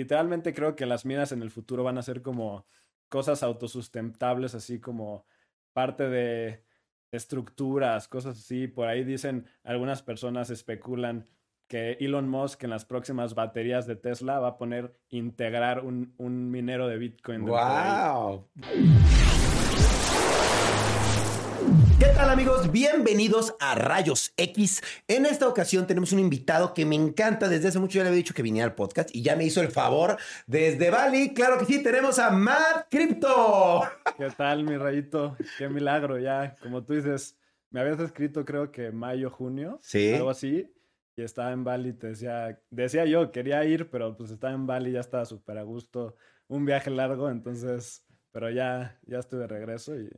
literalmente 0.00 0.54
creo 0.54 0.76
que 0.76 0.86
las 0.86 1.04
minas 1.04 1.30
en 1.32 1.42
el 1.42 1.50
futuro 1.50 1.84
van 1.84 1.98
a 1.98 2.02
ser 2.02 2.22
como 2.22 2.66
cosas 3.10 3.42
autosustentables, 3.42 4.54
así 4.54 4.80
como 4.80 5.26
parte 5.74 6.08
de 6.08 6.64
estructuras, 7.12 8.08
cosas 8.08 8.38
así. 8.38 8.66
Por 8.66 8.88
ahí 8.88 9.04
dicen, 9.04 9.46
algunas 9.62 10.02
personas 10.02 10.48
especulan 10.48 11.26
que 11.68 11.98
Elon 12.00 12.28
Musk 12.28 12.64
en 12.64 12.70
las 12.70 12.86
próximas 12.86 13.34
baterías 13.34 13.86
de 13.86 13.96
Tesla 13.96 14.38
va 14.38 14.48
a 14.48 14.58
poner 14.58 14.98
integrar 15.10 15.84
un, 15.84 16.14
un 16.16 16.50
minero 16.50 16.88
de 16.88 16.96
Bitcoin. 16.96 17.44
¡Wow! 17.44 18.48
¿Qué 22.00 22.06
tal 22.14 22.30
amigos? 22.30 22.72
Bienvenidos 22.72 23.54
a 23.60 23.74
Rayos 23.74 24.32
X. 24.38 24.80
En 25.06 25.26
esta 25.26 25.46
ocasión 25.46 25.86
tenemos 25.86 26.14
un 26.14 26.18
invitado 26.18 26.72
que 26.72 26.86
me 26.86 26.96
encanta. 26.96 27.46
Desde 27.46 27.68
hace 27.68 27.78
mucho 27.78 27.98
ya 27.98 28.04
le 28.04 28.08
había 28.08 28.16
dicho 28.16 28.32
que 28.32 28.40
viniera 28.40 28.66
al 28.66 28.74
podcast 28.74 29.14
y 29.14 29.20
ya 29.20 29.36
me 29.36 29.44
hizo 29.44 29.60
el 29.60 29.68
favor 29.68 30.16
desde 30.46 30.88
Bali. 30.88 31.34
Claro 31.34 31.58
que 31.58 31.66
sí, 31.66 31.82
tenemos 31.82 32.18
a 32.18 32.30
Matt 32.30 32.86
Crypto. 32.90 33.82
¿Qué 34.16 34.30
tal, 34.30 34.64
mi 34.64 34.78
rayito? 34.78 35.36
Qué 35.58 35.68
milagro, 35.68 36.18
ya. 36.18 36.56
Como 36.62 36.82
tú 36.82 36.94
dices, 36.94 37.36
me 37.68 37.80
habías 37.80 38.00
escrito 38.00 38.46
creo 38.46 38.72
que 38.72 38.90
mayo, 38.92 39.28
junio. 39.28 39.78
Sí. 39.82 40.14
Algo 40.14 40.30
así. 40.30 40.72
Y 41.16 41.22
estaba 41.22 41.52
en 41.52 41.64
Bali, 41.64 41.92
te 41.92 42.06
decía, 42.06 42.58
decía 42.70 43.04
yo, 43.04 43.30
quería 43.30 43.62
ir, 43.66 43.90
pero 43.90 44.16
pues 44.16 44.30
estaba 44.30 44.54
en 44.54 44.66
Bali, 44.66 44.92
ya 44.92 45.00
estaba 45.00 45.26
súper 45.26 45.58
a 45.58 45.64
gusto. 45.64 46.16
Un 46.48 46.64
viaje 46.64 46.88
largo, 46.88 47.28
entonces, 47.28 48.06
pero 48.32 48.48
ya, 48.48 48.98
ya 49.02 49.18
estoy 49.18 49.40
de 49.40 49.48
regreso 49.48 50.00
y 50.00 50.08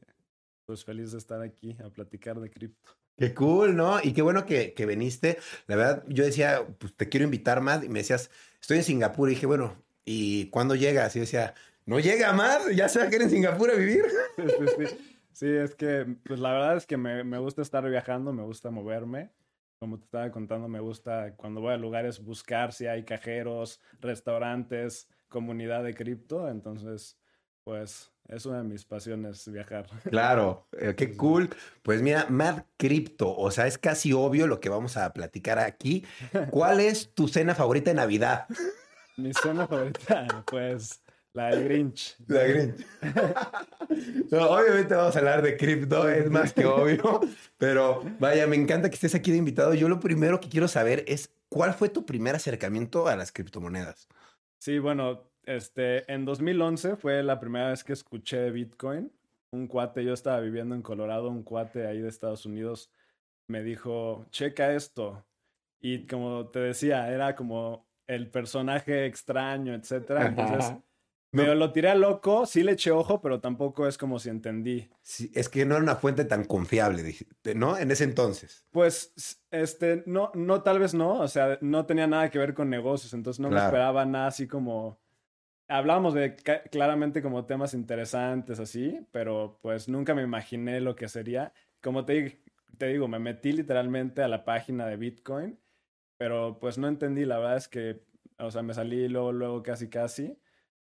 pues 0.66 0.84
feliz 0.84 1.12
de 1.12 1.18
estar 1.18 1.40
aquí 1.42 1.76
a 1.84 1.90
platicar 1.90 2.40
de 2.40 2.50
cripto. 2.50 2.90
Qué 3.16 3.34
cool, 3.34 3.76
¿no? 3.76 3.98
Y 4.02 4.12
qué 4.12 4.22
bueno 4.22 4.46
que, 4.46 4.72
que 4.74 4.86
viniste. 4.86 5.38
La 5.66 5.76
verdad, 5.76 6.04
yo 6.08 6.24
decía, 6.24 6.66
pues 6.78 6.94
te 6.96 7.08
quiero 7.08 7.24
invitar 7.24 7.60
más. 7.60 7.84
Y 7.84 7.88
me 7.88 8.00
decías, 8.00 8.30
estoy 8.60 8.78
en 8.78 8.84
Singapur. 8.84 9.28
Y 9.28 9.34
dije, 9.34 9.46
bueno, 9.46 9.76
¿y 10.04 10.46
cuándo 10.46 10.74
llegas? 10.74 11.14
Y 11.14 11.18
yo 11.18 11.22
decía, 11.22 11.54
no 11.84 11.98
llega 12.00 12.32
más, 12.32 12.74
ya 12.74 12.88
se 12.88 13.00
va 13.00 13.06
a 13.06 13.10
quedar 13.10 13.22
en 13.22 13.30
Singapur 13.30 13.70
a 13.70 13.74
vivir. 13.74 14.04
Sí, 14.36 14.42
sí, 14.48 14.86
sí. 14.86 14.98
Sí, 15.32 15.46
es 15.48 15.74
que, 15.74 16.06
pues 16.24 16.40
la 16.40 16.52
verdad 16.52 16.76
es 16.76 16.86
que 16.86 16.96
me, 16.96 17.24
me 17.24 17.38
gusta 17.38 17.62
estar 17.62 17.88
viajando, 17.88 18.32
me 18.32 18.42
gusta 18.42 18.70
moverme. 18.70 19.32
Como 19.78 19.98
te 19.98 20.04
estaba 20.04 20.30
contando, 20.30 20.68
me 20.68 20.80
gusta 20.80 21.34
cuando 21.36 21.60
voy 21.60 21.72
a 21.74 21.76
lugares 21.76 22.22
buscar 22.22 22.72
si 22.72 22.86
hay 22.86 23.04
cajeros, 23.04 23.80
restaurantes, 24.00 25.08
comunidad 25.28 25.82
de 25.84 25.94
cripto. 25.94 26.48
Entonces, 26.48 27.18
pues 27.64 28.11
es 28.28 28.46
una 28.46 28.58
de 28.58 28.64
mis 28.64 28.84
pasiones 28.84 29.50
viajar. 29.50 29.86
Claro, 30.10 30.66
eh, 30.78 30.94
qué 30.96 31.16
cool. 31.16 31.50
Pues 31.82 32.02
mira, 32.02 32.26
Mad 32.28 32.64
Crypto, 32.76 33.34
o 33.34 33.50
sea, 33.50 33.66
es 33.66 33.78
casi 33.78 34.12
obvio 34.12 34.46
lo 34.46 34.60
que 34.60 34.68
vamos 34.68 34.96
a 34.96 35.12
platicar 35.12 35.58
aquí. 35.58 36.04
¿Cuál 36.50 36.80
es 36.80 37.14
tu 37.14 37.28
cena 37.28 37.54
favorita 37.54 37.90
de 37.90 37.96
Navidad? 37.96 38.46
Mi 39.16 39.32
cena 39.34 39.66
favorita, 39.66 40.44
pues 40.46 41.02
la 41.34 41.48
del 41.48 41.64
Grinch. 41.64 42.16
La 42.26 42.44
Grinch. 42.44 42.86
no, 44.30 44.50
obviamente 44.50 44.94
vamos 44.94 45.16
a 45.16 45.18
hablar 45.18 45.42
de 45.42 45.56
cripto, 45.56 46.08
es 46.08 46.30
más 46.30 46.52
que 46.52 46.66
obvio. 46.66 47.20
Pero 47.56 48.02
vaya, 48.18 48.46
me 48.46 48.56
encanta 48.56 48.90
que 48.90 48.94
estés 48.94 49.14
aquí 49.14 49.30
de 49.30 49.38
invitado. 49.38 49.72
Yo 49.74 49.88
lo 49.88 50.00
primero 50.00 50.40
que 50.40 50.48
quiero 50.48 50.68
saber 50.68 51.04
es, 51.08 51.34
¿cuál 51.48 51.72
fue 51.72 51.88
tu 51.88 52.04
primer 52.04 52.34
acercamiento 52.34 53.08
a 53.08 53.16
las 53.16 53.32
criptomonedas? 53.32 54.08
Sí, 54.58 54.78
bueno, 54.78 55.31
este, 55.44 56.10
en 56.12 56.24
2011 56.24 56.96
fue 56.96 57.22
la 57.22 57.40
primera 57.40 57.70
vez 57.70 57.84
que 57.84 57.92
escuché 57.92 58.38
de 58.38 58.50
Bitcoin. 58.50 59.12
Un 59.50 59.66
cuate, 59.66 60.04
yo 60.04 60.14
estaba 60.14 60.40
viviendo 60.40 60.74
en 60.74 60.82
Colorado, 60.82 61.28
un 61.28 61.42
cuate 61.42 61.86
ahí 61.86 62.00
de 62.00 62.08
Estados 62.08 62.46
Unidos 62.46 62.90
me 63.52 63.62
dijo, 63.62 64.26
checa 64.30 64.72
esto. 64.72 65.24
Y 65.80 66.06
como 66.06 66.48
te 66.48 66.60
decía, 66.60 67.12
era 67.12 67.36
como 67.36 67.86
el 68.06 68.30
personaje 68.30 69.06
extraño, 69.06 69.74
etcétera. 69.74 70.26
Entonces, 70.26 70.74
me 71.32 71.54
lo 71.54 71.72
tiré 71.72 71.90
a 71.90 71.94
loco, 71.94 72.46
sí 72.46 72.62
le 72.62 72.72
eché 72.72 72.90
ojo, 72.90 73.20
pero 73.20 73.40
tampoco 73.40 73.86
es 73.86 73.98
como 73.98 74.18
si 74.18 74.28
entendí. 74.28 74.90
Sí, 75.00 75.30
es 75.34 75.48
que 75.48 75.64
no 75.64 75.74
era 75.74 75.82
una 75.82 75.96
fuente 75.96 76.24
tan 76.24 76.44
confiable, 76.44 77.14
¿no? 77.54 77.76
En 77.76 77.90
ese 77.90 78.04
entonces. 78.04 78.66
Pues, 78.70 79.40
este, 79.50 80.02
no, 80.06 80.30
no, 80.34 80.62
tal 80.62 80.78
vez 80.78 80.94
no. 80.94 81.20
O 81.20 81.28
sea, 81.28 81.58
no 81.60 81.86
tenía 81.86 82.06
nada 82.06 82.30
que 82.30 82.38
ver 82.38 82.54
con 82.54 82.70
negocios, 82.70 83.12
entonces 83.12 83.40
no 83.40 83.50
me 83.50 83.58
esperaba 83.58 84.04
nada 84.04 84.28
así 84.28 84.46
como 84.46 85.01
hablábamos 85.72 86.12
de 86.14 86.36
claramente 86.70 87.22
como 87.22 87.46
temas 87.46 87.72
interesantes 87.74 88.60
así, 88.60 89.06
pero 89.10 89.58
pues 89.62 89.88
nunca 89.88 90.14
me 90.14 90.22
imaginé 90.22 90.80
lo 90.80 90.94
que 90.94 91.08
sería. 91.08 91.52
Como 91.80 92.04
te, 92.04 92.42
te 92.78 92.86
digo, 92.88 93.08
me 93.08 93.18
metí 93.18 93.52
literalmente 93.52 94.22
a 94.22 94.28
la 94.28 94.44
página 94.44 94.86
de 94.86 94.96
Bitcoin, 94.96 95.58
pero 96.18 96.58
pues 96.60 96.78
no 96.78 96.88
entendí, 96.88 97.24
la 97.24 97.38
verdad 97.38 97.56
es 97.56 97.68
que, 97.68 98.04
o 98.38 98.50
sea, 98.50 98.62
me 98.62 98.74
salí 98.74 99.08
luego, 99.08 99.32
luego 99.32 99.62
casi, 99.62 99.88
casi. 99.88 100.38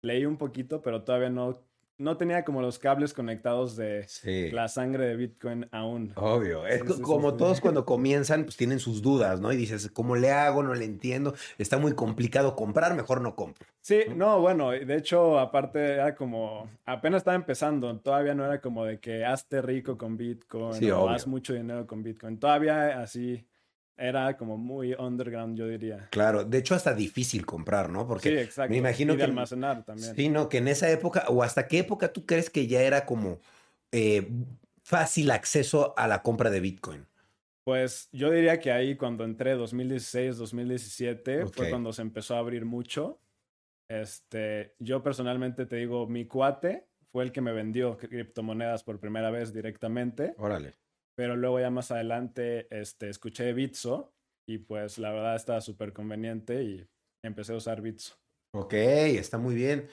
Leí 0.02 0.26
un 0.26 0.38
poquito, 0.38 0.82
pero 0.82 1.04
todavía 1.04 1.30
no 1.30 1.64
no 2.02 2.18
tenía 2.18 2.44
como 2.44 2.62
los 2.62 2.80
cables 2.80 3.14
conectados 3.14 3.76
de 3.76 4.08
la 4.52 4.68
sangre 4.68 5.06
de 5.06 5.16
Bitcoin 5.16 5.68
aún. 5.72 6.12
Obvio. 6.16 6.66
Es 6.66 6.84
como 6.84 7.36
todos 7.36 7.62
cuando 7.62 7.86
comienzan, 7.86 8.44
pues 8.44 8.58
tienen 8.58 8.80
sus 8.80 9.02
dudas, 9.02 9.40
¿no? 9.40 9.52
Y 9.54 9.58
dices, 9.58 9.90
¿cómo 9.92 10.16
le 10.16 10.32
hago? 10.32 10.64
No 10.64 10.74
le 10.74 10.86
entiendo. 10.86 11.34
Está 11.58 11.78
muy 11.78 11.94
complicado 11.94 12.56
comprar, 12.56 12.96
mejor 12.96 13.22
no 13.22 13.36
compro. 13.36 13.68
Sí, 13.82 14.02
no, 14.16 14.40
bueno, 14.42 14.72
de 14.72 14.96
hecho, 14.96 15.40
aparte 15.40 15.94
era 15.94 16.16
como, 16.16 16.70
apenas 16.86 17.20
estaba 17.20 17.36
empezando, 17.36 17.98
todavía 18.00 18.36
no 18.36 18.46
era 18.46 18.62
como 18.62 18.86
de 18.86 19.00
que 19.00 19.26
hazte 19.26 19.62
rico 19.62 19.98
con 19.98 20.18
Bitcoin 20.18 20.92
o 20.92 21.10
haz 21.10 21.28
mucho 21.28 21.54
dinero 21.54 21.88
con 21.88 22.04
Bitcoin. 22.04 22.38
Todavía 22.40 23.02
así 23.02 23.46
era 23.98 24.36
como 24.38 24.58
muy 24.58 24.94
underground, 24.94 25.58
yo 25.58 25.68
diría. 25.68 26.08
Claro, 26.12 26.44
de 26.44 26.58
hecho 26.58 26.76
hasta 26.76 26.94
difícil 26.94 27.46
comprar, 27.46 27.90
¿no? 27.90 28.08
Porque 28.08 28.30
sí, 28.30 28.38
exacto. 28.38 28.72
me 28.72 28.78
imagino 28.78 29.14
y 29.14 29.18
de 29.18 29.24
almacenar 29.24 29.84
también. 29.86 30.16
Sí, 30.16 30.30
no, 30.30 30.50
que 30.50 30.58
en 30.58 30.68
esa 30.68 30.90
época, 30.90 31.26
o 31.28 31.44
hasta 31.44 31.68
qué 31.68 31.80
época 31.80 32.12
tú 32.12 32.26
crees 32.26 32.50
que 32.50 32.68
ya 32.68 32.82
era 32.82 33.06
como 33.06 33.40
eh, 33.92 34.30
fácil 34.84 35.32
acceso 35.32 35.94
a 35.98 36.08
la 36.08 36.24
compra 36.24 36.50
de 36.50 36.60
Bitcoin. 36.60 37.06
Pues 37.64 38.10
yo 38.12 38.32
diría 38.32 38.60
que 38.60 38.72
ahí 38.72 38.96
cuando 38.96 39.24
entré 39.24 39.54
2016, 39.54 40.38
2017 40.38 41.46
fue 41.48 41.70
cuando 41.70 41.94
se 41.94 42.02
empezó 42.02 42.36
a 42.36 42.40
abrir 42.40 42.66
mucho. 42.66 43.22
Este, 43.88 44.74
yo 44.80 45.04
personalmente 45.04 45.68
te 45.68 45.76
digo, 45.76 46.08
mi 46.08 46.26
cuate 46.26 46.88
fue 47.12 47.24
el 47.24 47.32
que 47.32 47.42
me 47.42 47.52
vendió 47.52 47.98
criptomonedas 47.98 48.84
por 48.84 49.00
primera 49.00 49.30
vez 49.30 49.54
directamente. 49.54 50.34
Órale 50.38 50.81
pero 51.16 51.36
luego 51.36 51.60
ya 51.60 51.70
más 51.70 51.92
adelante 51.92 52.68
este, 52.72 53.10
escuché 53.10 53.54
Bitso 53.54 54.14
y 54.48 54.60
pues 54.60 54.98
la 54.98 55.12
verdad 55.12 55.36
estaba 55.36 55.62
súper 55.62 55.94
conveniente 55.94 56.64
y 56.64 56.88
empecé 57.24 57.54
a 57.54 57.58
usar 57.58 57.82
Bitso. 57.82 58.16
Ok, 58.54 58.74
está 58.74 59.38
muy 59.38 59.56
bien. 59.56 59.88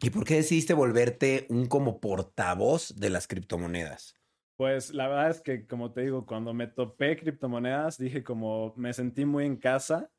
¿Y 0.00 0.10
por 0.10 0.24
qué 0.24 0.34
decidiste 0.36 0.74
volverte 0.74 1.46
un 1.48 1.66
como 1.66 2.00
portavoz 2.00 2.94
de 2.96 3.10
las 3.10 3.26
criptomonedas? 3.26 4.14
Pues 4.56 4.94
la 4.94 5.08
verdad 5.08 5.30
es 5.30 5.40
que, 5.40 5.66
como 5.66 5.92
te 5.92 6.02
digo, 6.02 6.24
cuando 6.26 6.54
me 6.54 6.66
topé 6.66 7.16
criptomonedas, 7.16 7.98
dije 7.98 8.22
como 8.24 8.74
me 8.76 8.92
sentí 8.92 9.24
muy 9.24 9.44
en 9.44 9.56
casa, 9.56 10.10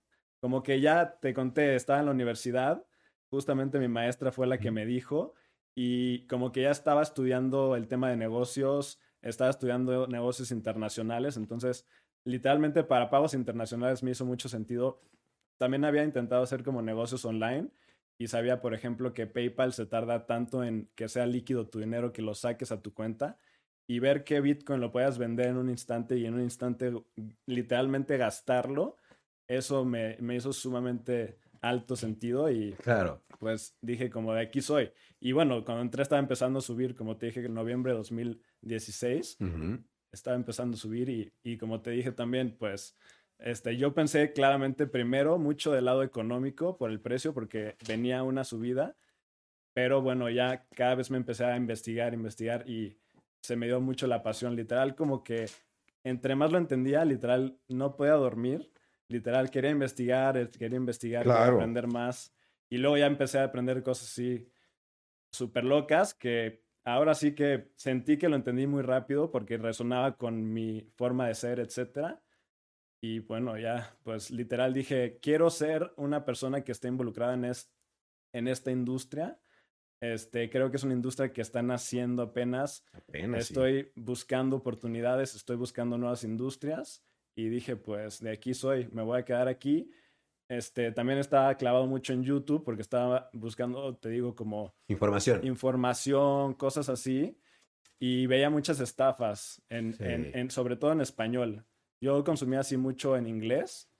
como 0.42 0.64
que 0.64 0.80
ya 0.80 1.20
te 1.20 1.34
conté, 1.34 1.76
estaba 1.76 2.00
en 2.00 2.06
la 2.06 2.12
universidad, 2.12 2.86
justamente 3.30 3.80
mi 3.80 3.88
maestra 3.88 4.32
fue 4.32 4.48
la 4.48 4.60
que 4.60 4.72
me 4.72 4.86
dijo 4.86 5.34
y 5.76 6.28
como 6.28 6.52
que 6.52 6.64
ya 6.64 6.72
estaba 6.72 7.02
estudiando 7.02 7.76
el 7.76 7.88
tema 7.88 8.10
de 8.10 8.18
negocios, 8.18 9.00
estaba 9.22 9.50
estudiando 9.50 10.08
negocios 10.08 10.52
internacionales, 10.52 11.38
entonces 11.38 11.86
literalmente 12.26 12.84
para 12.84 13.10
pagos 13.10 13.34
internacionales 13.34 14.04
me 14.04 14.12
hizo 14.12 14.26
mucho 14.26 14.50
sentido. 14.50 15.02
También 15.58 15.86
había 15.86 16.04
intentado 16.04 16.44
hacer 16.44 16.64
como 16.64 16.82
negocios 16.82 17.26
online 17.26 17.70
y 18.20 18.28
sabía, 18.28 18.62
por 18.62 18.74
ejemplo, 18.74 19.14
que 19.14 19.28
PayPal 19.28 19.74
se 19.74 19.86
tarda 19.86 20.26
tanto 20.26 20.64
en 20.64 20.90
que 20.96 21.08
sea 21.08 21.26
líquido 21.26 21.68
tu 21.68 21.80
dinero 21.80 22.12
que 22.12 22.22
lo 22.22 22.36
saques 22.36 22.72
a 22.72 22.82
tu 22.82 22.94
cuenta 22.94 23.38
y 23.88 24.00
ver 24.00 24.24
que 24.24 24.42
Bitcoin 24.42 24.82
lo 24.82 24.92
puedas 24.92 25.18
vender 25.18 25.48
en 25.48 25.58
un 25.58 25.70
instante 25.70 26.18
y 26.18 26.26
en 26.26 26.34
un 26.34 26.42
instante 26.42 26.92
literalmente 27.46 28.18
gastarlo, 28.18 28.98
eso 29.48 29.86
me, 29.86 30.18
me 30.20 30.36
hizo 30.36 30.52
sumamente 30.52 31.38
alto 31.62 31.96
sentido 31.96 32.52
y 32.52 32.74
claro. 32.74 33.24
pues 33.40 33.76
dije 33.82 34.10
como 34.10 34.34
de 34.34 34.42
aquí 34.42 34.62
soy. 34.62 34.92
Y 35.20 35.32
bueno, 35.32 35.64
cuando 35.64 35.82
entré 35.82 36.04
estaba 36.04 36.20
empezando 36.20 36.60
a 36.60 36.62
subir, 36.62 36.96
como 36.96 37.18
te 37.18 37.28
dije, 37.28 37.46
en 37.46 37.54
noviembre 37.54 37.92
de 37.92 37.98
2016, 37.98 39.38
estaba 40.12 40.36
empezando 40.36 40.76
a 40.76 40.80
subir 40.80 41.10
y, 41.10 41.34
y, 41.44 41.58
como 41.58 41.82
te 41.82 41.92
dije 41.92 42.12
también, 42.12 42.56
pues 42.58 42.96
este, 43.40 43.78
yo 43.78 43.94
pensé 43.94 44.34
claramente 44.34 44.88
primero 44.88 45.38
mucho 45.38 45.72
del 45.72 45.86
lado 45.86 46.04
económico 46.04 46.78
por 46.78 46.90
el 46.90 47.00
precio 47.00 47.34
porque 47.34 47.76
venía 47.88 48.24
una 48.24 48.44
subida, 48.44 48.96
pero 49.74 50.02
bueno, 50.02 50.30
ya 50.30 50.66
cada 50.76 50.96
vez 50.96 51.12
me 51.12 51.18
empecé 51.18 51.46
a 51.46 51.56
investigar, 51.56 52.14
investigar 52.14 52.68
y 52.68 52.98
se 53.42 53.56
me 53.56 53.68
dio 53.68 53.80
mucho 53.80 54.08
la 54.08 54.24
pasión, 54.24 54.56
literal 54.56 54.96
como 54.96 55.24
que 55.24 55.46
entre 56.04 56.36
más 56.36 56.52
lo 56.52 56.58
entendía, 56.58 57.06
literal 57.06 57.60
no 57.68 57.96
podía 57.96 58.14
dormir 58.14 58.72
literal, 59.10 59.50
quería 59.50 59.72
investigar, 59.72 60.50
quería 60.52 60.78
investigar, 60.78 61.24
quería 61.24 61.48
aprender 61.48 61.88
más. 61.88 62.34
Y 62.70 62.78
luego 62.78 62.98
ya 62.98 63.06
empecé 63.06 63.40
a 63.40 63.46
aprender 63.46 63.82
cosas 63.84 64.10
así 64.10 64.48
súper 65.32 65.64
locas 65.64 66.14
que 66.14 66.64
ahora 66.84 67.14
sí 67.16 67.34
que 67.34 67.72
sentí 67.76 68.18
que 68.18 68.30
lo 68.30 68.36
entendí 68.36 68.68
muy 68.68 68.82
rápido 68.82 69.32
porque 69.32 69.58
resonaba 69.58 70.18
con 70.18 70.54
mi 70.54 70.90
forma 70.96 71.28
de 71.28 71.36
ser, 71.36 71.60
etcétera. 71.60 72.22
Y 73.02 73.20
bueno, 73.20 73.58
ya, 73.58 73.96
pues 74.04 74.32
literal 74.32 74.74
dije, 74.74 75.20
quiero 75.22 75.50
ser 75.50 75.94
una 75.98 76.26
persona 76.26 76.64
que 76.64 76.72
esté 76.72 76.88
involucrada 76.88 77.34
en, 77.36 77.46
en 78.34 78.48
esta 78.48 78.72
industria. 78.72 79.40
Este, 80.00 80.50
creo 80.50 80.70
que 80.70 80.78
es 80.78 80.84
una 80.84 80.94
industria 80.94 81.32
que 81.32 81.42
está 81.42 81.62
naciendo 81.62 82.24
apenas. 82.24 82.84
Apenas. 82.94 83.42
Estoy 83.42 83.92
buscando 83.96 84.58
oportunidades, 84.58 85.36
estoy 85.36 85.56
buscando 85.56 85.98
nuevas 85.98 86.24
industrias 86.24 87.04
y 87.38 87.50
dije, 87.50 87.76
pues 87.76 88.20
de 88.20 88.32
aquí 88.32 88.56
soy, 88.56 88.90
me 88.92 89.04
voy 89.04 89.20
a 89.20 89.24
quedar 89.24 89.48
aquí. 89.48 89.92
Este, 90.50 90.92
también 90.92 91.20
estaba 91.20 91.56
clavado 91.56 91.86
mucho 91.86 92.12
en 92.12 92.24
YouTube 92.24 92.64
porque 92.64 92.82
estaba 92.82 93.30
buscando, 93.32 93.96
te 93.96 94.10
digo, 94.10 94.36
como... 94.36 94.74
Información. 94.88 95.46
Información, 95.46 96.56
cosas 96.56 96.90
así. 96.90 97.40
Y 98.00 98.26
veía 98.26 98.50
muchas 98.50 98.80
estafas, 98.80 99.62
en, 99.70 99.96
en, 100.00 100.50
sobre 100.50 100.78
todo 100.78 100.94
en 100.94 101.02
español. 101.02 101.64
Yo 102.02 102.24
consumía 102.24 102.62
así 102.62 102.76
mucho 102.76 103.16
en 103.16 103.28
inglés, 103.28 103.92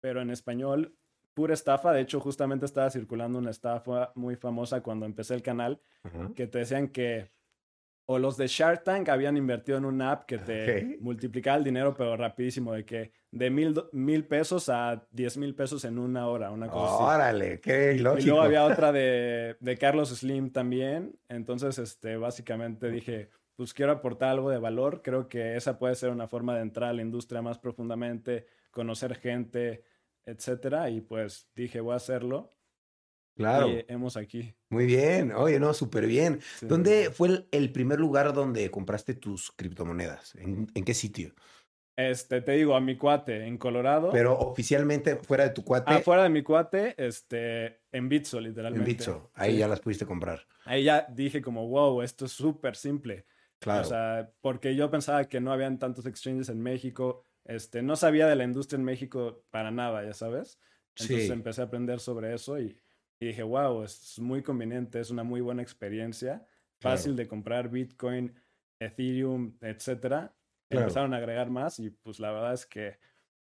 pero 0.00 0.20
en 0.20 0.30
español, 0.30 0.96
pura 1.34 1.54
estafa. 1.54 1.92
De 1.92 2.00
hecho, 2.00 2.18
justamente 2.18 2.66
estaba 2.66 2.90
circulando 2.90 3.38
una 3.38 3.50
estafa 3.50 4.10
muy 4.16 4.34
famosa 4.34 4.82
cuando 4.82 5.06
empecé 5.06 5.34
el 5.34 5.42
canal, 5.42 5.80
que 6.34 6.48
te 6.48 6.58
decían 6.58 6.88
que 6.88 7.30
o 8.12 8.18
los 8.18 8.36
de 8.36 8.48
Shark 8.48 8.82
Tank 8.82 9.08
habían 9.08 9.36
invertido 9.36 9.78
en 9.78 9.84
una 9.84 10.10
app 10.10 10.24
que 10.24 10.38
te 10.38 10.98
multiplicaba 11.00 11.58
el 11.58 11.62
dinero, 11.62 11.94
pero 11.96 12.16
rapidísimo, 12.16 12.72
de 12.72 12.84
que 12.84 13.12
de 13.30 13.50
mil, 13.50 13.80
mil 13.92 14.26
pesos 14.26 14.68
a 14.68 15.06
diez 15.12 15.36
mil 15.36 15.54
pesos 15.54 15.84
en 15.84 15.96
una 15.96 16.26
hora, 16.26 16.50
una 16.50 16.68
cosa 16.68 16.92
Órale, 16.92 17.60
qué 17.60 17.94
lógico. 17.94 18.20
Y 18.20 18.26
luego 18.26 18.42
había 18.42 18.64
otra 18.64 18.90
de, 18.90 19.56
de, 19.60 19.78
Carlos 19.78 20.08
Slim 20.08 20.50
también. 20.50 21.20
Entonces, 21.28 21.78
este, 21.78 22.16
básicamente 22.16 22.90
dije, 22.90 23.30
pues 23.54 23.72
quiero 23.72 23.92
aportar 23.92 24.30
algo 24.30 24.50
de 24.50 24.58
valor. 24.58 25.02
Creo 25.02 25.28
que 25.28 25.54
esa 25.54 25.78
puede 25.78 25.94
ser 25.94 26.10
una 26.10 26.26
forma 26.26 26.56
de 26.56 26.62
entrar 26.62 26.90
a 26.90 26.92
la 26.92 27.02
industria 27.02 27.42
más 27.42 27.60
profundamente, 27.60 28.46
conocer 28.72 29.14
gente, 29.14 29.84
etcétera. 30.24 30.90
Y 30.90 31.00
pues 31.00 31.48
dije, 31.54 31.80
voy 31.80 31.92
a 31.92 31.98
hacerlo. 31.98 32.50
Claro. 33.36 33.68
Y 33.70 33.84
hemos 33.88 34.16
aquí. 34.16 34.54
Muy 34.68 34.86
bien. 34.86 35.32
Oye, 35.32 35.58
no, 35.58 35.72
súper 35.74 36.06
bien. 36.06 36.40
¿Dónde 36.62 37.10
fue 37.10 37.46
el, 37.50 37.72
primer 37.72 37.98
lugar 37.98 38.32
donde 38.32 38.70
compraste 38.70 39.14
tus 39.14 39.50
criptomonedas? 39.52 40.34
¿En, 40.36 40.66
qué 40.66 40.94
sitio? 40.94 41.34
Este, 41.96 42.40
te 42.40 42.52
digo, 42.52 42.74
a 42.74 42.80
mi 42.80 42.96
cuate, 42.96 43.46
en 43.46 43.58
Colorado. 43.58 44.10
Pero 44.10 44.38
oficialmente 44.38 45.16
fuera 45.16 45.44
de 45.44 45.50
tu 45.50 45.64
cuate. 45.64 45.92
Ah, 45.92 46.00
fuera 46.00 46.22
de 46.22 46.30
mi 46.30 46.42
cuate, 46.42 46.94
este, 46.96 47.80
en 47.92 48.08
Bitso, 48.08 48.40
literalmente. 48.40 48.90
En 48.90 48.96
Bitso, 48.96 49.30
ahí 49.34 49.58
ya 49.58 49.68
las 49.68 49.80
pudiste 49.80 50.06
comprar. 50.06 50.46
Ahí 50.64 50.84
ya 50.84 51.06
dije 51.10 51.42
como, 51.42 51.68
wow, 51.68 52.02
esto 52.02 52.24
es 52.24 52.32
súper 52.32 52.76
simple. 52.76 53.26
Claro. 53.58 53.82
O 53.82 53.84
sea, 53.84 54.32
porque 54.40 54.74
yo 54.74 54.90
pensaba 54.90 55.24
que 55.24 55.40
no 55.40 55.52
habían 55.52 55.78
tantos 55.78 56.06
exchanges 56.06 56.48
en 56.48 56.62
México. 56.62 57.26
Este, 57.44 57.82
no 57.82 57.96
sabía 57.96 58.26
de 58.26 58.36
la 58.36 58.44
industria 58.44 58.78
en 58.78 58.84
México 58.84 59.44
para 59.50 59.70
nada, 59.70 60.04
ya 60.04 60.14
sabes. 60.14 60.58
Entonces 60.96 61.30
empecé 61.30 61.60
a 61.60 61.64
aprender 61.64 62.00
sobre 62.00 62.34
eso 62.34 62.58
y 62.58 62.79
y 63.20 63.26
dije, 63.26 63.42
wow, 63.42 63.84
es 63.84 64.18
muy 64.18 64.42
conveniente, 64.42 64.98
es 64.98 65.10
una 65.10 65.22
muy 65.22 65.42
buena 65.42 65.60
experiencia, 65.60 66.46
fácil 66.80 67.14
de 67.16 67.28
comprar 67.28 67.68
Bitcoin, 67.68 68.34
Ethereum, 68.80 69.58
etcétera. 69.60 70.34
Empezaron 70.70 71.12
a 71.12 71.18
agregar 71.18 71.50
más 71.50 71.78
y 71.80 71.90
pues 71.90 72.18
la 72.18 72.32
verdad 72.32 72.54
es 72.54 72.64
que 72.64 72.98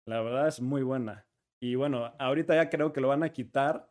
la 0.05 0.21
verdad 0.21 0.49
es 0.49 0.59
muy 0.59 0.83
buena. 0.83 1.25
Y 1.61 1.75
bueno, 1.75 2.13
ahorita 2.19 2.55
ya 2.55 2.69
creo 2.69 2.91
que 2.91 2.99
lo 2.99 3.07
van 3.07 3.23
a 3.23 3.31
quitar, 3.31 3.89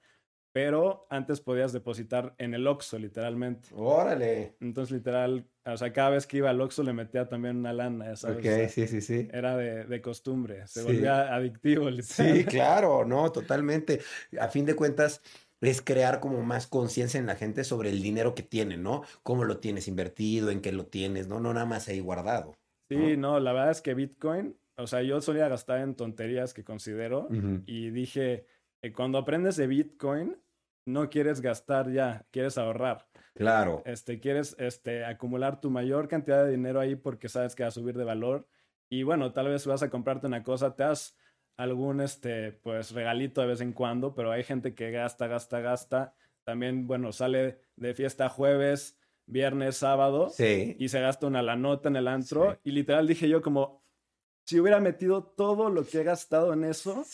pero 0.53 1.07
antes 1.09 1.41
podías 1.41 1.73
depositar 1.73 2.35
en 2.37 2.53
el 2.53 2.67
Oxxo, 2.67 2.99
literalmente. 2.99 3.71
Órale. 3.73 4.57
Entonces, 4.61 4.93
literal, 4.93 5.49
o 5.65 5.77
sea, 5.79 5.91
cada 5.95 6.11
vez 6.11 6.27
que 6.27 6.37
iba 6.37 6.51
al 6.51 6.61
Oxxo 6.61 6.83
le 6.83 6.93
metía 6.93 7.29
también 7.29 7.57
una 7.57 7.73
lana, 7.73 8.15
sabes. 8.17 8.39
Ok, 8.39 8.69
sí, 8.69 8.87
sí, 8.87 9.01
sí. 9.01 9.29
Era 9.33 9.57
de, 9.57 9.85
de 9.85 10.03
costumbre, 10.03 10.67
se 10.67 10.83
volvía 10.83 11.35
adictivo, 11.35 11.89
literal. 11.91 12.37
Sí, 12.37 12.45
claro, 12.45 13.07
no, 13.07 13.33
totalmente. 13.33 14.01
A 14.39 14.49
fin 14.49 14.67
de 14.67 14.77
cuentas, 14.77 15.23
es 15.63 15.81
crear 15.81 16.21
como 16.21 16.43
más 16.43 16.67
conciencia 16.67 17.19
en 17.19 17.27
la 17.27 17.37
gente 17.37 17.65
sobre 17.65 17.91
el 17.91 18.03
dinero 18.03 18.35
que 18.35 18.43
tiene, 18.43 18.77
¿no? 18.77 19.03
Cómo 19.23 19.45
lo 19.45 19.59
tienes 19.59 19.89
invertido, 19.89 20.51
en 20.51 20.61
qué 20.61 20.73
lo 20.73 20.87
tienes, 20.87 21.29
¿no? 21.29 21.41
No 21.41 21.55
nada 21.55 21.67
más 21.67 21.89
ahí 21.89 22.01
guardado. 22.01 22.55
Sí, 22.89 23.17
no, 23.17 23.41
la 23.41 23.53
verdad 23.53 23.71
es 23.71 23.81
que 23.81 23.95
Bitcoin, 23.95 24.57
o 24.77 24.87
sea, 24.87 25.03
yo 25.03 25.21
solía 25.21 25.49
gastar 25.49 25.81
en 25.81 25.95
tonterías 25.95 26.53
que 26.53 26.65
considero 26.65 27.29
y 27.65 27.91
dije, 27.91 28.47
eh, 28.83 28.93
cuando 28.93 29.19
aprendes 29.19 29.57
de 29.57 29.67
Bitcoin, 29.67 30.37
no 30.85 31.09
quieres 31.09 31.41
gastar 31.41 31.91
ya, 31.91 32.27
quieres 32.31 32.59
ahorrar. 32.59 33.07
Claro. 33.35 33.83
Este, 33.87 34.21
quieres 34.21 34.57
este, 34.59 35.05
acumular 35.05 35.61
tu 35.61 35.71
mayor 35.71 36.09
cantidad 36.09 36.45
de 36.45 36.51
dinero 36.51 36.81
ahí 36.81 36.97
porque 36.97 37.29
sabes 37.29 37.55
que 37.55 37.63
va 37.63 37.69
a 37.69 37.73
subir 37.73 37.97
de 37.97 38.05
valor. 38.05 38.47
Y 38.91 39.05
bueno, 39.05 39.33
tal 39.33 39.49
vez 39.49 39.67
vas 39.67 39.83
a 39.83 39.89
comprarte 39.89 40.27
una 40.27 40.43
cosa, 40.43 40.77
te 40.77 40.85
has 40.85 41.17
algún 41.57 42.01
este, 42.01 42.53
pues, 42.53 42.93
regalito 42.93 43.41
de 43.41 43.47
vez 43.49 43.61
en 43.61 43.73
cuando, 43.73 44.15
pero 44.15 44.33
hay 44.33 44.45
gente 44.45 44.75
que 44.75 44.91
gasta, 44.91 45.27
gasta, 45.27 45.61
gasta. 45.61 46.15
También, 46.45 46.87
bueno, 46.87 47.13
sale 47.13 47.61
de 47.77 47.95
fiesta 47.95 48.29
jueves, 48.29 48.99
viernes, 49.27 49.77
sábado 49.77 50.31
sí. 50.31 50.77
y 50.79 50.89
se 50.89 51.01
gasta 51.01 51.27
una 51.27 51.43
la 51.43 51.57
nota 51.57 51.89
en 51.89 51.97
el 51.97 52.09
antro. 52.09 52.59
Y 52.65 52.73
literal 52.73 53.07
dije 53.07 53.29
yo 53.29 53.43
como, 53.43 53.83
si 54.45 54.61
hubiera 54.61 54.81
metido 54.81 55.23
todo 55.23 55.71
lo 55.71 55.85
que 55.87 56.01
he 56.01 56.05
gastado 56.05 56.53
en 56.53 56.65
eso, 56.65 57.05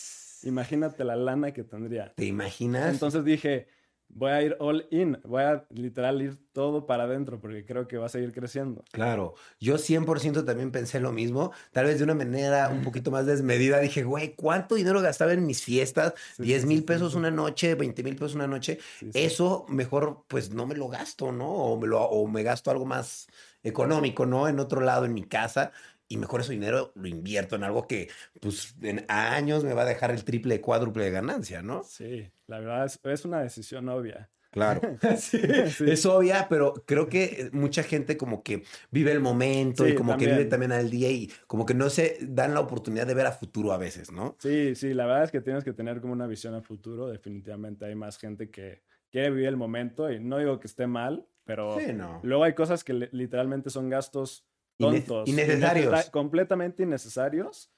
imagínate 0.43 1.03
la 1.03 1.15
lana 1.15 1.51
que 1.53 1.63
tendría. 1.63 2.13
¿Te 2.15 2.25
imaginas? 2.25 2.91
Entonces 2.91 3.23
dije, 3.23 3.67
voy 4.09 4.31
a 4.31 4.41
ir 4.41 4.57
all 4.59 4.87
in, 4.91 5.19
voy 5.23 5.43
a 5.43 5.65
literal 5.69 6.21
ir 6.21 6.37
todo 6.51 6.85
para 6.85 7.03
adentro 7.03 7.39
porque 7.39 7.65
creo 7.65 7.87
que 7.87 7.97
va 7.97 8.07
a 8.07 8.09
seguir 8.09 8.33
creciendo. 8.33 8.83
Claro, 8.91 9.35
yo 9.59 9.77
100% 9.77 10.43
también 10.43 10.71
pensé 10.71 10.99
lo 10.99 11.11
mismo, 11.11 11.51
tal 11.71 11.85
vez 11.85 11.99
de 11.99 12.03
una 12.03 12.15
manera 12.15 12.69
un 12.69 12.81
poquito 12.81 13.11
más 13.11 13.25
desmedida. 13.25 13.79
Dije, 13.79 14.03
güey, 14.03 14.35
¿cuánto 14.35 14.75
dinero 14.75 15.01
gastaba 15.01 15.33
en 15.33 15.45
mis 15.45 15.63
fiestas? 15.63 16.13
10 16.37 16.65
mil 16.65 16.83
pesos 16.83 17.15
una 17.15 17.31
noche, 17.31 17.75
20 17.75 18.03
mil 18.03 18.15
pesos 18.15 18.35
una 18.35 18.47
noche. 18.47 18.79
Eso 19.13 19.65
mejor 19.69 20.25
pues 20.27 20.51
no 20.51 20.65
me 20.65 20.75
lo 20.75 20.89
gasto, 20.89 21.31
¿no? 21.31 21.49
O 21.49 21.79
me, 21.79 21.87
lo, 21.87 22.01
o 22.03 22.27
me 22.27 22.43
gasto 22.43 22.71
algo 22.71 22.85
más 22.85 23.27
económico, 23.63 24.25
¿no? 24.25 24.47
En 24.47 24.59
otro 24.59 24.81
lado, 24.81 25.05
en 25.05 25.13
mi 25.13 25.23
casa 25.23 25.71
y 26.09 26.17
mejor 26.17 26.41
ese 26.41 26.53
dinero 26.53 26.91
lo 26.95 27.07
invierto 27.07 27.55
en 27.55 27.63
algo 27.63 27.87
que, 27.87 28.09
pues, 28.41 28.75
en 28.81 29.05
años 29.07 29.63
me 29.63 29.73
va 29.73 29.83
a 29.83 29.85
dejar 29.85 30.11
el 30.11 30.25
triple, 30.25 30.59
cuádruple 30.59 31.05
de 31.05 31.11
ganancia, 31.11 31.61
¿no? 31.61 31.83
Sí, 31.83 32.29
la 32.47 32.59
verdad 32.59 32.85
es, 32.85 32.99
es 33.03 33.25
una 33.25 33.41
decisión 33.41 33.87
obvia. 33.87 34.29
Claro, 34.51 34.81
sí, 35.17 35.39
es 35.85 36.05
obvia, 36.07 36.47
pero 36.49 36.73
creo 36.87 37.07
que 37.07 37.51
mucha 37.53 37.83
gente 37.83 38.17
como 38.17 38.41
que 38.41 38.63
vive 38.89 39.11
el 39.11 39.19
momento 39.19 39.87
y 39.87 39.93
como 39.93 40.17
que 40.17 40.25
vive 40.25 40.45
también 40.45 40.71
al 40.71 40.89
día 40.89 41.11
y 41.11 41.31
como 41.45 41.67
que 41.67 41.75
no 41.75 41.91
se 41.91 42.17
dan 42.21 42.55
la 42.55 42.59
oportunidad 42.59 43.05
de 43.05 43.13
ver 43.13 43.27
a 43.27 43.31
futuro 43.31 43.71
a 43.71 43.77
veces, 43.77 44.11
¿no? 44.11 44.35
Sí, 44.39 44.73
sí, 44.73 44.95
la 44.95 45.05
verdad 45.05 45.25
es 45.25 45.31
que 45.31 45.41
tienes 45.41 45.63
que 45.63 45.73
tener 45.73 46.01
como 46.01 46.13
una 46.13 46.25
visión 46.25 46.55
a 46.55 46.63
futuro. 46.63 47.07
Definitivamente 47.07 47.85
hay 47.85 47.93
más 47.93 48.17
gente 48.17 48.49
que 48.49 48.81
quiere 49.11 49.29
vivir 49.29 49.47
el 49.47 49.57
momento 49.57 50.11
y 50.11 50.19
no 50.19 50.39
digo 50.39 50.59
que 50.59 50.65
esté 50.65 50.87
mal, 50.87 51.27
pero 51.45 51.77
luego 52.23 52.43
hay 52.43 52.53
cosas 52.53 52.83
que 52.83 52.93
literalmente 52.93 53.69
son 53.69 53.89
gastos 53.89 54.47
tontos. 54.79 55.27
Innecesarios. 55.29 56.09
completamente 56.09 56.83
innecesarios. 56.83 57.71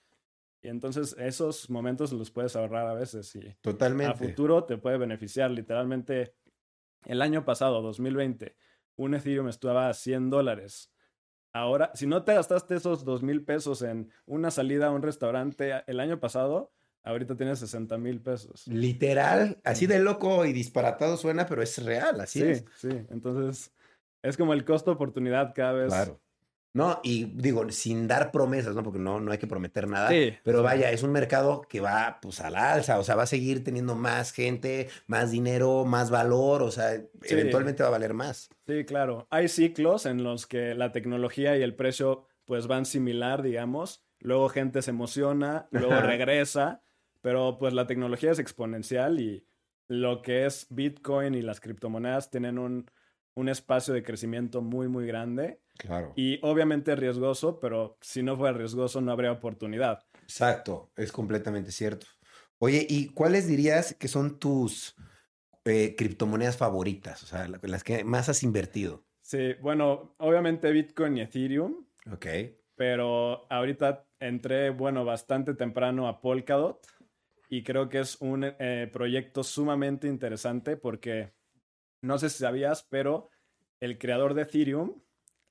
Y 0.62 0.68
entonces 0.68 1.16
esos 1.18 1.70
momentos 1.70 2.14
los 2.14 2.30
puedes 2.30 2.56
ahorrar 2.56 2.88
a 2.88 2.94
veces 2.94 3.36
y 3.36 3.58
Totalmente. 3.62 4.14
a 4.14 4.16
futuro 4.16 4.64
te 4.64 4.78
puede 4.78 4.98
beneficiar. 4.98 5.50
Literalmente, 5.50 6.36
el 7.06 7.22
año 7.22 7.44
pasado, 7.44 7.82
2020, 7.82 8.56
un 8.96 9.16
Ethereum 9.16 9.48
estaba 9.48 9.90
a 9.90 9.94
100 9.94 10.30
dólares. 10.30 10.92
Ahora, 11.54 11.92
si 11.96 12.06
no 12.06 12.24
te 12.24 12.34
gastaste 12.34 12.76
esos 12.76 13.04
2 13.04 13.24
mil 13.24 13.44
pesos 13.44 13.82
en 13.82 14.12
una 14.26 14.52
salida 14.52 14.88
a 14.88 14.92
un 14.92 15.02
restaurante 15.02 15.84
el 15.88 16.00
año 16.00 16.20
pasado, 16.20 16.72
ahorita 17.04 17.36
tienes 17.36 17.60
60 17.60 17.98
mil 17.98 18.22
pesos. 18.22 18.68
Literal, 18.68 19.60
así 19.64 19.88
de 19.88 20.00
loco 20.00 20.46
y 20.46 20.54
disparatado 20.54 21.18
suena, 21.18 21.46
pero 21.48 21.62
es 21.62 21.84
real, 21.84 22.22
así 22.22 22.44
es. 22.44 22.66
Sí, 22.76 22.90
sí. 22.90 22.98
Entonces, 23.10 23.74
es 24.22 24.38
como 24.38 24.54
el 24.54 24.64
costo-oportunidad 24.64 25.54
cada 25.54 25.74
vez 25.74 25.88
claro. 25.90 26.22
No, 26.74 27.02
y 27.04 27.26
digo, 27.26 27.70
sin 27.70 28.08
dar 28.08 28.32
promesas, 28.32 28.76
¿no? 28.76 28.84
Porque 28.84 29.00
no, 29.00 29.20
no 29.20 29.32
hay 29.32 29.38
que 29.38 29.48
prometer 29.48 29.88
nada. 29.88 30.10
Sí, 30.10 30.34
pero 30.44 30.64
vaya, 30.64 30.90
es 30.92 31.04
un 31.04 31.12
mercado 31.12 31.64
que 31.64 31.82
va 31.82 32.20
pues 32.22 32.40
a 32.40 32.50
la 32.50 32.72
alza, 32.72 32.98
o 32.98 33.04
sea, 33.04 33.16
va 33.16 33.24
a 33.24 33.28
seguir 33.28 33.64
teniendo 33.64 33.96
más 33.96 34.32
gente, 34.32 34.88
más 35.08 35.32
dinero, 35.32 35.84
más 35.84 36.10
valor, 36.10 36.64
o 36.64 36.72
sea, 36.72 37.02
eventualmente 37.24 37.84
va 37.84 37.90
a 37.90 37.92
valer 37.92 38.14
más. 38.14 38.50
Sí, 38.68 38.86
claro. 38.86 39.28
Hay 39.30 39.50
ciclos 39.50 40.06
en 40.06 40.24
los 40.24 40.48
que 40.48 40.74
la 40.74 40.94
tecnología 40.94 41.58
y 41.58 41.62
el 41.62 41.76
precio 41.76 42.26
pues 42.46 42.68
van 42.68 42.86
similar, 42.86 43.42
digamos. 43.42 44.06
Luego 44.20 44.48
gente 44.48 44.82
se 44.82 44.92
emociona, 44.92 45.68
luego 45.72 46.00
regresa, 46.00 46.84
pero 47.22 47.58
pues 47.60 47.74
la 47.74 47.86
tecnología 47.86 48.32
es 48.32 48.40
exponencial 48.40 49.20
y 49.20 49.46
lo 49.88 50.22
que 50.22 50.46
es 50.46 50.68
Bitcoin 50.70 51.36
y 51.36 51.42
las 51.42 51.60
criptomonedas 51.60 52.30
tienen 52.30 52.58
un, 52.58 52.90
un 53.36 53.50
espacio 53.50 53.94
de 53.94 54.04
crecimiento 54.04 54.62
muy, 54.62 54.88
muy 54.88 55.06
grande 55.06 55.60
Claro. 55.82 56.14
Y 56.16 56.40
obviamente 56.44 56.96
riesgoso, 56.96 57.60
pero 57.60 57.98
si 58.02 58.22
no 58.22 58.38
fuera 58.38 58.56
riesgoso 58.56 59.02
no 59.02 59.12
habría 59.12 59.32
oportunidad. 59.32 60.04
Exacto, 60.22 60.92
es 60.96 61.12
completamente 61.12 61.72
cierto. 61.72 62.06
Oye, 62.60 62.86
¿y 62.88 63.08
cuáles 63.08 63.48
dirías 63.48 63.96
que 63.96 64.08
son 64.08 64.38
tus 64.38 64.96
eh, 65.66 65.96
criptomonedas 65.98 66.56
favoritas? 66.56 67.24
O 67.24 67.26
sea, 67.26 67.48
las 67.48 67.84
que 67.84 68.04
más 68.04 68.30
has 68.30 68.44
invertido. 68.44 69.04
Sí, 69.22 69.56
bueno, 69.60 70.14
obviamente 70.20 70.72
Bitcoin 70.72 71.18
y 71.18 71.22
Ethereum. 71.22 71.84
Ok. 72.12 72.28
Pero 72.76 73.48
ahorita 73.52 74.06
entré, 74.20 74.70
bueno, 74.70 75.04
bastante 75.04 75.56
temprano 75.56 76.08
a 76.08 76.22
Polkadot 76.22 76.86
y 77.50 77.64
creo 77.64 77.90
que 77.90 78.02
es 78.02 78.22
un 78.22 78.44
eh, 78.44 78.88
proyecto 78.94 79.44
sumamente 79.44 80.08
interesante 80.08 80.78
porque 80.78 81.34
no 82.04 82.20
sé 82.20 82.30
si 82.30 82.38
sabías, 82.38 82.84
pero 82.88 83.32
el 83.80 83.98
creador 83.98 84.36
de 84.36 84.44
Ethereum 84.44 85.02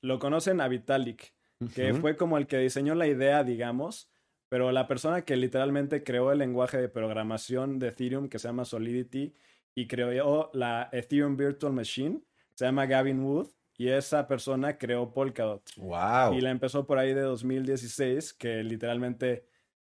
lo 0.02 0.19
conocen 0.19 0.61
a 0.61 0.69
Vitalik, 0.69 1.35
que 1.75 1.95
fue 1.95 2.16
como 2.16 2.38
el 2.38 2.47
que 2.47 2.59
diseñó 2.59 2.95
la 2.95 3.07
idea, 3.07 3.45
digamos, 3.45 4.11
pero 4.49 4.73
la 4.73 4.88
persona 4.88 5.23
que 5.25 5.37
literalmente 5.37 6.02
creó 6.02 6.33
el 6.33 6.38
lenguaje 6.38 6.78
de 6.78 6.88
programación 6.88 7.78
de 7.78 7.88
Ethereum 7.88 8.28
que 8.28 8.38
se 8.38 8.49
llama 8.49 8.64
Solidity 8.64 9.35
y 9.75 9.87
creó 9.87 10.50
la 10.54 10.88
Ethereum 10.92 11.37
Virtual 11.37 11.73
Machine, 11.73 12.21
se 12.54 12.64
llama 12.64 12.87
Gavin 12.87 13.23
Wood 13.23 13.49
y 13.76 13.88
esa 13.88 14.26
persona 14.26 14.78
creó 14.78 15.12
Polkadot. 15.12 15.62
Wow. 15.76 16.35
Y 16.35 16.40
la 16.40 16.50
empezó 16.50 16.87
por 16.87 16.99
ahí 16.99 17.14
de 17.14 17.23
2016, 17.23 18.33
que 18.35 18.62
literalmente 18.64 19.45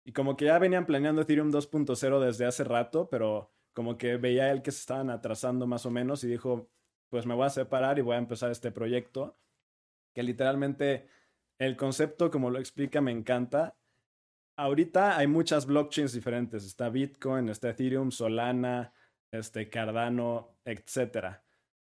y 0.08 0.14
como 0.14 0.38
que 0.38 0.46
ya 0.46 0.58
venían 0.58 0.86
planeando 0.86 1.22
Ethereum 1.22 1.52
2.0 1.52 2.20
desde 2.22 2.46
hace 2.46 2.64
rato, 2.64 3.10
pero 3.10 3.52
como 3.74 3.98
que 3.98 4.16
veía 4.16 4.50
él 4.52 4.62
que 4.62 4.72
se 4.72 4.80
estaban 4.80 5.10
atrasando 5.10 5.68
más 5.68 5.86
o 5.86 5.92
menos 5.92 6.24
y 6.24 6.28
dijo, 6.28 6.70
pues 7.10 7.26
me 7.26 7.36
voy 7.36 7.46
a 7.46 7.50
separar 7.50 8.00
y 8.00 8.04
voy 8.04 8.16
a 8.16 8.20
empezar 8.20 8.50
este 8.50 8.72
proyecto, 8.72 9.36
que 10.18 10.24
literalmente 10.24 11.06
el 11.60 11.78
concepto, 11.78 12.32
como 12.32 12.50
lo 12.50 12.58
explica, 12.58 13.02
me 13.02 13.12
encanta. 13.12 13.76
Ahorita 14.56 15.16
hay 15.16 15.28
muchas 15.28 15.68
blockchains 15.68 16.12
diferentes. 16.12 16.66
Está 16.66 16.90
Bitcoin, 16.90 17.50
está 17.50 17.70
Ethereum, 17.70 18.10
Solana, 18.10 18.94
este 19.30 19.70
Cardano, 19.70 20.58
etc. 20.66 21.38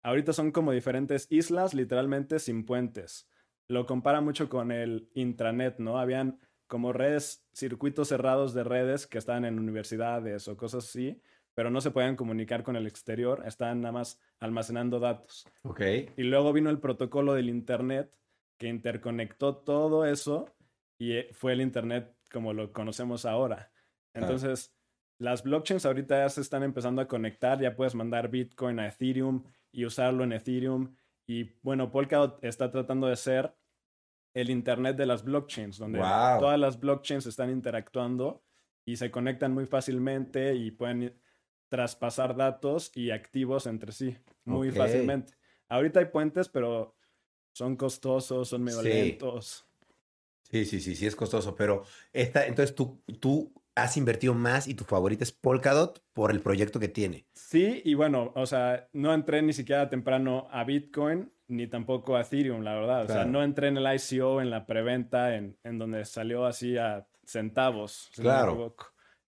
Ahorita 0.03 0.33
son 0.33 0.51
como 0.51 0.73
diferentes 0.73 1.27
islas, 1.29 1.75
literalmente 1.75 2.39
sin 2.39 2.65
puentes. 2.65 3.29
Lo 3.69 3.85
compara 3.85 4.23
mucho 4.23 4.49
con 4.49 4.73
el 4.73 5.11
intranet, 5.13 5.79
¿no? 5.79 5.99
Habían 5.99 6.41
como 6.69 6.95
redes, 6.95 7.45
circuitos 7.53 8.09
cerrados 8.09 8.55
de 8.55 8.65
redes 8.65 9.07
que 9.07 9.19
estaban 9.19 9.45
en 9.45 9.59
universidades 9.59 10.49
o 10.49 10.57
cosas 10.57 10.87
así, 10.87 11.21
pero 11.53 11.69
no 11.69 11.83
se 11.83 11.91
podían 11.91 12.17
comunicar 12.17 12.63
con 12.63 12.77
el 12.77 12.87
exterior, 12.87 13.43
estaban 13.45 13.83
nada 13.83 13.93
más 13.93 14.19
almacenando 14.41 15.01
datos. 15.01 15.47
Ok. 15.65 15.83
Y 16.17 16.23
luego 16.23 16.55
vino 16.55 16.71
el 16.71 16.79
protocolo 16.79 17.35
del 17.35 17.51
Internet 17.51 18.11
que 18.59 18.69
interconectó 18.69 19.57
todo 19.57 20.05
eso 20.05 20.47
y 20.99 21.13
eh, 21.13 21.29
fue 21.33 21.53
el 21.53 21.61
Internet 21.61 22.17
como 22.31 22.53
lo 22.53 22.73
conocemos 22.73 23.25
ahora. 23.25 23.71
Entonces, 24.15 24.75
las 25.19 25.43
blockchains 25.43 25.87
ahorita 25.87 26.19
ya 26.19 26.29
se 26.29 26.41
están 26.41 26.63
empezando 26.63 27.03
a 27.03 27.09
conectar, 27.09 27.61
ya 27.61 27.77
puedes 27.77 27.95
mandar 27.95 28.29
Bitcoin 28.29 28.79
a 28.81 28.89
Ethereum 28.89 29.45
y 29.71 29.85
usarlo 29.85 30.25
en 30.25 30.33
Ethereum. 30.33 30.95
Y 31.27 31.53
bueno, 31.63 31.91
Polkadot 31.91 32.43
está 32.43 32.71
tratando 32.71 33.07
de 33.07 33.17
ser 33.17 33.55
el 34.35 34.51
Internet 34.51 34.97
de 34.97 35.07
las 35.07 35.25
blockchains, 35.25 35.79
donde 35.79 35.99
todas 36.01 36.59
las 36.59 36.81
blockchains 36.81 37.27
están 37.27 37.51
interactuando 37.51 38.43
y 38.85 38.97
se 38.97 39.11
conectan 39.11 39.53
muy 39.53 39.67
fácilmente 39.67 40.55
y 40.55 40.71
pueden 40.71 41.21
traspasar 41.69 42.37
datos 42.37 42.91
y 42.95 43.11
activos 43.11 43.67
entre 43.67 43.93
sí 43.93 44.17
muy 44.45 44.71
fácilmente. 44.71 45.35
Ahorita 45.69 46.01
hay 46.01 46.07
puentes, 46.07 46.49
pero 46.49 46.95
son 47.53 47.77
costosos, 47.77 48.49
son 48.49 48.63
medio 48.63 48.83
lentos. 48.83 49.67
Sí, 50.51 50.65
sí, 50.67 50.81
sí, 50.81 50.95
sí, 50.95 51.07
es 51.07 51.17
costoso, 51.17 51.55
pero 51.55 51.85
esta, 52.13 52.47
entonces 52.47 52.75
tú, 52.75 53.03
tú 53.21 53.53
has 53.75 53.97
invertido 53.97 54.35
más 54.35 54.69
y 54.69 54.75
tu 54.75 54.85
favorita 54.85 55.25
es 55.25 55.33
Polkadot 55.33 56.03
por 56.13 56.31
el 56.31 56.41
proyecto 56.41 56.79
que 56.79 56.89
tiene. 56.89 57.27
Sí, 57.35 57.81
y 57.85 57.95
bueno, 57.95 58.33
o 58.35 58.45
sea, 58.45 58.89
no 58.93 59.15
entré 59.15 59.41
ni 59.41 59.53
siquiera 59.53 59.89
temprano 59.89 60.49
a 60.51 60.65
Bitcoin 60.65 61.33
ni 61.49 61.67
tampoco 61.67 62.17
a 62.17 62.23
Ethereum, 62.23 62.63
la 62.63 62.75
verdad. 62.75 63.05
O 63.05 63.09
sea, 63.09 63.25
no 63.25 63.43
entré 63.43 63.69
en 63.69 63.77
el 63.77 63.95
ICO, 63.95 64.41
en 64.41 64.51
la 64.51 64.67
preventa, 64.67 65.37
en, 65.37 65.59
en 65.65 65.79
donde 65.79 66.05
salió 66.05 66.47
así 66.47 66.77
a 66.77 67.07
centavos, 67.25 68.11
si 68.13 68.23
claro. 68.23 68.55
no. 68.55 68.75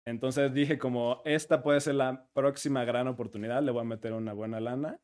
Entonces 0.08 0.54
dije 0.54 0.78
como, 0.78 1.22
esta 1.26 1.64
puede 1.64 1.82
ser 1.82 1.96
la 1.96 2.28
próxima 2.34 2.86
gran 2.86 3.08
oportunidad, 3.08 3.64
le 3.64 3.72
voy 3.72 3.82
a 3.82 3.86
meter 3.86 4.14
una 4.14 4.34
buena 4.34 4.60
lana, 4.60 5.00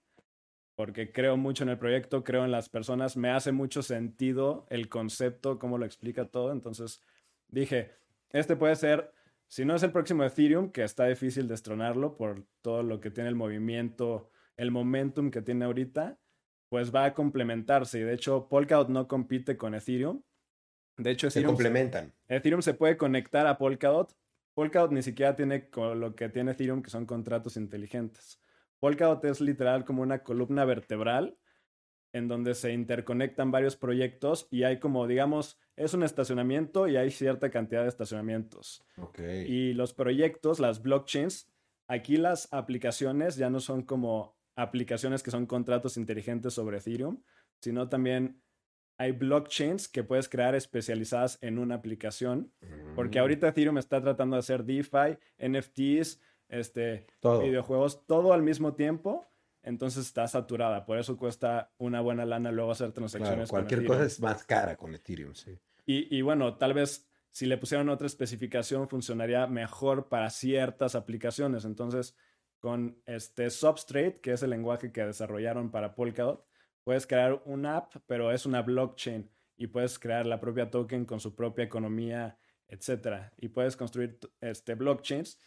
porque 0.81 1.11
creo 1.11 1.37
mucho 1.37 1.63
en 1.63 1.69
el 1.69 1.77
proyecto, 1.77 2.23
creo 2.23 2.43
en 2.43 2.49
las 2.49 2.67
personas, 2.67 3.15
me 3.15 3.29
hace 3.29 3.51
mucho 3.51 3.83
sentido 3.83 4.65
el 4.71 4.89
concepto, 4.89 5.59
cómo 5.59 5.77
lo 5.77 5.85
explica 5.85 6.25
todo. 6.25 6.51
Entonces 6.51 7.03
dije, 7.49 7.91
este 8.31 8.55
puede 8.55 8.75
ser 8.75 9.13
si 9.47 9.63
no 9.63 9.75
es 9.75 9.83
el 9.83 9.91
próximo 9.91 10.23
Ethereum, 10.23 10.71
que 10.71 10.83
está 10.83 11.05
difícil 11.05 11.47
destronarlo 11.47 12.17
por 12.17 12.47
todo 12.63 12.81
lo 12.81 12.99
que 12.99 13.11
tiene 13.11 13.29
el 13.29 13.35
movimiento, 13.35 14.31
el 14.57 14.71
momentum 14.71 15.29
que 15.29 15.43
tiene 15.43 15.65
ahorita, 15.65 16.17
pues 16.67 16.91
va 16.91 17.05
a 17.05 17.13
complementarse. 17.13 17.99
Y 17.99 18.01
de 18.01 18.15
hecho, 18.15 18.47
Polkadot 18.49 18.89
no 18.89 19.07
compite 19.07 19.57
con 19.57 19.75
Ethereum. 19.75 20.23
De 20.97 21.11
hecho, 21.11 21.29
se 21.29 21.43
complementan. 21.43 22.11
Ethereum 22.27 22.63
se 22.63 22.73
puede 22.73 22.97
conectar 22.97 23.45
a 23.45 23.59
Polkadot. 23.59 24.17
Polkadot 24.55 24.91
ni 24.91 25.03
siquiera 25.03 25.35
tiene 25.35 25.69
lo 25.75 26.15
que 26.15 26.27
tiene 26.29 26.53
Ethereum, 26.53 26.81
que 26.81 26.89
son 26.89 27.05
contratos 27.05 27.55
inteligentes. 27.55 28.41
Polkadot 28.81 29.23
es 29.25 29.39
literal 29.39 29.85
como 29.85 30.01
una 30.01 30.23
columna 30.23 30.65
vertebral 30.65 31.37
en 32.13 32.27
donde 32.27 32.55
se 32.55 32.73
interconectan 32.73 33.51
varios 33.51 33.77
proyectos 33.77 34.47
y 34.51 34.63
hay 34.63 34.79
como, 34.79 35.07
digamos, 35.07 35.57
es 35.77 35.93
un 35.93 36.03
estacionamiento 36.03 36.87
y 36.87 36.97
hay 36.97 37.11
cierta 37.11 37.49
cantidad 37.51 37.83
de 37.83 37.89
estacionamientos. 37.89 38.83
Okay. 38.97 39.45
Y 39.45 39.73
los 39.73 39.93
proyectos, 39.93 40.59
las 40.59 40.81
blockchains, 40.81 41.49
aquí 41.87 42.17
las 42.17 42.51
aplicaciones 42.51 43.35
ya 43.35 43.49
no 43.49 43.59
son 43.59 43.83
como 43.83 44.35
aplicaciones 44.55 45.23
que 45.23 45.31
son 45.31 45.45
contratos 45.45 45.95
inteligentes 45.95 46.53
sobre 46.53 46.79
Ethereum, 46.79 47.21
sino 47.61 47.87
también 47.87 48.41
hay 48.97 49.13
blockchains 49.13 49.87
que 49.87 50.03
puedes 50.03 50.27
crear 50.27 50.53
especializadas 50.53 51.37
en 51.41 51.59
una 51.59 51.75
aplicación, 51.75 52.51
porque 52.95 53.19
mm. 53.19 53.21
ahorita 53.21 53.47
Ethereum 53.47 53.77
está 53.77 54.01
tratando 54.01 54.35
de 54.35 54.41
hacer 54.41 54.63
DeFi, 54.63 55.17
NFTs, 55.39 56.19
este, 56.51 57.07
videojuegos, 57.23 58.05
todo 58.05 58.33
al 58.33 58.43
mismo 58.43 58.75
tiempo 58.75 59.25
entonces 59.63 60.05
está 60.05 60.27
saturada. 60.27 60.85
Por 60.85 60.97
eso 60.97 61.17
cuesta 61.17 61.71
una 61.77 62.01
buena 62.01 62.25
lana 62.25 62.51
luego 62.51 62.71
hacer 62.71 62.91
transacciones. 62.91 63.49
cualquier 63.49 63.85
cosa 63.85 64.05
es 64.05 64.19
más 64.19 64.43
cara 64.43 64.75
con 64.75 64.95
Ethereum, 64.95 65.33
sí. 65.35 65.57
Y, 65.85 66.15
y, 66.15 66.21
bueno, 66.21 66.57
tal 66.57 66.73
vez 66.73 67.07
si 67.31 67.45
le 67.45 67.57
pusieran 67.57 67.89
otra 67.89 68.07
especificación 68.07 68.87
funcionaría 68.89 69.47
mejor 69.47 70.09
para 70.09 70.29
ciertas 70.29 70.95
aplicaciones. 70.95 71.65
Entonces, 71.65 72.15
con 72.59 73.01
este 73.05 73.49
Substrate, 73.49 74.19
que 74.19 74.33
es 74.33 74.43
el 74.43 74.51
lenguaje 74.51 74.91
que 74.91 75.05
desarrollaron 75.05 75.71
para 75.71 75.95
Polkadot, 75.95 76.45
puedes 76.83 77.07
crear 77.07 77.41
una 77.45 77.77
app, 77.77 77.95
pero 78.05 78.31
es 78.31 78.45
una 78.45 78.61
blockchain 78.61 79.29
y 79.57 79.67
puedes 79.67 79.99
crear 79.99 80.25
la 80.25 80.39
propia 80.39 80.69
token 80.69 81.05
con 81.05 81.19
su 81.19 81.35
propia 81.35 81.63
economía, 81.63 82.37
etc. 82.67 83.31
Y 83.37 83.49
puedes 83.49 83.77
construir 83.77 84.19
este, 84.41 84.75
blockchains. 84.75 85.39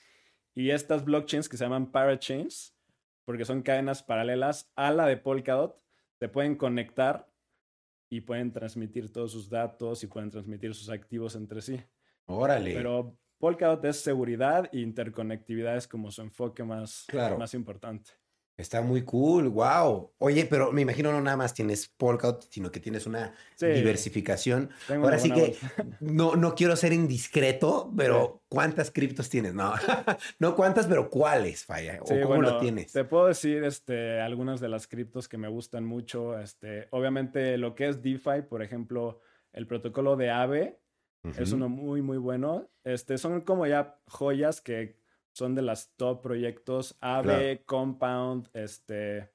Y 0.54 0.70
estas 0.70 1.04
blockchains 1.04 1.48
que 1.48 1.56
se 1.56 1.64
llaman 1.64 1.90
parachains, 1.90 2.76
porque 3.24 3.44
son 3.44 3.62
cadenas 3.62 4.02
paralelas 4.02 4.70
a 4.76 4.92
la 4.92 5.06
de 5.06 5.16
Polkadot, 5.16 5.80
se 6.18 6.28
pueden 6.28 6.56
conectar 6.56 7.28
y 8.08 8.20
pueden 8.20 8.52
transmitir 8.52 9.12
todos 9.12 9.32
sus 9.32 9.50
datos 9.50 10.02
y 10.04 10.06
pueden 10.06 10.30
transmitir 10.30 10.74
sus 10.74 10.90
activos 10.90 11.34
entre 11.34 11.60
sí. 11.60 11.80
Órale. 12.26 12.74
Pero 12.74 13.18
Polkadot 13.38 13.84
es 13.84 14.00
seguridad 14.00 14.70
e 14.72 14.78
interconectividad 14.78 15.76
es 15.76 15.88
como 15.88 16.10
su 16.10 16.22
enfoque 16.22 16.62
más, 16.62 17.06
más 17.38 17.54
importante. 17.54 18.12
Está 18.56 18.82
muy 18.82 19.02
cool, 19.02 19.48
wow. 19.48 20.12
Oye, 20.18 20.46
pero 20.46 20.70
me 20.70 20.82
imagino 20.82 21.10
no 21.10 21.20
nada 21.20 21.36
más 21.36 21.54
tienes 21.54 21.88
Polkadot, 21.88 22.46
sino 22.50 22.70
que 22.70 22.78
tienes 22.78 23.04
una 23.04 23.34
diversificación. 23.58 24.70
Ahora 24.88 25.18
sí 25.18 25.32
que 25.32 25.56
no, 26.00 26.36
no 26.36 26.54
quiero 26.54 26.76
ser 26.76 26.92
indiscreto, 26.92 27.92
pero 27.96 28.44
¿cuántas 28.48 28.92
criptos 28.92 29.28
tienes? 29.28 29.54
No, 29.54 29.74
no 30.38 30.54
cuántas, 30.54 30.86
pero 30.86 31.10
cuáles, 31.10 31.64
Falla, 31.64 31.98
o 32.00 32.20
cómo 32.22 32.42
lo 32.42 32.60
tienes. 32.60 32.92
Te 32.92 33.04
puedo 33.04 33.26
decir 33.26 33.64
este, 33.64 34.20
algunas 34.20 34.60
de 34.60 34.68
las 34.68 34.86
criptos 34.86 35.28
que 35.28 35.36
me 35.36 35.48
gustan 35.48 35.84
mucho. 35.84 36.38
Este, 36.38 36.86
obviamente 36.90 37.58
lo 37.58 37.74
que 37.74 37.88
es 37.88 38.02
DeFi, 38.02 38.42
por 38.48 38.62
ejemplo, 38.62 39.20
el 39.52 39.66
protocolo 39.66 40.14
de 40.14 40.30
AVE 40.30 40.78
es 41.38 41.52
uno 41.52 41.68
muy, 41.68 42.02
muy 42.02 42.18
bueno. 42.18 42.70
Este, 42.84 43.18
son 43.18 43.40
como 43.40 43.66
ya 43.66 43.98
joyas 44.06 44.60
que 44.60 45.02
son 45.34 45.54
de 45.54 45.62
las 45.62 45.92
top 45.96 46.22
proyectos. 46.22 46.96
Aave, 47.00 47.64
Compound, 47.66 48.48
este, 48.54 49.30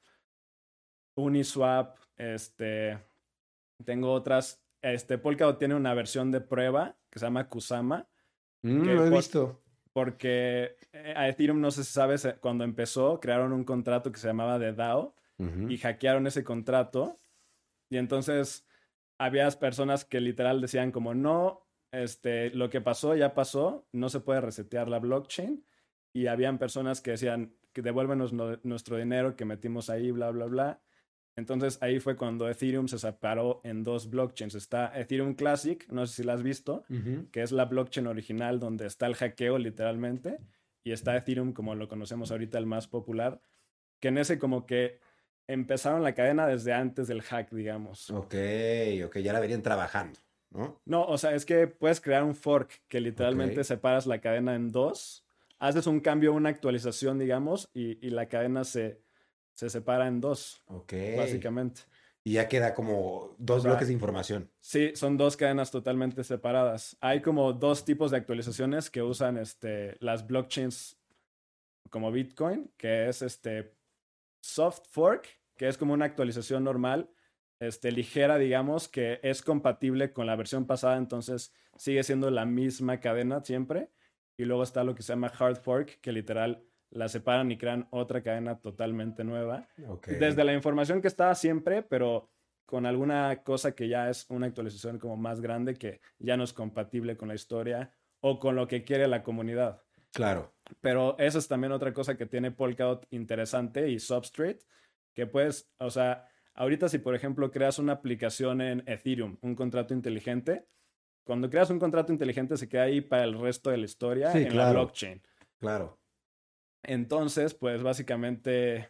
Uniswap, 1.15 1.97
este, 2.15 2.97
tengo 3.85 4.11
otras. 4.13 4.63
Este, 4.81 5.17
Polkadot 5.17 5.59
tiene 5.59 5.75
una 5.75 5.93
versión 5.93 6.31
de 6.31 6.39
prueba 6.39 6.97
que 7.09 7.19
se 7.19 7.25
llama 7.25 7.49
Kusama. 7.49 8.07
Mm, 8.61 8.83
lo 8.83 9.05
he 9.05 9.09
visto. 9.09 9.61
Porque 9.91 10.77
eh, 10.93 11.13
a 11.15 11.27
Ethereum, 11.27 11.59
no 11.59 11.69
sé 11.69 11.83
si 11.83 11.91
sabes, 11.91 12.23
eh, 12.23 12.37
cuando 12.39 12.63
empezó, 12.63 13.19
crearon 13.19 13.51
un 13.51 13.65
contrato 13.65 14.11
que 14.11 14.19
se 14.19 14.27
llamaba 14.27 14.57
de 14.57 14.73
DAO 14.73 15.15
y 15.69 15.77
hackearon 15.77 16.27
ese 16.27 16.43
contrato. 16.43 17.17
Y 17.89 17.95
entonces 17.95 18.67
había 19.17 19.49
personas 19.51 20.03
que 20.03 20.19
literal 20.19 20.59
decían 20.59 20.91
como, 20.91 21.13
no, 21.13 21.65
este, 21.93 22.49
lo 22.49 22.69
que 22.69 22.81
pasó 22.81 23.15
ya 23.15 23.33
pasó, 23.33 23.87
no 23.93 24.09
se 24.09 24.19
puede 24.19 24.41
resetear 24.41 24.89
la 24.89 24.99
blockchain 24.99 25.63
y 26.13 26.27
habían 26.27 26.57
personas 26.57 27.01
que 27.01 27.11
decían 27.11 27.53
que 27.73 27.81
devuélvenos 27.81 28.33
nuestro 28.63 28.97
dinero 28.97 29.35
que 29.35 29.45
metimos 29.45 29.89
ahí, 29.89 30.11
bla, 30.11 30.31
bla, 30.31 30.45
bla. 30.45 30.81
Entonces 31.35 31.77
ahí 31.81 31.99
fue 31.99 32.17
cuando 32.17 32.49
Ethereum 32.49 32.87
se 32.87 32.99
separó 32.99 33.61
en 33.63 33.83
dos 33.83 34.09
blockchains. 34.09 34.55
Está 34.55 34.91
Ethereum 34.99 35.35
Classic, 35.35 35.87
no 35.89 36.05
sé 36.05 36.15
si 36.15 36.23
la 36.23 36.33
has 36.33 36.43
visto, 36.43 36.83
que 37.31 37.41
es 37.41 37.51
la 37.51 37.65
blockchain 37.65 38.07
original 38.07 38.59
donde 38.59 38.85
está 38.85 39.05
el 39.05 39.15
hackeo 39.15 39.57
literalmente, 39.57 40.39
y 40.83 40.91
está 40.91 41.15
Ethereum 41.15 41.53
como 41.53 41.75
lo 41.75 41.87
conocemos 41.87 42.31
ahorita, 42.31 42.57
el 42.57 42.65
más 42.65 42.87
popular, 42.87 43.41
que 43.99 44.09
en 44.09 44.17
ese 44.17 44.39
como 44.39 44.65
que 44.65 44.99
empezaron 45.47 46.03
la 46.03 46.13
cadena 46.13 46.45
desde 46.45 46.73
antes 46.73 47.07
del 47.07 47.21
hack, 47.21 47.51
digamos. 47.51 48.09
Ok, 48.09 48.35
ok, 49.05 49.17
ya 49.19 49.33
la 49.33 49.39
venían 49.39 49.61
trabajando, 49.61 50.19
¿no? 50.51 50.81
No, 50.85 51.05
o 51.05 51.17
sea, 51.17 51.33
es 51.33 51.45
que 51.45 51.67
puedes 51.67 52.01
crear 52.01 52.23
un 52.23 52.35
fork 52.35 52.81
que 52.87 52.99
literalmente 52.99 53.63
separas 53.63 54.05
la 54.05 54.19
cadena 54.19 54.55
en 54.55 54.71
dos, 54.71 55.25
haces 55.59 55.85
un 55.87 55.99
cambio, 55.99 56.33
una 56.33 56.49
actualización, 56.49 57.19
digamos, 57.19 57.69
y, 57.73 58.05
y 58.05 58.09
la 58.09 58.27
cadena 58.27 58.63
se 58.63 59.01
se 59.59 59.69
separa 59.69 60.07
en 60.07 60.21
dos. 60.21 60.63
Ok. 60.67 60.93
Básicamente. 61.17 61.81
Y 62.23 62.33
ya 62.33 62.47
queda 62.47 62.73
como 62.73 63.35
dos 63.37 63.65
bloques 63.65 63.89
de 63.89 63.93
información. 63.93 64.49
Sí, 64.61 64.91
son 64.95 65.17
dos 65.17 65.35
cadenas 65.35 65.69
totalmente 65.69 66.23
separadas. 66.23 66.95
Hay 67.01 67.21
como 67.21 67.51
dos 67.51 67.83
tipos 67.83 68.11
de 68.11 68.17
actualizaciones 68.17 68.89
que 68.89 69.01
usan 69.01 69.35
este, 69.37 69.97
las 69.99 70.25
blockchains 70.25 70.97
como 71.89 72.09
Bitcoin, 72.09 72.71
que 72.77 73.09
es 73.09 73.21
este 73.21 73.75
soft 74.41 74.83
fork, 74.89 75.27
que 75.57 75.67
es 75.67 75.77
como 75.77 75.93
una 75.93 76.05
actualización 76.05 76.63
normal, 76.63 77.09
este, 77.59 77.91
ligera, 77.91 78.37
digamos, 78.37 78.87
que 78.87 79.19
es 79.23 79.41
compatible 79.41 80.13
con 80.13 80.25
la 80.25 80.37
versión 80.37 80.65
pasada, 80.65 80.95
entonces 80.95 81.53
sigue 81.75 82.03
siendo 82.03 82.31
la 82.31 82.45
misma 82.45 83.01
cadena 83.01 83.43
siempre. 83.43 83.89
Y 84.39 84.45
luego 84.45 84.63
está 84.63 84.85
lo 84.85 84.95
que 84.95 85.03
se 85.03 85.11
llama 85.11 85.29
hard 85.37 85.57
fork, 85.57 85.99
que 85.99 86.13
literal 86.13 86.63
la 86.91 87.09
separan 87.09 87.51
y 87.51 87.57
crean 87.57 87.89
otra 87.91 88.23
cadena 88.23 88.57
totalmente 88.61 89.25
nueva. 89.25 89.67
Desde 90.07 90.45
la 90.45 90.53
información 90.53 91.01
que 91.01 91.09
estaba 91.09 91.35
siempre, 91.35 91.83
pero 91.83 92.29
con 92.65 92.85
alguna 92.85 93.43
cosa 93.43 93.73
que 93.73 93.89
ya 93.89 94.09
es 94.09 94.25
una 94.29 94.47
actualización 94.47 94.97
como 94.97 95.17
más 95.17 95.41
grande 95.41 95.73
que 95.75 95.99
ya 96.19 96.37
no 96.37 96.45
es 96.45 96.53
compatible 96.53 97.17
con 97.17 97.27
la 97.27 97.35
historia 97.35 97.91
o 98.21 98.39
con 98.39 98.55
lo 98.55 98.65
que 98.65 98.85
quiere 98.85 99.09
la 99.09 99.23
comunidad. 99.23 99.83
Claro. 100.13 100.53
Pero 100.79 101.17
esa 101.19 101.37
es 101.37 101.49
también 101.49 101.73
otra 101.73 101.93
cosa 101.93 102.15
que 102.15 102.25
tiene 102.25 102.51
Polkadot 102.51 103.07
interesante 103.09 103.89
y 103.89 103.99
Substrate, 103.99 104.59
que 105.13 105.27
puedes, 105.27 105.69
o 105.79 105.89
sea, 105.89 106.29
ahorita 106.53 106.87
si 106.87 106.99
por 106.99 107.13
ejemplo 107.13 107.51
creas 107.51 107.77
una 107.77 107.91
aplicación 107.91 108.61
en 108.61 108.83
Ethereum, 108.87 109.37
un 109.41 109.53
contrato 109.53 109.93
inteligente, 109.93 110.65
cuando 111.29 111.47
creas 111.47 111.69
un 111.69 111.77
contrato 111.77 112.11
inteligente 112.11 112.57
se 112.57 112.67
queda 112.67 112.85
ahí 112.85 113.01
para 113.01 113.23
el 113.23 113.39
resto 113.39 113.69
de 113.69 113.77
la 113.77 113.85
historia 113.85 114.31
en 114.31 114.57
la 114.57 114.71
blockchain. 114.71 115.21
Claro. 115.59 115.99
Entonces, 116.83 117.53
pues 117.53 117.83
básicamente 117.83 118.89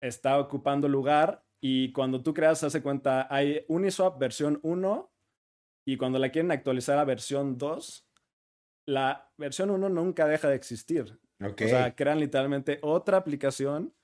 está 0.00 0.40
ocupando 0.40 0.88
lugar 0.88 1.44
y 1.60 1.92
cuando 1.92 2.22
tú 2.22 2.32
creas, 2.32 2.64
hace 2.64 2.82
cuenta, 2.82 3.26
hay 3.28 3.66
Uniswap 3.68 4.18
versión 4.18 4.60
1 4.62 5.12
y 5.86 5.98
cuando 5.98 6.18
la 6.18 6.30
quieren 6.30 6.50
actualizar 6.52 6.96
a 6.96 7.04
versión 7.04 7.58
2, 7.58 8.08
la 8.88 9.30
versión 9.36 9.68
1 9.68 9.90
nunca 9.90 10.26
deja 10.26 10.48
de 10.48 10.56
existir. 10.56 11.20
O 11.38 11.54
sea, 11.54 11.94
crean 11.94 12.18
literalmente 12.18 12.78
otra 12.80 13.18
aplicación 13.18 13.94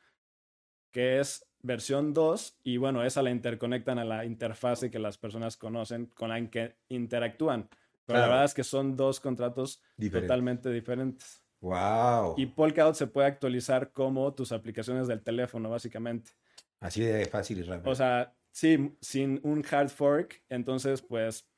que 0.92 1.18
es 1.18 1.50
versión 1.62 2.12
2 2.12 2.60
y 2.64 2.76
bueno, 2.76 3.04
esa 3.04 3.22
la 3.22 3.30
interconectan 3.30 3.98
a 3.98 4.04
la 4.04 4.24
interfase 4.24 4.90
que 4.90 4.98
las 4.98 5.18
personas 5.18 5.56
conocen 5.56 6.06
con 6.06 6.30
la 6.30 6.50
que 6.50 6.76
interactúan. 6.88 7.68
Pero 8.04 8.18
la 8.18 8.26
verdad 8.26 8.44
es 8.44 8.54
que 8.54 8.64
son 8.64 8.96
dos 8.96 9.20
contratos 9.20 9.80
totalmente 10.10 10.70
diferentes. 10.70 11.42
Wow. 11.60 12.34
Y 12.36 12.46
Polkadot 12.46 12.96
se 12.96 13.06
puede 13.06 13.28
actualizar 13.28 13.92
como 13.92 14.34
tus 14.34 14.50
aplicaciones 14.50 15.06
del 15.06 15.22
teléfono, 15.22 15.70
básicamente. 15.70 16.32
Así 16.80 17.02
de 17.02 17.26
fácil 17.26 17.58
y 17.60 17.62
rápido. 17.62 17.90
O 17.90 17.94
sea, 17.94 18.34
sí, 18.50 18.96
sin 19.00 19.40
un 19.44 19.64
hard 19.70 19.88
fork, 19.88 20.42
entonces 20.48 21.00
pues, 21.00 21.48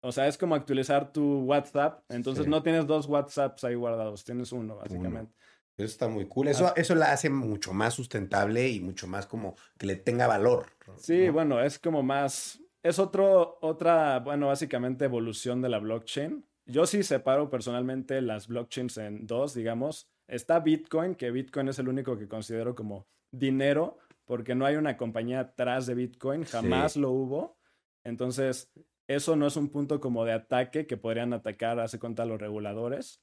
o 0.00 0.10
sea, 0.10 0.26
es 0.26 0.38
como 0.38 0.54
actualizar 0.54 1.12
tu 1.12 1.40
WhatsApp, 1.42 2.02
entonces 2.08 2.46
no 2.46 2.62
tienes 2.62 2.86
dos 2.86 3.06
WhatsApps 3.06 3.64
ahí 3.64 3.74
guardados, 3.74 4.24
tienes 4.24 4.50
uno, 4.52 4.76
básicamente. 4.76 5.34
Eso 5.78 5.86
está 5.86 6.08
muy 6.08 6.26
cool. 6.26 6.48
Eso, 6.48 6.74
eso 6.74 6.96
la 6.96 7.12
hace 7.12 7.30
mucho 7.30 7.72
más 7.72 7.94
sustentable 7.94 8.68
y 8.68 8.80
mucho 8.80 9.06
más 9.06 9.26
como 9.26 9.54
que 9.78 9.86
le 9.86 9.94
tenga 9.94 10.26
valor. 10.26 10.66
Sí, 10.96 11.28
bueno, 11.28 11.62
es 11.62 11.78
como 11.78 12.02
más, 12.02 12.60
es 12.82 12.98
otro, 12.98 13.58
otra, 13.60 14.18
bueno, 14.18 14.48
básicamente 14.48 15.04
evolución 15.04 15.62
de 15.62 15.68
la 15.68 15.78
blockchain. 15.78 16.44
Yo 16.66 16.84
sí 16.84 17.04
separo 17.04 17.48
personalmente 17.48 18.20
las 18.20 18.48
blockchains 18.48 18.98
en 18.98 19.26
dos, 19.26 19.54
digamos. 19.54 20.08
Está 20.26 20.58
Bitcoin, 20.58 21.14
que 21.14 21.30
Bitcoin 21.30 21.68
es 21.68 21.78
el 21.78 21.88
único 21.88 22.18
que 22.18 22.26
considero 22.26 22.74
como 22.74 23.06
dinero, 23.30 23.98
porque 24.24 24.56
no 24.56 24.66
hay 24.66 24.74
una 24.74 24.96
compañía 24.96 25.40
atrás 25.40 25.86
de 25.86 25.94
Bitcoin, 25.94 26.42
jamás 26.42 26.96
lo 26.96 27.10
hubo. 27.10 27.56
Entonces, 28.02 28.68
eso 29.06 29.36
no 29.36 29.46
es 29.46 29.56
un 29.56 29.68
punto 29.68 30.00
como 30.00 30.24
de 30.24 30.32
ataque 30.32 30.88
que 30.88 30.96
podrían 30.96 31.32
atacar, 31.32 31.78
hace 31.78 32.00
cuenta, 32.00 32.24
los 32.24 32.40
reguladores. 32.40 33.22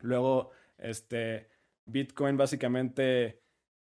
Luego, 0.00 0.50
este, 0.78 1.48
Bitcoin 1.86 2.36
básicamente, 2.36 3.42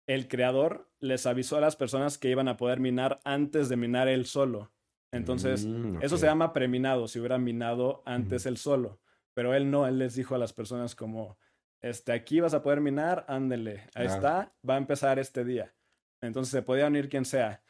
el 0.07 0.27
creador 0.27 0.89
les 0.99 1.25
avisó 1.25 1.57
a 1.57 1.61
las 1.61 1.75
personas 1.75 2.17
que 2.17 2.29
iban 2.29 2.47
a 2.47 2.57
poder 2.57 2.79
minar 2.79 3.19
antes 3.23 3.69
de 3.69 3.77
minar 3.77 4.07
él 4.07 4.25
solo. 4.25 4.73
Entonces, 5.11 5.65
mm, 5.65 6.01
eso 6.01 6.17
se 6.17 6.25
llama 6.25 6.53
preminado, 6.53 7.07
si 7.07 7.19
hubiera 7.19 7.37
minado 7.37 8.01
antes 8.05 8.45
él 8.45 8.57
solo. 8.57 8.99
Pero 9.35 9.53
él 9.53 9.69
no, 9.69 9.87
él 9.87 9.99
les 9.99 10.15
dijo 10.15 10.35
a 10.35 10.39
las 10.39 10.53
personas 10.53 10.95
como, 10.95 11.37
este, 11.81 12.13
aquí 12.13 12.39
vas 12.39 12.53
a 12.53 12.63
poder 12.63 12.81
minar, 12.81 13.25
ándele, 13.27 13.87
ahí 13.93 14.07
está, 14.07 14.53
va 14.67 14.75
a 14.75 14.77
empezar 14.77 15.19
este 15.19 15.43
día. 15.43 15.73
Entonces 16.21 16.51
se 16.51 16.61
podía 16.61 16.87
unir 16.87 17.09
quien 17.09 17.25
sea. 17.25 17.61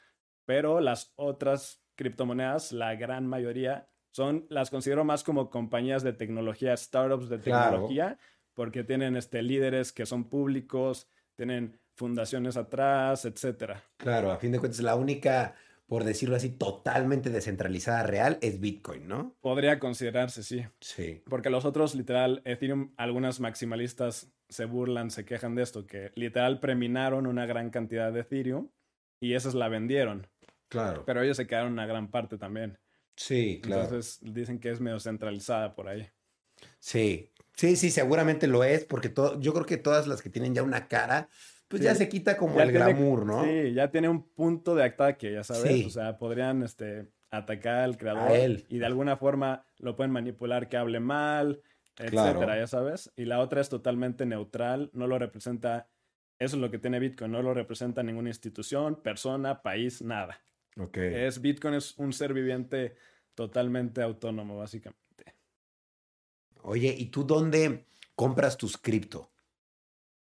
Pero 0.46 0.80
las 0.80 1.14
otras 1.16 1.84
criptomonedas, 1.96 2.72
la 2.72 2.96
gran 2.96 3.28
mayoría, 3.28 3.90
son, 4.12 4.46
las 4.50 4.70
considero 4.70 5.04
más 5.04 5.24
como 5.24 5.50
compañías 5.50 6.04
de 6.04 6.14
tecnología, 6.14 6.78
startups 6.78 7.30
de 7.30 7.40
tecnología, 7.40 8.20
porque 8.54 8.84
tienen 8.84 9.16
este, 9.16 9.42
líderes 9.42 9.92
que 9.92 10.06
son 10.06 10.26
públicos, 10.26 11.08
tienen 11.36 11.80
fundaciones 11.96 12.58
atrás, 12.58 13.26
etcétera. 13.26 13.84
Claro, 13.98 14.32
a 14.32 14.38
fin 14.38 14.52
de 14.52 14.60
cuentas, 14.60 14.82
la 14.82 14.96
única 14.96 15.56
por 15.88 16.06
decirlo 16.06 16.36
así, 16.36 16.50
totalmente 16.50 17.30
descentralizada 17.30 18.04
real 18.04 18.40
es 18.42 18.60
Bitcoin, 18.60 19.08
¿no? 19.08 19.36
Podría 19.42 19.80
considerarse, 19.80 20.42
sí. 20.42 20.66
Sí. 20.80 21.22
Porque 21.30 21.50
los 21.50 21.66
otros, 21.66 21.94
literal, 21.94 22.42
Ethereum, 22.46 22.94
algunas 22.98 23.40
maximalistas 23.40 24.34
se 24.50 24.66
burlan, 24.66 25.12
se 25.12 25.26
quejan 25.26 25.56
de 25.56 25.64
esto, 25.64 25.86
que 25.86 26.12
literal 26.16 26.60
preminaron 26.60 27.28
una 27.28 27.46
gran 27.46 27.70
cantidad 27.70 28.12
de 28.12 28.22
Ethereum 28.22 28.70
y 29.20 29.34
esas 29.34 29.54
la 29.54 29.68
vendieron. 29.68 30.28
Claro. 30.70 31.04
Pero 31.06 31.22
ellos 31.22 31.38
se 31.38 31.48
quedaron 31.48 31.74
una 31.74 31.86
gran 31.86 32.10
parte 32.10 32.38
también. 32.38 32.80
Sí, 33.16 33.60
claro. 33.62 33.84
Entonces 33.84 34.20
dicen 34.22 34.60
que 34.60 34.72
es 34.72 34.80
medio 34.80 35.00
centralizada 35.00 35.76
por 35.76 35.90
ahí. 35.90 36.10
Sí, 36.80 37.33
sí, 37.56 37.76
sí, 37.76 37.92
seguramente 37.92 38.48
lo 38.48 38.64
es, 38.64 38.86
porque 38.86 39.10
todo, 39.10 39.40
yo 39.40 39.54
creo 39.54 39.66
que 39.66 39.78
todas 39.78 40.08
las 40.08 40.22
que 40.22 40.30
tienen 40.30 40.54
ya 40.54 40.64
una 40.64 40.88
cara 40.88 41.30
pues 41.74 41.82
ya 41.82 41.96
se 41.96 42.08
quita 42.08 42.38
como 42.38 42.62
el 42.62 42.72
glamour, 42.72 43.26
¿no? 43.26 43.44
Sí, 43.44 43.74
ya 43.74 43.90
tiene 43.90 44.08
un 44.08 44.30
punto 44.30 44.76
de 44.76 44.84
ataque, 44.84 45.32
ya 45.32 45.44
sabes. 45.44 45.88
O 45.88 45.90
sea, 45.90 46.20
podrían 46.20 46.62
este, 46.62 47.08
atacar 47.32 47.80
al 47.80 47.98
creador 47.98 48.62
y 48.70 48.78
de 48.78 48.86
alguna 48.86 49.18
forma 49.18 49.66
lo 49.80 49.96
pueden 49.96 50.12
manipular 50.12 50.70
que 50.70 50.78
hable 50.78 51.00
mal, 51.00 51.62
etcétera, 51.98 52.58
ya 52.58 52.68
sabes. 52.68 53.12
Y 53.16 53.26
la 53.26 53.40
otra 53.40 53.60
es 53.60 53.70
totalmente 53.70 54.28
neutral, 54.28 54.92
no 54.94 55.08
lo 55.08 55.18
representa, 55.18 55.90
eso 56.38 56.58
es 56.58 56.62
lo 56.62 56.70
que 56.70 56.78
tiene 56.78 57.00
Bitcoin, 57.00 57.32
no 57.32 57.42
lo 57.42 57.56
representa 57.56 58.04
ninguna 58.04 58.30
institución, 58.30 59.02
persona, 59.02 59.64
país, 59.64 60.04
nada. 60.04 60.44
Ok. 60.78 60.98
Es 60.98 61.42
Bitcoin 61.42 61.74
es 61.74 61.98
un 61.98 62.14
ser 62.14 62.34
viviente 62.34 62.96
totalmente 63.34 64.04
autónomo, 64.04 64.60
básicamente. 64.60 65.03
Oye, 66.64 66.94
¿y 66.98 67.08
tú 67.08 67.24
dónde 67.24 67.86
compras 68.16 68.58
tus 68.58 68.78
cripto? 68.78 69.30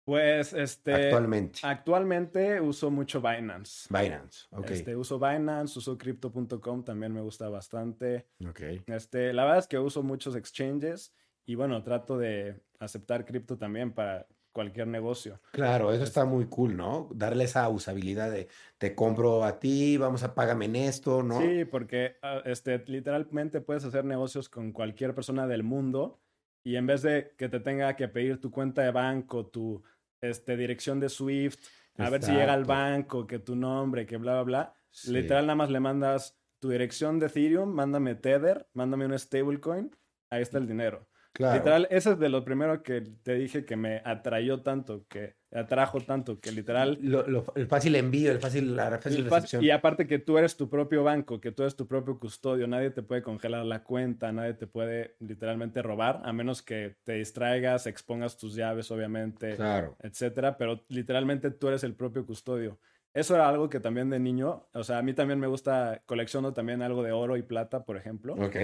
Pues 0.05 0.53
este. 0.53 0.93
Actualmente. 0.93 1.59
Actualmente 1.61 2.59
uso 2.59 2.89
mucho 2.89 3.21
Binance. 3.21 3.87
Binance, 3.89 4.47
ok. 4.51 4.71
Este, 4.71 4.95
uso 4.95 5.19
Binance, 5.19 5.77
uso 5.77 5.97
crypto.com, 5.97 6.83
también 6.83 7.13
me 7.13 7.21
gusta 7.21 7.47
bastante. 7.49 8.27
Ok. 8.47 8.61
Este, 8.87 9.33
la 9.33 9.43
verdad 9.43 9.59
es 9.59 9.67
que 9.67 9.77
uso 9.77 10.01
muchos 10.01 10.35
exchanges 10.35 11.13
y 11.45 11.55
bueno, 11.55 11.83
trato 11.83 12.17
de 12.17 12.59
aceptar 12.79 13.25
cripto 13.25 13.57
también 13.57 13.91
para 13.93 14.27
cualquier 14.51 14.87
negocio. 14.87 15.39
Claro, 15.51 15.93
eso 15.93 16.03
está 16.03 16.25
muy 16.25 16.45
cool, 16.45 16.75
¿no? 16.75 17.09
Darle 17.13 17.45
esa 17.45 17.67
usabilidad 17.69 18.31
de 18.31 18.47
te 18.77 18.95
compro 18.95 19.43
a 19.43 19.59
ti, 19.59 19.97
vamos 19.97 20.23
a 20.23 20.33
págame 20.35 20.65
en 20.65 20.75
esto, 20.75 21.23
¿no? 21.23 21.39
Sí, 21.41 21.65
porque 21.65 22.17
ah, 22.21 22.41
este, 22.45 22.83
literalmente 22.87 23.61
puedes 23.61 23.85
hacer 23.85 24.05
negocios 24.05 24.49
con 24.49 24.71
cualquier 24.71 25.13
persona 25.13 25.47
del 25.47 25.63
mundo 25.63 26.19
y 26.63 26.75
en 26.75 26.87
vez 26.87 27.01
de 27.01 27.33
que 27.37 27.49
te 27.49 27.59
tenga 27.59 27.95
que 27.95 28.07
pedir 28.07 28.39
tu 28.39 28.51
cuenta 28.51 28.81
de 28.81 28.91
banco, 28.91 29.47
tu 29.47 29.83
este, 30.21 30.57
dirección 30.57 30.99
de 30.99 31.09
Swift, 31.09 31.59
a 31.97 32.09
ver 32.09 32.23
si 32.23 32.31
llega 32.31 32.53
al 32.53 32.63
banco, 32.63 33.27
que 33.27 33.39
tu 33.39 33.55
nombre, 33.55 34.05
que 34.05 34.17
bla, 34.17 34.33
bla, 34.33 34.43
bla. 34.43 34.73
Literal, 35.07 35.45
nada 35.45 35.55
más 35.55 35.69
le 35.69 35.79
mandas 35.79 36.39
tu 36.59 36.69
dirección 36.69 37.19
de 37.19 37.27
Ethereum, 37.27 37.69
mándame 37.69 38.15
Tether, 38.15 38.67
mándame 38.73 39.05
un 39.05 39.17
stablecoin, 39.17 39.95
ahí 40.29 40.41
está 40.41 40.57
el 40.57 40.67
dinero. 40.67 41.08
Claro. 41.39 41.55
Literal, 41.57 41.87
ese 41.89 42.11
es 42.11 42.19
de 42.19 42.27
lo 42.27 42.43
primero 42.43 42.83
que 42.83 42.99
te 43.23 43.35
dije 43.35 43.63
que 43.63 43.77
me 43.77 44.01
atrayó 44.03 44.61
tanto, 44.61 45.05
que 45.07 45.37
atrajo 45.53 46.01
tanto, 46.01 46.37
que 46.41 46.51
literal... 46.51 46.97
Lo- 47.01 47.25
lo- 47.25 47.53
el 47.55 47.65
fácil 47.65 47.95
envío, 47.95 48.29
el 48.33 48.39
fácil, 48.41 48.75
la 48.75 48.99
fácil 48.99 49.19
el 49.23 49.29
recepción. 49.31 49.63
y 49.63 49.69
aparte 49.71 50.05
que 50.05 50.19
tú 50.19 50.37
eres 50.37 50.57
tu 50.57 50.69
propio 50.69 51.01
banco, 51.05 51.39
que 51.39 51.53
tú 51.53 51.63
eres 51.63 51.77
tu 51.77 51.87
propio 51.87 52.19
custodio, 52.19 52.67
nadie 52.67 52.89
te 52.89 53.03
puede 53.03 53.21
congelar 53.23 53.63
la 53.65 53.83
cuenta, 53.83 54.33
nadie 54.33 54.53
te 54.53 54.67
puede 54.67 55.15
literalmente 55.19 55.81
robar, 55.81 56.19
a 56.25 56.33
menos 56.33 56.61
que 56.61 56.97
te 57.05 57.13
distraigas, 57.13 57.87
expongas 57.87 58.37
tus 58.37 58.53
llaves, 58.55 58.91
obviamente, 58.91 59.55
Claro. 59.55 59.95
etcétera, 60.01 60.57
pero 60.57 60.83
literalmente 60.89 61.51
tú 61.51 61.69
eres 61.69 61.85
el 61.85 61.95
propio 61.95 62.25
custodio. 62.25 62.79
Eso 63.13 63.33
era 63.33 63.47
algo 63.47 63.69
que 63.69 63.79
también 63.79 64.09
de 64.09 64.19
niño, 64.19 64.67
o 64.73 64.83
sea, 64.83 64.97
a 64.97 65.01
mí 65.03 65.13
también 65.13 65.39
me 65.39 65.47
gusta, 65.47 66.01
colecciono 66.05 66.51
también 66.51 66.81
algo 66.81 67.01
de 67.01 67.13
oro 67.13 67.37
y 67.37 67.43
plata, 67.43 67.85
por 67.85 67.95
ejemplo, 67.95 68.33
Ok. 68.33 68.57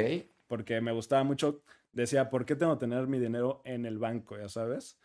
porque 0.47 0.81
me 0.81 0.91
gustaba 0.91 1.23
mucho, 1.23 1.63
decía, 1.95 2.29
¿por 2.29 2.45
qué 2.45 2.55
tengo 2.55 2.73
que 2.77 2.81
tener 2.81 3.07
mi 3.07 3.19
dinero 3.19 3.61
en 3.65 3.85
el 3.85 3.97
banco, 3.97 4.37
ya 4.37 4.49
sabes? 4.49 4.99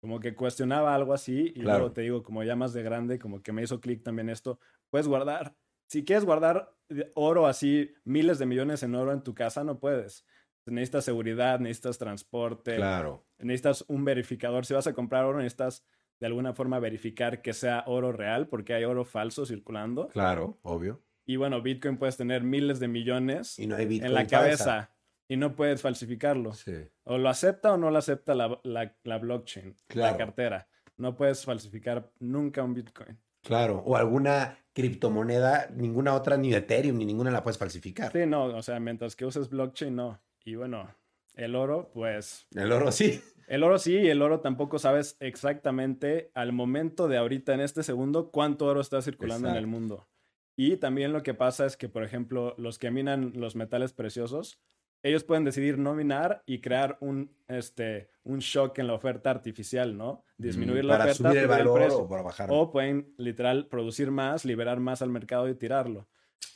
Como 0.00 0.20
que 0.20 0.34
cuestionaba 0.34 0.94
algo 0.94 1.12
así 1.12 1.52
y 1.54 1.60
Claro. 1.60 1.78
luego 1.80 1.92
te 1.92 2.00
digo, 2.02 2.22
como 2.22 2.42
ya 2.44 2.56
más 2.56 2.72
de 2.72 2.82
grande, 2.82 3.18
como 3.18 3.42
que 3.42 3.52
me 3.52 3.62
hizo 3.62 3.80
clic 3.80 4.02
también 4.02 4.28
esto, 4.30 4.58
puedes 4.90 5.08
guardar, 5.08 5.54
si 5.88 6.04
quieres 6.04 6.24
guardar 6.24 6.74
oro 7.14 7.46
así, 7.46 7.92
miles 8.04 8.38
de 8.38 8.46
millones 8.46 8.82
en 8.82 8.94
oro 8.94 9.12
en 9.12 9.22
tu 9.22 9.34
casa, 9.34 9.64
no 9.64 9.78
puedes. 9.78 10.24
Necesitas 10.66 11.04
seguridad, 11.04 11.60
necesitas 11.60 11.98
transporte, 11.98 12.76
Claro. 12.76 13.24
necesitas 13.38 13.84
un 13.88 14.04
verificador. 14.04 14.66
Si 14.66 14.74
vas 14.74 14.86
a 14.86 14.94
comprar 14.94 15.24
oro, 15.24 15.38
necesitas 15.38 15.84
de 16.20 16.26
alguna 16.26 16.54
forma 16.54 16.78
verificar 16.80 17.42
que 17.42 17.52
sea 17.52 17.84
oro 17.86 18.10
real, 18.12 18.48
porque 18.48 18.74
hay 18.74 18.84
oro 18.84 19.04
falso 19.04 19.46
circulando. 19.46 20.08
Claro, 20.08 20.58
obvio. 20.62 21.02
Y 21.24 21.36
bueno, 21.36 21.60
Bitcoin 21.62 21.98
puedes 21.98 22.16
tener 22.16 22.42
miles 22.42 22.78
de 22.80 22.88
millones 22.88 23.58
Y 23.58 23.66
no 23.66 23.76
hay 23.76 23.86
Bitcoin 23.86 24.08
en 24.10 24.14
la 24.14 24.28
falsa. 24.28 24.95
Y 25.28 25.36
no 25.36 25.54
puedes 25.56 25.82
falsificarlo. 25.82 26.52
Sí. 26.54 26.72
O 27.04 27.18
lo 27.18 27.28
acepta 27.28 27.72
o 27.72 27.76
no 27.76 27.90
lo 27.90 27.98
acepta 27.98 28.34
la, 28.34 28.60
la- 28.62 28.96
la 29.04 29.18
blockchain, 29.18 29.74
Claro. 29.88 30.12
la 30.12 30.16
cartera. 30.18 30.68
No 30.96 31.14
puedes 31.16 31.44
falsificar 31.44 32.10
nunca 32.20 32.62
un 32.62 32.74
Bitcoin. 32.74 33.18
Claro. 33.42 33.82
O 33.86 33.96
alguna 33.96 34.58
criptomoneda, 34.72 35.68
ninguna 35.74 36.14
otra, 36.14 36.36
ni 36.36 36.52
Ethereum, 36.54 36.96
ni 36.98 37.04
ninguna 37.04 37.30
la 37.30 37.42
puedes 37.42 37.58
falsificar. 37.58 38.10
Sí, 38.12 38.26
no, 38.26 38.44
o 38.46 38.62
sea, 38.62 38.80
mientras 38.80 39.14
que 39.14 39.24
uses 39.26 39.48
blockchain, 39.50 39.94
no. 39.94 40.20
Y 40.44 40.54
bueno, 40.54 40.88
el 41.34 41.54
oro, 41.54 41.90
pues 41.92 42.46
El 42.54 42.72
oro 42.72 42.90
sí. 42.92 43.20
El 43.46 43.62
oro 43.62 43.78
sí, 43.78 43.96
y 43.96 44.08
el 44.08 44.22
oro 44.22 44.40
tampoco 44.40 44.78
sabes 44.80 45.16
exactamente 45.20 46.30
al 46.34 46.52
momento 46.52 47.06
de 47.08 47.16
ahorita, 47.16 47.54
en 47.54 47.60
este 47.60 47.82
segundo, 47.84 48.30
cuánto 48.32 48.66
oro 48.66 48.80
está 48.80 49.00
circulando 49.02 49.48
en 49.48 49.54
el 49.56 49.66
mundo. 49.68 50.08
Y 50.56 50.78
también 50.78 51.12
lo 51.12 51.22
que 51.22 51.34
pasa 51.34 51.66
es 51.66 51.76
que, 51.76 51.88
por 51.88 52.02
ejemplo, 52.02 52.54
los 52.58 52.78
que 52.78 52.90
minan 52.90 53.32
los 53.36 53.54
metales 53.54 53.92
preciosos, 53.92 54.58
ellos 55.06 55.24
pueden 55.24 55.44
decidir 55.44 55.78
no 55.78 55.94
minar 55.94 56.42
y 56.46 56.60
crear 56.60 56.98
un, 57.00 57.30
este, 57.48 58.10
un 58.24 58.40
shock 58.40 58.78
en 58.78 58.88
la 58.88 58.94
oferta 58.94 59.30
artificial, 59.30 59.96
¿no? 59.96 60.24
Disminuir 60.36 60.84
la 60.84 60.94
Mm, 60.94 60.98
para 60.98 61.12
oferta, 61.12 61.28
subir 61.28 61.42
el 61.42 61.48
valor 61.48 61.78
precio. 61.78 61.98
o 61.98 62.08
para 62.08 62.22
bajar. 62.22 62.48
O 62.50 62.70
pueden 62.72 63.14
literal 63.16 63.68
producir 63.68 64.10
más, 64.10 64.44
liberar 64.44 64.80
más 64.80 65.02
al 65.02 65.10
mercado 65.10 65.48
y 65.48 65.54
tirarlo. 65.54 66.08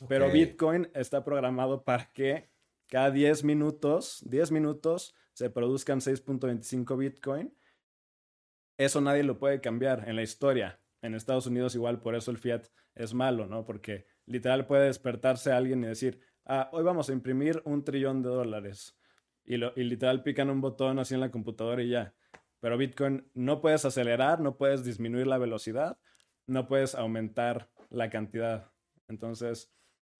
Pero. 0.07 0.29
Bitcoin 0.31 0.89
está 0.93 1.23
programado 1.23 1.83
para 1.83 2.11
que 2.11 2.49
cada 2.87 3.09
10 3.11 3.43
minutos, 3.45 4.21
10 4.25 4.51
minutos, 4.51 5.15
se 5.33 5.49
produzcan 5.49 6.01
6.25 6.01 6.97
Bitcoin. 6.97 7.55
Eso 8.77 8.99
nadie 8.99 9.23
lo 9.23 9.37
puede 9.37 9.61
cambiar 9.61 10.09
en 10.09 10.15
la 10.15 10.23
historia. 10.23 10.79
En 11.01 11.15
Estados 11.15 11.47
Unidos 11.47 11.73
igual, 11.75 12.01
por 12.01 12.15
eso 12.15 12.31
el 12.31 12.37
fiat 12.37 12.65
es 12.95 13.13
malo, 13.13 13.47
¿no? 13.47 13.63
Porque 13.63 14.05
literal 14.25 14.67
puede 14.67 14.85
despertarse 14.85 15.51
alguien 15.51 15.83
y 15.83 15.87
decir, 15.87 16.19
ah, 16.45 16.69
hoy 16.71 16.83
vamos 16.83 17.09
a 17.09 17.13
imprimir 17.13 17.61
un 17.65 17.83
trillón 17.83 18.21
de 18.21 18.29
dólares. 18.29 18.95
Y, 19.45 19.57
lo, 19.57 19.73
y 19.75 19.83
literal 19.83 20.23
pican 20.23 20.49
un 20.49 20.61
botón 20.61 20.99
así 20.99 21.13
en 21.13 21.19
la 21.19 21.31
computadora 21.31 21.81
y 21.81 21.89
ya. 21.89 22.13
Pero 22.59 22.77
Bitcoin 22.77 23.25
no 23.33 23.59
puedes 23.59 23.85
acelerar, 23.85 24.39
no 24.39 24.55
puedes 24.57 24.83
disminuir 24.83 25.25
la 25.27 25.39
velocidad, 25.39 25.97
no 26.45 26.67
puedes 26.67 26.93
aumentar 26.95 27.69
la 27.89 28.09
cantidad. 28.09 28.71
Entonces, 29.07 29.71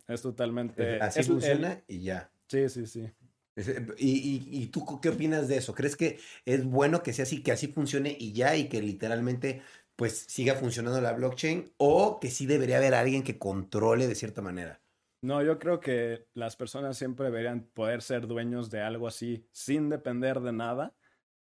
es 0.08 0.22
totalmente... 0.22 1.00
Así 1.02 1.20
es 1.20 1.28
el- 1.28 1.34
funciona 1.34 1.84
y 1.88 2.02
ya. 2.02 2.32
sí, 2.48 2.68
sí, 2.68 2.86
sí. 2.88 3.10
Ese- 3.56 3.86
¿Y, 3.98 4.10
y, 4.12 4.64
y 4.64 4.68
tú 4.68 5.00
qué 5.02 5.10
opinas 5.10 5.48
de 5.48 5.58
eso? 5.58 5.76
¿Crees 5.76 5.96
que 5.96 6.20
es 6.46 6.66
bueno 6.66 7.04
que 7.04 7.14
sea 7.14 7.24
así, 7.24 7.44
que 7.44 7.52
así 7.52 7.68
funcione 7.68 8.16
y 8.20 8.34
ya, 8.34 8.56
y 8.56 8.70
que 8.70 8.82
literalmente 8.82 9.62
pues 9.96 10.18
siga 10.18 10.56
funcionando 10.56 11.00
la 11.00 11.14
blockchain? 11.14 11.74
¿O 11.78 12.20
que 12.20 12.32
sí 12.32 12.46
debería 12.48 12.78
haber 12.78 12.96
alguien 12.96 13.24
que 13.24 13.38
controle 13.38 14.08
de 14.08 14.16
cierta 14.16 14.42
manera? 14.42 14.81
No, 15.22 15.44
yo 15.44 15.60
creo 15.60 15.80
que 15.80 16.26
las 16.34 16.56
personas 16.56 16.98
siempre 16.98 17.26
deberían 17.26 17.70
poder 17.74 18.02
ser 18.02 18.28
dueños 18.28 18.70
de 18.72 18.82
algo 18.82 19.08
así 19.08 19.48
sin 19.52 19.90
depender 19.90 20.40
de 20.40 20.52
nada. 20.52 20.96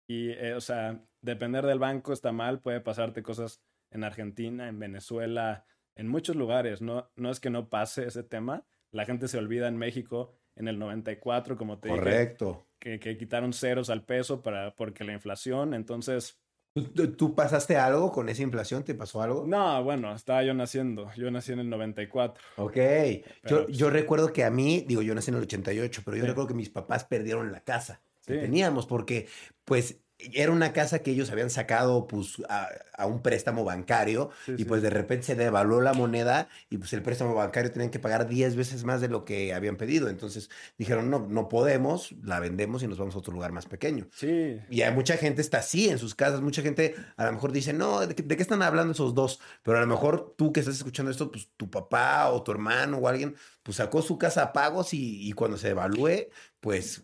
Y, 0.08 0.30
eh, 0.32 0.54
o 0.54 0.62
sea, 0.62 1.04
depender 1.22 1.66
del 1.66 1.80
banco 1.80 2.14
está 2.14 2.32
mal, 2.32 2.62
puede 2.62 2.80
pasarte 2.80 3.22
cosas 3.22 3.62
en 3.92 4.06
Argentina, 4.06 4.70
en 4.70 4.80
Venezuela, 4.80 5.66
en 5.96 6.08
muchos 6.08 6.38
lugares. 6.38 6.82
No, 6.82 7.12
no 7.16 7.30
es 7.30 7.42
que 7.42 7.50
no 7.50 7.70
pase 7.70 8.06
ese 8.06 8.24
tema. 8.24 8.66
La 8.92 9.06
gente 9.06 9.28
se 9.28 9.38
olvida 9.38 9.68
en 9.68 9.78
México 9.78 10.34
en 10.56 10.70
el 10.70 10.80
94, 10.80 11.58
como 11.58 11.80
te 11.80 11.90
dije, 11.90 12.00
Correcto. 12.00 12.68
que, 12.80 13.00
que 13.00 13.18
quitaron 13.18 13.54
ceros 13.54 13.90
al 13.90 14.06
peso 14.06 14.42
para, 14.42 14.76
porque 14.76 15.04
la 15.04 15.14
inflación. 15.14 15.74
Entonces, 15.74 16.40
¿Tú, 17.18 17.34
pasaste 17.36 17.78
algo 17.78 18.12
con 18.12 18.30
esa 18.30 18.42
inflación? 18.44 18.84
¿Te 18.84 18.94
pasó 18.96 19.22
algo? 19.22 19.46
no, 19.48 19.84
bueno, 19.84 20.14
estaba 20.14 20.44
yo 20.44 20.54
naciendo. 20.54 21.10
Yo 21.16 21.30
nací 21.32 21.52
en 21.54 21.60
el 21.60 21.70
94. 21.70 22.44
Ok. 22.58 22.74
Pero, 22.74 23.24
Yo, 23.46 23.66
pues- 23.66 23.78
yo 23.78 23.90
recuerdo 23.90 24.32
que 24.34 24.44
a 24.44 24.50
mí, 24.50 24.84
digo, 24.88 25.02
yo 25.02 25.14
nací 25.16 25.32
en 25.32 25.38
el 25.38 25.44
88, 25.44 26.02
pero 26.06 26.18
yo 26.18 26.24
Sí. 26.24 26.28
recuerdo 26.30 26.48
que 26.50 26.54
mis 26.54 26.70
papás 26.70 27.04
perdieron 27.06 27.52
la 27.52 27.62
casa 27.62 28.02
que 28.26 28.36
Sí. 28.36 28.40
teníamos 28.42 28.86
porque, 28.86 29.28
pues, 29.66 29.98
era 30.20 30.52
una 30.52 30.74
casa 30.74 31.00
que 31.00 31.12
ellos 31.12 31.30
habían 31.32 31.50
sacado, 31.52 32.08
pues, 32.08 32.42
a, 32.50 32.70
a 32.98 33.06
un 33.06 33.22
préstamo 33.22 33.64
bancario 33.64 34.32
Sí, 34.46 34.54
y 34.58 34.58
sí. 34.58 34.66
pues 34.66 34.82
de 34.82 34.90
repente 34.90 35.26
se 35.28 35.36
devaluó 35.36 35.80
la 35.82 35.94
moneda 35.94 36.50
y 36.72 36.78
pues 36.80 36.92
el 36.94 37.04
préstamo 37.04 37.36
bancario 37.36 37.72
tenían 37.72 37.92
que 37.92 38.00
pagar 38.00 38.28
10 38.28 38.56
veces 38.56 38.84
más 38.84 39.00
de 39.00 39.10
lo 39.10 39.26
que 39.26 39.54
habían 39.54 39.78
pedido. 39.78 40.10
Entonces 40.10 40.50
dijeron, 40.78 41.12
no, 41.12 41.20
no 41.30 41.48
podemos, 41.50 42.14
la 42.24 42.40
vendemos 42.40 42.82
y 42.82 42.88
nos 42.88 42.98
vamos 42.98 43.14
a 43.16 43.20
otro 43.20 43.32
lugar 43.34 43.52
más 43.52 43.68
pequeño. 43.68 44.08
Sí, 44.12 44.60
Y 44.70 44.82
hay 44.82 44.94
mucha 44.94 45.18
gente 45.18 45.42
está 45.42 45.60
así 45.60 45.90
en 45.90 46.00
sus 46.00 46.16
casas, 46.16 46.42
mucha 46.42 46.64
gente 46.64 46.96
a 47.16 47.26
lo 47.26 47.34
mejor 47.34 47.52
dice, 47.52 47.74
no, 47.74 48.00
¿de 48.08 48.16
qué, 48.16 48.24
de 48.24 48.36
qué 48.36 48.42
están 48.42 48.64
hablando 48.64 48.94
esos 48.94 49.14
dos? 49.14 49.40
Pero 49.62 49.78
a 49.78 49.82
lo 49.82 49.88
mejor 49.88 50.34
tú 50.36 50.52
que 50.52 50.62
estás 50.62 50.78
escuchando 50.78 51.12
esto, 51.12 51.32
pues 51.32 51.50
tu 51.58 51.70
papá 51.70 52.30
o 52.32 52.42
tu 52.42 52.52
hermano 52.52 52.98
o 52.98 53.08
alguien, 53.08 53.36
pues 53.62 53.78
sacó 53.78 54.02
su 54.02 54.18
casa 54.18 54.42
a 54.42 54.54
pagos 54.54 54.94
y, 54.96 55.28
y 55.28 55.34
cuando 55.34 55.58
se 55.58 55.70
evalúe, 55.70 56.30
pues 56.60 57.04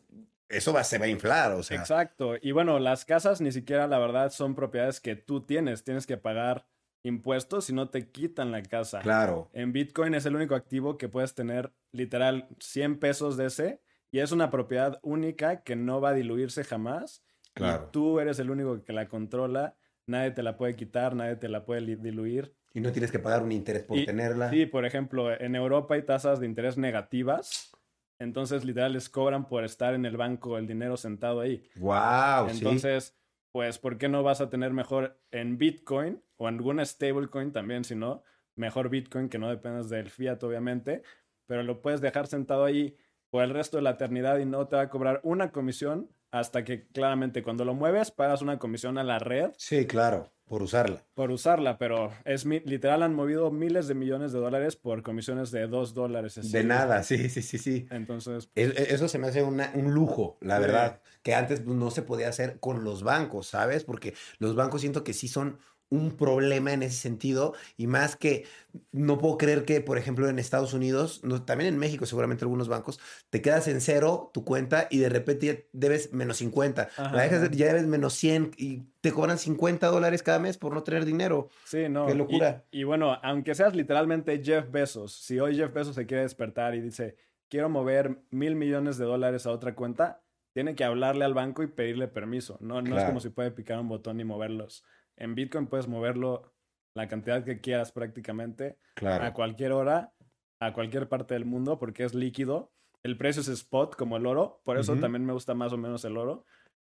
eso 0.57 0.73
va, 0.73 0.83
se 0.83 0.97
va 0.97 1.05
a 1.05 1.09
inflar, 1.09 1.51
o 1.53 1.63
sea. 1.63 1.79
Exacto. 1.79 2.35
Y 2.41 2.51
bueno, 2.51 2.79
las 2.79 3.05
casas 3.05 3.41
ni 3.41 3.51
siquiera, 3.51 3.87
la 3.87 3.99
verdad, 3.99 4.31
son 4.31 4.55
propiedades 4.55 4.99
que 4.99 5.15
tú 5.15 5.41
tienes. 5.45 5.83
Tienes 5.83 6.05
que 6.07 6.17
pagar 6.17 6.65
impuestos 7.03 7.65
si 7.65 7.73
no 7.73 7.89
te 7.89 8.09
quitan 8.09 8.51
la 8.51 8.63
casa. 8.63 8.99
Claro, 9.01 9.49
En 9.53 9.73
Bitcoin 9.73 10.13
es 10.15 10.25
el 10.25 10.35
único 10.35 10.55
activo 10.55 10.97
que 10.97 11.09
puedes 11.09 11.35
tener 11.35 11.71
literal 11.91 12.47
100 12.59 12.97
pesos 12.99 13.35
de 13.37 13.47
ese 13.47 13.81
y 14.11 14.19
es 14.19 14.31
una 14.31 14.49
propiedad 14.49 14.99
única 15.03 15.63
que 15.63 15.75
no 15.75 15.99
va 15.99 16.09
a 16.09 16.13
diluirse 16.13 16.63
jamás. 16.63 17.23
Y 17.55 17.59
Claro. 17.59 17.89
tú 17.91 18.19
eres 18.19 18.39
el 18.39 18.49
único 18.49 18.83
que 18.83 18.93
la 18.93 19.07
controla. 19.09 19.75
Nadie 20.07 20.31
te 20.31 20.43
la 20.43 20.57
puede 20.57 20.75
quitar, 20.75 21.15
nadie 21.15 21.35
te 21.35 21.49
la 21.49 21.65
puede 21.65 21.95
diluir. 21.97 22.53
y 22.75 22.81
no 22.81 22.91
tienes 22.91 23.11
que 23.11 23.19
pagar 23.19 23.43
un 23.43 23.51
interés 23.51 23.83
por 23.83 23.97
Y- 23.99 24.05
tenerla. 24.07 24.49
Sí, 24.49 24.65
por 24.65 24.83
ejemplo, 24.83 25.31
en 25.39 25.55
Europa 25.55 25.93
hay 25.93 26.01
tasas 26.01 26.39
de 26.39 26.47
interés 26.47 26.75
negativas. 26.75 27.71
Entonces, 28.19 28.63
literal, 28.65 28.93
les 28.93 29.09
cobran 29.09 29.47
por 29.47 29.63
estar 29.63 29.93
en 29.93 30.05
el 30.05 30.17
banco 30.17 30.57
el 30.57 30.67
dinero 30.67 30.97
sentado 30.97 31.41
ahí. 31.41 31.63
Wow, 31.75 32.49
sí. 32.49 32.57
Entonces, 32.57 33.17
pues, 33.51 33.79
¿por 33.79 33.97
qué 33.97 34.09
no 34.09 34.23
vas 34.23 34.41
a 34.41 34.49
tener 34.49 34.73
mejor 34.73 35.19
en 35.31 35.57
Bitcoin 35.57 36.23
o 36.37 36.47
en 36.47 36.55
alguna 36.55 36.85
stablecoin 36.85 37.51
también, 37.51 37.83
si 37.83 37.95
no? 37.95 38.23
Mejor 38.55 38.89
Bitcoin 38.89 39.29
que 39.29 39.39
no 39.39 39.49
dependas 39.49 39.89
del 39.89 40.09
fiat, 40.09 40.41
obviamente, 40.43 41.03
pero 41.47 41.63
lo 41.63 41.81
puedes 41.81 42.01
dejar 42.01 42.27
sentado 42.27 42.65
ahí 42.65 42.95
por 43.29 43.43
el 43.43 43.49
resto 43.49 43.77
de 43.77 43.83
la 43.83 43.91
eternidad 43.91 44.37
y 44.37 44.45
no 44.45 44.67
te 44.67 44.75
va 44.75 44.83
a 44.83 44.89
cobrar 44.89 45.19
una 45.23 45.51
comisión 45.51 46.09
hasta 46.31 46.63
que 46.63 46.87
claramente 46.87 47.43
cuando 47.43 47.63
lo 47.65 47.75
mueves 47.75 48.11
pagas 48.11 48.41
una 48.41 48.57
comisión 48.57 48.97
a 48.97 49.03
la 49.03 49.19
red 49.19 49.51
Sí, 49.57 49.85
claro, 49.85 50.31
por 50.45 50.61
usarla. 50.61 51.03
por 51.13 51.31
usarla, 51.31 51.77
pero 51.77 52.11
es 52.25 52.45
literal 52.45 53.01
han 53.03 53.13
movido 53.15 53.49
miles 53.51 53.87
de 53.87 53.95
millones 53.95 54.31
de 54.33 54.39
dólares 54.39 54.75
por 54.75 55.01
comisiones 55.01 55.51
de 55.51 55.67
dos 55.67 55.93
dólares. 55.93 56.37
así. 56.37 56.51
De 56.51 56.63
nada, 56.63 57.01
sí, 57.03 57.29
sí, 57.29 57.41
sí, 57.41 57.57
sí. 57.57 57.87
Entonces, 57.89 58.49
Es- 58.55 58.77
e- 58.77 58.93
Eso 58.93 59.07
se 59.07 59.17
me 59.19 59.27
hace 59.27 59.41
una- 59.43 59.71
un 59.73 59.93
lujo, 59.93 60.37
la 60.41 60.59
verdad, 60.59 61.01
que 61.23 61.33
antes 61.33 61.61
pues, 61.61 61.75
no 61.75 61.89
se 61.91 62.01
podía 62.01 62.27
hacer 62.29 62.59
con 62.59 62.83
los 62.83 63.03
bancos, 63.03 63.47
¿sabes? 63.47 63.83
Porque 63.83 64.13
los 64.39 64.55
bancos 64.55 64.81
siento 64.81 65.03
que 65.03 65.13
sí 65.13 65.27
son 65.27 65.57
un 65.93 66.17
problema 66.17 66.73
en 66.73 66.83
ese 66.83 66.97
sentido 66.97 67.53
y 67.77 67.87
más 67.87 68.15
que 68.15 68.45
no 68.91 69.17
puedo 69.17 69.37
creer 69.37 69.65
que, 69.65 69.81
por 69.81 69.97
ejemplo, 69.97 70.27
en 70.27 70.39
Estados 70.39 70.73
Unidos, 70.73 71.21
no- 71.23 71.43
también 71.43 71.73
en 71.73 71.79
México 71.79 72.05
seguramente 72.05 72.43
algunos 72.45 72.67
bancos, 72.67 72.99
te 73.29 73.41
quedas 73.41 73.67
en 73.67 73.81
cero 73.81 74.31
tu 74.33 74.43
cuenta 74.43 74.87
y 74.89 74.97
de 74.99 75.09
repente 75.09 75.45
ya 75.45 75.57
debes 75.73 76.13
menos 76.13 76.37
50, 76.37 76.89
Ajá, 76.97 77.15
la 77.15 77.23
dejas 77.23 77.51
ya 77.51 77.67
debes 77.67 77.85
menos 77.87 78.13
100 78.13 78.51
y 78.57 78.83
te 79.01 79.11
cobran 79.11 79.37
50 79.37 79.87
dólares 79.87 80.23
cada 80.23 80.39
mes 80.39 80.57
por 80.57 80.73
no 80.73 80.83
tener 80.83 81.05
dinero. 81.05 81.49
Sí, 81.65 81.87
no. 81.89 82.07
Qué 82.07 82.15
locura. 82.15 82.65
Y, 82.71 82.83
bueno, 82.83 83.17
aunque 83.23 83.55
seas 83.55 83.75
literalmente 83.75 84.41
Jeff 84.43 84.69
Bezos, 84.71 85.13
si 85.13 85.39
hoy 85.39 85.55
Jeff 85.55 85.73
Bezos 85.73 85.95
se 85.95 86.05
quiere 86.05 86.23
despertar 86.23 86.75
y 86.75 86.81
dice, 86.81 87.15
quiero 87.49 87.69
mover 87.69 88.23
mil 88.31 88.55
millones 88.55 88.97
de 88.97 89.05
dólares 89.05 89.45
a 89.45 89.51
otra 89.51 89.75
cuenta, 89.75 90.23
tiene 90.53 90.75
que 90.75 90.83
hablarle 90.83 91.25
al 91.25 91.33
banco 91.33 91.63
y 91.63 91.67
pedirle 91.67 92.07
permiso. 92.07 92.57
No, 92.61 92.81
no 92.81 92.95
es 92.95 93.03
como 93.03 93.19
si 93.19 93.29
puede 93.29 93.51
picar 93.51 93.79
un 93.79 93.87
botón 93.89 94.19
y 94.19 94.23
moverlos. 94.23 94.83
En 95.17 95.35
Bitcoin 95.35 95.67
puedes 95.67 95.87
moverlo 95.87 96.53
la 96.95 97.07
cantidad 97.07 97.43
que 97.43 97.59
quieras 97.61 97.91
prácticamente 97.91 98.77
Claro. 98.95 99.25
a 99.25 99.33
cualquier 99.33 99.71
hora, 99.71 100.13
a 100.59 100.73
cualquier 100.73 101.09
parte 101.09 101.33
del 101.33 101.45
mundo, 101.45 101.79
porque 101.79 102.03
es 102.03 102.13
líquido. 102.13 102.71
El 103.03 103.17
precio 103.17 103.41
es 103.41 103.47
spot 103.49 103.95
como 103.95 104.15
el 104.17 104.25
oro, 104.25 104.61
por 104.63 104.77
eso 104.77 104.95
también 104.95 105.25
me 105.25 105.33
gusta 105.33 105.53
más 105.53 105.73
o 105.73 105.77
menos 105.77 106.05
el 106.05 106.15
oro, 106.17 106.45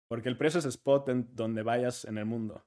porque 0.09 0.27
el 0.27 0.37
precio 0.37 0.59
es 0.59 0.65
spot 0.65 1.07
en 1.09 1.29
donde 1.35 1.63
vayas 1.63 2.03
en 2.05 2.17
el 2.17 2.25
mundo. 2.25 2.65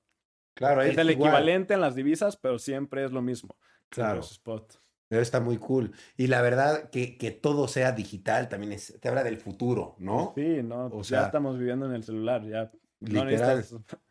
Claro, 0.57 0.81
ahí 0.81 0.91
Es 0.93 0.99
el 0.99 1.11
igual. 1.11 1.29
equivalente 1.31 1.75
en 1.75 1.81
las 1.81 1.95
divisas, 1.95 2.37
pero 2.37 2.59
siempre 2.59 3.05
es 3.05 3.13
lo 3.13 3.21
mismo. 3.21 3.57
Claro. 3.91 4.21
es 4.21 4.31
spot. 4.33 4.81
Eso 5.11 5.21
está 5.21 5.41
muy 5.41 5.59
cool. 5.59 5.93
Y 6.17 6.29
la 6.29 6.41
verdad, 6.41 6.89
que, 6.91 7.19
que 7.19 7.31
todo 7.33 7.69
sea 7.69 7.93
digital 7.93 8.49
también 8.49 8.73
es, 8.73 8.99
te 9.01 9.09
habla 9.09 9.23
del 9.23 9.37
futuro, 9.37 9.95
¿no? 9.99 10.33
Sí, 10.35 10.63
no, 10.63 10.87
O 10.87 11.05
sea, 11.05 11.21
ya 11.21 11.27
estamos 11.27 11.59
viviendo 11.59 11.85
en 11.87 11.93
el 11.93 12.03
celular, 12.03 12.43
ya 12.49 12.73
no 13.01 13.25
literal. 13.25 13.59
necesitas- 13.59 13.99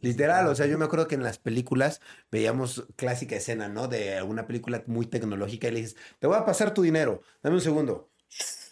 Literal, 0.00 0.46
o 0.48 0.54
sea, 0.54 0.66
yo 0.66 0.78
me 0.78 0.84
acuerdo 0.84 1.08
que 1.08 1.14
en 1.14 1.22
las 1.22 1.38
películas 1.38 2.00
veíamos 2.30 2.86
clásica 2.96 3.36
escena, 3.36 3.68
¿no? 3.68 3.88
De 3.88 4.22
una 4.22 4.46
película 4.46 4.82
muy 4.86 5.06
tecnológica 5.06 5.68
y 5.68 5.70
le 5.72 5.80
dices, 5.80 5.96
te 6.18 6.26
voy 6.26 6.36
a 6.36 6.44
pasar 6.44 6.74
tu 6.74 6.82
dinero, 6.82 7.22
dame 7.42 7.56
un 7.56 7.62
segundo. 7.62 8.10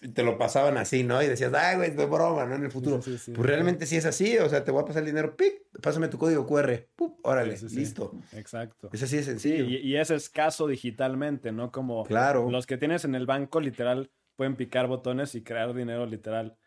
Y 0.03 0.09
te 0.09 0.23
lo 0.23 0.37
pasaban 0.37 0.77
así, 0.77 1.03
¿no? 1.03 1.23
Y 1.23 1.27
decías, 1.27 1.53
ay, 1.55 1.77
güey, 1.77 1.89
es 1.91 1.97
broma, 1.97 2.45
¿no? 2.45 2.55
En 2.57 2.65
el 2.65 2.71
futuro. 2.71 3.01
Sí, 3.01 3.13
sí, 3.13 3.19
sí. 3.19 3.33
Pues 3.33 3.47
realmente 3.47 3.87
sí 3.87 3.97
es 3.97 4.05
así, 4.05 4.37
o 4.39 4.49
sea, 4.49 4.63
te 4.63 4.71
voy 4.71 4.83
a 4.83 4.85
pasar 4.85 5.01
el 5.03 5.07
dinero, 5.07 5.35
pic, 5.37 5.63
pásame 5.81 6.09
tu 6.09 6.19
código 6.19 6.47
QR, 6.47 6.87
¡pup! 6.95 7.19
órale, 7.25 7.57
listo. 7.71 8.13
Exacto. 8.33 8.91
Es 8.93 9.03
así 9.03 9.17
de 9.17 9.23
Sí, 9.23 9.31
sencillo. 9.31 9.65
y, 9.65 9.77
y 9.79 9.97
es 9.97 10.11
escaso 10.11 10.67
digitalmente, 10.67 11.51
¿no? 11.53 11.73
Como 11.73 12.05
Claro. 12.05 12.51
los 12.51 12.67
que 12.67 12.77
tienes 12.77 13.05
en 13.07 13.15
el 13.15 13.25
banco, 13.25 13.61
literal, 13.61 14.11
pueden 14.37 14.55
picar 14.57 14.87
botones 14.87 15.35
y 15.35 15.43
crear 15.43 15.73
dinero 15.75 16.05
literal 16.05 16.59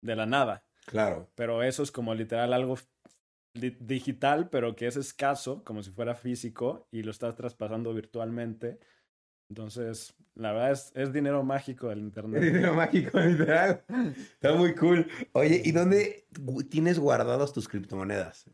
de 0.00 0.16
la 0.16 0.24
nada. 0.24 0.64
Claro. 0.86 1.30
Pero 1.34 1.62
eso 1.62 1.82
es 1.82 1.92
como 1.92 2.14
literal 2.14 2.54
algo 2.54 2.78
digital, 3.54 4.48
pero 4.50 4.76
que 4.76 4.86
es 4.86 4.96
escaso, 4.96 5.62
como 5.64 5.82
si 5.82 5.90
fuera 5.90 6.14
físico, 6.14 6.86
y 6.90 7.02
lo 7.02 7.10
estás 7.10 7.34
traspasando 7.36 7.92
virtualmente. 7.94 8.78
Entonces, 9.48 10.14
la 10.34 10.52
verdad 10.52 10.72
es, 10.72 10.92
es 10.94 11.12
dinero 11.12 11.42
mágico 11.42 11.88
del 11.88 11.98
Es 12.00 12.04
Internet. 12.04 12.42
dinero 12.42 12.74
mágico, 12.74 13.18
literal. 13.20 13.84
Está 14.16 14.54
muy 14.54 14.74
cool. 14.76 15.08
Oye, 15.32 15.60
¿y 15.64 15.72
dónde 15.72 16.26
tienes 16.68 16.98
guardados 16.98 17.52
tus 17.52 17.68
criptomonedas? 17.68 18.48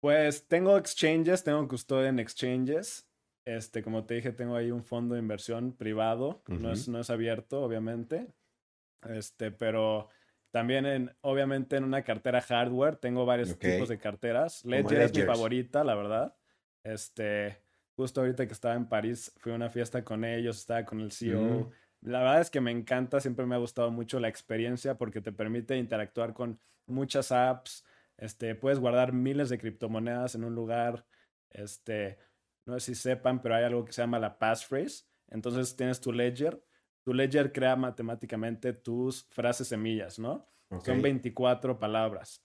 Pues 0.00 0.46
tengo 0.46 0.78
exchanges, 0.78 1.42
tengo 1.42 1.66
custodia 1.66 2.08
en 2.08 2.20
exchanges. 2.20 3.08
Este, 3.44 3.82
como 3.82 4.04
te 4.04 4.14
dije, 4.14 4.30
tengo 4.30 4.54
ahí 4.54 4.70
un 4.70 4.84
fondo 4.84 5.14
de 5.14 5.20
inversión 5.20 5.72
privado. 5.72 6.42
No, 6.46 6.70
es, 6.70 6.86
no 6.88 7.00
es 7.00 7.10
abierto, 7.10 7.62
obviamente. 7.62 8.28
Este, 9.08 9.50
pero 9.50 10.08
también 10.50 10.86
en, 10.86 11.16
obviamente 11.20 11.76
en 11.76 11.84
una 11.84 12.02
cartera 12.02 12.40
hardware, 12.40 12.96
tengo 12.96 13.26
varios 13.26 13.52
Ok. 13.52 13.60
tipos 13.60 13.88
de 13.88 13.98
carteras. 13.98 14.64
Ledger 14.64 15.02
es 15.02 15.14
mi 15.14 15.22
favorita, 15.22 15.84
la 15.84 15.94
verdad. 15.94 16.36
Este, 16.82 17.62
justo 17.96 18.20
ahorita 18.20 18.46
que 18.46 18.52
estaba 18.52 18.74
en 18.74 18.88
París, 18.88 19.32
fui 19.38 19.52
a 19.52 19.56
una 19.56 19.70
fiesta 19.70 20.04
con 20.04 20.24
ellos, 20.24 20.58
estaba 20.58 20.84
con 20.84 21.00
el 21.00 21.12
CEO. 21.12 21.40
Mm. 21.40 21.70
La 22.00 22.20
verdad 22.20 22.40
es 22.40 22.50
que 22.50 22.60
me 22.60 22.70
encanta, 22.70 23.20
siempre 23.20 23.44
me 23.44 23.56
ha 23.56 23.58
gustado 23.58 23.90
mucho 23.90 24.20
la 24.20 24.28
experiencia 24.28 24.96
porque 24.96 25.20
te 25.20 25.32
permite 25.32 25.76
interactuar 25.76 26.32
con 26.32 26.60
muchas 26.86 27.32
apps. 27.32 27.84
Este, 28.16 28.54
puedes 28.54 28.78
guardar 28.78 29.12
miles 29.12 29.48
de 29.48 29.58
criptomonedas 29.58 30.34
en 30.34 30.44
un 30.44 30.54
lugar. 30.54 31.04
Este, 31.50 32.18
no 32.66 32.78
sé 32.78 32.94
si 32.94 33.00
sepan, 33.00 33.42
pero 33.42 33.56
hay 33.56 33.64
algo 33.64 33.84
que 33.84 33.92
se 33.92 34.02
llama 34.02 34.18
la 34.18 34.38
passphrase. 34.38 35.04
Entonces 35.28 35.76
tienes 35.76 36.00
tu 36.00 36.12
ledger. 36.12 36.62
Tu 37.08 37.14
ledger 37.14 37.52
crea 37.52 37.74
matemáticamente 37.74 38.74
tus 38.74 39.24
frases 39.30 39.68
semillas, 39.68 40.18
¿no? 40.18 40.46
Son 40.84 40.98
Ok. 40.98 41.04
24 41.04 41.78
palabras. 41.78 42.44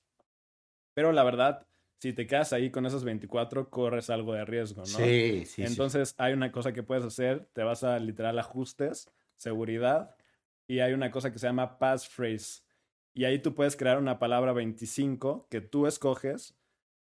Pero 0.93 1.11
la 1.11 1.25
verdad, 1.25 1.67
si 1.99 2.13
te 2.13 2.25
quedas 2.25 2.53
ahí 2.53 2.71
con 2.71 2.85
esas 2.85 3.03
24, 3.03 3.69
corres 3.69 4.09
algo 4.09 4.31
de 4.33 4.45
riesgo, 4.45 4.83
¿no? 4.83 4.85
Sí, 4.85 5.43
sí, 5.43 5.45
sí. 5.47 5.63
Entonces 5.63 6.15
hay 6.17 6.31
una 6.31 6.53
cosa 6.53 6.71
que 6.71 6.81
puedes 6.81 7.03
hacer, 7.03 7.49
te 7.51 7.61
vas 7.63 7.83
a 7.83 7.99
literal 7.99 8.39
ajustes, 8.39 9.11
seguridad, 9.35 10.15
y 10.65 10.79
hay 10.79 10.93
una 10.93 11.11
cosa 11.11 11.29
que 11.33 11.39
se 11.39 11.47
llama 11.47 11.77
passphrase. 11.77 12.61
Y 13.13 13.25
ahí 13.25 13.39
tú 13.39 13.55
puedes 13.55 13.75
crear 13.75 13.97
una 13.97 14.17
palabra 14.17 14.53
25 14.53 15.45
que 15.49 15.59
tú 15.59 15.87
escoges, 15.87 16.55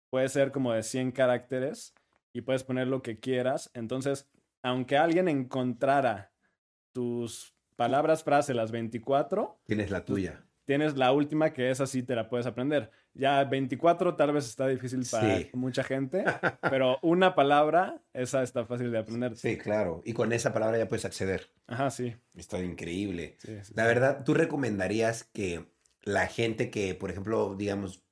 puede 0.09 0.29
ser 0.29 0.53
como 0.53 0.73
de 0.73 0.85
100 0.85 1.11
caracteres, 1.11 1.95
y 2.33 2.43
puedes 2.43 2.63
poner 2.63 2.87
lo 2.87 3.03
que 3.03 3.19
quieras. 3.19 3.73
Entonces, 3.75 4.31
aunque 4.63 4.97
alguien 4.97 5.27
encontrara 5.27 6.31
tus 6.93 7.55
palabras 7.77 8.23
frase 8.25 8.55
las 8.55 8.71
24, 8.73 9.61
Tienes 9.67 9.91
la 9.91 10.05
tuya. 10.05 10.45
tienes 10.65 10.97
la 10.97 11.13
última 11.13 11.53
que 11.53 11.71
esa 11.71 11.87
sí 11.87 12.03
te 12.03 12.15
la 12.15 12.29
puedes 12.29 12.47
aprender. 12.47 12.91
Ya 13.15 13.43
24 13.45 14.15
tal 14.17 14.33
vez 14.33 14.47
está 14.47 14.69
difícil 14.69 15.05
para 15.11 15.39
Sí. 15.39 15.51
mucha 15.55 15.83
gente, 15.83 16.25
pero 16.71 16.99
una 17.03 17.35
palabra, 17.35 18.01
esa 18.13 18.43
está 18.43 18.65
fácil 18.67 18.93
de 18.93 18.99
aprender. 18.99 19.37
Sí, 19.37 19.57
claro. 19.59 20.01
Y 20.05 20.13
con 20.13 20.33
esa 20.33 20.53
palabra 20.53 20.79
ya 20.79 20.89
puedes 20.89 21.05
acceder. 21.05 21.51
Ajá, 21.67 21.91
sí. 21.91 22.15
Está 22.37 22.63
increíble. 22.63 23.37
sí, 23.39 23.59
sí, 23.63 23.73
La 23.75 23.87
verdad, 23.87 24.23
¿tú 24.25 24.35
recomendarías 24.35 25.25
que 25.25 25.67
la 26.03 26.27
gente 26.29 26.71
que, 26.71 26.95
por 26.95 27.11
ejemplo, 27.11 27.57
digamos, 27.57 28.05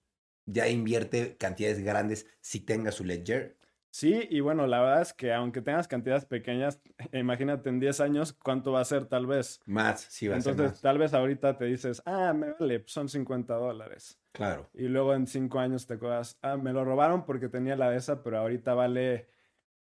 ya 0.47 0.67
invierte 0.69 1.37
cantidades 1.37 1.79
grandes, 1.81 2.27
si 2.41 2.61
tenga 2.61 2.91
su 2.91 3.05
ledger? 3.05 3.58
Sí, 3.99 4.29
y 4.31 4.39
bueno, 4.39 4.69
la 4.69 4.81
verdad 4.81 5.03
es 5.03 5.13
que 5.13 5.33
aunque 5.35 5.61
tengas 5.61 5.89
cantidades 5.89 6.25
pequeñas, 6.25 6.81
imagínate 7.13 7.69
en 7.69 7.81
10 7.81 7.99
años 7.99 8.33
cuánto 8.33 8.71
va 8.71 8.81
a 8.81 8.85
ser 8.85 9.07
tal 9.07 9.27
vez. 9.27 9.61
Más, 9.67 10.03
sí 10.03 10.29
va 10.29 10.37
a 10.37 10.41
ser 10.41 10.53
Entonces, 10.53 10.75
más. 10.75 10.83
tal 10.83 10.99
vez 10.99 11.15
ahorita 11.15 11.59
te 11.59 11.65
dices, 11.65 12.01
ah, 12.07 12.33
me 12.33 12.53
vale, 12.53 12.85
son 12.87 13.09
50 13.09 13.55
dólares. 13.55 14.21
Claro. 14.31 14.71
Y 14.73 14.87
luego 14.87 15.17
en 15.17 15.27
5 15.27 15.59
años 15.59 15.89
te 15.89 15.95
acuerdas, 15.95 16.39
ah, 16.43 16.57
me 16.57 16.73
lo 16.73 16.85
robaron 16.85 17.27
porque 17.27 17.49
tenía 17.49 17.75
la 17.75 17.91
de 17.91 17.97
esa, 17.97 18.23
pero 18.23 18.39
ahorita 18.39 18.73
vale. 18.73 19.31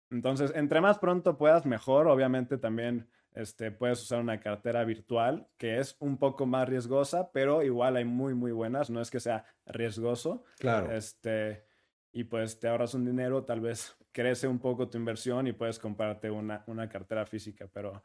Entonces, 0.09 0.53
entre 0.55 0.79
más 0.79 0.97
pronto 0.97 1.37
puedas, 1.37 1.65
mejor. 1.65 2.07
Obviamente 2.07 2.57
también 2.57 3.09
este, 3.33 3.69
puedes 3.69 4.01
usar 4.01 4.21
una 4.21 4.39
cartera 4.39 4.85
virtual, 4.85 5.49
que 5.57 5.77
es 5.77 5.97
un 5.99 6.17
poco 6.17 6.45
más 6.45 6.69
riesgosa, 6.69 7.33
pero 7.33 7.63
igual 7.63 7.97
hay 7.97 8.05
muy, 8.05 8.33
muy 8.33 8.53
buenas. 8.53 8.89
No 8.89 9.01
es 9.01 9.11
que 9.11 9.19
sea 9.19 9.43
riesgoso. 9.65 10.45
Claro. 10.57 10.89
Este, 10.89 11.67
y 12.11 12.23
pues 12.23 12.59
te 12.59 12.67
ahorras 12.67 12.93
un 12.93 13.05
dinero, 13.05 13.43
tal 13.45 13.61
vez 13.61 13.95
crece 14.11 14.47
un 14.47 14.59
poco 14.59 14.89
tu 14.89 14.97
inversión 14.97 15.47
y 15.47 15.53
puedes 15.53 15.79
comprarte 15.79 16.29
una, 16.31 16.63
una 16.67 16.89
cartera 16.89 17.25
física, 17.25 17.67
pero... 17.71 18.03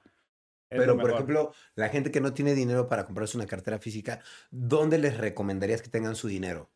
Pero, 0.68 0.96
por 0.96 1.10
ejemplo, 1.10 1.52
la 1.76 1.88
gente 1.88 2.10
que 2.10 2.20
no 2.20 2.34
tiene 2.34 2.52
dinero 2.54 2.88
para 2.88 3.06
comprarse 3.06 3.36
una 3.36 3.46
cartera 3.46 3.78
física, 3.78 4.20
¿dónde 4.50 4.98
les 4.98 5.16
recomendarías 5.16 5.82
que 5.82 5.88
tengan 5.88 6.16
su 6.16 6.26
dinero? 6.26 6.68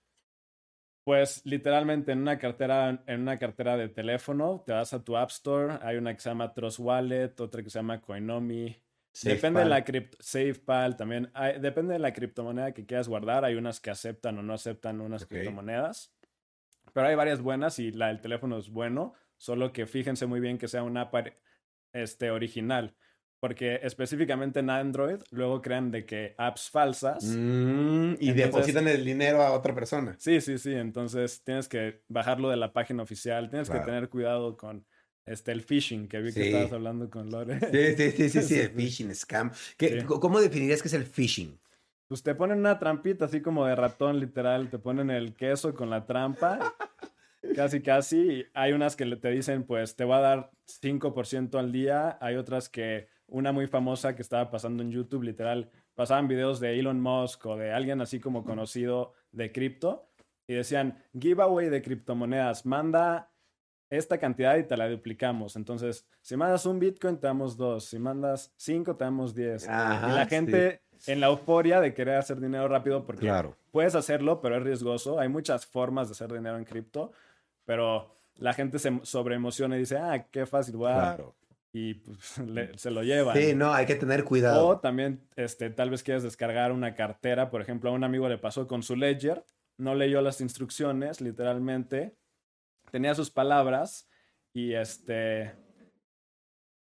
Pues 1.05 1.41
literalmente 1.45 2.13
en 2.13 2.21
una 2.21 2.39
cartera, 2.39 3.03
en 3.07 3.23
una 3.23 3.39
cartera 3.39 3.77
de 3.77 3.89
teléfono, 3.89 4.63
te 4.67 4.73
vas 4.73 4.93
a 4.93 5.03
tu 5.03 5.17
App 5.17 5.31
Store, 5.31 5.79
hay 5.83 5.97
una 5.97 6.15
que 6.15 6.21
se 6.21 6.29
llama 6.29 6.53
Trust 6.53 6.79
Wallet, 6.81 7.41
otra 7.41 7.63
que 7.63 7.71
se 7.71 7.79
llama 7.79 8.01
Coinomi. 8.01 8.77
Depende 9.23 9.61
de 9.61 9.67
la 9.67 9.85
cripto, 9.85 10.17
SafePal 10.21 10.97
también. 10.97 11.31
hay- 11.35 11.59
depende 11.61 11.95
de 11.95 11.99
la 11.99 12.13
criptomoneda 12.13 12.73
que 12.73 12.87
quieras 12.87 13.09
guardar. 13.09 13.45
Hay 13.45 13.55
unas 13.55 13.81
que 13.81 13.91
aceptan 13.91 14.39
o 14.39 14.43
no 14.43 14.53
aceptan 14.53 15.01
unas 15.01 15.25
criptomonedas. 15.27 16.13
Pero 16.93 17.07
hay 17.07 17.15
varias 17.15 17.41
buenas 17.41 17.79
y 17.79 17.93
la 17.93 18.09
del 18.09 18.21
teléfono 18.21 18.59
es 18.59 18.69
bueno. 18.71 19.15
Solo 19.37 19.73
que 19.73 19.87
fíjense 19.87 20.27
muy 20.27 20.41
bien 20.41 20.59
que 20.59 20.69
sea 20.69 20.83
una 20.83 21.03
app 21.03 21.15
este, 21.93 22.31
original. 22.31 22.95
Porque 23.41 23.79
específicamente 23.85 24.59
en 24.59 24.69
Android 24.71 25.19
luego 25.31 25.63
crean 25.63 25.93
de 25.93 26.05
que 26.05 26.35
apps 26.39 26.71
falsas. 26.71 27.23
Mm, 27.25 28.15
y 28.19 28.31
Entonces- 28.31 28.37
depositan 28.37 28.89
el 28.89 29.05
dinero 29.05 29.43
a 29.43 29.53
otra 29.53 29.73
persona. 29.75 30.17
Sí, 30.19 30.41
sí, 30.41 30.59
sí. 30.59 30.75
Entonces 30.75 31.45
tienes 31.45 31.69
que 31.69 32.03
bajarlo 32.09 32.51
de 32.51 32.57
la 32.57 32.73
página 32.73 33.03
oficial. 33.05 33.49
Tienes 33.49 33.69
Claro. 33.69 33.85
que 33.85 33.91
tener 33.93 34.09
cuidado 34.09 34.57
con 34.57 34.85
este, 35.25 35.53
el 35.53 35.63
phishing, 35.63 36.09
que 36.09 36.19
vi 36.21 36.33
que 36.33 36.47
estabas 36.49 36.73
hablando 36.73 37.09
con 37.11 37.31
Lore. 37.31 37.61
Sí, 37.61 37.95
sí, 37.97 38.11
sí, 38.13 38.29
sí, 38.31 38.43
sí, 38.43 38.55
el 38.61 38.69
Sí. 38.71 38.75
phishing, 38.75 39.15
scam. 39.15 39.53
¿Qué- 39.77 40.03
¿Cómo 40.05 40.41
definirías 40.41 40.81
que 40.83 40.89
es 40.89 40.95
el 40.95 41.05
phishing? 41.05 41.61
Pues 42.09 42.23
te 42.23 42.35
ponen 42.35 42.61
una 42.61 42.79
trampita 42.79 43.27
así 43.27 43.43
como 43.43 43.67
de 43.67 43.77
ratón, 43.77 44.19
literal. 44.19 44.71
Te 44.71 44.79
ponen 44.79 45.11
el 45.11 45.35
queso 45.35 45.75
con 45.75 45.91
la 45.91 46.07
trampa. 46.07 46.75
Casi, 47.55 47.81
casi. 47.81 48.19
Y 48.19 48.47
hay 48.53 48.73
unas 48.73 48.97
que 48.97 49.07
te 49.17 49.31
dicen, 49.31 49.63
pues 49.63 49.95
te 49.95 50.05
va 50.05 50.19
a 50.19 50.21
dar 50.21 50.51
5% 50.67 51.59
al 51.59 51.71
día. 51.71 52.19
Hay 52.21 52.35
otras 52.35 52.69
que, 52.69 53.09
una 53.27 53.53
muy 53.53 53.69
famosa 53.69 54.17
que 54.17 54.23
estaba 54.23 54.51
pasando 54.51 54.83
en 54.83 54.91
YouTube, 54.91 55.23
literal, 55.23 55.71
pasaban 55.95 56.29
videos 56.29 56.59
de 56.61 56.79
Elon 56.79 57.01
Musk 57.01 57.47
o 57.47 57.57
de 57.57 57.73
alguien 57.73 58.01
así 58.01 58.19
como 58.19 58.45
conocido 58.45 59.13
de 59.31 59.53
cripto. 59.53 60.11
Y 60.49 60.55
decían, 60.55 60.99
giveaway 61.19 61.69
de 61.69 61.81
criptomonedas, 61.81 62.67
manda 62.67 63.31
esta 63.91 64.19
cantidad 64.19 64.57
y 64.59 64.65
te 64.65 64.77
la 64.77 64.89
duplicamos. 64.89 65.57
Entonces, 65.57 66.07
si 66.21 66.37
mandas 66.37 66.67
un 66.67 66.79
Bitcoin, 66.79 67.17
te 67.19 67.27
damos 67.27 67.57
dos. 67.57 67.85
Si 67.87 67.99
mandas 67.99 68.53
cinco, 68.57 68.97
te 68.97 69.05
damos 69.05 69.35
diez. 69.35 69.69
Ajá, 69.69 70.09
y 70.11 70.15
la 70.15 70.25
sí. 70.25 70.31
gente 70.31 70.83
en 71.07 71.21
la 71.21 71.29
euforia 71.29 71.81
de 71.81 71.95
querer 71.95 72.17
hacer 72.17 72.41
dinero 72.41 72.67
rápido 72.69 73.05
porque 73.05 73.23
Claro. 73.27 73.57
puedes 73.71 73.95
hacerlo, 73.95 74.41
pero 74.41 74.57
es 74.57 74.63
riesgoso. 74.63 75.19
Hay 75.19 75.29
muchas 75.29 75.65
formas 75.67 76.09
de 76.09 76.13
hacer 76.13 76.33
dinero 76.33 76.57
en 76.59 76.65
cripto, 76.65 77.13
pero 77.65 78.15
la 78.37 78.53
gente 78.53 78.79
se 78.79 79.01
sobreemociona 79.03 79.77
y 79.77 79.81
dice, 79.81 79.97
ah, 79.99 80.27
qué 80.31 80.45
fácil, 80.47 80.77
voy 80.77 80.91
a 80.93 80.95
Claro. 81.17 81.35
y 81.73 81.95
pues, 81.95 82.19
se 82.77 82.91
lo 82.91 83.03
llevan. 83.03 83.37
Sí, 83.37 83.55
no, 83.55 83.73
hay 83.73 83.87
que 83.87 83.95
tener 83.95 84.25
cuidado. 84.25 84.67
O 84.67 84.79
también, 84.81 85.21
este, 85.37 85.71
tal 85.71 85.91
vez 85.91 86.03
quieres 86.03 86.23
descargar 86.25 86.73
una 86.73 86.95
cartera, 86.95 87.51
por 87.51 87.61
ejemplo, 87.63 87.91
a 87.91 87.93
un 87.93 88.05
amigo 88.05 88.29
le 88.29 88.39
pasó 88.39 88.67
con 88.67 88.83
su 88.83 88.97
Ledger, 88.97 89.45
no 89.77 89.95
leyó 89.95 90.21
las 90.21 90.41
instrucciones, 90.41 91.21
literalmente, 91.21 92.17
tenía 92.91 93.15
sus 93.15 93.31
palabras 93.31 94.09
y 94.53 94.75
este, 94.75 95.55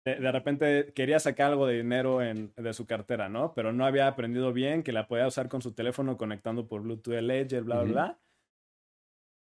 de, 0.04 0.32
repente 0.32 0.92
quería 0.94 1.18
sacar 1.18 1.50
algo 1.50 1.66
de 1.66 1.76
dinero 1.76 2.22
en, 2.22 2.52
de 2.56 2.72
su 2.72 2.86
cartera, 2.86 3.28
¿no? 3.28 3.52
Pero 3.54 3.72
no 3.72 3.84
había 3.84 4.06
aprendido 4.06 4.52
bien 4.52 4.82
que 4.82 4.92
la 4.92 5.08
podía 5.08 5.26
usar 5.26 5.48
con 5.48 5.62
su 5.62 5.72
teléfono 5.72 6.16
conectando 6.16 6.68
por 6.68 6.82
Bluetooth 6.82 7.20
Ledger, 7.20 7.62
bla, 7.64 7.82
bla, 7.82 7.92
bla. 7.92 8.18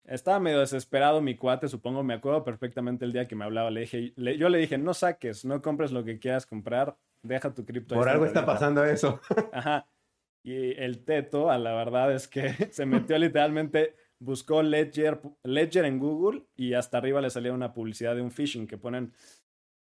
Estaba 0.04 0.38
medio 0.38 0.60
desesperado 0.60 1.20
mi 1.20 1.36
cuate, 1.36 1.68
supongo, 1.68 2.02
me 2.04 2.14
acuerdo 2.14 2.44
perfectamente 2.44 3.04
el 3.04 3.12
día 3.12 3.26
que 3.26 3.34
me 3.34 3.44
hablaba. 3.44 3.70
Le 3.70 3.80
dije, 3.80 4.12
yo 4.16 4.48
le 4.48 4.58
dije, 4.58 4.78
no 4.78 4.94
saques, 4.94 5.44
no 5.44 5.62
compres 5.62 5.90
lo 5.92 6.04
que 6.04 6.18
quieras 6.18 6.46
comprar, 6.46 6.96
deja 7.22 7.54
tu 7.54 7.64
cripto. 7.64 7.94
Por 7.94 8.08
algo 8.08 8.24
está 8.24 8.46
pasando 8.46 8.84
eso. 8.84 9.20
Ajá. 9.52 9.86
Y 10.42 10.80
el 10.80 11.04
teto, 11.04 11.50
a 11.50 11.58
la 11.58 11.74
verdad 11.74 12.12
es 12.12 12.28
que 12.28 12.50
se 12.72 12.86
metió 12.86 13.18
literalmente, 13.18 13.96
buscó 14.18 14.62
Ledger, 14.62 15.20
Ledger 15.42 15.84
en 15.84 15.98
Google 15.98 16.46
y 16.56 16.74
hasta 16.74 16.98
arriba 16.98 17.20
le 17.20 17.30
salía 17.30 17.52
una 17.52 17.72
publicidad 17.72 18.14
de 18.14 18.22
un 18.22 18.30
phishing 18.30 18.66
que 18.66 18.78
ponen 18.78 19.12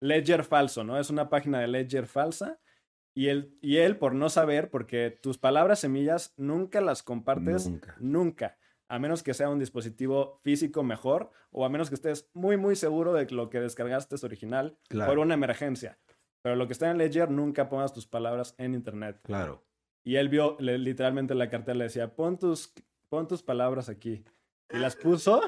Ledger 0.00 0.44
falso, 0.44 0.84
¿no? 0.84 0.98
Es 0.98 1.10
una 1.10 1.28
página 1.28 1.60
de 1.60 1.68
Ledger 1.68 2.06
falsa. 2.06 2.58
Y 3.14 3.28
él, 3.28 3.58
y 3.60 3.76
él, 3.76 3.98
por 3.98 4.14
no 4.14 4.30
saber, 4.30 4.70
porque 4.70 5.10
tus 5.10 5.36
palabras 5.36 5.80
semillas 5.80 6.32
nunca 6.38 6.80
las 6.80 7.02
compartes, 7.02 7.68
nunca. 7.68 7.96
nunca 8.00 8.58
a 8.92 8.98
menos 8.98 9.22
que 9.22 9.32
sea 9.32 9.48
un 9.48 9.58
dispositivo 9.58 10.38
físico 10.42 10.82
mejor 10.82 11.30
o 11.50 11.64
a 11.64 11.70
menos 11.70 11.88
que 11.88 11.94
estés 11.94 12.30
muy, 12.34 12.58
muy 12.58 12.76
seguro 12.76 13.14
de 13.14 13.26
que 13.26 13.34
lo 13.34 13.48
que 13.48 13.58
descargaste 13.58 14.16
es 14.16 14.22
original 14.22 14.76
por 15.06 15.18
una 15.18 15.32
emergencia. 15.32 15.98
Pero 16.42 16.56
lo 16.56 16.66
que 16.66 16.74
está 16.74 16.90
en 16.90 16.98
Ledger, 16.98 17.30
nunca 17.30 17.70
pongas 17.70 17.94
tus 17.94 18.06
palabras 18.06 18.54
en 18.58 18.74
Internet. 18.74 19.18
Claro. 19.22 19.64
Y 20.04 20.16
él 20.16 20.28
vio, 20.28 20.58
literalmente 20.60 21.34
la 21.34 21.48
cartera 21.48 21.78
le 21.78 21.84
decía, 21.84 22.14
pon 22.14 22.38
tus, 22.38 22.74
pon 23.12 23.28
tus 23.28 23.42
palabras 23.42 23.90
aquí. 23.90 24.24
Y 24.72 24.78
las 24.78 24.96
puso 25.04 25.42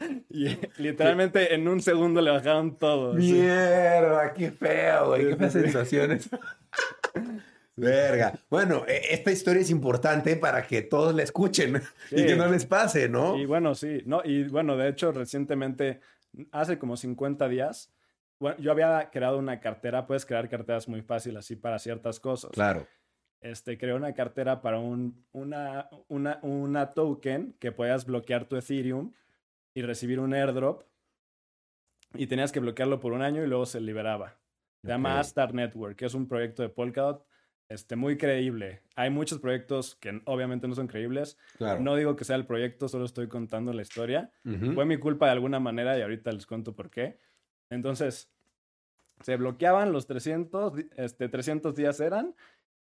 y 0.30 0.56
literalmente 0.78 1.54
en 1.54 1.68
un 1.68 1.82
segundo 1.82 2.22
le 2.22 2.30
bajaron 2.30 2.78
todo. 2.78 3.12
Mierda, 3.12 4.32
qué 4.32 4.50
feo, 4.50 5.08
güey. 5.08 5.28
Qué 5.28 5.36
feas 5.36 5.52
sensaciones. 5.52 6.30
Verga. 7.76 8.32
Bueno, 8.48 8.86
e, 8.88 9.12
esta 9.12 9.30
historia 9.30 9.60
es 9.60 9.68
importante 9.68 10.36
para 10.36 10.66
que 10.66 10.80
todos 10.80 11.14
la 11.14 11.22
escuchen 11.22 11.82
y 12.10 12.24
que 12.24 12.34
no 12.34 12.48
les 12.48 12.64
pase, 12.64 13.10
¿no? 13.10 13.36
Y 13.36 13.44
bueno, 13.44 13.74
sí. 13.74 14.02
No, 14.06 14.22
y 14.24 14.44
bueno, 14.44 14.78
de 14.78 14.88
hecho, 14.88 15.12
recientemente, 15.12 16.00
hace 16.50 16.78
como 16.78 16.96
50 16.96 17.46
días, 17.48 17.92
bueno, 18.40 18.56
yo 18.58 18.72
había 18.72 19.10
creado 19.10 19.36
una 19.36 19.60
cartera. 19.60 20.06
Puedes 20.06 20.24
crear 20.24 20.48
carteras 20.48 20.88
muy 20.88 21.02
fácil 21.02 21.36
así 21.36 21.56
para 21.56 21.78
ciertas 21.78 22.20
cosas. 22.20 22.52
Claro. 22.52 22.86
Este, 23.42 23.76
creé 23.76 23.94
una 23.94 24.14
cartera 24.14 24.62
para 24.62 24.78
un, 24.78 25.26
una, 25.32 25.90
una, 26.08 26.38
una 26.42 26.94
token 26.94 27.54
que 27.58 27.72
puedas 27.72 28.06
bloquear 28.06 28.46
tu 28.46 28.56
Ethereum 28.56 29.12
y 29.74 29.82
recibir 29.82 30.20
un 30.20 30.32
airdrop. 30.32 30.84
Y 32.14 32.26
tenías 32.26 32.52
que 32.52 32.60
bloquearlo 32.60 33.00
por 33.00 33.12
un 33.12 33.22
año 33.22 33.42
y 33.42 33.46
luego 33.46 33.66
se 33.66 33.80
liberaba. 33.80 34.38
Se 34.82 34.88
llama 34.88 35.18
Astar 35.18 35.54
Network, 35.54 35.96
que 35.96 36.06
es 36.06 36.14
un 36.14 36.26
proyecto 36.28 36.62
de 36.62 36.68
Polkadot 36.68 37.26
este, 37.68 37.96
muy 37.96 38.18
creíble. 38.18 38.82
Hay 38.96 39.08
muchos 39.08 39.38
proyectos 39.38 39.94
que 39.96 40.20
obviamente 40.26 40.68
no 40.68 40.74
son 40.74 40.88
creíbles. 40.88 41.38
No 41.80 41.96
digo 41.96 42.16
que 42.16 42.24
sea 42.24 42.36
el 42.36 42.44
proyecto, 42.44 42.86
solo 42.86 43.06
estoy 43.06 43.28
contando 43.28 43.72
la 43.72 43.82
historia. 43.82 44.30
Fue 44.74 44.84
mi 44.84 44.98
culpa 44.98 45.26
de 45.26 45.32
alguna 45.32 45.58
manera 45.58 45.98
y 45.98 46.02
ahorita 46.02 46.32
les 46.32 46.46
cuento 46.46 46.74
por 46.74 46.90
qué. 46.90 47.18
Entonces, 47.70 48.30
se 49.22 49.36
bloqueaban 49.36 49.92
los 49.92 50.06
300, 50.06 50.74
este, 50.96 51.28
300 51.28 51.74
días 51.74 51.98
eran. 52.00 52.34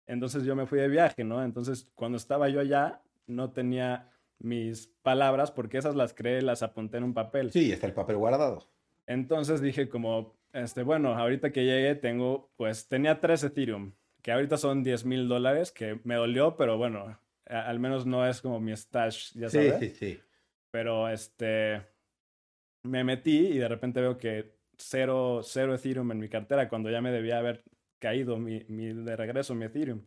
Entonces 0.07 0.43
yo 0.43 0.55
me 0.55 0.65
fui 0.65 0.79
de 0.79 0.87
viaje, 0.87 1.23
¿no? 1.23 1.43
Entonces, 1.43 1.91
cuando 1.95 2.17
estaba 2.17 2.49
yo 2.49 2.59
allá, 2.59 3.01
no 3.27 3.51
tenía 3.51 4.11
mis 4.39 4.87
palabras 5.01 5.51
porque 5.51 5.77
esas 5.77 5.95
las 5.95 6.13
creé, 6.13 6.41
las 6.41 6.63
apunté 6.63 6.97
en 6.97 7.03
un 7.03 7.13
papel. 7.13 7.51
Sí, 7.51 7.71
está 7.71 7.87
el 7.87 7.93
papel 7.93 8.17
guardado. 8.17 8.67
Entonces 9.07 9.61
dije 9.61 9.89
como, 9.89 10.35
este, 10.53 10.83
bueno, 10.83 11.15
ahorita 11.15 11.51
que 11.51 11.65
llegué 11.65 11.95
tengo, 11.95 12.51
pues 12.57 12.87
tenía 12.87 13.19
tres 13.19 13.43
Ethereum 13.43 13.93
que 14.25 14.31
ahorita 14.31 14.57
son 14.57 14.81
10 14.81 15.05
mil 15.05 15.27
dólares, 15.27 15.71
que 15.71 15.99
me 16.03 16.15
dolió, 16.15 16.57
pero 16.57 16.79
bueno, 16.79 17.15
al 17.45 17.79
menos 17.79 18.07
no 18.07 18.27
es 18.27 18.41
como 18.41 18.59
mi 18.59 18.75
stash, 18.75 19.33
ya 19.35 19.51
sabes. 19.51 19.77
Sí, 19.77 19.89
sí, 19.89 19.95
sí. 19.95 20.19
Pero 20.71 21.07
este, 21.09 21.83
me 22.81 23.03
metí 23.03 23.37
y 23.37 23.59
de 23.59 23.67
repente 23.67 24.01
veo 24.01 24.17
que 24.17 24.55
cero, 24.79 25.41
cero 25.43 25.75
Ethereum 25.75 26.11
en 26.11 26.17
mi 26.17 26.27
cartera 26.27 26.67
cuando 26.67 26.89
ya 26.89 27.01
me 27.01 27.11
debía 27.11 27.37
haber 27.37 27.61
caído 27.99 28.38
mi, 28.38 28.63
mi 28.67 28.93
de 28.93 29.15
regreso 29.15 29.55
mi 29.55 29.65
Ethereum. 29.65 30.05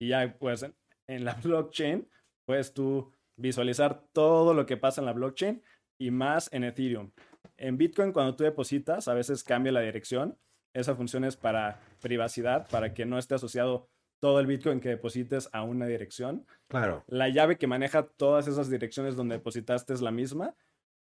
Y 0.00 0.08
ya 0.08 0.36
pues 0.38 0.66
en 1.06 1.24
la 1.24 1.34
blockchain 1.42 2.08
puedes 2.46 2.72
tú 2.72 3.12
visualizar 3.36 4.04
todo 4.12 4.54
lo 4.54 4.66
que 4.66 4.76
pasa 4.76 5.00
en 5.00 5.06
la 5.06 5.12
blockchain 5.12 5.62
y 5.98 6.10
más 6.10 6.52
en 6.52 6.64
Ethereum. 6.64 7.10
En 7.56 7.76
Bitcoin 7.76 8.12
cuando 8.12 8.36
tú 8.36 8.44
depositas 8.44 9.08
a 9.08 9.14
veces 9.14 9.44
cambia 9.44 9.72
la 9.72 9.80
dirección 9.80 10.38
esa 10.72 10.94
función 10.94 11.24
es 11.24 11.36
para 11.36 11.80
privacidad, 12.00 12.68
para 12.70 12.94
que 12.94 13.04
no 13.04 13.18
esté 13.18 13.34
asociado 13.34 13.88
todo 14.20 14.38
el 14.38 14.46
Bitcoin 14.46 14.80
que 14.80 14.90
deposites 14.90 15.48
a 15.52 15.62
una 15.62 15.86
dirección. 15.86 16.46
Claro. 16.68 17.04
La 17.08 17.28
llave 17.28 17.56
que 17.56 17.66
maneja 17.66 18.06
todas 18.06 18.46
esas 18.46 18.70
direcciones 18.70 19.16
donde 19.16 19.36
depositaste 19.36 19.94
es 19.94 20.00
la 20.00 20.10
misma, 20.10 20.54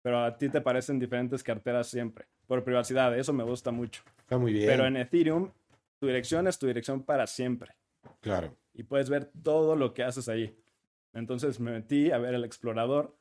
pero 0.02 0.24
a 0.24 0.38
ti 0.38 0.50
te 0.50 0.62
parecen 0.62 1.00
diferentes 1.00 1.44
carteras 1.44 1.88
siempre, 1.88 2.28
por 2.48 2.64
privacidad. 2.64 3.18
Eso 3.18 3.34
me 3.34 3.44
gusta 3.44 3.72
mucho. 3.72 4.04
Está 4.20 4.38
muy 4.38 4.54
bien. 4.54 4.68
Pero 4.68 4.86
en 4.86 4.96
Ethereum, 4.96 5.52
tu 6.00 6.08
dirección 6.08 6.48
es 6.48 6.58
tu 6.58 6.68
dirección 6.68 7.04
para 7.04 7.28
siempre. 7.28 7.76
Claro. 8.22 8.58
Y 8.74 8.84
puedes 8.84 9.10
ver 9.10 9.32
todo 9.44 9.76
lo 9.76 9.94
que 9.94 10.04
haces 10.04 10.30
ahí. 10.30 10.58
Entonces 11.14 11.60
me 11.60 11.72
metí 11.72 12.12
a 12.12 12.18
ver 12.18 12.34
el 12.34 12.46
explorador. 12.46 13.18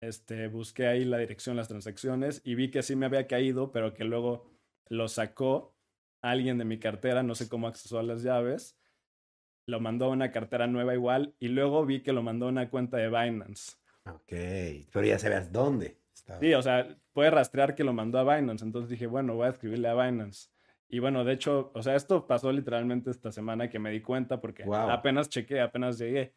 Este, 0.00 0.48
busqué 0.48 0.86
ahí 0.86 1.04
la 1.04 1.18
dirección, 1.18 1.56
las 1.56 1.68
transacciones 1.68 2.42
y 2.44 2.56
vi 2.56 2.70
que 2.70 2.82
sí 2.82 2.96
me 2.96 3.06
había 3.06 3.28
caído, 3.28 3.70
pero 3.70 3.94
que 3.94 4.04
luego 4.04 4.50
lo 4.88 5.08
sacó 5.08 5.76
alguien 6.20 6.58
de 6.58 6.64
mi 6.64 6.78
cartera, 6.78 7.22
no 7.22 7.34
sé 7.34 7.48
cómo 7.48 7.68
accesó 7.68 7.98
a 7.98 8.02
las 8.02 8.22
llaves, 8.22 8.76
lo 9.66 9.80
mandó 9.80 10.06
a 10.06 10.10
una 10.10 10.32
cartera 10.32 10.66
nueva 10.66 10.94
igual 10.94 11.34
y 11.38 11.48
luego 11.48 11.86
vi 11.86 12.02
que 12.02 12.12
lo 12.12 12.22
mandó 12.22 12.46
a 12.46 12.50
una 12.50 12.68
cuenta 12.68 12.96
de 12.96 13.08
Binance. 13.08 13.76
Ok, 14.06 14.32
pero 14.92 15.04
ya 15.04 15.18
sabías 15.18 15.52
dónde. 15.52 15.98
Sí, 16.40 16.54
o 16.54 16.62
sea, 16.62 16.96
puede 17.12 17.30
rastrear 17.30 17.74
que 17.74 17.84
lo 17.84 17.92
mandó 17.92 18.18
a 18.18 18.36
Binance, 18.36 18.64
entonces 18.64 18.90
dije, 18.90 19.06
bueno, 19.06 19.34
voy 19.34 19.46
a 19.46 19.50
escribirle 19.50 19.88
a 19.88 19.94
Binance. 19.94 20.48
Y 20.92 20.98
bueno, 20.98 21.24
de 21.24 21.32
hecho, 21.32 21.72
o 21.74 21.82
sea, 21.82 21.96
esto 21.96 22.26
pasó 22.26 22.52
literalmente 22.52 23.10
esta 23.10 23.32
semana 23.32 23.70
que 23.70 23.78
me 23.78 23.90
di 23.90 24.02
cuenta 24.02 24.42
porque 24.42 24.62
apenas 24.70 25.30
chequé, 25.30 25.62
apenas 25.62 25.98
llegué. 25.98 26.34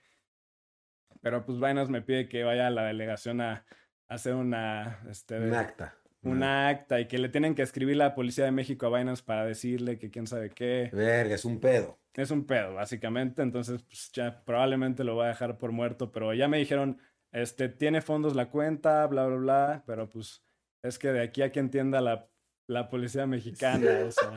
Pero 1.20 1.46
pues 1.46 1.58
Binance 1.58 1.91
me 1.91 2.02
pide 2.02 2.30
que 2.30 2.46
vaya 2.46 2.68
a 2.68 2.70
la 2.70 2.86
delegación 2.86 3.41
a, 3.41 3.65
hacer 4.08 4.34
una... 4.34 5.02
Este, 5.10 5.38
un 5.38 5.54
acta 5.54 5.98
una 6.24 6.70
acta 6.70 7.02
y 7.02 7.08
que 7.08 7.18
le 7.18 7.28
tienen 7.28 7.54
que 7.54 7.63
escribir 7.63 7.98
la 7.98 8.15
policía 8.15 8.46
de 8.46 8.52
México 8.52 8.88
a 8.88 8.98
Binance 8.98 9.24
para 9.24 9.46
decirle 9.46 10.00
que 10.00 10.10
quién 10.10 10.26
sabe 10.26 10.50
qué. 10.50 10.89
Verga, 10.91 11.36
es 11.36 11.44
un 11.44 11.60
pedo. 11.60 12.00
Es 12.13 12.32
un 12.32 12.46
pedo, 12.46 12.76
básicamente. 12.76 13.41
Entonces, 13.41 13.84
pues 13.84 14.10
ya 14.13 14.41
probablemente 14.46 15.04
lo 15.04 15.15
voy 15.15 15.26
a 15.26 15.30
dejar 15.30 15.58
por 15.58 15.74
muerto, 15.74 16.13
pero 16.13 16.34
ya 16.34 16.48
me 16.48 16.58
dijeron, 16.58 16.98
este, 17.34 17.68
tiene 17.68 18.02
fondos 18.02 18.36
la 18.36 18.50
cuenta, 18.50 19.06
bla, 19.08 19.28
bla, 19.28 19.36
bla, 19.36 19.84
pero 19.86 20.10
pues 20.10 20.44
es 20.82 20.98
que 20.98 21.12
de 21.12 21.22
aquí 21.22 21.41
a 21.41 21.52
que 21.52 21.60
entienda 21.60 22.00
la, 22.00 22.30
la 22.67 22.89
policía 22.89 23.25
mexicana, 23.28 24.06
o 24.08 24.12
sea. 24.12 24.32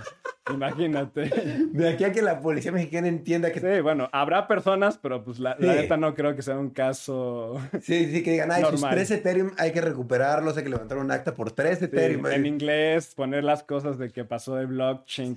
Imagínate. 0.53 1.31
De 1.73 1.89
aquí 1.89 2.05
a 2.05 2.13
que 2.13 2.23
la 2.23 2.41
policía 2.41 2.73
mexicana 2.73 3.09
entienda 3.09 3.53
que. 3.53 3.61
Sí, 3.61 3.81
bueno, 3.81 4.09
habrá 4.13 4.47
personas, 4.47 4.99
pero 4.99 5.25
pues 5.25 5.39
la, 5.39 5.57
neta 5.59 5.97
no 5.97 6.15
creo 6.15 6.35
que 6.35 6.43
sea 6.43 6.59
un 6.59 6.71
caso. 6.71 7.61
Sí, 7.83 8.11
sí, 8.11 8.23
que 8.23 8.33
digan, 8.33 8.51
ay, 8.51 8.65
sus 8.65 8.81
tres 8.81 9.11
Ethereum 9.11 9.53
hay 9.57 9.73
que 9.73 9.81
recuperarlos, 9.81 10.57
hay 10.57 10.65
que 10.65 10.71
levantar 10.71 10.99
un 10.99 11.11
acta 11.11 11.35
por 11.35 11.53
tres 11.53 11.81
Ethereum. 11.83 12.27
en 12.27 12.47
inglés, 12.47 13.15
poner 13.15 13.45
las 13.45 13.63
cosas 13.63 13.99
de 13.99 14.11
que 14.11 14.25
pasó 14.25 14.57
de 14.57 14.67
blockchain. 14.67 15.37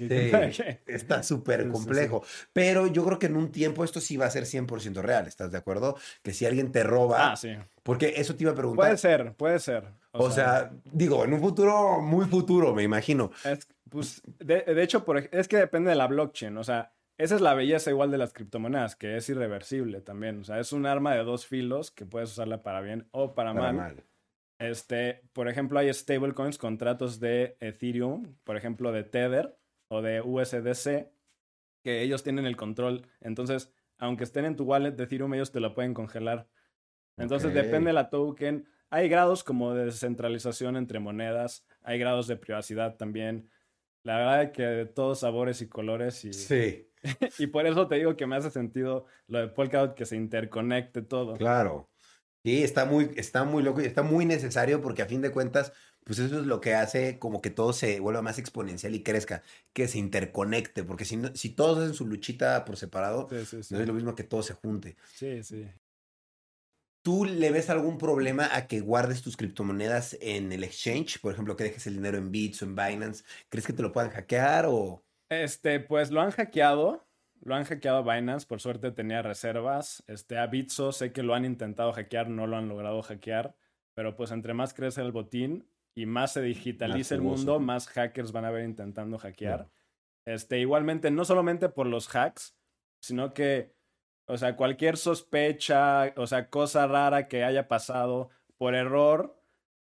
está 0.88 1.23
súper 1.23 1.69
complejo. 1.69 2.23
Pero 2.54 2.88
yo 2.88 3.06
creo 3.06 3.19
que 3.19 3.27
en 3.27 3.36
un 3.36 3.51
tiempo 3.51 3.84
esto 3.84 4.01
sí 4.01 4.17
va 4.17 4.25
a 4.25 4.30
ser 4.30 4.43
100% 4.43 5.01
real, 5.01 5.27
¿estás 5.27 5.51
de 5.51 5.58
acuerdo? 5.58 5.97
Que 6.23 6.34
si 6.34 6.45
alguien 6.45 6.71
te 6.71 6.84
roba. 6.84 7.32
Ah, 7.32 7.36
sí. 7.36 7.56
Porque 7.84 8.13
eso 8.17 8.36
te 8.36 8.44
iba 8.44 8.52
a 8.52 8.56
preguntar. 8.56 8.86
Puede 8.86 8.98
ser, 8.98 9.34
puede 9.34 9.60
ser. 9.60 9.86
O, 10.12 10.30
sea, 10.30 10.72
digo, 10.86 11.24
en 11.24 11.34
un 11.34 11.39
futuro 11.39 12.02
muy 12.02 12.26
futuro, 12.26 12.76
me 12.76 12.84
imagino. 12.84 13.32
Es, 13.44 13.67
pues, 13.89 14.22
de, 14.39 14.84
hecho, 14.84 15.04
por, 15.04 15.17
es 15.17 15.48
que 15.48 15.58
depende 15.58 15.89
de 15.89 15.96
la 15.96 16.08
blockchain. 16.08 16.58
O 16.58 16.63
sea, 16.63 16.94
esa 17.17 17.36
es 17.36 17.41
la 17.41 17.54
belleza 17.54 17.89
igual 17.89 18.12
de 18.12 18.17
las 18.17 18.34
criptomonedas, 18.34 18.96
que 18.96 19.17
es 19.17 19.30
irreversible 19.30 20.02
también. 20.02 20.41
O 20.41 20.44
sea, 20.44 20.60
es 20.60 20.74
un 20.74 20.86
arma 20.86 21.13
de 21.15 21.24
dos 21.24 21.46
filos 21.46 21.91
que 21.91 22.05
puedes 22.05 22.32
usarla 22.32 22.62
para 22.62 22.82
bien 22.82 23.08
o 23.12 23.34
para, 23.34 23.53
mal. 23.53 24.03
Este, 24.60 25.22
por 25.34 25.47
ejemplo, 25.47 25.80
hay 25.80 25.91
stablecoins, 25.91 26.58
contratos 26.58 27.20
de 27.20 27.58
Ethereum, 27.60 28.36
por 28.43 28.58
ejemplo, 28.58 28.91
de 28.91 29.03
Tether 29.03 29.58
o 29.88 30.01
de 30.01 30.22
USDC, 30.22 31.12
que 31.84 32.01
ellos 32.03 32.22
tienen 32.22 32.45
el 32.45 32.58
control. 32.58 33.08
Entonces, 33.22 33.74
aunque 33.97 34.24
estén 34.24 34.45
en 34.45 34.55
tu 34.55 34.66
wallet 34.66 34.91
de 34.91 35.03
Ethereum, 35.03 35.34
ellos 35.34 35.51
te 35.51 35.60
lo 35.60 35.74
pueden 35.74 35.93
congelar. 35.93 36.47
Entonces, 37.22 37.53
depende 37.53 37.89
de 37.89 37.93
la 37.93 38.09
token. 38.09 38.67
Hay 38.89 39.07
grados 39.07 39.43
como 39.43 39.74
de 39.74 39.86
descentralización 39.86 40.76
entre 40.76 40.99
monedas, 40.99 41.65
hay 41.82 41.97
grados 41.97 42.28
de 42.28 42.36
privacidad 42.38 42.97
también. 42.97 43.49
La 44.03 44.17
verdad 44.17 44.43
es 44.43 44.51
que 44.51 44.63
de 44.63 44.86
todos 44.86 45.19
sabores 45.19 45.61
y 45.61 45.69
colores 45.69 46.26
y, 46.26 46.34
Sí, 46.34 46.89
y 47.39 47.47
por 47.47 47.65
eso 47.67 47.88
te 47.88 47.95
digo 47.95 48.17
que 48.17 48.28
me 48.28 48.36
hace 48.36 48.49
sentido 48.51 49.05
lo 49.28 49.39
de 49.39 49.47
Polkadot 49.47 49.93
que 49.95 50.05
se 50.05 50.15
interconecte 50.17 51.01
todo. 51.01 51.38
claro. 51.38 51.88
Sí, 52.43 52.63
está 52.63 52.86
muy, 52.86 53.11
está 53.17 53.43
muy 53.43 53.61
loco 53.61 53.82
y 53.82 53.86
está 53.86 54.01
muy 54.01 54.26
necesario 54.26 54.82
porque 54.82 55.03
a 55.03 55.05
fin 55.05 55.22
de 55.22 55.30
cuentas, 55.32 55.74
pues 56.03 56.17
eso 56.17 56.39
es 56.39 56.47
lo 56.47 56.59
que 56.59 56.74
hace 56.74 57.19
como 57.19 57.39
que 57.39 57.51
todo 57.51 57.72
se 57.72 57.99
vuelva 57.99 58.24
más 58.24 58.39
exponencial 58.39 58.95
y 58.95 59.03
crezca, 59.03 59.43
que 59.74 59.88
se 59.88 59.99
interconecte, 59.99 60.84
porque 60.84 61.05
si, 61.05 61.17
no, 61.17 61.36
si 61.36 61.49
todos 61.51 61.78
hacen 61.78 61.93
su 61.93 62.07
luchita 62.07 62.65
por 62.65 62.78
separado, 62.78 63.28
Sí, 63.30 63.45
sí, 63.45 63.61
sí. 63.63 63.74
no 63.76 63.80
es 63.80 63.88
lo 63.88 63.93
mismo 63.93 64.15
que 64.15 64.24
todo 64.24 64.41
se 64.41 64.55
junte. 64.55 64.97
Sí, 65.13 65.43
sí. 65.43 65.67
¿Tú 67.04 67.26
le 67.26 67.52
ves 67.52 67.70
algún 67.70 67.97
problema 67.97 68.56
a 68.56 68.68
que 68.68 68.80
guardes 68.80 69.22
tus 69.22 69.36
criptomonedas 69.36 70.18
en 70.22 70.52
el 70.52 70.64
exchange? 70.64 71.20
Por 71.20 71.34
ejemplo, 71.34 71.56
que 71.56 71.64
dejes 71.64 71.88
el 71.88 71.95
dinero 71.95 72.18
en 72.18 72.32
Bits 72.32 72.62
o 72.62 72.66
en 72.66 72.76
Binance. 72.76 73.24
¿Crees 73.49 73.66
que 73.66 73.74
te 73.74 73.82
lo 73.82 73.91
puedan 73.91 74.12
hackear 74.12 74.66
o...? 74.68 75.04
Este, 75.30 75.80
pues 75.80 76.12
lo 76.12 76.22
han 76.22 76.32
hackeado. 76.32 77.08
Lo 77.43 77.56
han 77.56 77.64
hackeado 77.64 77.97
a 77.97 78.16
Binance. 78.16 78.45
Por 78.45 78.62
suerte 78.62 78.91
tenía 78.91 79.24
reservas. 79.24 80.04
Este, 80.08 80.38
a 80.38 80.45
Bitso 80.45 80.91
sé 80.91 81.12
que 81.12 81.24
lo 81.24 81.34
han 81.34 81.45
intentado 81.45 81.91
hackear, 81.91 82.30
no 82.30 82.45
lo 82.45 82.58
han 82.58 82.70
logrado 82.70 83.02
hackear. 83.02 83.56
Pero 83.95 84.16
pues 84.16 84.32
entre 84.32 84.54
más 84.54 84.74
crece 84.74 85.02
el 85.02 85.12
botín 85.12 85.68
y 85.95 86.06
más 86.06 86.34
se 86.34 86.41
digitaliza 86.41 87.16
el 87.16 87.22
mundo, 87.22 87.60
más 87.60 87.88
hackers 87.88 88.32
van 88.32 88.45
a 88.45 88.52
ver 88.52 88.64
intentando 88.64 89.18
hackear. 89.18 89.70
Este, 90.26 90.60
igualmente, 90.60 91.12
no 91.12 91.26
solamente 91.26 91.68
por 91.68 91.88
los 91.88 92.08
hacks, 92.16 92.56
sino 93.02 93.34
que, 93.34 93.74
o 94.28 94.38
sea, 94.38 94.55
cualquier 94.55 94.97
sospecha, 94.97 96.13
o 96.15 96.28
sea, 96.28 96.49
cosa 96.49 96.88
rara 96.88 97.28
que 97.28 97.43
haya 97.43 97.67
pasado 97.67 98.30
por 98.57 98.76
error, 98.76 99.38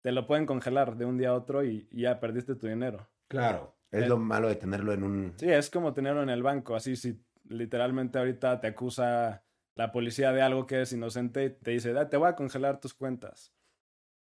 te 0.02 0.12
lo 0.12 0.26
pueden 0.26 0.46
congelar 0.46 0.96
de 0.96 1.04
un 1.04 1.18
día 1.18 1.30
a 1.30 1.34
otro 1.34 1.64
y, 1.64 1.88
y 1.90 2.02
ya 2.02 2.20
perdiste 2.20 2.54
tu 2.54 2.66
dinero. 2.66 3.08
Claro. 3.28 3.74
Es 3.90 4.04
Eh, 4.04 4.06
lo 4.08 4.18
malo 4.18 4.48
de 4.48 4.56
tenerlo 4.56 4.92
en 4.92 5.02
un... 5.02 5.32
Sí, 5.38 5.50
es 5.50 5.70
como 5.70 5.94
tenerlo 5.94 6.22
en 6.22 6.28
el 6.30 6.42
banco, 6.42 6.76
así 6.76 6.94
si 6.94 7.18
literalmente 7.48 8.18
ahorita 8.18 8.60
te 8.60 8.66
acusa 8.68 9.42
la 9.74 9.90
policía 9.92 10.32
de 10.32 10.42
algo 10.42 10.66
que 10.66 10.82
es 10.82 10.92
inocente 10.92 11.44
y 11.46 11.50
te 11.50 11.70
dice, 11.70 11.96
"Ah, 11.98 12.08
te 12.08 12.16
voy 12.18 12.28
a 12.28 12.34
congelar 12.36 12.80
tus 12.80 12.92
cuentas. 12.94 13.52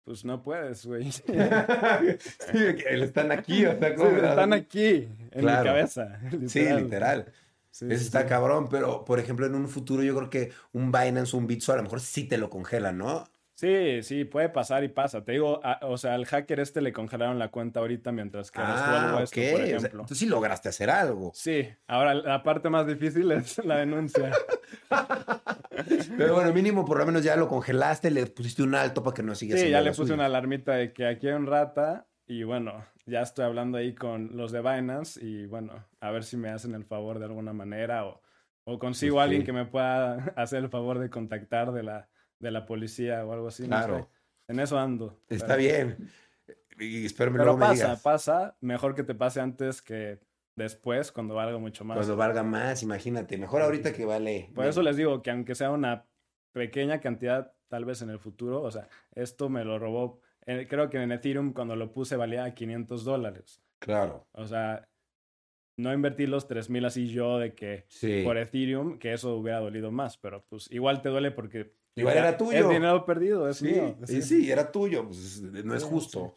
Pues 0.04 0.24
no 0.24 0.42
puedes, 0.42 0.84
güey. 0.86 1.10
Sí, 1.12 1.32
sí, 2.38 2.58
están 2.90 3.32
aquí, 3.32 3.64
o 3.66 3.78
sea, 3.78 3.94
¿cómo? 3.94 4.10
están 4.10 4.52
aquí, 4.52 5.08
en 5.32 5.40
Claro. 5.40 5.62
mi 5.62 5.66
cabeza. 5.68 6.20
Sí, 6.48 6.64
literal. 6.64 7.32
Sí, 7.78 7.84
Eso 7.90 7.98
sí, 7.98 8.04
está 8.06 8.22
sí. 8.22 8.28
cabrón, 8.28 8.68
pero 8.70 9.04
por 9.04 9.18
ejemplo, 9.20 9.44
en 9.44 9.54
un 9.54 9.68
futuro 9.68 10.02
yo 10.02 10.16
creo 10.16 10.30
que 10.30 10.50
un 10.72 10.90
Binance 10.90 11.36
o 11.36 11.38
un 11.38 11.46
Bitso 11.46 11.74
a 11.74 11.76
lo 11.76 11.82
mejor 11.82 12.00
sí 12.00 12.24
te 12.24 12.38
lo 12.38 12.48
congelan, 12.48 12.96
¿no? 12.96 13.28
Sí, 13.54 14.02
sí, 14.02 14.24
puede 14.24 14.48
pasar 14.48 14.82
y 14.84 14.88
pasa. 14.88 15.24
Te 15.24 15.32
digo, 15.32 15.60
a- 15.62 15.80
o 15.82 15.98
sea, 15.98 16.14
al 16.14 16.24
hacker 16.24 16.58
este 16.60 16.80
le 16.80 16.94
congelaron 16.94 17.38
la 17.38 17.50
cuenta 17.50 17.80
ahorita 17.80 18.12
mientras 18.12 18.50
que 18.50 18.60
Ah, 18.62 19.20
esto, 19.22 19.40
ok. 19.40 19.50
por 19.52 19.60
O 19.60 19.66
sea, 19.66 19.66
ejemplo. 19.66 19.90
entonces 20.00 20.18
sí 20.18 20.26
lograste 20.26 20.70
hacer 20.70 20.88
algo. 20.88 21.32
Sí, 21.34 21.68
ahora 21.86 22.14
la 22.14 22.42
parte 22.42 22.70
más 22.70 22.86
difícil 22.86 23.30
es 23.32 23.62
la 23.64 23.76
denuncia. 23.76 24.32
Pero 26.16 26.34
bueno, 26.34 26.52
mínimo 26.54 26.84
por 26.84 26.98
lo 26.98 27.04
menos 27.06 27.22
ya 27.22 27.36
lo 27.36 27.48
congelaste, 27.48 28.10
le 28.10 28.26
pusiste 28.26 28.62
un 28.62 28.74
alto 28.74 29.02
para 29.02 29.14
que 29.14 29.22
no 29.22 29.34
siga 29.34 29.56
Sí, 29.56 29.68
ya 29.70 29.80
le 29.80 29.90
puse 29.90 30.02
suyo. 30.02 30.14
una 30.14 30.26
alarmita 30.26 30.72
de 30.72 30.92
que 30.92 31.06
aquí 31.06 31.26
hay 31.28 31.34
un 31.34 31.46
rata 31.46 32.06
y 32.26 32.42
bueno, 32.42 32.84
ya 33.06 33.22
estoy 33.22 33.44
hablando 33.44 33.78
ahí 33.78 33.94
con 33.94 34.36
los 34.36 34.52
de 34.52 34.60
Binance 34.60 35.24
y 35.24 35.46
bueno, 35.46 35.84
a 36.00 36.10
ver 36.10 36.24
si 36.24 36.36
me 36.36 36.48
hacen 36.50 36.74
el 36.74 36.84
favor 36.84 37.18
de 37.18 37.26
alguna 37.26 37.52
manera 37.52 38.04
o, 38.06 38.20
o 38.64 38.78
consigo 38.78 39.20
a 39.20 39.24
alguien 39.24 39.42
sí. 39.42 39.46
que 39.46 39.52
me 39.52 39.64
pueda 39.66 40.14
hacer 40.36 40.62
el 40.64 40.68
favor 40.70 40.98
de 40.98 41.08
contactar 41.10 41.72
de 41.72 41.82
la, 41.82 42.08
de 42.40 42.50
la 42.50 42.66
policía 42.66 43.24
o 43.24 43.32
algo 43.32 43.48
así. 43.48 43.62
no 43.62 43.68
Claro. 43.68 43.98
sé. 43.98 44.06
En 44.48 44.60
eso 44.60 44.78
ando. 44.78 45.20
Está 45.28 45.56
pero- 45.56 45.58
bien. 45.58 46.10
Y 46.78 47.06
espero 47.06 47.30
me 47.30 47.38
Pero 47.38 47.44
luego 47.46 47.58
me 47.58 47.66
pasa, 47.66 47.84
digas. 47.84 48.02
pasa. 48.02 48.56
Mejor 48.60 48.94
que 48.94 49.02
te 49.02 49.14
pase 49.14 49.40
antes 49.40 49.80
que 49.80 50.20
después, 50.56 51.10
cuando 51.10 51.34
valga 51.34 51.58
mucho 51.58 51.84
más. 51.84 51.96
Cuando 51.96 52.16
valga 52.16 52.42
más, 52.42 52.82
imagínate. 52.82 53.38
Mejor 53.38 53.62
ahorita 53.62 53.92
que 53.94 54.04
vale. 54.04 54.50
Por 54.54 54.66
eso 54.66 54.82
les 54.82 54.96
digo 54.96 55.22
que 55.22 55.30
aunque 55.30 55.54
sea 55.54 55.70
una 55.70 56.04
pequeña 56.52 57.00
cantidad, 57.00 57.54
tal 57.68 57.84
vez 57.86 58.02
en 58.02 58.10
el 58.10 58.18
futuro, 58.18 58.62
o 58.62 58.70
sea, 58.70 58.88
esto 59.12 59.48
me 59.48 59.64
lo 59.64 59.78
robó, 59.78 60.20
eh, 60.46 60.66
creo 60.68 60.88
que 60.90 61.02
en 61.02 61.12
Ethereum 61.12 61.52
cuando 61.52 61.76
lo 61.76 61.92
puse 61.92 62.16
valía 62.16 62.54
500 62.54 63.04
dólares. 63.04 63.62
Claro. 63.78 64.26
O 64.32 64.46
sea, 64.46 64.88
no 65.78 65.92
invertí 65.92 66.26
los 66.26 66.46
3000 66.48 66.84
así 66.86 67.08
yo 67.08 67.38
de 67.38 67.54
que 67.54 67.84
Sí. 67.88 68.22
por 68.24 68.38
Ethereum, 68.38 68.98
que 68.98 69.12
eso 69.12 69.36
hubiera 69.36 69.60
dolido 69.60 69.90
más, 69.90 70.16
pero 70.16 70.44
pues 70.48 70.70
igual 70.70 71.02
te 71.02 71.08
duele 71.10 71.30
porque 71.30 71.74
Igual 71.98 72.16
era 72.18 72.36
tuyo. 72.36 72.58
Es 72.58 72.68
dinero 72.68 73.04
perdido, 73.06 73.48
es 73.48 73.56
Sí, 73.58 73.64
mío. 73.66 73.96
y 74.08 74.22
sí, 74.22 74.50
era 74.50 74.70
tuyo, 74.70 75.06
pues, 75.06 75.40
no 75.42 75.74
es 75.74 75.82
Sí, 75.82 75.88
justo. 75.88 76.36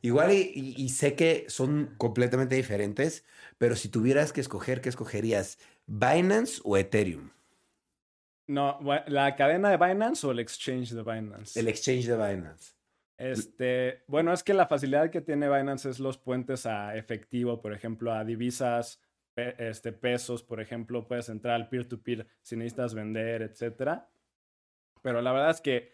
Igual 0.00 0.32
y, 0.32 0.52
y- 0.54 0.74
y 0.76 0.88
sé 0.90 1.14
que 1.14 1.46
son 1.48 1.94
completamente 1.96 2.54
diferentes, 2.54 3.24
pero 3.58 3.74
si 3.74 3.88
tuvieras 3.88 4.32
que 4.32 4.40
escoger, 4.40 4.80
¿qué 4.80 4.90
escogerías? 4.90 5.58
¿Binance 5.86 6.60
o 6.64 6.76
Ethereum? 6.76 7.30
No, 8.46 8.78
la 9.06 9.34
cadena 9.36 9.70
de 9.70 9.78
Binance 9.78 10.26
o 10.26 10.30
el 10.30 10.38
exchange 10.40 10.90
de 10.92 11.02
Binance. 11.02 11.58
El 11.58 11.68
exchange 11.68 12.06
de 12.06 12.14
Binance. 12.14 12.73
Este, 13.16 14.02
bueno, 14.08 14.32
es 14.32 14.42
que 14.42 14.54
la 14.54 14.66
facilidad 14.66 15.10
que 15.10 15.20
tiene 15.20 15.48
Binance 15.48 15.88
es 15.88 16.00
los 16.00 16.18
puentes 16.18 16.66
a 16.66 16.96
efectivo, 16.96 17.60
por 17.60 17.72
ejemplo, 17.72 18.12
a 18.12 18.24
divisas, 18.24 19.00
pe- 19.34 19.54
este, 19.58 19.92
pesos, 19.92 20.42
por 20.42 20.60
ejemplo, 20.60 21.06
puedes 21.06 21.28
entrar 21.28 21.54
al 21.54 21.68
peer-to-peer 21.68 22.26
si 22.42 22.56
necesitas 22.56 22.94
vender, 22.94 23.42
etcétera. 23.42 24.08
Pero 25.02 25.22
la 25.22 25.32
verdad 25.32 25.50
es 25.50 25.60
que 25.60 25.92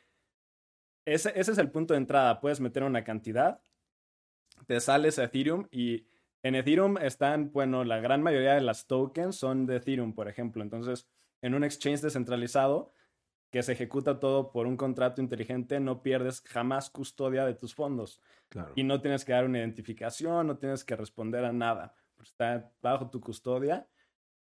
ese, 1.04 1.32
ese 1.38 1.52
es 1.52 1.58
el 1.58 1.70
punto 1.70 1.94
de 1.94 1.98
entrada. 1.98 2.40
Puedes 2.40 2.60
meter 2.60 2.84
una 2.84 3.04
cantidad, 3.04 3.60
te 4.66 4.80
sales 4.80 5.18
a 5.18 5.24
Ethereum 5.24 5.66
y 5.70 6.06
en 6.42 6.54
Ethereum 6.54 6.96
están, 6.98 7.52
bueno, 7.52 7.84
la 7.84 7.98
gran 8.00 8.22
mayoría 8.22 8.54
de 8.54 8.60
las 8.62 8.86
tokens 8.86 9.36
son 9.36 9.66
de 9.66 9.76
Ethereum, 9.76 10.14
por 10.14 10.28
ejemplo. 10.28 10.62
Entonces, 10.62 11.06
en 11.42 11.54
un 11.54 11.64
exchange 11.64 12.00
descentralizado, 12.00 12.92
que 13.51 13.62
se 13.62 13.72
ejecuta 13.72 14.20
todo 14.20 14.53
por 14.53 14.66
un 14.66 14.76
contrato 14.76 15.20
inteligente, 15.20 15.80
no 15.80 16.03
pierdes 16.03 16.40
jamás 16.42 16.88
custodia 16.88 17.44
de 17.44 17.55
tus 17.55 17.74
fondos. 17.74 18.20
Claro. 18.48 18.72
Y 18.76 18.84
no 18.84 19.01
tienes 19.01 19.24
que 19.24 19.32
dar 19.32 19.44
una 19.44 19.59
identificación, 19.59 20.46
no 20.46 20.57
tienes 20.57 20.84
que 20.84 20.96
responder 20.96 21.44
a 21.44 21.53
nada. 21.53 21.94
Está 22.22 22.72
bajo 22.80 23.11
tu 23.11 23.20
custodia. 23.20 23.88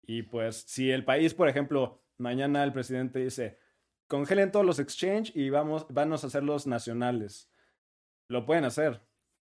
Y 0.02 0.22
pues, 0.22 0.64
si 0.66 0.90
el 0.90 1.04
país, 1.04 1.34
por 1.34 1.48
ejemplo, 1.48 2.02
mañana 2.18 2.64
el 2.64 2.72
presidente 2.72 3.20
dice, 3.20 3.59
congelen 4.09 4.50
todos 4.50 4.66
los 4.66 4.78
exchange 4.78 5.32
y 5.34 5.50
vamos, 5.50 5.86
vamos 5.90 6.24
a 6.24 6.26
hacerlos 6.28 6.66
nacionales. 6.66 7.50
Lo 8.28 8.44
pueden 8.44 8.64
hacer, 8.64 9.02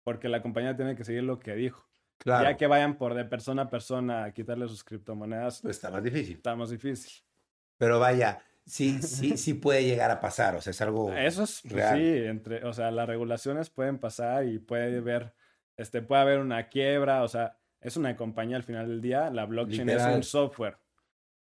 porque 0.03 0.29
la 0.29 0.41
compañía 0.41 0.75
tiene 0.75 0.95
que 0.95 1.03
seguir 1.03 1.23
lo 1.23 1.39
que 1.39 1.55
dijo. 1.55 1.87
Claro. 2.19 2.49
Ya 2.49 2.57
que 2.57 2.67
vayan 2.67 2.97
por 2.97 3.13
de 3.15 3.25
persona 3.25 3.63
a 3.63 3.69
persona 3.69 4.25
a 4.25 4.33
quitarle 4.33 4.67
sus 4.67 4.83
criptomonedas, 4.83 5.61
Pues 5.61 5.77
está 5.77 5.89
más 5.89 6.03
difícil. 6.03 6.35
está 6.35 6.55
más 6.55 6.69
difícil. 6.69 7.23
Pero 7.77 7.97
vaya, 7.99 8.43
sí, 8.69 9.01
sí, 9.01 9.37
sí 9.37 9.53
puede 9.55 9.83
llegar 9.83 10.11
a 10.11 10.19
pasar. 10.21 10.55
O 10.55 10.61
sea, 10.61 10.71
es 10.71 10.81
algo. 10.81 11.13
Eso 11.13 11.43
es, 11.43 11.61
pues, 11.63 11.73
real. 11.73 11.97
sí, 11.97 12.27
entre, 12.27 12.63
o 12.65 12.73
sea, 12.73 12.91
las 12.91 13.07
regulaciones 13.07 13.69
pueden 13.69 13.97
pasar 13.99 14.45
y 14.47 14.59
puede 14.59 14.97
haber, 14.97 15.33
este, 15.77 16.01
puede 16.01 16.21
haber 16.21 16.39
una 16.39 16.69
quiebra, 16.69 17.23
o 17.23 17.27
sea, 17.27 17.57
es 17.81 17.97
una 17.97 18.15
compañía 18.15 18.57
al 18.57 18.63
final 18.63 18.87
del 18.87 19.01
día, 19.01 19.29
la 19.29 19.45
blockchain 19.45 19.89
es 19.89 19.95
Literal. 19.95 20.15
un 20.15 20.23
software. 20.23 20.77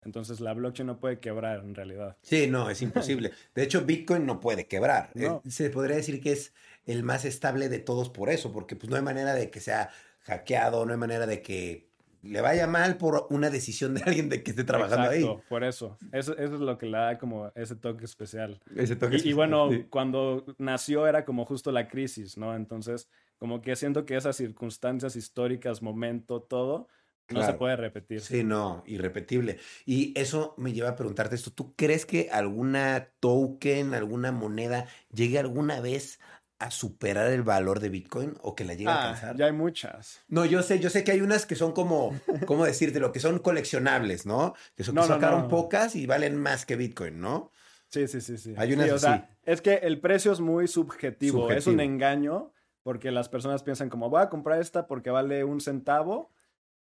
Entonces 0.05 0.41
la 0.41 0.53
blockchain 0.53 0.87
no 0.87 0.99
puede 0.99 1.19
quebrar 1.19 1.59
en 1.59 1.75
realidad. 1.75 2.17
Sí, 2.21 2.47
no, 2.47 2.69
es 2.69 2.81
imposible. 2.81 3.31
De 3.55 3.63
hecho, 3.63 3.85
Bitcoin 3.85 4.25
no 4.25 4.39
puede 4.41 4.67
quebrar. 4.67 5.11
Eh, 5.15 5.27
No. 5.29 5.41
se 5.47 5.69
podría 5.69 5.95
decir 5.95 6.19
que 6.21 6.33
es 6.33 6.53
el 6.85 7.03
más 7.03 7.23
estable 7.23 7.69
de 7.69 7.79
todos 7.79 8.09
por 8.09 8.29
eso, 8.29 8.51
porque 8.51 8.75
pues 8.75 8.89
no 8.89 8.97
hay 8.97 9.01
manera 9.01 9.33
de 9.33 9.49
que 9.49 9.61
sea 9.61 9.89
hackeado, 10.23 10.85
no 10.85 10.91
hay 10.91 10.97
manera 10.99 11.25
de 11.25 11.41
que 11.41 11.92
le 12.23 12.41
vaya 12.41 12.67
mal 12.67 12.97
por 12.97 13.27
una 13.29 13.49
decisión 13.49 13.93
de 13.95 14.03
alguien 14.03 14.29
de 14.29 14.43
que 14.43 14.51
esté 14.51 14.63
trabajando 14.63 15.09
Exacto, 15.11 15.45
por 15.47 15.63
eso. 15.63 15.97
eso. 16.11 16.37
Eso 16.37 16.55
es 16.55 16.61
lo 16.61 16.77
que 16.77 16.85
le 16.87 16.97
da 16.97 17.17
como 17.17 17.51
ese 17.55 17.75
toque 17.75 18.05
especial. 18.05 18.61
ahí. 18.75 18.83
Ese 18.83 18.95
toque 18.95 19.17
Y, 19.17 19.29
y 19.29 19.33
bueno, 19.33 19.69
sí. 19.69 19.85
cuando 19.89 20.45
nació 20.57 21.07
era 21.07 21.25
como 21.25 21.45
justo 21.45 21.71
la 21.71 21.87
crisis, 21.87 22.37
¿no? 22.37 22.55
Entonces, 22.55 23.09
como 23.37 23.61
que 23.61 23.75
siento 23.75 24.05
que 24.05 24.15
esas 24.15 24.35
circunstancias 24.37 25.15
históricas, 25.15 25.81
momento, 25.81 26.41
todo, 26.43 26.87
no 27.29 27.43
se 27.43 27.53
puede 27.53 27.75
repetir. 27.75 28.21
Sí, 28.21 28.43
no, 28.43 28.83
irrepetible. 28.85 29.59
Y 29.85 30.17
eso 30.19 30.53
me 30.57 30.71
lleva 30.71 30.89
a 30.89 30.95
preguntarte 30.95 31.35
esto. 31.35 31.51
¿Tú 31.51 31.75
crees 31.75 32.05
que 32.05 32.29
alguna 32.31 33.11
token, 33.19 33.93
alguna 33.93 34.31
moneda 34.31 34.87
llegue 35.11 35.39
alguna 35.39 35.81
vez 35.81 36.19
a 36.63 36.71
superar 36.71 37.31
el 37.31 37.43
valor 37.43 37.79
de 37.79 37.89
Bitcoin 37.89 38.33
o 38.41 38.55
que 38.55 38.63
la 38.65 38.73
llegue 38.73 38.89
a 38.89 38.93
Ah, 38.95 39.03
alcanzar? 39.09 39.35
ya 39.35 39.45
hay 39.45 39.51
muchas. 39.51 40.21
No, 40.27 40.45
yo 40.45 40.61
sé, 40.63 40.79
yo 40.79 40.89
sé 40.89 41.03
que 41.03 41.11
hay 41.11 41.21
unas 41.21 41.45
que 41.45 41.55
son 41.55 41.71
como, 41.73 42.13
¿cómo 42.47 42.65
decirte? 42.65 42.99
Lo 42.99 43.11
que 43.11 43.19
son 43.19 43.39
coleccionables, 43.39 44.25
¿no? 44.25 44.53
Que, 44.75 44.83
son, 44.83 44.95
que 44.95 45.01
No, 45.01 45.07
no, 45.07 45.13
sacaron 45.13 45.41
no. 45.43 45.47
pocas 45.49 45.95
y 45.95 46.05
valen 46.05 46.37
más 46.37 46.65
que 46.65 46.75
Bitcoin, 46.75 47.19
¿no? 47.21 47.51
Sí, 47.89 48.07
sí, 48.07 48.21
sí, 48.21 48.37
sí. 48.37 48.53
Hay 48.57 48.73
unas 48.73 48.87
Sí, 48.87 48.91
o 48.91 48.97
sea, 48.99 49.13
así. 49.13 49.25
es 49.43 49.61
que 49.61 49.75
el 49.75 49.99
precio 49.99 50.31
es 50.31 50.39
muy 50.39 50.67
subjetivo, 50.67 51.51
es 51.51 51.67
un 51.67 51.73
Subjetivo. 51.73 51.81
engaño 51.81 52.53
porque 52.81 53.11
las 53.11 53.29
personas 53.29 53.63
piensan 53.63 53.89
como 53.89 54.09
voy 54.09 54.21
a 54.21 54.29
comprar 54.29 54.59
esta 54.59 54.87
porque 54.87 55.09
vale 55.11 55.43
un 55.43 55.61
centavo 55.61 56.31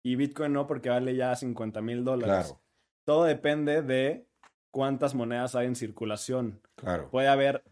y 0.02 0.16
Bitcoin 0.16 0.52
no 0.52 0.66
porque 0.66 0.88
vale 0.88 1.14
ya 1.14 1.36
50 1.36 1.80
mil 1.82 2.02
dólares. 2.04 2.46
Claro, 2.46 2.60
Todo 3.04 3.24
depende 3.24 3.82
de 3.82 4.26
cuántas 4.70 5.14
monedas 5.14 5.54
hay 5.54 5.66
en 5.66 5.76
circulación. 5.76 6.60
claro. 6.76 7.10
Puede 7.10 7.28
haber 7.28 7.62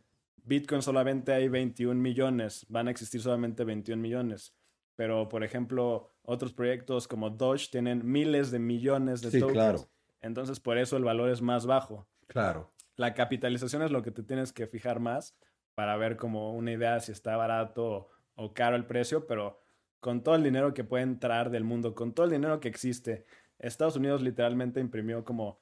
Bitcoin 0.44 0.82
solamente 0.82 1.32
hay 1.32 1.48
21 1.48 2.00
millones, 2.00 2.66
van 2.68 2.88
a 2.88 2.90
existir 2.90 3.20
solamente 3.20 3.64
21 3.64 4.00
millones. 4.00 4.54
pero 4.96 5.30
por 5.30 5.42
ejemplo, 5.44 6.10
otros 6.22 6.52
proyectos 6.52 7.08
como 7.08 7.30
Doge 7.30 7.68
tienen 7.70 8.02
miles 8.04 8.50
de 8.50 8.58
millones 8.58 9.22
de 9.22 9.30
Sí, 9.30 9.40
tokens. 9.40 9.54
claro. 9.56 9.88
Entonces, 10.20 10.60
por 10.60 10.76
eso 10.76 10.98
el 10.98 11.04
valor 11.04 11.30
es 11.30 11.40
más 11.40 11.64
bajo. 11.64 12.06
Claro. 12.26 12.70
La 12.96 13.14
capitalización 13.14 13.80
es 13.80 13.90
lo 13.92 14.02
que 14.02 14.10
te 14.10 14.22
tienes 14.22 14.52
que 14.52 14.66
fijar 14.66 15.00
más 15.00 15.38
para 15.74 15.96
ver 15.96 16.18
como 16.18 16.52
una 16.54 16.72
idea 16.72 17.00
si 17.00 17.12
está 17.12 17.34
barato 17.38 18.10
o 18.34 18.52
caro 18.52 18.76
el 18.76 18.84
precio, 18.84 19.26
pero 19.26 19.62
con 20.00 20.22
todo 20.22 20.34
el 20.34 20.42
dinero 20.42 20.74
que 20.74 20.84
puede 20.84 21.04
entrar 21.04 21.48
del 21.50 21.64
mundo, 21.64 21.94
con 21.94 22.12
todo 22.12 22.26
el 22.26 22.32
dinero 22.32 22.60
que 22.60 22.68
existe, 22.68 23.24
Estados 23.58 23.96
Unidos 23.96 24.20
literalmente 24.20 24.80
imprimió 24.80 25.24
como 25.24 25.60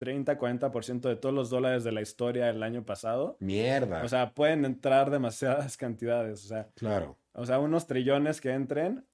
30-40% 0.00 1.08
de 1.08 1.16
todos 1.16 1.34
los 1.34 1.50
dólares 1.50 1.84
de 1.84 1.92
la 1.92 2.00
historia 2.02 2.48
el 2.50 2.62
año 2.62 2.84
pasado. 2.84 3.36
Mierda. 3.40 4.02
O 4.04 4.08
sea, 4.08 4.32
pueden 4.34 4.64
entrar 4.64 5.10
demasiadas 5.10 5.76
cantidades. 5.76 6.44
O 6.44 6.48
sea, 6.48 6.68
claro. 6.74 7.18
o 7.32 7.46
sea, 7.46 7.58
unos 7.58 7.86
trillones 7.86 8.40
que 8.40 8.50
entren, 8.50 9.06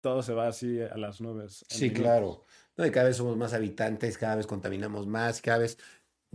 todo 0.00 0.22
se 0.22 0.32
va 0.32 0.48
así 0.48 0.80
a 0.80 0.96
las 0.96 1.20
nubes. 1.20 1.64
Sí, 1.68 1.92
claro. 1.92 2.44
No, 2.76 2.86
y 2.86 2.90
cada 2.90 3.06
vez 3.08 3.16
somos 3.16 3.36
más 3.36 3.52
habitantes, 3.54 4.16
cada 4.18 4.36
vez 4.36 4.46
contaminamos 4.46 5.06
más, 5.06 5.42
cada 5.42 5.58
vez 5.58 5.78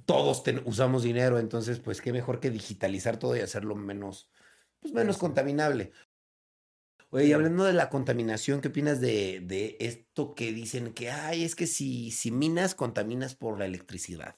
todos 0.05 0.43
ten- 0.43 0.61
usamos 0.65 1.03
dinero, 1.03 1.39
entonces, 1.39 1.79
pues 1.79 2.01
qué 2.01 2.11
mejor 2.11 2.39
que 2.39 2.49
digitalizar 2.49 3.17
todo 3.17 3.37
y 3.37 3.39
hacerlo 3.39 3.75
menos, 3.75 4.29
pues 4.81 4.93
menos 4.93 5.15
Sí. 5.15 5.21
contaminable. 5.21 5.91
Oye, 7.13 7.25
y 7.27 7.33
hablando 7.33 7.63
de 7.63 7.73
la 7.73 7.89
contaminación, 7.89 8.59
¿qué 8.59 8.69
opinas 8.69 8.99
de, 8.99 9.39
de 9.41 9.77
esto 9.79 10.33
que 10.33 10.51
dicen 10.51 10.93
que, 10.93 11.11
ay, 11.11 11.43
es 11.43 11.55
que 11.55 11.67
si, 11.67 12.09
si 12.09 12.31
minas, 12.31 12.73
contaminas 12.73 13.35
por 13.35 13.59
la 13.59 13.65
electricidad? 13.65 14.35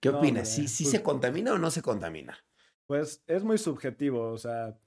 ¿Qué 0.00 0.10
No, 0.10 0.18
opinas? 0.18 0.48
¿Sí, 0.48 0.66
sí 0.66 0.84
pues- 0.84 0.92
se 0.92 1.02
contamina 1.02 1.52
o 1.52 1.58
no 1.58 1.70
se 1.70 1.82
contamina? 1.82 2.38
Pues 2.86 3.22
es 3.26 3.44
muy 3.44 3.58
subjetivo, 3.58 4.30
o 4.30 4.38
sea, 4.38 4.78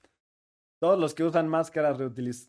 todos 0.80 0.98
los 0.98 1.14
que 1.14 1.24
usan 1.24 1.48
máscaras 1.48 1.98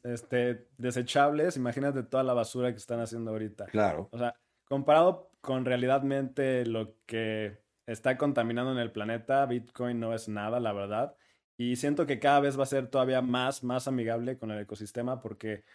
este, 0.03 0.67
desechables, 0.77 1.55
imagínate 1.57 2.03
toda 2.03 2.23
la 2.23 2.33
basura 2.33 2.71
que 2.71 2.77
están 2.77 2.99
haciendo 2.99 3.31
ahorita. 3.31 3.65
Claro. 3.67 4.09
O 4.11 4.17
sea, 4.17 4.35
comparado 4.65 5.31
con 5.41 5.65
realmente 5.65 6.65
lo 6.65 6.95
que 7.05 7.59
está 7.87 8.17
contaminando 8.17 8.71
en 8.71 8.77
el 8.79 8.91
planeta, 8.91 9.45
Bitcoin 9.45 9.99
no 9.99 10.13
es 10.13 10.29
nada, 10.29 10.59
la 10.59 10.73
verdad. 10.73 11.15
Y 11.59 11.75
siento 11.75 12.05
que 12.05 12.19
cada 12.19 12.39
vez 12.39 12.57
va 12.57 12.63
a 12.63 12.67
ser 12.67 12.87
todavía 12.87 13.21
más, 13.21 13.65
más 13.65 13.89
amigable 13.89 14.37
con 14.37 14.49
el 14.49 14.61
ecosistema 14.61 15.19
porque, 15.19 15.65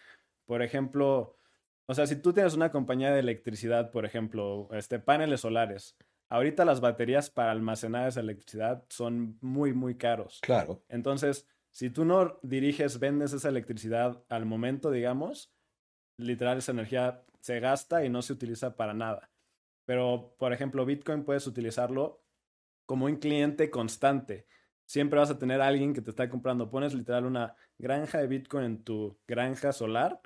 por 0.45 0.63
ejemplo, 0.63 1.37
o 1.85 1.93
sea, 1.93 2.07
si 2.07 2.15
tú 2.15 2.33
tienes 2.33 2.55
una 2.55 2.71
compañía 2.71 3.11
de 3.11 3.19
electricidad, 3.19 3.91
por 3.91 4.03
ejemplo, 4.03 4.67
este, 4.71 4.97
paneles 4.97 5.41
solares, 5.41 5.95
ahorita 6.29 6.65
las 6.65 6.81
baterías 6.81 7.29
para 7.29 7.51
almacenar 7.51 8.07
esa 8.07 8.21
electricidad 8.21 8.83
son 8.89 9.37
muy, 9.41 9.73
muy 9.73 9.95
caros. 9.95 10.39
Claro. 10.41 10.81
Entonces, 10.89 11.47
si 11.69 11.91
tú 11.91 12.03
no 12.03 12.39
diriges, 12.41 12.97
vendes 12.97 13.33
esa 13.33 13.49
electricidad 13.49 14.23
al 14.27 14.47
momento, 14.47 14.89
digamos, 14.89 15.53
literal 16.17 16.57
esa 16.57 16.71
energía 16.71 17.23
se 17.41 17.59
gasta 17.59 18.03
y 18.03 18.09
no 18.09 18.23
se 18.23 18.33
utiliza 18.33 18.75
para 18.75 18.95
nada. 18.95 19.29
Pero, 19.85 20.33
por 20.39 20.51
ejemplo, 20.51 20.83
Bitcoin 20.83 21.25
puedes 21.25 21.45
utilizarlo 21.45 22.23
como 22.87 23.05
un 23.05 23.17
cliente 23.17 23.69
constante. 23.69 24.47
Siempre 24.85 25.19
vas 25.19 25.31
a 25.31 25.39
tener 25.39 25.61
a 25.61 25.67
alguien 25.67 25.93
que 25.93 26.01
te 26.01 26.09
está 26.09 26.29
comprando. 26.29 26.69
Pones 26.69 26.93
literal 26.93 27.25
una 27.25 27.55
granja 27.77 28.19
de 28.19 28.27
Bitcoin 28.27 28.65
en 28.65 28.83
tu 28.83 29.17
granja 29.27 29.71
solar 29.71 30.21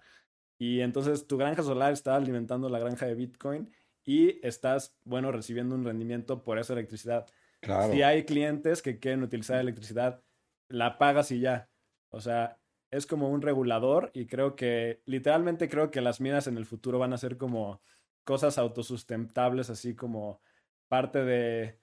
y 0.58 0.82
entonces 0.82 1.28
tu 1.28 1.38
granja 1.38 1.64
solar 1.64 1.94
está 1.94 2.16
alimentando 2.16 2.70
la 2.70 2.80
granja 2.80 3.06
de 3.06 3.16
Bitcoin 3.16 3.72
y 4.04 4.46
estás, 4.46 4.98
bueno, 5.04 5.32
recibiendo 5.32 5.76
un 5.76 5.86
rendimiento 5.86 6.44
por 6.44 6.60
esa 6.60 6.74
electricidad. 6.74 7.26
Claro. 7.62 7.94
Si 7.94 8.02
hay 8.02 8.26
clientes 8.26 8.82
que 8.82 9.00
quieren 9.00 9.24
utilizar 9.24 9.60
electricidad, 9.60 10.22
la 10.68 10.98
pagas 10.98 11.32
y 11.32 11.40
ya. 11.40 11.70
O 12.10 12.20
sea, 12.20 12.58
es 12.92 13.06
como 13.06 13.30
un 13.30 13.42
regulador 13.42 14.12
y 14.14 14.26
creo 14.26 14.56
que, 14.56 15.02
literalmente 15.06 15.70
creo 15.70 15.92
que 15.92 16.02
las 16.02 16.22
minas 16.22 16.48
en 16.48 16.58
el 16.58 16.66
futuro 16.66 17.00
van 17.00 17.14
a 17.14 17.18
ser 17.18 17.38
como 17.38 17.82
cosas 18.24 18.58
autosustentables, 18.58 19.70
así 19.70 19.96
como 19.96 20.42
parte 20.88 21.24
de 21.24 21.80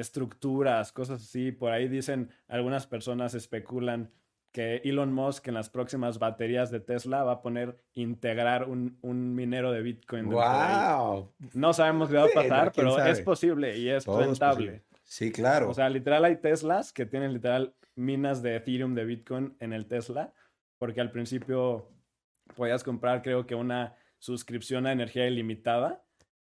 estructuras, 0.00 0.92
cosas 0.92 1.22
así. 1.22 1.52
Por 1.52 1.72
ahí 1.72 1.88
dicen, 1.88 2.30
algunas 2.48 2.86
personas 2.86 3.34
especulan 3.34 4.10
que 4.52 4.76
Elon 4.84 5.12
Musk 5.12 5.48
en 5.48 5.54
las 5.54 5.68
próximas 5.68 6.18
baterías 6.18 6.70
de 6.70 6.80
Tesla 6.80 7.22
va 7.22 7.32
a 7.32 7.42
poner 7.42 7.76
integrar 7.94 8.68
un, 8.68 8.98
un 9.02 9.34
minero 9.34 9.72
de 9.72 9.82
Bitcoin. 9.82 10.28
de. 10.28 10.34
¡Wow! 10.34 11.32
No 11.54 11.72
sabemos 11.72 12.08
qué 12.08 12.16
va 12.16 12.24
a 12.24 12.34
pasar, 12.34 12.72
pero 12.74 12.98
es 13.04 13.20
posible 13.20 13.76
y 13.76 13.90
es 13.90 14.04
Todo 14.04 14.20
es 14.20 14.26
rentable. 14.28 14.54
posible. 14.56 14.84
Sí, 15.04 15.32
claro. 15.32 15.70
O 15.70 15.74
sea, 15.74 15.88
literal 15.88 16.24
hay 16.24 16.36
Teslas 16.36 16.92
que 16.92 17.06
tienen 17.06 17.32
literal 17.32 17.74
minas 17.94 18.42
de 18.42 18.56
Ethereum 18.56 18.94
de 18.94 19.04
Bitcoin 19.04 19.56
en 19.60 19.72
el 19.72 19.86
Tesla, 19.86 20.32
porque 20.78 21.00
al 21.00 21.10
principio 21.10 21.90
podías 22.56 22.84
comprar 22.84 23.22
creo 23.22 23.46
que 23.46 23.54
una 23.54 23.96
suscripción 24.18 24.86
a 24.86 24.92
energía 24.92 25.26
ilimitada. 25.26 26.02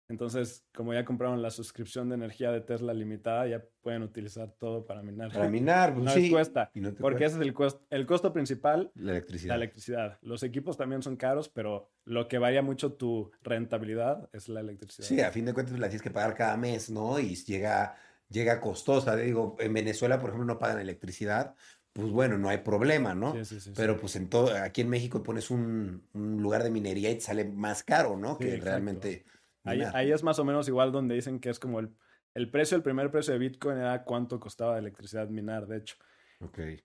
Entonces, 0.08 0.64
como 0.72 0.94
ya 0.94 1.04
compraron 1.04 1.42
la 1.42 1.50
suscripción 1.50 2.08
de 2.08 2.14
energía 2.14 2.52
de 2.52 2.60
Tesla 2.60 2.94
limitada, 2.94 3.48
ya 3.48 3.64
pueden 3.80 4.02
utilizar 4.02 4.52
todo 4.52 4.86
para 4.86 5.02
minar. 5.02 5.32
Para 5.32 5.48
minar, 5.48 5.94
pues 5.94 6.04
no 6.04 6.10
sí. 6.12 6.22
les 6.22 6.30
cuesta, 6.30 6.70
no 6.74 6.94
porque 6.94 7.18
cuesta 7.18 7.26
ese 7.26 7.36
es 7.36 7.42
el, 7.42 7.54
costo 7.54 7.86
el 7.90 8.06
costo 8.06 8.32
principal, 8.32 8.92
la 8.94 9.12
electricidad. 9.12 9.48
la 9.48 9.56
electricidad. 9.56 10.18
Los 10.22 10.44
equipos 10.44 10.76
también 10.76 11.02
son 11.02 11.16
caros, 11.16 11.48
pero 11.48 11.90
lo 12.04 12.28
que 12.28 12.38
varía 12.38 12.62
mucho 12.62 12.92
tu 12.92 13.32
rentabilidad 13.42 14.28
es 14.32 14.48
la 14.48 14.60
electricidad. 14.60 15.08
Sí, 15.08 15.20
a 15.20 15.32
fin 15.32 15.44
de 15.44 15.54
cuentas 15.54 15.72
pues, 15.72 15.80
la 15.80 15.88
tienes 15.88 16.02
que 16.02 16.10
pagar 16.12 16.34
cada 16.34 16.56
mes, 16.56 16.88
¿no? 16.88 17.18
Y 17.18 17.34
llega, 17.34 17.96
llega 18.28 18.60
costosa. 18.60 19.16
Digo, 19.16 19.56
en 19.58 19.72
Venezuela, 19.72 20.20
por 20.20 20.30
ejemplo, 20.30 20.46
no 20.46 20.58
pagan 20.60 20.78
electricidad. 20.78 21.56
Pues 21.92 22.10
bueno, 22.10 22.38
no 22.38 22.48
hay 22.48 22.58
problema, 22.58 23.14
¿no? 23.14 23.32
Sí, 23.32 23.44
sí, 23.44 23.60
sí. 23.60 23.72
Pero 23.74 23.96
pues 23.96 24.14
en 24.14 24.28
todo, 24.28 24.54
aquí 24.56 24.82
en 24.82 24.88
México 24.90 25.22
pones 25.22 25.50
un, 25.50 26.06
un 26.12 26.42
lugar 26.42 26.62
de 26.62 26.70
minería 26.70 27.10
y 27.10 27.14
te 27.14 27.22
sale 27.22 27.44
más 27.44 27.82
caro, 27.82 28.16
¿no? 28.16 28.38
Que 28.38 28.48
exacto. 28.48 28.66
realmente. 28.66 29.24
Ahí, 29.66 29.82
ahí 29.92 30.12
es 30.12 30.22
más 30.22 30.38
o 30.38 30.44
menos 30.44 30.68
igual 30.68 30.92
donde 30.92 31.14
dicen 31.14 31.40
que 31.40 31.50
es 31.50 31.58
como 31.58 31.80
el, 31.80 31.90
el 32.34 32.50
precio, 32.50 32.76
el 32.76 32.82
primer 32.82 33.10
precio 33.10 33.32
de 33.32 33.38
Bitcoin 33.38 33.78
era 33.78 34.04
cuánto 34.04 34.38
costaba 34.40 34.74
de 34.74 34.80
electricidad 34.80 35.28
minar, 35.28 35.66
de 35.66 35.78
hecho. 35.78 35.96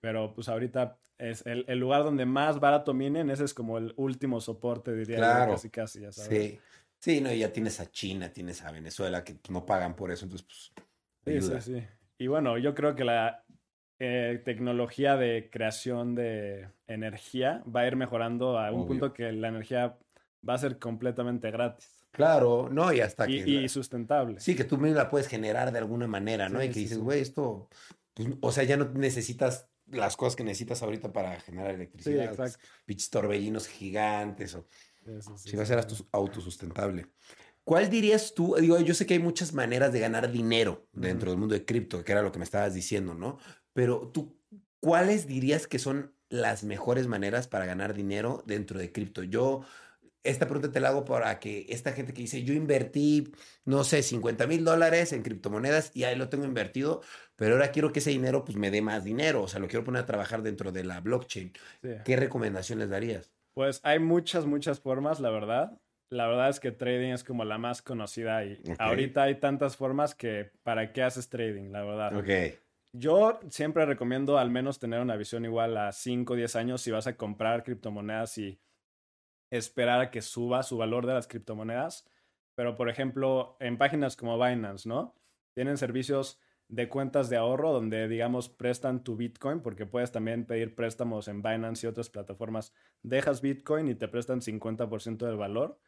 Pero 0.00 0.34
pues 0.34 0.48
ahorita 0.48 0.98
es 1.18 1.46
el, 1.46 1.64
el 1.68 1.78
lugar 1.78 2.04
donde 2.04 2.26
más 2.26 2.58
barato 2.58 2.94
minen, 2.94 3.30
ese 3.30 3.44
es 3.44 3.54
como 3.54 3.78
el 3.78 3.92
último 3.96 4.40
soporte, 4.40 4.94
diría 4.94 5.46
yo, 5.46 5.52
casi 5.52 5.70
casi, 5.70 6.00
ya 6.00 6.12
sabes. 6.12 6.52
Sí. 6.52 6.60
Sí, 6.98 7.20
no, 7.20 7.32
y 7.32 7.40
ya 7.40 7.52
tienes 7.52 7.80
a 7.80 7.90
China, 7.90 8.32
tienes 8.32 8.62
a 8.62 8.70
Venezuela 8.70 9.24
que 9.24 9.36
no 9.50 9.66
pagan 9.66 9.96
por 9.96 10.12
eso, 10.12 10.24
entonces 10.24 10.46
pues. 10.46 11.42
Sí, 11.42 11.60
sí. 11.60 11.84
Y 12.16 12.28
bueno, 12.28 12.58
yo 12.58 12.76
creo 12.76 12.94
que 12.94 13.02
la 13.02 13.44
eh, 13.98 14.40
tecnología 14.44 15.16
de 15.16 15.48
creación 15.50 16.14
de 16.14 16.68
energía 16.86 17.64
va 17.64 17.80
a 17.80 17.86
ir 17.88 17.96
mejorando 17.96 18.56
a 18.56 18.70
un 18.70 18.82
Obvio. 18.82 18.86
punto 18.86 19.12
que 19.12 19.32
la 19.32 19.48
energía 19.48 19.98
va 20.48 20.54
a 20.54 20.58
ser 20.58 20.78
completamente 20.78 21.50
gratis 21.50 22.01
Claro, 22.12 22.68
no, 22.70 22.92
y 22.92 23.00
hasta 23.00 23.28
y, 23.28 23.42
que. 23.42 23.50
y 23.50 23.68
sustentable. 23.68 24.38
Sí, 24.38 24.54
que 24.54 24.64
tú 24.64 24.78
mismo 24.78 24.96
la 24.96 25.08
puedes 25.08 25.28
generar 25.28 25.72
de 25.72 25.78
alguna 25.78 26.06
manera, 26.06 26.48
¿no? 26.48 26.60
Sí, 26.60 26.66
y 26.66 26.68
que 26.68 26.74
sí, 26.74 26.80
dices, 26.80 26.98
sí. 26.98 27.02
güey, 27.02 27.20
esto, 27.20 27.68
pues, 28.14 28.28
o 28.40 28.52
sea, 28.52 28.64
ya 28.64 28.76
no 28.76 28.90
necesitas 28.90 29.68
las 29.86 30.16
cosas 30.16 30.36
que 30.36 30.44
necesitas 30.44 30.82
ahorita 30.82 31.12
para 31.12 31.40
generar 31.40 31.70
Sí, 31.70 31.74
electricidad. 31.76 32.24
exacto. 32.26 32.58
Pinches 32.84 33.10
torbellinos 33.10 33.66
gigantes, 33.66 34.54
o 34.54 34.66
si 35.36 35.56
va 35.56 35.64
a 35.64 35.66
ser 35.66 35.84
autosustentable. 36.12 37.06
¿Cuál 37.64 37.90
dirías 37.90 38.34
tú? 38.34 38.56
Digo, 38.56 38.78
yo 38.80 38.94
sé 38.94 39.06
que 39.06 39.14
hay 39.14 39.20
muchas 39.20 39.52
maneras 39.52 39.92
de 39.92 40.00
ganar 40.00 40.30
dinero 40.30 40.88
dentro 40.92 41.30
del 41.30 41.38
mundo 41.38 41.54
de 41.54 41.64
cripto, 41.64 42.04
que 42.04 42.12
era 42.12 42.22
lo 42.22 42.32
que 42.32 42.38
me 42.38 42.44
estabas 42.44 42.74
diciendo, 42.74 43.14
¿no? 43.14 43.38
Pero 43.72 44.08
tú, 44.08 44.40
¿cuáles 44.80 45.26
dirías 45.26 45.66
que 45.66 45.78
son 45.78 46.14
las 46.28 46.64
mejores 46.64 47.06
maneras 47.06 47.46
para 47.48 47.66
ganar 47.66 47.94
dinero 47.94 48.42
dentro 48.46 48.78
de 48.78 48.90
cripto? 48.90 49.22
Yo, 49.22 49.64
esta 50.24 50.46
pregunta 50.46 50.70
te 50.70 50.80
la 50.80 50.88
hago 50.88 51.04
para 51.04 51.38
que 51.40 51.66
esta 51.68 51.92
gente 51.92 52.12
que 52.14 52.22
dice, 52.22 52.44
yo 52.44 52.54
invertí, 52.54 53.32
no 53.64 53.84
sé, 53.84 54.02
50 54.02 54.46
mil 54.46 54.64
dólares 54.64 55.12
en 55.12 55.22
criptomonedas 55.22 55.90
y 55.94 56.04
ahí 56.04 56.16
lo 56.16 56.28
tengo 56.28 56.44
invertido, 56.44 57.02
pero 57.36 57.54
ahora 57.54 57.72
quiero 57.72 57.92
que 57.92 57.98
ese 57.98 58.10
dinero 58.10 58.44
pues 58.44 58.56
me 58.56 58.70
dé 58.70 58.82
más 58.82 59.04
dinero, 59.04 59.42
o 59.42 59.48
sea, 59.48 59.60
lo 59.60 59.68
quiero 59.68 59.84
poner 59.84 60.02
a 60.02 60.06
trabajar 60.06 60.42
dentro 60.42 60.72
de 60.72 60.84
la 60.84 61.00
blockchain. 61.00 61.52
Sí. 61.82 61.90
¿Qué 62.04 62.16
recomendaciones 62.16 62.88
darías? 62.88 63.32
Pues 63.54 63.80
hay 63.82 63.98
muchas, 63.98 64.46
muchas 64.46 64.80
formas, 64.80 65.20
la 65.20 65.30
verdad. 65.30 65.78
La 66.10 66.26
verdad 66.26 66.50
es 66.50 66.60
que 66.60 66.72
trading 66.72 67.12
es 67.12 67.24
como 67.24 67.44
la 67.44 67.56
más 67.56 67.80
conocida 67.80 68.44
y 68.44 68.62
ahorita 68.78 69.22
hay 69.22 69.36
tantas 69.36 69.76
formas 69.76 70.14
que 70.14 70.50
para 70.62 70.92
qué 70.92 71.02
haces 71.02 71.30
trading, 71.30 71.70
la 71.70 71.82
verdad. 71.82 72.16
Ok. 72.16 72.58
Yo 72.94 73.40
siempre 73.48 73.86
recomiendo 73.86 74.36
al 74.36 74.50
menos 74.50 74.78
tener 74.78 75.00
una 75.00 75.16
visión 75.16 75.46
igual 75.46 75.74
a 75.78 75.90
5 75.90 76.34
o 76.34 76.36
10 76.36 76.56
años 76.56 76.82
si 76.82 76.90
vas 76.90 77.06
a 77.06 77.16
comprar 77.16 77.64
criptomonedas 77.64 78.36
y 78.36 78.60
esperar 79.52 80.00
a 80.00 80.10
que 80.10 80.22
suba 80.22 80.62
su 80.62 80.78
valor 80.78 81.06
de 81.06 81.14
las 81.14 81.28
criptomonedas. 81.28 82.08
Pero, 82.54 82.74
por 82.74 82.88
ejemplo, 82.88 83.56
en 83.60 83.78
páginas 83.78 84.16
como 84.16 84.42
Binance, 84.42 84.88
¿no? 84.88 85.14
Tienen 85.54 85.76
servicios 85.76 86.40
de 86.68 86.88
cuentas 86.88 87.28
de 87.28 87.36
ahorro 87.36 87.72
donde, 87.72 88.08
digamos, 88.08 88.48
prestan 88.48 89.04
tu 89.04 89.14
Bitcoin, 89.14 89.60
porque 89.60 89.84
puedes 89.84 90.10
también 90.10 90.46
pedir 90.46 90.74
préstamos 90.74 91.28
en 91.28 91.42
Binance 91.42 91.86
y 91.86 91.88
otras 91.90 92.08
plataformas. 92.08 92.72
Dejas 93.02 93.42
Bitcoin 93.42 93.88
y 93.88 93.94
te 93.94 94.08
prestan 94.08 94.40
50% 94.40 95.26
del 95.26 95.36
valor. 95.36 95.78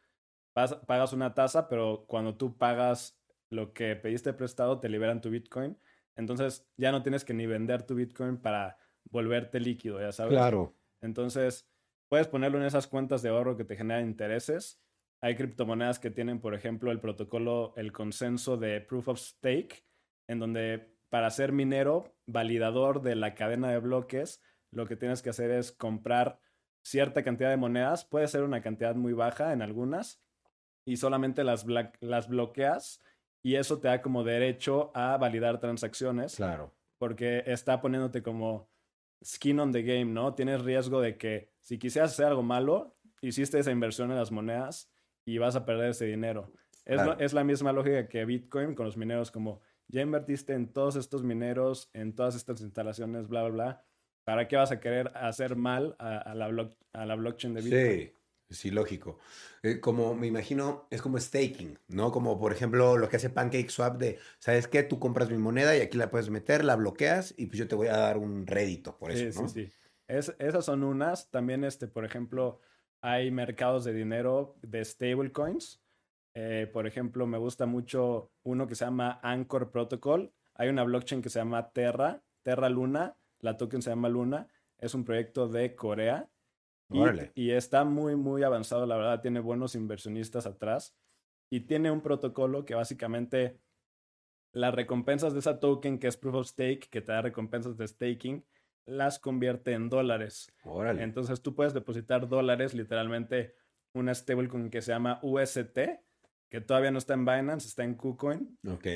Pagas 0.52 1.12
una 1.14 1.34
tasa, 1.34 1.68
pero 1.68 2.04
cuando 2.06 2.36
tú 2.36 2.58
pagas 2.58 3.18
lo 3.48 3.72
que 3.72 3.96
pediste 3.96 4.34
prestado, 4.34 4.78
te 4.78 4.88
liberan 4.90 5.20
tu 5.20 5.30
Bitcoin. 5.30 5.78
Entonces 6.16 6.68
ya 6.76 6.92
no 6.92 7.02
tienes 7.02 7.24
que 7.24 7.34
ni 7.34 7.46
vender 7.46 7.82
tu 7.82 7.94
Bitcoin 7.94 8.36
para 8.36 8.76
volverte 9.10 9.60
líquido, 9.60 10.00
ya 10.00 10.12
sabes. 10.12 10.32
Claro. 10.32 10.74
Entonces, 11.00 11.68
puedes 12.08 12.28
ponerlo 12.28 12.58
en 12.58 12.64
esas 12.64 12.86
cuentas 12.86 13.22
de 13.22 13.30
ahorro 13.30 13.56
que 13.56 13.64
te 13.64 13.76
generan 13.76 14.06
intereses. 14.06 14.80
Hay 15.20 15.36
criptomonedas 15.36 15.98
que 15.98 16.10
tienen, 16.10 16.40
por 16.40 16.54
ejemplo, 16.54 16.90
el 16.90 17.00
protocolo, 17.00 17.72
el 17.76 17.92
consenso 17.92 18.56
de 18.56 18.80
Proof 18.80 19.08
of 19.08 19.18
Stake, 19.18 19.84
en 20.28 20.38
donde 20.38 20.94
para 21.08 21.30
ser 21.30 21.52
minero, 21.52 22.16
validador 22.26 23.02
de 23.02 23.14
la 23.14 23.34
cadena 23.34 23.70
de 23.70 23.78
bloques, 23.78 24.42
lo 24.72 24.86
que 24.86 24.96
tienes 24.96 25.22
que 25.22 25.30
hacer 25.30 25.50
es 25.50 25.72
comprar 25.72 26.40
cierta 26.84 27.22
cantidad 27.22 27.50
de 27.50 27.56
monedas, 27.56 28.04
puede 28.04 28.28
ser 28.28 28.42
una 28.42 28.60
cantidad 28.60 28.94
muy 28.94 29.12
baja 29.12 29.52
en 29.52 29.62
algunas, 29.62 30.22
y 30.86 30.96
solamente 30.96 31.44
las, 31.44 31.64
las 32.00 32.28
bloqueas 32.28 33.00
y 33.42 33.56
eso 33.56 33.78
te 33.78 33.88
da 33.88 34.00
como 34.00 34.24
derecho 34.24 34.90
a 34.94 35.16
validar 35.18 35.60
transacciones. 35.60 36.36
Claro. 36.36 36.74
Porque 36.98 37.42
está 37.46 37.80
poniéndote 37.80 38.22
como 38.22 38.70
skin 39.22 39.60
on 39.60 39.72
the 39.72 39.82
game, 39.82 40.06
¿no? 40.06 40.34
Tienes 40.34 40.62
riesgo 40.62 41.00
de 41.00 41.16
que 41.18 41.52
si 41.64 41.78
quisieras 41.78 42.12
hacer 42.12 42.26
algo 42.26 42.42
malo, 42.42 42.96
hiciste 43.20 43.58
esa 43.58 43.72
inversión 43.72 44.10
en 44.10 44.18
las 44.18 44.30
monedas 44.30 44.92
y 45.24 45.38
vas 45.38 45.56
a 45.56 45.64
perder 45.64 45.90
ese 45.90 46.04
dinero. 46.04 46.52
Es, 46.84 47.00
es 47.18 47.32
la 47.32 47.42
misma 47.42 47.72
lógica 47.72 48.08
que 48.08 48.24
Bitcoin 48.26 48.74
con 48.74 48.84
los 48.84 48.96
mineros, 48.96 49.30
como 49.30 49.62
ya 49.88 50.02
invertiste 50.02 50.52
en 50.52 50.72
todos 50.72 50.96
estos 50.96 51.24
mineros, 51.24 51.90
en 51.94 52.14
todas 52.14 52.36
estas 52.36 52.60
instalaciones, 52.60 53.26
bla, 53.26 53.42
bla, 53.44 53.50
bla. 53.50 53.84
¿Para 54.24 54.46
qué 54.46 54.56
vas 54.56 54.70
a 54.70 54.80
querer 54.80 55.10
hacer 55.16 55.56
mal 55.56 55.96
a, 55.98 56.34
la, 56.34 56.70
a 56.92 57.06
la 57.06 57.14
blockchain 57.14 57.54
de 57.54 57.62
Bitcoin? 57.62 58.00
Sí. 58.00 58.12
Sí, 58.50 58.70
lógico. 58.70 59.18
Eh, 59.62 59.80
como 59.80 60.14
me 60.14 60.26
imagino, 60.26 60.86
es 60.90 61.00
como 61.00 61.18
staking, 61.18 61.78
¿no? 61.88 62.12
Como 62.12 62.38
por 62.38 62.52
ejemplo 62.52 62.98
lo 62.98 63.08
que 63.08 63.16
hace 63.16 63.30
PancakeSwap 63.30 63.96
de, 63.96 64.18
¿sabes 64.38 64.68
qué? 64.68 64.82
Tú 64.82 64.98
compras 65.00 65.30
mi 65.30 65.38
moneda 65.38 65.76
y 65.76 65.80
aquí 65.80 65.96
la 65.96 66.10
puedes 66.10 66.28
meter, 66.28 66.62
la 66.62 66.76
bloqueas 66.76 67.34
y 67.36 67.46
pues 67.46 67.58
yo 67.58 67.66
te 67.66 67.74
voy 67.74 67.88
a 67.88 67.96
dar 67.96 68.18
un 68.18 68.46
rédito 68.46 68.96
por 68.98 69.10
eso, 69.10 69.42
¿no? 69.42 69.48
Sí, 69.48 69.66
sí, 69.66 69.72
es, 70.08 70.34
esas 70.38 70.64
son 70.64 70.84
unas. 70.84 71.30
También, 71.30 71.64
este, 71.64 71.88
por 71.88 72.04
ejemplo, 72.04 72.60
hay 73.00 73.30
mercados 73.30 73.84
de 73.84 73.92
dinero 73.92 74.56
de 74.62 74.84
stablecoins. 74.84 75.82
Eh, 76.34 76.68
por 76.72 76.86
ejemplo, 76.86 77.26
me 77.26 77.38
gusta 77.38 77.66
mucho 77.66 78.32
uno 78.42 78.66
que 78.66 78.74
se 78.74 78.84
llama 78.84 79.20
Anchor 79.22 79.70
Protocol. 79.70 80.32
Hay 80.54 80.68
una 80.68 80.84
blockchain 80.84 81.22
que 81.22 81.30
se 81.30 81.38
llama 81.38 81.70
Terra, 81.70 82.22
Terra 82.42 82.68
Luna. 82.68 83.16
La 83.40 83.56
token 83.56 83.82
se 83.82 83.90
llama 83.90 84.08
Luna. 84.08 84.48
Es 84.78 84.94
un 84.94 85.04
proyecto 85.04 85.48
de 85.48 85.74
Corea 85.74 86.28
y, 87.34 87.50
está 87.50 87.84
muy, 87.84 88.16
muy 88.16 88.42
avanzado, 88.42 88.86
la 88.86 88.96
verdad, 88.96 89.20
tiene 89.20 89.40
buenos 89.40 89.74
inversionistas 89.74 90.46
atrás 90.46 90.94
y 91.50 91.60
tiene 91.60 91.90
un 91.90 92.00
protocolo 92.00 92.64
que 92.64 92.74
básicamente 92.74 93.58
las 94.52 94.74
recompensas 94.74 95.32
de 95.32 95.40
esa 95.40 95.58
token, 95.58 95.98
que 95.98 96.06
es 96.06 96.16
Proof 96.16 96.34
of 96.36 96.46
Stake, 96.46 96.88
que 96.90 97.00
te 97.00 97.12
da 97.12 97.22
recompensas 97.22 97.76
de 97.76 97.88
staking, 97.88 98.44
las 98.86 99.18
convierte 99.18 99.72
en 99.72 99.88
dólares. 99.88 100.52
Entonces 100.98 101.42
tú 101.42 101.54
puedes 101.54 101.74
depositar 101.74 102.28
dólares, 102.28 102.74
literalmente 102.74 103.54
una 103.94 104.14
stablecoin 104.14 104.70
que 104.70 104.82
se 104.82 104.92
llama 104.92 105.20
UST, 105.22 105.78
que 106.48 106.60
todavía 106.60 106.90
no 106.90 106.98
está 106.98 107.14
en 107.14 107.24
Binance, 107.24 107.68
está 107.68 107.84
en 107.84 107.94
KuCoin. 107.94 108.58
Ok. 108.68 108.86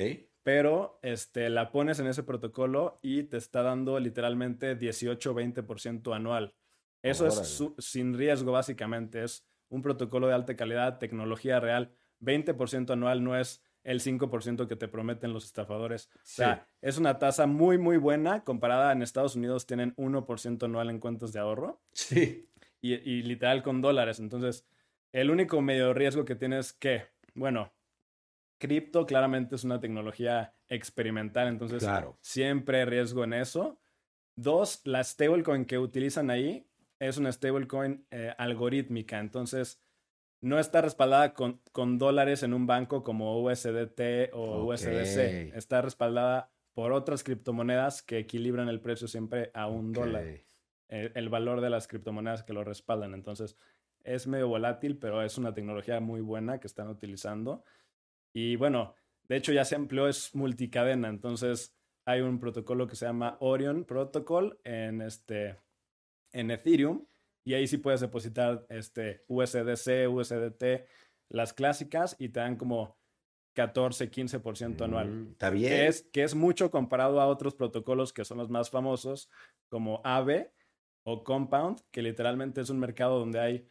Pero 0.43 0.99
este, 1.01 1.49
la 1.49 1.71
pones 1.71 1.99
en 1.99 2.07
ese 2.07 2.23
protocolo 2.23 2.99
y 3.01 3.23
te 3.23 3.37
está 3.37 3.61
dando 3.61 3.99
literalmente 3.99 4.77
18-20% 4.77 6.15
anual. 6.15 6.55
Eso 7.01 7.27
es 7.27 7.63
sin 7.77 8.17
riesgo, 8.17 8.51
básicamente. 8.51 9.23
Es 9.23 9.47
un 9.69 9.81
protocolo 9.81 10.27
de 10.27 10.33
alta 10.33 10.55
calidad, 10.55 10.97
tecnología 10.99 11.59
real. 11.59 11.93
20% 12.21 12.91
anual 12.91 13.23
no 13.23 13.37
es 13.37 13.63
el 13.89 14.01
5% 14.01 14.67
que 14.67 14.75
te 14.75 14.87
prometen 14.87 15.33
los 15.33 15.45
estafadores. 15.45 16.11
O 16.13 16.19
sea, 16.21 16.67
es 16.79 16.99
una 16.99 17.17
tasa 17.17 17.47
muy, 17.47 17.79
muy 17.79 17.97
buena 17.97 18.43
comparada 18.43 18.91
en 18.91 19.01
Estados 19.01 19.35
Unidos 19.35 19.65
tienen 19.65 19.95
1% 19.95 20.63
anual 20.63 20.91
en 20.91 20.99
cuentas 20.99 21.33
de 21.33 21.39
ahorro. 21.39 21.81
Sí. 21.93 22.47
Y, 22.81 22.93
y, 22.93 23.23
literal 23.23 23.63
con 23.63 23.81
dólares. 23.81 24.19
Entonces, 24.19 24.63
el 25.11 25.31
único 25.31 25.59
medio 25.61 25.91
riesgo 25.95 26.23
que 26.23 26.35
tienes 26.35 26.71
que, 26.71 27.07
bueno, 27.33 27.73
cripto 28.59 29.07
claramente 29.07 29.55
es 29.55 29.63
una 29.63 29.79
tecnología 29.79 30.53
experimental, 30.67 31.47
entonces 31.47 31.83
siempre 32.21 32.81
hay 32.81 32.85
riesgo 32.85 33.23
en 33.23 33.33
eso. 33.33 33.81
Dos, 34.35 34.81
la 34.85 35.03
stablecoin 35.03 35.65
que 35.65 35.79
utilizan 35.79 36.29
ahí 36.29 36.69
es 36.99 37.17
una 37.17 37.31
stablecoin 37.31 38.05
eh, 38.11 38.35
algorítmica, 38.37 39.17
entonces 39.17 39.81
no 40.41 40.59
está 40.59 40.81
respaldada 40.81 41.33
con, 41.33 41.61
con, 41.71 41.97
dólares 41.97 42.43
en 42.43 42.53
un 42.53 42.65
banco 42.65 43.03
como 43.03 43.41
USDT 43.41 44.33
o 44.33 44.65
USDC, 44.65 45.55
está 45.55 45.81
respaldada 45.81 46.51
por 46.73 46.93
otras 46.93 47.23
criptomonedas 47.23 48.01
que 48.01 48.19
equilibran 48.19 48.69
el 48.69 48.79
precio 48.79 49.07
siempre 49.07 49.51
a 49.53 49.67
un 49.67 49.91
dólar, 49.91 50.25
el, 50.87 51.29
valor 51.29 51.61
de 51.61 51.69
las 51.69 51.87
criptomonedas 51.87 52.43
que 52.43 52.53
lo 52.53 52.63
respaldan, 52.63 53.13
entonces 53.13 53.57
es 54.03 54.27
medio 54.27 54.47
volátil, 54.47 54.97
pero 54.97 55.21
es 55.21 55.37
una 55.37 55.53
tecnología 55.53 55.99
muy 55.99 56.21
buena 56.21 56.59
que 56.59 56.67
están 56.67 56.87
utilizando. 56.87 57.65
Y 58.33 58.55
bueno, 58.55 58.95
de 59.27 59.35
hecho 59.35 59.51
ya 59.51 59.65
se 59.65 59.75
empleó, 59.75 60.07
es 60.07 60.33
multicadena, 60.33 61.09
entonces 61.09 61.75
hay 62.05 62.21
un 62.21 62.39
protocolo 62.39 62.87
que 62.87 62.95
se 62.95 63.05
llama 63.05 63.37
Orion 63.41 63.83
Protocol 63.83 64.59
en 64.63 65.01
este 65.01 65.57
en 66.31 66.51
Ethereum 66.51 67.05
y 67.49 67.55
ahí 67.55 67.65
sí 67.65 67.79
puedes 67.79 67.99
depositar 67.99 68.63
este 68.69 69.23
USDC, 69.27 70.07
USDT, 70.07 70.85
las 71.29 71.51
clásicas 71.51 72.15
y 72.19 72.29
te 72.29 72.41
dan 72.41 72.57
como 72.57 72.99
14, 73.55 74.11
15% 74.11 74.83
anual. 74.83 75.09
Mm, 75.09 75.31
está 75.31 75.49
bien. 75.49 75.71
Que 75.71 75.87
es, 75.87 76.03
que 76.13 76.21
es 76.21 76.35
mucho 76.35 76.69
comparado 76.69 77.19
a 77.19 77.25
otros 77.25 77.55
protocolos 77.55 78.13
que 78.13 78.23
son 78.23 78.37
los 78.37 78.51
más 78.51 78.69
famosos, 78.69 79.31
como 79.67 79.99
AVE 80.03 80.53
o 81.01 81.23
Compound, 81.23 81.81
que 81.89 82.03
literalmente 82.03 82.61
es 82.61 82.69
un 82.69 82.77
mercado 82.77 83.17
donde 83.17 83.39
hay 83.39 83.67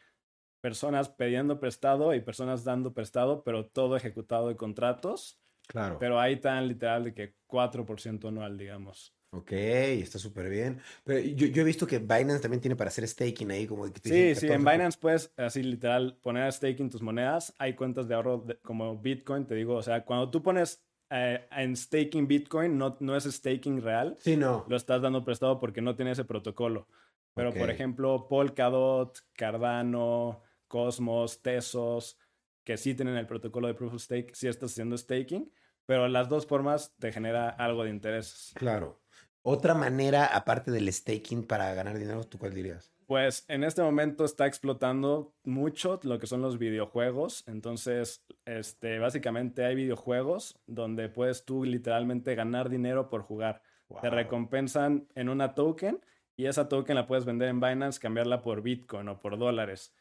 personas 0.59 1.07
pidiendo 1.07 1.61
prestado 1.61 2.13
y 2.13 2.19
personas 2.19 2.65
dando 2.65 2.93
prestado, 2.93 3.45
pero 3.45 3.67
todo 3.67 3.95
ejecutado 3.95 4.49
de 4.49 4.57
contratos. 4.57 5.39
Claro. 5.69 5.99
Pero 5.99 6.19
ahí 6.19 6.35
tan 6.35 6.67
literal 6.67 7.05
de 7.05 7.13
que 7.13 7.35
4% 7.47 8.27
anual, 8.27 8.57
digamos. 8.57 9.15
Ok, 9.31 9.51
está 9.51 10.17
súper 10.17 10.49
bien. 10.49 10.81
Pero 11.03 11.19
yo, 11.19 11.47
yo, 11.47 11.61
he 11.61 11.65
visto 11.65 11.85
que 11.85 11.99
Binance 11.99 12.39
también 12.39 12.61
tiene 12.61 12.75
para 12.75 12.87
hacer 12.87 13.07
staking 13.07 13.51
ahí, 13.51 13.67
como 13.67 13.85
Sí, 13.87 14.35
sí, 14.35 14.47
en 14.47 14.65
Binance 14.65 14.97
puedes 14.99 15.31
así 15.37 15.61
literal 15.61 16.17
poner 16.21 16.51
staking 16.51 16.89
tus 16.89 17.01
monedas. 17.01 17.53
Hay 17.59 17.75
cuentas 17.75 18.07
de 18.07 18.15
ahorro 18.15 18.45
como 18.63 18.97
Bitcoin, 18.97 19.45
te 19.45 19.53
digo, 19.53 19.75
o 19.75 19.83
sea, 19.83 20.03
cuando 20.03 20.31
tú 20.31 20.41
pones 20.41 20.83
eh, 21.11 21.47
en 21.51 21.75
staking 21.75 22.27
Bitcoin, 22.27 22.77
no, 22.77 22.97
no 22.99 23.15
es 23.15 23.25
staking 23.25 23.81
real. 23.81 24.17
Sí, 24.19 24.35
no. 24.35 24.65
Lo 24.67 24.75
estás 24.75 25.01
dando 25.01 25.23
prestado 25.23 25.59
porque 25.59 25.81
no 25.81 25.95
tiene 25.95 26.11
ese 26.11 26.25
protocolo. 26.25 26.87
Pero, 27.35 27.53
por 27.53 27.69
ejemplo, 27.69 28.27
Polkadot, 28.27 29.17
Cardano, 29.33 30.41
Cosmos, 30.67 31.41
Tesos, 31.41 32.17
que 32.65 32.77
sí 32.77 32.95
tienen 32.95 33.15
el 33.15 33.27
protocolo 33.27 33.67
de 33.67 33.75
Proof 33.75 33.93
of 33.93 34.01
Stake, 34.01 34.35
sí 34.35 34.47
estás 34.47 34.71
haciendo 34.71 34.97
staking, 34.97 35.51
pero 35.85 36.07
las 36.07 36.27
dos 36.27 36.45
formas 36.45 36.93
te 36.99 37.11
genera 37.11 37.49
algo 37.49 37.83
de 37.83 37.91
interés. 37.91 38.51
Claro. 38.55 39.01
Otra 39.41 39.73
manera, 39.73 40.25
aparte 40.25 40.71
del 40.71 40.91
staking 40.91 41.43
para 41.43 41.73
ganar 41.73 41.97
dinero, 41.97 42.23
¿tú 42.25 42.37
cuál 42.37 42.53
dirías? 42.53 42.91
Pues 43.07 43.45
en 43.47 43.63
este 43.63 43.81
momento 43.81 44.23
está 44.23 44.45
explotando 44.45 45.33
mucho 45.43 45.99
lo 46.03 46.19
que 46.19 46.27
son 46.27 46.41
los 46.41 46.59
videojuegos. 46.59 47.43
Entonces, 47.47 48.23
este, 48.45 48.99
básicamente 48.99 49.65
hay 49.65 49.73
videojuegos 49.75 50.59
donde 50.67 51.09
puedes 51.09 51.45
tú 51.45 51.63
literalmente 51.63 52.35
ganar 52.35 52.69
dinero 52.69 53.09
por 53.09 53.23
jugar. 53.23 53.63
Te 54.01 54.11
recompensan 54.11 55.07
en 55.15 55.29
una 55.29 55.55
token 55.55 55.99
y 56.35 56.45
esa 56.45 56.69
token 56.69 56.95
la 56.95 57.07
puedes 57.07 57.25
vender 57.25 57.49
en 57.49 57.59
Binance, 57.59 57.99
cambiarla 57.99 58.43
por 58.43 58.61
Bitcoin 58.61 59.07
o 59.07 59.19
por 59.19 59.39
dólares. 59.39 59.95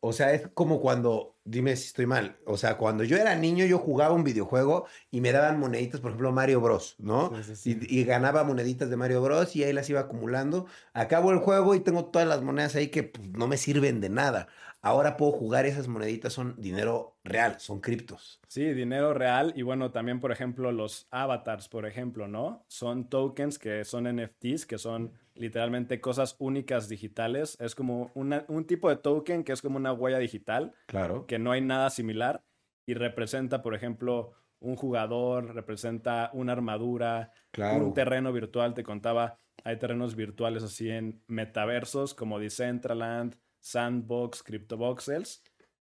O, 0.00 0.12
sea, 0.12 0.32
es 0.34 0.46
como 0.54 0.80
cuando, 0.80 1.36
dime 1.44 1.74
si 1.74 1.88
estoy 1.88 2.06
mal, 2.06 2.38
o 2.46 2.56
sea, 2.56 2.76
cuando 2.76 3.02
yo 3.02 3.16
era 3.16 3.34
niño 3.34 3.64
yo 3.64 3.78
jugaba 3.78 4.14
un 4.14 4.22
videojuego 4.22 4.86
y 5.10 5.20
me 5.20 5.32
daban 5.32 5.58
moneditas, 5.58 6.00
por 6.00 6.10
ejemplo, 6.10 6.30
Mario 6.30 6.60
Bros, 6.60 6.94
¿no? 6.98 7.32
Y, 7.64 8.04
ganaba 8.04 8.44
moneditas 8.44 8.88
de 8.88 8.96
Mario 8.96 9.20
Bros 9.20 9.56
y 9.56 9.64
ahí 9.64 9.72
las 9.72 9.90
iba 9.90 9.98
acumulando. 9.98 10.66
Acabo 10.92 11.32
el 11.32 11.38
juego 11.38 11.74
y 11.74 11.80
tengo 11.80 12.04
todas 12.04 12.28
las 12.28 12.40
monedas 12.42 12.76
ahí 12.76 12.88
que 12.88 13.02
pues, 13.02 13.28
no 13.30 13.48
me 13.48 13.56
sirven 13.56 14.00
de 14.00 14.10
nada. 14.10 14.46
Ahora 14.80 15.16
puedo 15.16 15.32
jugar 15.32 15.66
esas 15.66 15.88
moneditas, 15.88 16.32
son 16.32 16.54
dinero 16.56 17.18
real, 17.24 17.58
son 17.58 17.80
criptos. 17.80 18.40
Sí, 18.46 18.72
dinero 18.72 19.12
real 19.12 19.52
y 19.56 19.62
bueno, 19.62 19.90
también 19.90 20.20
por 20.20 20.30
ejemplo 20.30 20.70
los 20.70 21.08
avatars, 21.10 21.68
por 21.68 21.84
ejemplo, 21.84 22.28
¿no? 22.28 22.64
Son 22.68 23.08
tokens 23.08 23.58
que 23.58 23.84
son 23.84 24.06
NFTs, 24.06 24.66
que 24.66 24.78
son 24.78 25.12
literalmente 25.34 26.00
cosas 26.00 26.36
únicas 26.38 26.88
digitales. 26.88 27.56
Es 27.60 27.74
como 27.74 28.12
un 28.14 28.64
tipo 28.66 28.88
de 28.88 28.96
token 28.96 29.42
que 29.42 29.52
es 29.52 29.62
como 29.62 29.76
una 29.78 29.92
huella 29.92 30.18
digital. 30.18 30.74
Claro. 30.86 31.26
Que 31.26 31.38
no 31.38 31.50
hay 31.50 31.60
nada 31.60 31.90
similar 31.90 32.44
y 32.86 32.94
representa, 32.94 33.62
por 33.62 33.74
ejemplo, 33.74 34.32
un 34.60 34.76
jugador, 34.76 35.54
representa 35.54 36.30
una 36.32 36.52
armadura, 36.52 37.32
un 37.56 37.94
terreno 37.94 38.32
virtual. 38.32 38.74
Te 38.74 38.84
contaba, 38.84 39.38
hay 39.64 39.76
terrenos 39.76 40.14
virtuales 40.14 40.62
así 40.62 40.88
en 40.88 41.22
metaversos 41.26 42.14
como 42.14 42.38
Decentraland, 42.38 43.36
Sandbox, 43.70 44.42
CryptoVoxels. 44.42 45.42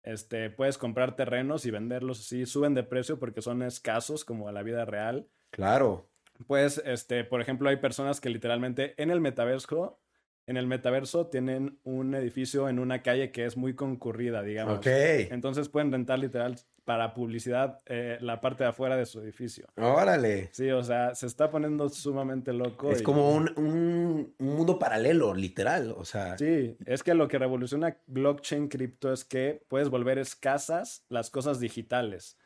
Este, 0.03 0.49
puedes 0.49 0.77
comprar 0.77 1.15
terrenos 1.15 1.65
y 1.65 1.71
venderlos 1.71 2.19
así, 2.19 2.45
suben 2.45 2.73
de 2.73 2.83
precio 2.83 3.19
porque 3.19 3.41
son 3.41 3.61
escasos 3.63 4.23
como 4.23 4.47
a 4.47 4.51
la 4.51 4.63
vida 4.63 4.85
real. 4.85 5.27
Claro 5.51 6.09
pues, 6.47 6.81
este, 6.85 7.23
por 7.23 7.41
ejemplo, 7.41 7.69
hay 7.69 7.77
personas 7.77 8.21
que 8.21 8.29
literalmente 8.29 8.93
en 9.01 9.11
el 9.11 9.21
metaverso 9.21 9.99
en 10.47 10.57
el 10.57 10.65
metaverso 10.65 11.27
tienen 11.27 11.79
un 11.83 12.15
edificio 12.15 12.69
en 12.69 12.79
una 12.79 13.03
calle 13.03 13.31
que 13.31 13.45
es 13.45 13.55
muy 13.55 13.75
concurrida, 13.75 14.41
digamos. 14.41 14.79
Ok. 14.79 14.87
Entonces 14.87 15.69
pueden 15.69 15.91
rentar 15.91 16.17
literal 16.17 16.55
para 16.89 17.13
publicidad 17.13 17.77
eh, 17.85 18.17
la 18.19 18.41
parte 18.41 18.63
de 18.63 18.71
afuera 18.71 18.97
de 18.97 19.05
su 19.05 19.19
edificio. 19.21 19.67
Órale. 19.77 20.49
Sí, 20.53 20.71
o 20.71 20.81
sea, 20.83 21.13
se 21.13 21.27
está 21.27 21.51
poniendo 21.51 21.87
sumamente 21.89 22.51
loco. 22.51 22.89
Es 22.91 23.01
y- 23.01 23.03
como 23.03 23.29
un, 23.31 23.47
un- 23.57 24.33
un 24.39 24.47
mundo 24.55 24.79
paralelo, 24.79 25.35
literal. 25.35 25.93
O 25.95 26.03
sea, 26.03 26.35
Sí, 26.39 26.75
es 26.87 27.03
que 27.03 27.13
lo 27.13 27.27
que 27.27 27.37
revoluciona 27.37 27.95
blockchain 28.07 28.69
cripto 28.69 29.13
es 29.13 29.23
que 29.23 29.63
puedes 29.67 29.89
volver 29.89 30.17
escasas 30.17 31.05
las 31.09 31.29
cosas 31.29 31.59
digitales. 31.59 32.39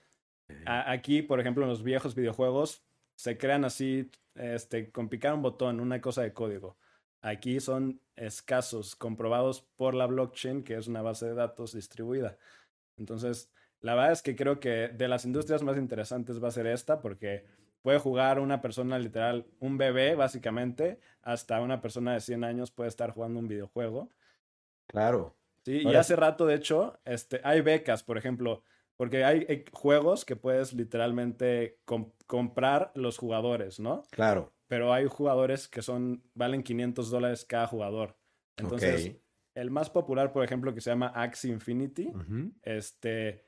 A- 0.66 0.92
aquí, 0.92 1.22
por 1.22 1.40
ejemplo, 1.40 1.64
en 1.64 1.70
los 1.70 1.82
viejos 1.82 2.14
videojuegos 2.14 2.84
se 3.16 3.38
crean 3.38 3.64
así, 3.64 4.12
este, 4.36 4.92
con 4.92 5.08
picar 5.08 5.34
un 5.36 5.42
botón, 5.42 5.80
una 5.80 6.02
cosa 6.02 6.22
de 6.22 6.34
código. 6.34 6.76
Aquí 7.22 7.62
son 7.62 8.02
escasos, 8.18 8.98
comprobados 8.98 9.62
por 9.78 9.94
la 9.96 10.06
blockchain, 10.06 10.66
que 10.66 10.76
es 10.76 10.88
una 10.90 11.02
base 11.02 11.28
de 11.28 11.34
datos 11.34 11.72
distribuida. 11.72 12.38
Entonces, 12.98 13.50
la 13.84 13.96
verdad 13.96 14.14
es 14.14 14.24
que 14.24 14.36
creo 14.36 14.60
que 14.60 14.90
de 14.90 15.08
las 15.08 15.26
industrias 15.26 15.62
más 15.64 15.78
interesantes 15.78 16.44
va 16.44 16.48
a 16.48 16.52
ser 16.52 16.68
esta, 16.68 17.02
porque 17.02 17.46
puede 17.84 18.00
jugar 18.00 18.40
una 18.40 18.62
persona 18.62 18.98
literal, 19.00 19.46
un 19.60 19.78
bebé 19.78 20.16
básicamente, 20.16 21.00
hasta 21.22 21.62
una 21.62 21.82
persona 21.82 22.14
de 22.14 22.22
100 22.22 22.44
años 22.46 22.72
puede 22.72 22.90
estar 22.90 23.12
jugando 23.12 23.40
un 23.40 23.48
videojuego. 23.48 24.10
claro. 24.88 25.38
Sí, 25.66 25.82
y 25.82 25.96
hace 25.96 26.18
rato, 26.18 26.46
de 26.46 26.56
hecho, 26.56 27.00
este, 27.06 27.40
hay 27.46 27.62
becas, 27.62 28.04
por 28.04 28.18
ejemplo, 28.18 28.64
porque 28.98 29.24
hay, 29.24 29.46
eh, 29.48 29.64
juegos 29.72 30.26
que 30.26 30.36
puedes 30.36 30.74
literalmente 30.74 31.80
com- 31.86 32.12
comprar 32.28 32.92
los 32.96 33.18
jugadores, 33.18 33.80
¿no? 33.80 34.04
Claro. 34.12 34.52
Pero 34.68 34.92
hay 34.92 35.06
jugadores 35.08 35.70
que 35.70 35.82
son, 35.82 36.30
valen 36.34 36.64
500 36.64 37.10
dólares 37.10 37.46
cada 37.46 37.68
jugador. 37.68 38.18
Entonces, 38.58 39.16
el 39.56 39.72
más 39.72 39.90
popular, 39.90 40.34
por 40.34 40.44
ejemplo, 40.44 40.74
que 40.74 40.82
se 40.82 40.90
llama 40.90 41.14
Axie 41.16 41.52
Infinity, 41.52 42.12
este, 42.62 43.46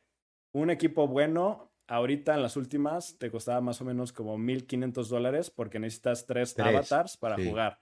un 0.56 0.70
equipo 0.70 1.08
bueno, 1.08 1.72
ahorita 1.88 2.34
en 2.34 2.42
las 2.42 2.56
últimas 2.56 3.18
te 3.18 3.30
costaba 3.30 3.62
más 3.62 3.82
o 3.82 3.86
menos 3.86 4.14
como 4.14 4.38
1500 4.38 5.10
dólares 5.10 5.52
porque 5.52 5.80
necesitas 5.80 6.26
tres, 6.26 6.54
Tres, 6.54 6.68
avatars 6.68 7.18
para 7.18 7.36
sí. 7.38 7.50
jugar. 7.50 7.80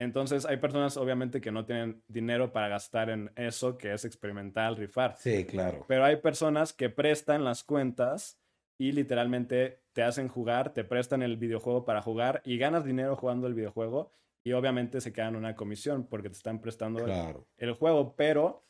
Entonces 0.00 0.46
hay 0.46 0.58
personas 0.58 0.96
obviamente 0.96 1.40
que 1.40 1.50
no 1.52 1.66
tienen 1.66 2.02
dinero 2.08 2.52
para 2.52 2.68
gastar 2.68 3.10
en 3.10 3.30
eso 3.36 3.76
que 3.76 3.92
es 3.92 4.04
experimental, 4.04 4.76
rifar. 4.76 5.16
Sí, 5.18 5.44
claro. 5.44 5.84
Pero 5.88 6.04
hay 6.04 6.16
personas 6.16 6.72
que 6.72 6.88
prestan 6.88 7.44
las 7.44 7.64
cuentas 7.64 8.40
y 8.80 8.92
literalmente 8.92 9.82
te 9.92 10.02
hacen 10.04 10.28
jugar, 10.28 10.72
te 10.72 10.84
prestan 10.84 11.22
el 11.22 11.36
videojuego 11.36 11.84
para 11.84 12.00
jugar 12.00 12.40
y 12.44 12.58
ganas 12.58 12.84
dinero 12.84 13.16
jugando 13.16 13.48
el 13.48 13.54
videojuego 13.54 14.12
y 14.44 14.52
obviamente 14.52 15.00
se 15.00 15.12
quedan 15.12 15.36
una 15.36 15.56
comisión 15.56 16.06
porque 16.08 16.30
te 16.30 16.36
están 16.36 16.60
prestando 16.60 17.00
el- 17.00 17.06
Claro. 17.06 17.48
el 17.58 17.72
juego, 17.72 18.14
pero 18.16 18.67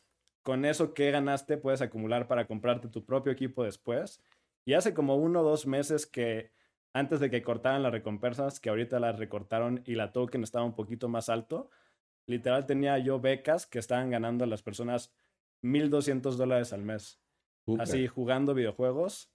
con 0.49 0.65
eso 0.65 0.95
que 0.95 1.11
ganaste 1.11 1.57
puedes 1.57 1.79
acumular 1.79 2.27
para 2.27 2.47
comprarte 2.47 2.87
tu 2.87 3.05
propio 3.05 3.31
equipo 3.31 3.63
después. 3.63 4.19
Y 4.65 4.73
hace 4.73 4.95
como 4.95 5.15
uno 5.15 5.41
o 5.41 5.43
dos 5.43 5.67
meses 5.67 6.07
que 6.07 6.49
antes 6.91 7.19
de 7.19 7.29
que 7.29 7.43
cortaran 7.43 7.83
las 7.83 7.91
recompensas, 7.91 8.59
que 8.59 8.71
ahorita 8.71 8.99
las 8.99 9.19
recortaron 9.19 9.83
y 9.85 9.93
la 9.93 10.11
token 10.11 10.41
estaba 10.41 10.65
un 10.65 10.73
poquito 10.73 11.07
más 11.07 11.29
alto, 11.29 11.69
literal 12.25 12.65
tenía 12.65 12.97
yo 12.97 13.19
becas 13.19 13.67
que 13.67 13.77
estaban 13.77 14.09
ganando 14.09 14.43
a 14.43 14.47
las 14.47 14.63
personas 14.63 15.13
1.200 15.61 16.31
dólares 16.31 16.73
al 16.73 16.81
mes, 16.81 17.19
así 17.77 18.07
jugando 18.07 18.55
videojuegos. 18.55 19.29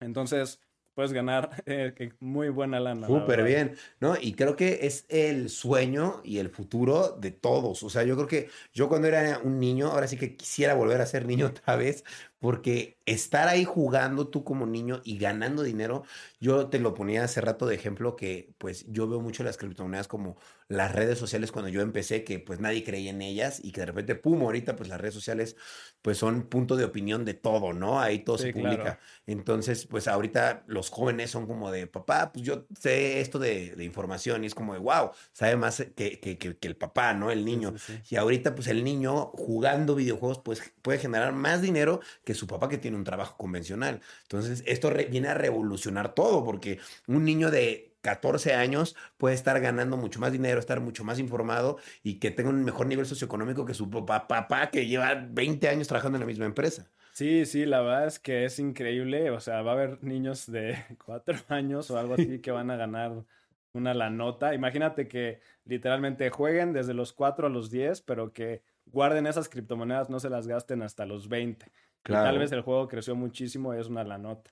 Entonces 0.00 0.60
puedes 0.94 1.12
ganar 1.12 1.62
eh, 1.66 2.12
muy 2.20 2.48
buena 2.48 2.80
lana. 2.80 3.02
la 3.02 3.06
Súper 3.06 3.42
bien, 3.44 3.76
¿no? 4.00 4.16
Y 4.20 4.34
creo 4.34 4.56
que 4.56 4.80
es 4.82 5.06
el 5.08 5.50
sueño 5.50 6.20
y 6.24 6.38
el 6.38 6.50
futuro 6.50 7.16
de 7.18 7.30
todos. 7.30 7.82
O 7.82 7.90
sea, 7.90 8.02
yo 8.04 8.14
creo 8.16 8.28
que 8.28 8.48
yo 8.72 8.88
cuando 8.88 9.08
era 9.08 9.38
un 9.42 9.58
niño, 9.58 9.88
ahora 9.88 10.08
sí 10.08 10.16
que 10.16 10.36
quisiera 10.36 10.74
volver 10.74 11.00
a 11.00 11.06
ser 11.06 11.26
niño 11.26 11.46
otra 11.46 11.76
vez, 11.76 12.04
porque 12.42 12.98
estar 13.06 13.48
ahí 13.48 13.64
jugando 13.64 14.28
tú 14.28 14.44
como 14.44 14.66
niño 14.66 15.00
y 15.04 15.16
ganando 15.18 15.62
dinero, 15.62 16.02
yo 16.40 16.68
te 16.68 16.78
lo 16.80 16.94
ponía 16.94 17.24
hace 17.24 17.40
rato 17.40 17.66
de 17.66 17.74
ejemplo 17.76 18.16
que 18.16 18.54
pues 18.58 18.84
yo 18.88 19.08
veo 19.08 19.20
mucho 19.20 19.44
las 19.44 19.56
criptomonedas 19.56 20.08
como 20.08 20.36
las 20.68 20.92
redes 20.92 21.18
sociales 21.18 21.52
cuando 21.52 21.68
yo 21.68 21.82
empecé, 21.82 22.24
que 22.24 22.38
pues 22.40 22.58
nadie 22.60 22.82
creía 22.84 23.10
en 23.10 23.22
ellas 23.22 23.60
y 23.62 23.72
que 23.72 23.80
de 23.82 23.86
repente, 23.86 24.14
pum, 24.16 24.42
ahorita 24.42 24.76
pues 24.76 24.88
las 24.88 25.00
redes 25.00 25.14
sociales 25.14 25.56
pues 26.02 26.18
son 26.18 26.48
punto 26.48 26.76
de 26.76 26.84
opinión 26.84 27.24
de 27.24 27.34
todo, 27.34 27.72
¿no? 27.72 28.00
Ahí 28.00 28.20
todo 28.20 28.38
se 28.38 28.48
publica. 28.48 28.82
claro. 28.84 29.00
Entonces, 29.26 29.86
pues 29.86 30.08
ahorita 30.08 30.64
los 30.66 30.90
jóvenes 30.90 31.30
son 31.30 31.46
como 31.46 31.70
de, 31.70 31.86
papá, 31.86 32.32
pues 32.32 32.44
yo 32.44 32.66
sé 32.78 33.20
esto 33.20 33.38
de, 33.38 33.76
de 33.76 33.84
información 33.84 34.42
y 34.44 34.46
es 34.48 34.54
como 34.54 34.72
de, 34.74 34.80
wow, 34.80 35.10
sabe 35.32 35.56
más 35.56 35.84
que, 35.94 36.18
que- 36.20 36.38
que- 36.38 36.56
que 36.58 36.68
el 36.68 36.76
papá, 36.76 37.14
¿no? 37.14 37.30
El 37.30 37.44
niño. 37.44 37.74
sí, 37.76 37.78
sí. 37.78 38.02
Y 38.08 38.16
ahorita, 38.16 38.54
pues 38.54 38.66
el 38.68 38.82
niño 38.84 39.26
jugando 39.34 39.94
videojuegos, 39.94 40.40
pues 40.40 40.74
puede 40.82 40.98
generar 40.98 41.32
más 41.32 41.62
dinero 41.62 42.00
que 42.24 42.31
su 42.34 42.46
papá 42.46 42.68
que 42.68 42.78
tiene 42.78 42.96
un 42.96 43.04
trabajo 43.04 43.36
convencional. 43.36 44.00
Entonces, 44.22 44.62
esto 44.66 44.92
viene 45.10 45.28
a 45.28 45.34
revolucionar 45.34 46.14
todo, 46.14 46.44
porque 46.44 46.78
un 47.06 47.24
niño 47.24 47.50
de 47.50 47.92
14 48.02 48.54
años 48.54 48.96
puede 49.16 49.34
estar 49.34 49.60
ganando 49.60 49.96
mucho 49.96 50.20
más 50.20 50.32
dinero, 50.32 50.58
estar 50.58 50.80
mucho 50.80 51.04
más 51.04 51.18
informado 51.18 51.78
y 52.02 52.18
que 52.18 52.30
tenga 52.30 52.50
un 52.50 52.64
mejor 52.64 52.86
nivel 52.86 53.06
socioeconómico 53.06 53.64
que 53.64 53.74
su 53.74 53.88
papá, 53.88 54.26
papá 54.26 54.70
que 54.70 54.86
lleva 54.86 55.14
20 55.14 55.68
años 55.68 55.88
trabajando 55.88 56.16
en 56.16 56.20
la 56.20 56.26
misma 56.26 56.46
empresa. 56.46 56.86
Sí, 57.12 57.44
sí, 57.44 57.66
la 57.66 57.80
verdad 57.82 58.06
es 58.06 58.18
que 58.18 58.44
es 58.44 58.58
increíble. 58.58 59.30
O 59.30 59.40
sea, 59.40 59.62
va 59.62 59.72
a 59.72 59.74
haber 59.74 60.02
niños 60.02 60.50
de 60.50 60.76
cuatro 61.04 61.36
años 61.48 61.90
o 61.90 61.98
algo 61.98 62.14
así 62.14 62.40
que 62.40 62.50
van 62.50 62.70
a 62.70 62.76
ganar 62.76 63.24
una 63.72 63.94
la 63.94 64.10
nota. 64.10 64.54
Imagínate 64.54 65.08
que 65.08 65.40
literalmente 65.64 66.30
jueguen 66.30 66.72
desde 66.72 66.94
los 66.94 67.12
4 67.12 67.46
a 67.46 67.50
los 67.50 67.70
10, 67.70 68.02
pero 68.02 68.32
que 68.32 68.62
guarden 68.86 69.26
esas 69.26 69.48
criptomonedas, 69.48 70.10
no 70.10 70.20
se 70.20 70.30
las 70.30 70.46
gasten 70.46 70.82
hasta 70.82 71.06
los 71.06 71.28
20. 71.28 71.66
Y 72.04 72.12
tal 72.12 72.38
vez 72.38 72.50
el 72.52 72.62
juego 72.62 72.88
creció 72.88 73.14
muchísimo 73.14 73.74
y 73.74 73.78
es 73.78 73.86
una 73.88 74.02
la 74.04 74.18
nota. 74.18 74.50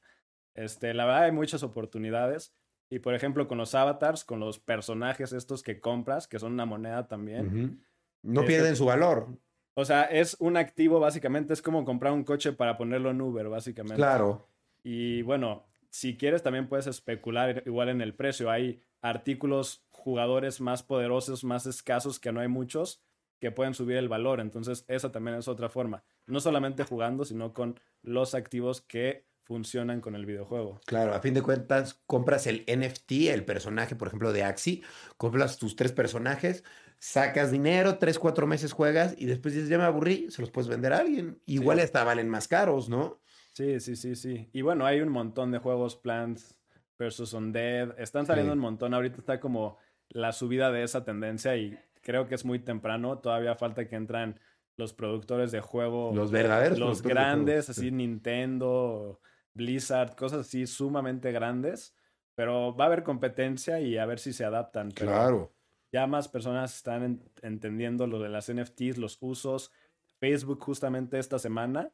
Este, 0.54 0.94
la 0.94 1.04
verdad 1.04 1.24
hay 1.24 1.32
muchas 1.32 1.62
oportunidades. 1.62 2.54
Y 2.90 2.98
por 2.98 3.14
ejemplo, 3.14 3.46
con 3.46 3.58
los 3.58 3.74
avatars, 3.74 4.24
con 4.24 4.40
los 4.40 4.58
personajes 4.58 5.32
estos 5.32 5.62
que 5.62 5.80
compras, 5.80 6.26
que 6.26 6.38
son 6.38 6.52
una 6.52 6.64
moneda 6.66 7.06
también. 7.06 7.84
No 8.22 8.40
Este- 8.40 8.52
pierden 8.52 8.76
su 8.76 8.84
valor. 8.86 9.28
O 9.74 9.84
sea, 9.84 10.02
es 10.02 10.36
un 10.40 10.56
activo 10.56 10.98
básicamente, 11.00 11.52
es 11.52 11.62
como 11.62 11.84
comprar 11.84 12.12
un 12.12 12.24
coche 12.24 12.52
para 12.52 12.76
ponerlo 12.76 13.10
en 13.10 13.20
Uber, 13.20 13.48
básicamente. 13.48 13.96
Claro. 13.96 14.48
Y 14.82 15.22
bueno, 15.22 15.64
si 15.88 16.16
quieres 16.16 16.42
también 16.42 16.68
puedes 16.68 16.86
especular 16.88 17.62
igual 17.66 17.88
en 17.88 18.00
el 18.00 18.14
precio. 18.14 18.50
Hay 18.50 18.82
artículos, 19.00 19.84
jugadores 19.90 20.60
más 20.60 20.82
poderosos, 20.82 21.44
más 21.44 21.66
escasos, 21.66 22.18
que 22.18 22.32
no 22.32 22.40
hay 22.40 22.48
muchos, 22.48 23.00
que 23.40 23.50
pueden 23.50 23.74
subir 23.74 23.96
el 23.96 24.08
valor. 24.08 24.38
Entonces, 24.40 24.84
esa 24.86 25.10
también 25.10 25.36
es 25.38 25.48
otra 25.48 25.68
forma. 25.68 26.02
No 26.26 26.40
solamente 26.40 26.84
jugando, 26.84 27.24
sino 27.24 27.52
con 27.52 27.80
los 28.02 28.34
activos 28.34 28.80
que 28.82 29.24
funcionan 29.42 30.00
con 30.00 30.14
el 30.14 30.26
videojuego. 30.26 30.80
Claro, 30.86 31.12
a 31.14 31.20
fin 31.20 31.34
de 31.34 31.42
cuentas, 31.42 32.00
compras 32.06 32.46
el 32.46 32.64
NFT, 32.68 33.30
el 33.32 33.44
personaje, 33.44 33.96
por 33.96 34.06
ejemplo, 34.08 34.32
de 34.32 34.44
Axie, 34.44 34.82
compras 35.16 35.58
tus 35.58 35.74
tres 35.74 35.90
personajes, 35.90 36.62
sacas 37.00 37.50
dinero, 37.50 37.98
tres, 37.98 38.18
cuatro 38.20 38.46
meses 38.46 38.72
juegas 38.72 39.14
y 39.18 39.26
después 39.26 39.54
dices, 39.54 39.68
ya 39.68 39.78
me 39.78 39.84
aburrí, 39.84 40.30
se 40.30 40.40
los 40.42 40.50
puedes 40.50 40.68
vender 40.68 40.92
a 40.92 40.98
alguien. 40.98 41.40
Igual 41.46 41.78
Sí. 41.78 41.84
hasta 41.84 42.04
valen 42.04 42.28
más 42.28 42.46
caros, 42.46 42.88
¿no? 42.88 43.20
Sí, 43.54 43.80
sí, 43.80 43.96
sí, 43.96 44.14
sí. 44.14 44.48
Y 44.52 44.62
bueno, 44.62 44.86
hay 44.86 45.00
un 45.00 45.08
montón 45.08 45.50
de 45.50 45.58
juegos, 45.58 45.96
Plants 45.96 46.56
versus 46.98 47.32
Undead. 47.32 47.98
Están 47.98 48.26
saliendo 48.26 48.52
Sí. 48.52 48.56
un 48.56 48.62
montón. 48.62 48.94
Ahorita 48.94 49.16
está 49.16 49.40
como 49.40 49.78
la 50.10 50.32
subida 50.32 50.70
de 50.70 50.84
esa 50.84 51.04
tendencia 51.04 51.56
y 51.56 51.76
creo 52.02 52.26
que 52.26 52.34
es 52.34 52.44
muy 52.44 52.58
temprano. 52.58 53.18
Todavía 53.18 53.54
falta 53.54 53.86
que 53.88 53.96
entran 53.96 54.38
los 54.76 54.92
productores 54.94 55.52
de 55.52 55.60
juego, 55.60 56.12
Los 56.14 56.30
verdaderos. 56.30 56.78
los 56.78 57.02
grandes, 57.02 57.68
así 57.68 57.90
Nintendo, 57.90 59.20
Blizzard, 59.54 60.14
cosas 60.16 60.40
así 60.46 60.66
sumamente 60.66 61.32
grandes. 61.32 61.94
Pero 62.34 62.74
va 62.74 62.84
a 62.84 62.86
haber 62.86 63.02
competencia 63.02 63.80
y 63.80 63.98
a 63.98 64.06
ver 64.06 64.18
si 64.18 64.32
se 64.32 64.44
adaptan. 64.44 64.90
Pero 64.94 65.10
Claro. 65.12 65.54
ya 65.92 66.06
más 66.06 66.28
personas 66.28 66.74
están 66.76 67.02
en- 67.02 67.30
entendiendo 67.42 68.06
lo 68.06 68.18
de 68.20 68.28
las 68.30 68.48
NFTs, 68.48 68.96
los 68.96 69.18
usos. 69.20 69.72
Facebook 70.18 70.62
justamente 70.62 71.18
esta 71.18 71.38
semana, 71.38 71.90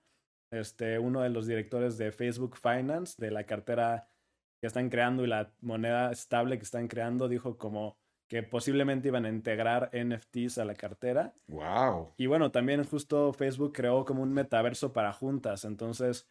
este, 0.52 0.98
uno 1.00 1.22
de 1.22 1.30
los 1.30 1.46
directores 1.46 1.98
de 1.98 2.12
Facebook 2.12 2.56
Finance, 2.56 3.14
de 3.18 3.30
la 3.32 3.44
cartera 3.44 4.08
que 4.60 4.68
están 4.68 4.88
creando 4.90 5.24
y 5.24 5.26
la 5.26 5.52
moneda 5.60 6.12
estable 6.12 6.58
que 6.58 6.64
están 6.64 6.86
creando, 6.88 7.28
dijo 7.28 7.56
como 7.58 7.98
que 8.28 8.42
posiblemente 8.42 9.08
iban 9.08 9.24
a 9.24 9.28
integrar 9.28 9.90
NFTs 9.92 10.58
a 10.58 10.64
la 10.64 10.74
cartera. 10.74 11.34
Wow. 11.46 12.14
Y 12.16 12.26
bueno, 12.26 12.50
también 12.50 12.84
justo 12.84 13.32
Facebook 13.32 13.72
creó 13.72 14.04
como 14.04 14.22
un 14.22 14.32
metaverso 14.32 14.92
para 14.92 15.12
juntas. 15.12 15.64
Entonces, 15.64 16.28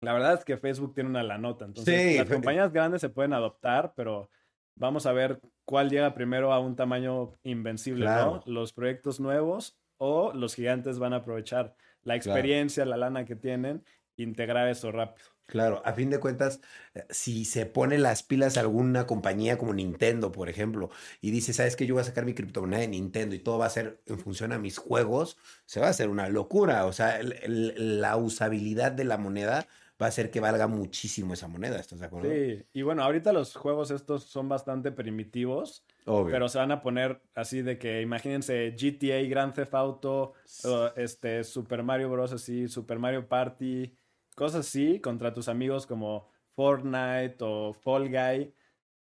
la 0.00 0.12
verdad 0.12 0.34
es 0.34 0.44
que 0.44 0.56
Facebook 0.56 0.94
tiene 0.94 1.10
una 1.10 1.22
la 1.22 1.38
nota. 1.38 1.64
Entonces, 1.64 2.12
Sí, 2.12 2.18
las 2.18 2.28
compañías 2.28 2.72
grandes 2.72 3.00
se 3.00 3.08
pueden 3.08 3.32
adoptar, 3.32 3.92
pero 3.94 4.28
vamos 4.76 5.06
a 5.06 5.12
ver 5.12 5.40
cuál 5.64 5.88
llega 5.90 6.14
primero 6.14 6.52
a 6.52 6.58
un 6.58 6.74
tamaño 6.74 7.34
invencible, 7.44 8.04
Claro. 8.06 8.42
¿no? 8.44 8.52
Los 8.52 8.72
proyectos 8.72 9.20
nuevos 9.20 9.78
o 9.98 10.32
los 10.32 10.56
gigantes 10.56 10.98
van 10.98 11.12
a 11.12 11.16
aprovechar 11.18 11.76
la 12.02 12.16
experiencia, 12.16 12.84
la 12.84 12.96
lana 12.96 13.24
que 13.24 13.36
tienen 13.36 13.84
integrar 14.16 14.68
eso 14.68 14.92
rápido. 14.92 15.26
Claro, 15.46 15.82
a 15.84 15.92
fin 15.92 16.08
de 16.08 16.18
cuentas, 16.18 16.60
eh, 16.94 17.04
si 17.10 17.44
se 17.44 17.66
pone 17.66 17.98
las 17.98 18.22
pilas 18.22 18.56
alguna 18.56 19.06
compañía 19.06 19.58
como 19.58 19.74
Nintendo, 19.74 20.32
por 20.32 20.48
ejemplo, 20.48 20.90
y 21.20 21.30
dice, 21.30 21.52
¿sabes 21.52 21.76
qué? 21.76 21.86
Yo 21.86 21.94
voy 21.94 22.00
a 22.00 22.04
sacar 22.04 22.24
mi 22.24 22.32
criptomoneda 22.32 22.80
de 22.80 22.88
Nintendo 22.88 23.34
y 23.34 23.40
todo 23.40 23.58
va 23.58 23.66
a 23.66 23.70
ser 23.70 24.00
en 24.06 24.18
función 24.18 24.52
a 24.52 24.58
mis 24.58 24.78
juegos, 24.78 25.36
se 25.66 25.80
va 25.80 25.88
a 25.88 25.90
hacer 25.90 26.08
una 26.08 26.28
locura. 26.28 26.86
O 26.86 26.92
sea, 26.92 27.20
la 27.22 28.16
usabilidad 28.16 28.92
de 28.92 29.04
la 29.04 29.18
moneda 29.18 29.66
va 30.00 30.06
a 30.06 30.08
hacer 30.08 30.30
que 30.30 30.40
valga 30.40 30.66
muchísimo 30.66 31.34
esa 31.34 31.48
moneda, 31.48 31.78
¿estás 31.78 32.00
de 32.00 32.06
acuerdo? 32.06 32.30
Sí, 32.30 32.64
y 32.72 32.82
bueno, 32.82 33.02
ahorita 33.02 33.32
los 33.32 33.54
juegos 33.54 33.90
estos 33.90 34.24
son 34.24 34.48
bastante 34.48 34.90
primitivos, 34.90 35.84
pero 36.04 36.48
se 36.48 36.58
van 36.58 36.72
a 36.72 36.82
poner 36.82 37.20
así 37.34 37.62
de 37.62 37.78
que, 37.78 38.00
imagínense, 38.00 38.74
GTA, 38.76 39.28
Grand 39.28 39.54
Theft 39.54 39.74
Auto, 39.74 40.32
este, 40.96 41.44
Super 41.44 41.82
Mario 41.82 42.10
Bros. 42.10 42.32
así, 42.32 42.68
Super 42.68 42.98
Mario 42.98 43.28
Party, 43.28 43.94
cosas 44.34 44.66
así, 44.66 45.00
contra 45.00 45.32
tus 45.32 45.48
amigos 45.48 45.86
como 45.86 46.28
Fortnite 46.54 47.36
o 47.40 47.72
Fall 47.72 48.08
Guy. 48.08 48.54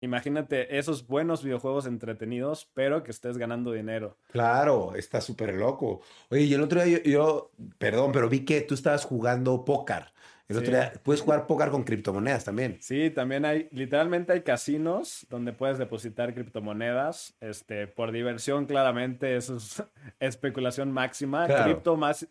Imagínate 0.01 0.77
esos 0.77 1.05
buenos 1.07 1.43
videojuegos 1.43 1.85
entretenidos, 1.85 2.69
pero 2.73 3.03
que 3.03 3.11
estés 3.11 3.37
ganando 3.37 3.73
dinero. 3.73 4.17
Claro, 4.31 4.95
está 4.95 5.19
súper 5.19 5.53
loco. 5.55 6.01
Oye, 6.29 6.43
y 6.43 6.53
el 6.53 6.61
otro 6.61 6.81
día 6.81 7.03
yo, 7.03 7.51
perdón, 7.77 8.13
pero 8.13 8.29
vi 8.29 8.45
que 8.45 8.61
tú 8.61 8.75
estabas 8.75 9.03
jugando 9.03 9.65
póker. 9.65 10.13
El 10.49 10.57
otro 10.57 10.71
día, 10.71 10.93
puedes 11.03 11.21
jugar 11.21 11.45
póker 11.45 11.69
con 11.69 11.83
criptomonedas 11.83 12.43
también. 12.43 12.77
Sí, 12.81 13.11
también 13.11 13.45
hay, 13.45 13.67
literalmente 13.71 14.33
hay 14.33 14.41
casinos 14.41 15.27
donde 15.29 15.53
puedes 15.53 15.77
depositar 15.77 16.33
criptomonedas, 16.33 17.35
este, 17.39 17.85
por 17.85 18.11
diversión, 18.11 18.65
claramente, 18.65 19.35
eso 19.35 19.57
es 19.57 19.83
especulación 20.19 20.91
máxima. 20.91 21.45
Cripto 21.45 21.97
más, 21.97 22.27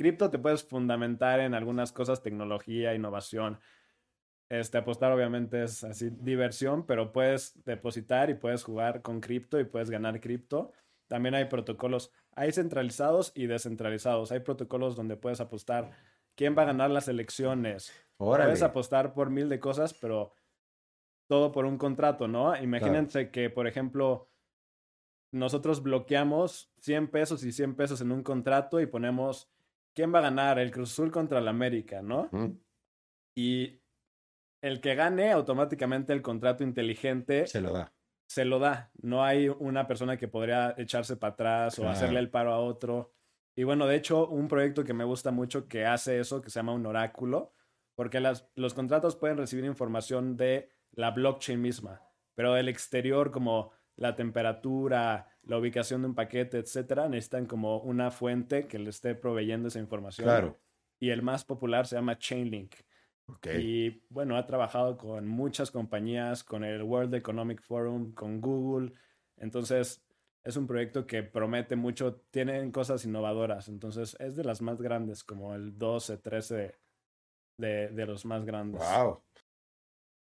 cripto 0.00 0.30
te 0.30 0.38
puedes 0.38 0.64
fundamentar 0.64 1.40
en 1.40 1.52
algunas 1.52 1.92
cosas, 1.92 2.22
tecnología, 2.22 2.94
innovación. 2.94 3.60
Este, 4.48 4.78
apostar 4.78 5.12
obviamente 5.12 5.62
es 5.62 5.84
así 5.84 6.08
diversión, 6.08 6.86
pero 6.86 7.12
puedes 7.12 7.62
depositar 7.66 8.30
y 8.30 8.34
puedes 8.34 8.64
jugar 8.64 9.02
con 9.02 9.20
cripto 9.20 9.60
y 9.60 9.64
puedes 9.64 9.90
ganar 9.90 10.18
cripto. 10.18 10.72
También 11.06 11.34
hay 11.34 11.44
protocolos, 11.44 12.12
hay 12.32 12.50
centralizados 12.50 13.32
y 13.34 13.46
descentralizados. 13.46 14.32
Hay 14.32 14.40
protocolos 14.40 14.96
donde 14.96 15.16
puedes 15.18 15.42
apostar 15.42 15.90
quién 16.34 16.56
va 16.56 16.62
a 16.62 16.72
ganar 16.72 16.90
las 16.90 17.06
elecciones. 17.06 17.92
Puedes 18.16 18.62
apostar 18.62 19.12
por 19.12 19.28
mil 19.28 19.50
de 19.50 19.60
cosas, 19.60 19.92
pero 19.92 20.32
todo 21.28 21.52
por 21.52 21.66
un 21.66 21.76
contrato, 21.76 22.26
¿no? 22.26 22.56
Imagínense 22.56 23.30
que, 23.30 23.50
por 23.50 23.66
ejemplo, 23.66 24.30
nosotros 25.30 25.82
bloqueamos 25.82 26.72
100 26.78 27.08
pesos 27.08 27.44
y 27.44 27.52
100 27.52 27.76
pesos 27.76 28.00
en 28.00 28.12
un 28.12 28.22
contrato 28.22 28.80
y 28.80 28.86
ponemos 28.86 29.50
quién 29.94 30.14
va 30.14 30.20
a 30.20 30.22
ganar 30.22 30.58
el 30.58 30.70
Cruz 30.70 30.92
Azul 30.92 31.10
contra 31.10 31.38
el 31.38 31.48
América, 31.48 32.02
¿no? 32.02 32.28
Y 33.36 33.80
el 34.62 34.80
que 34.80 34.94
gane, 34.94 35.32
automáticamente 35.32 36.12
el 36.12 36.22
contrato 36.22 36.64
inteligente 36.64 37.46
se 37.46 37.60
lo 37.60 37.72
da. 37.72 37.92
Se 38.26 38.44
lo 38.44 38.58
da. 38.58 38.90
No 39.02 39.24
hay 39.24 39.48
una 39.48 39.86
persona 39.86 40.16
que 40.16 40.28
podría 40.28 40.74
echarse 40.78 41.16
para 41.16 41.32
atrás 41.32 41.78
o 41.78 41.88
hacerle 41.88 42.20
el 42.20 42.30
paro 42.30 42.52
a 42.52 42.60
otro. 42.60 43.12
Y 43.56 43.64
bueno, 43.64 43.86
de 43.86 43.96
hecho, 43.96 44.28
un 44.28 44.46
proyecto 44.46 44.84
que 44.84 44.94
me 44.94 45.04
gusta 45.04 45.32
mucho 45.32 45.66
que 45.66 45.84
hace 45.84 46.20
eso, 46.20 46.40
que 46.40 46.50
se 46.50 46.60
llama 46.60 46.72
un 46.72 46.86
oráculo, 46.86 47.52
porque 47.96 48.20
las, 48.20 48.48
los 48.54 48.72
contratos 48.72 49.16
pueden 49.16 49.36
recibir 49.36 49.64
información 49.64 50.36
de 50.36 50.70
la 50.92 51.10
blockchain 51.10 51.60
misma, 51.60 52.02
pero 52.34 52.54
del 52.54 52.68
exterior 52.68 53.30
como 53.32 53.72
la 54.00 54.16
temperatura, 54.16 55.28
la 55.42 55.58
ubicación 55.58 56.00
de 56.00 56.08
un 56.08 56.14
paquete, 56.14 56.58
etcétera, 56.58 57.08
necesitan 57.08 57.44
como 57.44 57.80
una 57.80 58.10
fuente 58.10 58.66
que 58.66 58.78
le 58.78 58.88
esté 58.88 59.14
proveyendo 59.14 59.68
esa 59.68 59.78
información. 59.78 60.24
Claro. 60.24 60.58
Y 60.98 61.10
el 61.10 61.20
más 61.20 61.44
popular 61.44 61.86
se 61.86 61.96
llama 61.96 62.18
Chainlink. 62.18 62.74
Y 63.58 64.02
bueno, 64.08 64.36
ha 64.36 64.46
trabajado 64.46 64.96
con 64.96 65.28
muchas 65.28 65.70
compañías, 65.70 66.42
con 66.42 66.64
el 66.64 66.82
World 66.82 67.14
Economic 67.14 67.60
Forum, 67.60 68.12
con 68.12 68.40
Google. 68.40 68.94
Entonces, 69.36 70.02
es 70.44 70.56
un 70.56 70.66
proyecto 70.66 71.06
que 71.06 71.22
promete 71.22 71.76
mucho, 71.76 72.22
tienen 72.30 72.72
cosas 72.72 73.04
innovadoras. 73.04 73.68
Entonces, 73.68 74.16
es 74.18 74.34
de 74.34 74.44
las 74.44 74.62
más 74.62 74.80
grandes, 74.80 75.22
como 75.22 75.54
el 75.54 75.78
12, 75.78 76.16
13 76.16 76.74
de, 77.58 77.88
de 77.90 78.06
los 78.06 78.24
más 78.24 78.46
grandes. 78.46 78.80
¡Wow! 78.80 79.20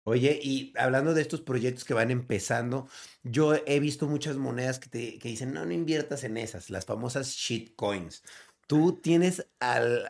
Oye, 0.05 0.41
y 0.43 0.73
hablando 0.77 1.15
de 1.15 1.23
estos 1.23 1.41
proyectos 1.41 1.85
que 1.85 1.95
van 1.95 2.11
empezando, 2.11 2.89
yo 3.23 3.55
he 3.67 3.79
visto 3.79 4.09
muchas 4.09 4.37
monedas 4.37 4.81
que, 4.81 4.89
te, 4.89 5.19
que 5.19 5.29
dicen, 5.29 5.53
no, 5.53 5.65
no 5.65 5.73
inviertas 5.73 6.25
en 6.25 6.37
esas, 6.37 6.71
las 6.71 6.87
famosas 6.87 7.29
shitcoins. 7.29 8.25
¿Tú 8.67 9.01
tienes 9.01 9.47
al, 9.61 10.09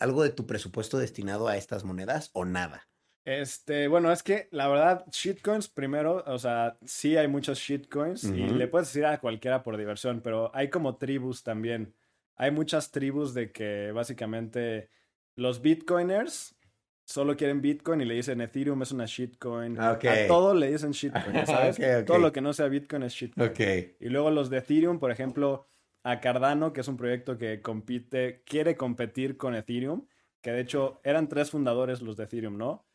algo 0.00 0.22
de 0.22 0.30
tu 0.30 0.46
presupuesto 0.46 0.98
destinado 0.98 1.46
a 1.46 1.56
estas 1.56 1.84
monedas 1.84 2.30
o 2.32 2.44
nada? 2.44 2.88
Este, 3.24 3.86
bueno, 3.86 4.10
es 4.10 4.24
que 4.24 4.48
la 4.50 4.66
verdad, 4.66 5.04
shitcoins 5.12 5.68
primero, 5.68 6.24
o 6.26 6.38
sea, 6.38 6.78
sí 6.84 7.16
hay 7.16 7.28
muchos 7.28 7.58
shitcoins 7.58 8.24
y 8.24 8.48
le 8.48 8.66
puedes 8.66 8.88
decir 8.88 9.06
a 9.06 9.20
cualquiera 9.20 9.62
por 9.62 9.76
diversión, 9.76 10.20
pero 10.22 10.50
hay 10.54 10.70
como 10.70 10.96
tribus 10.96 11.44
también. 11.44 11.94
Hay 12.34 12.50
muchas 12.50 12.90
tribus 12.90 13.34
de 13.34 13.52
que 13.52 13.92
básicamente 13.92 14.90
los 15.36 15.62
bitcoiners 15.62 16.56
solo 17.04 17.36
quieren 17.36 17.60
Bitcoin 17.60 18.00
y 18.00 18.04
le 18.04 18.14
dicen 18.14 18.40
Ethereum 18.40 18.82
es 18.82 18.92
una 18.92 19.06
shitcoin. 19.06 19.78
A 19.80 19.98
todo 20.28 20.54
le 20.54 20.70
dicen 20.70 20.92
shitcoin, 20.92 21.46
¿sabes? 21.46 21.78
Todo 22.06 22.18
lo 22.18 22.32
que 22.32 22.40
no 22.40 22.52
sea 22.52 22.68
Bitcoin 22.68 23.02
es 23.02 23.12
shitcoin. 23.12 23.52
Y 24.00 24.08
luego 24.08 24.30
los 24.30 24.50
de 24.50 24.58
Ethereum, 24.58 24.98
por 24.98 25.10
ejemplo, 25.10 25.66
a 26.04 26.20
Cardano, 26.20 26.72
que 26.72 26.80
es 26.80 26.88
un 26.88 26.96
proyecto 26.96 27.38
que 27.38 27.60
compite, 27.60 28.42
quiere 28.44 28.76
competir 28.76 29.36
con 29.36 29.54
Ethereum, 29.54 30.06
que 30.40 30.50
de 30.52 30.60
hecho 30.60 31.00
eran 31.04 31.28
tres 31.28 31.50
fundadores 31.50 32.02
los 32.02 32.16
de 32.16 32.24
Ethereum, 32.24 32.56
¿no? 32.56 32.86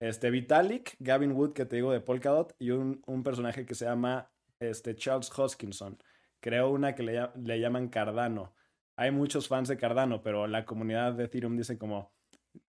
Este 0.00 0.30
Vitalik, 0.30 0.96
Gavin 0.98 1.32
Wood, 1.32 1.52
que 1.52 1.64
te 1.64 1.76
digo 1.76 1.92
de 1.92 2.00
Polkadot, 2.00 2.54
y 2.58 2.70
un, 2.70 3.02
un 3.06 3.22
personaje 3.22 3.64
que 3.64 3.74
se 3.74 3.86
llama 3.86 4.30
este, 4.60 4.94
Charles 4.94 5.30
Hoskinson. 5.36 5.98
Creó 6.40 6.70
una 6.70 6.94
que 6.94 7.02
le, 7.02 7.30
le 7.36 7.60
llaman 7.60 7.88
Cardano. 7.88 8.54
Hay 8.96 9.10
muchos 9.10 9.48
fans 9.48 9.68
de 9.68 9.78
Cardano, 9.78 10.22
pero 10.22 10.46
la 10.46 10.66
comunidad 10.66 11.14
de 11.14 11.24
Ethereum 11.24 11.56
dice 11.56 11.78
como, 11.78 12.13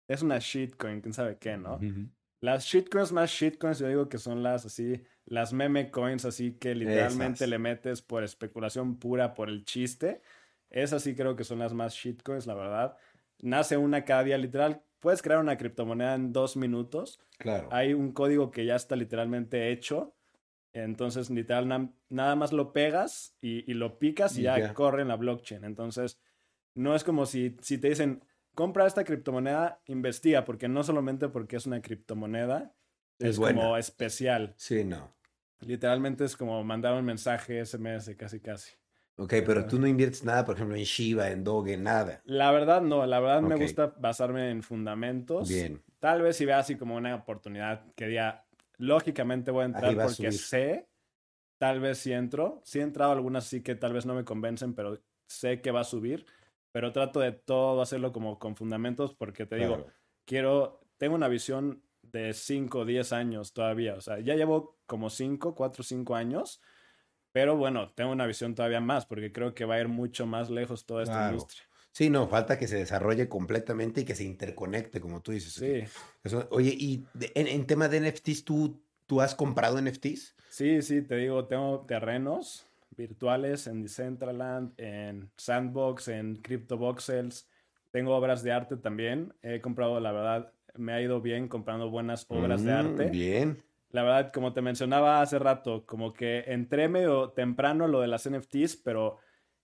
es 0.07 0.21
una 0.21 0.39
shitcoin, 0.39 1.01
quién 1.01 1.13
sabe 1.13 1.37
qué, 1.37 1.57
¿no? 1.57 1.79
Las 2.41 2.65
shitcoins 2.65 3.11
más 3.11 3.31
shitcoins, 3.31 3.79
yo 3.79 3.87
digo 3.87 4.09
que 4.09 4.17
son 4.17 4.43
las 4.43 4.65
así, 4.65 5.01
las 5.25 5.53
meme 5.53 5.89
coins, 5.89 6.25
así 6.25 6.53
que 6.53 6.75
literalmente 6.75 7.47
le 7.47 7.57
metes 7.57 8.01
por 8.01 8.23
especulación 8.23 8.99
pura, 8.99 9.33
por 9.33 9.49
el 9.49 9.65
chiste. 9.65 10.21
Esas 10.69 11.03
sí 11.03 11.15
creo 11.15 11.35
que 11.35 11.43
son 11.43 11.59
las 11.59 11.73
más 11.73 11.93
shitcoins, 11.95 12.45
la 12.45 12.53
verdad. 12.53 12.97
Nace 13.41 13.77
una 13.77 14.05
cada 14.05 14.23
día, 14.23 14.37
literal. 14.37 14.83
Puedes 14.99 15.21
crear 15.21 15.39
una 15.39 15.57
criptomoneda 15.57 16.15
en 16.15 16.33
dos 16.33 16.57
minutos. 16.57 17.19
Claro. 17.37 17.69
Hay 17.71 17.93
un 17.93 18.11
código 18.11 18.51
que 18.51 18.65
ya 18.65 18.75
está 18.75 18.95
literalmente 18.95 19.71
hecho. 19.71 20.15
Entonces, 20.73 21.29
literal, 21.29 21.93
nada 22.09 22.35
más 22.35 22.51
lo 22.51 22.73
pegas 22.73 23.35
y, 23.39 23.73
lo 23.73 23.97
picas 23.97 24.37
y, 24.37 24.43
ya, 24.43 24.73
corre 24.73 25.03
en 25.03 25.07
la 25.07 25.15
blockchain. 25.15 25.63
Entonces, 25.63 26.19
no 26.73 26.95
es 26.95 27.03
como 27.03 27.25
si, 27.25 27.55
si 27.61 27.77
te 27.77 27.89
dicen, 27.89 28.23
compra 28.55 28.87
esta 28.87 29.03
criptomoneda, 29.03 29.81
investiga, 29.85 30.43
porque 30.45 30.67
no 30.67 30.83
solamente 30.83 31.29
porque 31.29 31.57
es 31.57 31.65
una 31.65 31.81
criptomoneda, 31.81 32.73
es, 33.19 33.37
como 33.37 33.77
especial. 33.77 34.53
Sí, 34.57 34.83
no. 34.83 35.13
Literalmente 35.59 36.25
es 36.25 36.35
como 36.35 36.63
mandar 36.63 36.95
un 36.95 37.05
mensaje 37.05 37.63
SMS, 37.63 38.15
casi, 38.15 38.39
casi. 38.39 38.71
Ok, 39.17 39.33
pero 39.45 39.65
tú 39.65 39.79
no 39.79 39.87
inviertes 39.87 40.25
nada, 40.25 40.43
por 40.43 40.55
ejemplo, 40.55 40.75
en 40.75 40.83
Shiba, 40.83 41.29
en 41.29 41.43
Doge, 41.43 41.77
nada. 41.77 42.21
La 42.25 42.51
verdad, 42.51 42.81
no. 42.81 43.05
La 43.05 43.19
verdad 43.19 43.41
me 43.41 43.55
gusta 43.55 43.93
basarme 43.97 44.51
en 44.51 44.61
fundamentos. 44.61 45.47
Bien. 45.47 45.81
Tal 45.99 46.21
vez 46.21 46.35
si 46.35 46.45
vea 46.45 46.59
así 46.59 46.75
como 46.75 46.95
una 46.95 47.15
oportunidad 47.15 47.85
que 47.95 48.07
diga, 48.07 48.45
lógicamente 48.77 49.51
voy 49.51 49.63
a 49.63 49.65
entrar 49.67 49.95
porque 49.95 50.33
sé, 50.33 50.89
tal 51.57 51.79
vez 51.79 51.99
si 51.99 52.11
entro. 52.11 52.61
Sí 52.65 52.79
he 52.79 52.81
entrado 52.81 53.13
algunas 53.13 53.45
sí 53.45 53.61
que 53.61 53.75
tal 53.75 53.93
vez 53.93 54.05
no 54.05 54.15
me 54.15 54.25
convencen, 54.25 54.73
pero 54.73 55.01
sé 55.27 55.61
que 55.61 55.71
va 55.71 55.81
a 55.81 55.85
subir 55.85 56.25
pero 56.75 56.91
trato 56.91 57.21
de 57.21 57.31
todo 57.31 57.81
hacerlo 57.81 58.11
como 58.11 58.37
con 58.37 58.57
fundamentos 58.57 59.13
porque 59.13 59.45
te 59.45 59.55
digo, 59.55 59.87
quiero, 60.25 60.81
tengo 60.97 61.15
una 61.15 61.29
visión 61.29 61.81
de 62.01 62.33
5 62.33 62.79
o 62.79 62.85
10 62.85 63.13
años 63.13 63.53
todavía, 63.53 63.93
o 63.93 64.01
sea, 64.01 64.19
ya 64.19 64.35
llevo 64.35 64.77
como 64.85 65.09
5, 65.09 65.55
4 65.55 65.81
o 65.81 65.85
5 65.85 66.15
años, 66.15 66.59
pero 67.31 67.55
bueno, 67.55 67.93
tengo 67.93 68.11
una 68.11 68.25
visión 68.25 68.55
todavía 68.55 68.81
más 68.81 69.05
porque 69.05 69.31
creo 69.31 69.53
que 69.53 69.63
va 69.63 69.75
a 69.75 69.79
ir 69.79 69.87
mucho 69.87 70.25
más 70.25 70.49
lejos 70.49 70.85
toda 70.85 71.03
esta 71.03 71.29
industria. 71.31 71.63
Sí, 71.93 72.09
no, 72.09 72.27
falta 72.27 72.59
que 72.59 72.67
se 72.67 72.75
desarrolle 72.75 73.29
completamente 73.29 74.01
y 74.01 74.03
que 74.03 74.13
se 74.13 74.25
interconecte, 74.25 74.99
como 74.99 75.21
tú 75.21 75.31
dices. 75.31 75.53
Sí. 75.53 76.35
oye, 76.49 76.75
y 76.77 77.05
en, 77.35 77.47
en, 77.47 77.65
tema 77.67 77.87
de 77.87 78.01
NFTs, 78.01 78.43
¿tú, 78.43 78.83
¿tú 79.05 79.21
has 79.21 79.33
comprado 79.33 79.79
NFTs? 79.81 80.35
Sí, 80.49 80.81
sí, 80.81 81.03
te 81.03 81.15
digo, 81.15 81.45
tengo 81.45 81.85
terrenos 81.87 82.65
virtuales 82.95 83.67
en 83.67 83.81
Decentraland, 83.83 84.73
en 84.79 85.31
Sandbox, 85.37 86.07
en 86.07 86.37
CryptoVoxels. 86.37 87.49
Tengo 87.91 88.15
obras 88.15 88.43
de 88.43 88.51
arte 88.51 88.77
también. 88.77 89.33
He 89.41 89.61
comprado, 89.61 89.99
la 89.99 90.11
verdad, 90.11 90.53
me 90.75 90.93
ha 90.93 91.01
ido 91.01 91.21
bien 91.21 91.47
comprando 91.47 91.89
buenas 91.89 92.25
obras 92.29 92.63
de 92.63 92.71
mm, 92.71 92.75
arte. 92.75 93.05
Bien. 93.09 93.63
La 93.91 94.03
verdad, 94.03 94.31
como 94.33 94.53
te 94.53 94.61
mencionaba 94.61 95.21
hace 95.21 95.39
rato, 95.39 95.85
como 95.85 96.13
que 96.13 96.43
entré 96.47 96.89
medio 96.89 97.29
temprano 97.29 97.87
lo 97.87 98.01
de 98.01 98.07
las 98.07 98.29
NFTs, 98.29 98.77
pero 98.77 99.17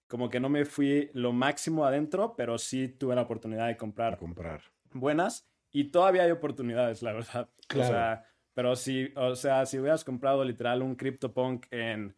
como 0.08 0.30
que 0.30 0.40
no 0.40 0.50
me 0.50 0.66
fui 0.66 1.10
lo 1.14 1.34
máximo 1.34 1.86
adentro, 1.86 2.36
pero 2.36 2.58
sí 2.58 2.88
tuve 2.88 3.16
la 3.16 3.24
oportunidad 3.24 3.68
de 3.68 3.78
comprar, 3.78 4.18
comprar. 4.18 4.62
buenas 4.92 5.50
y 5.72 5.86
todavía 5.86 6.24
hay 6.24 6.32
oportunidades, 6.32 7.02
la 7.02 7.14
verdad. 7.14 7.50
Claro. 7.68 7.90
O 7.90 7.92
sea, 7.92 8.26
pero 8.54 8.76
si, 8.76 9.12
o 9.16 9.36
sea, 9.36 9.66
si 9.66 9.80
hubieras 9.80 10.04
comprado 10.04 10.44
literal 10.44 10.82
un 10.82 10.96
CryptoPunk 10.96 11.68
en 11.72 12.16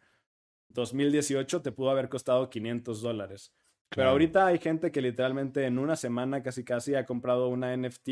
2018, 0.74 1.62
te 1.62 1.72
pudo 1.72 1.90
haber 1.90 2.08
costado 2.08 2.50
500 2.50 3.00
dólares. 3.00 3.54
Pero 3.88 4.08
ahorita 4.10 4.46
hay 4.46 4.58
gente 4.58 4.90
que 4.90 5.00
literalmente 5.00 5.64
en 5.64 5.78
una 5.78 5.96
semana 5.96 6.42
casi 6.42 6.64
casi 6.64 6.94
ha 6.96 7.06
comprado 7.06 7.48
una 7.48 7.76
NFT, 7.76 8.08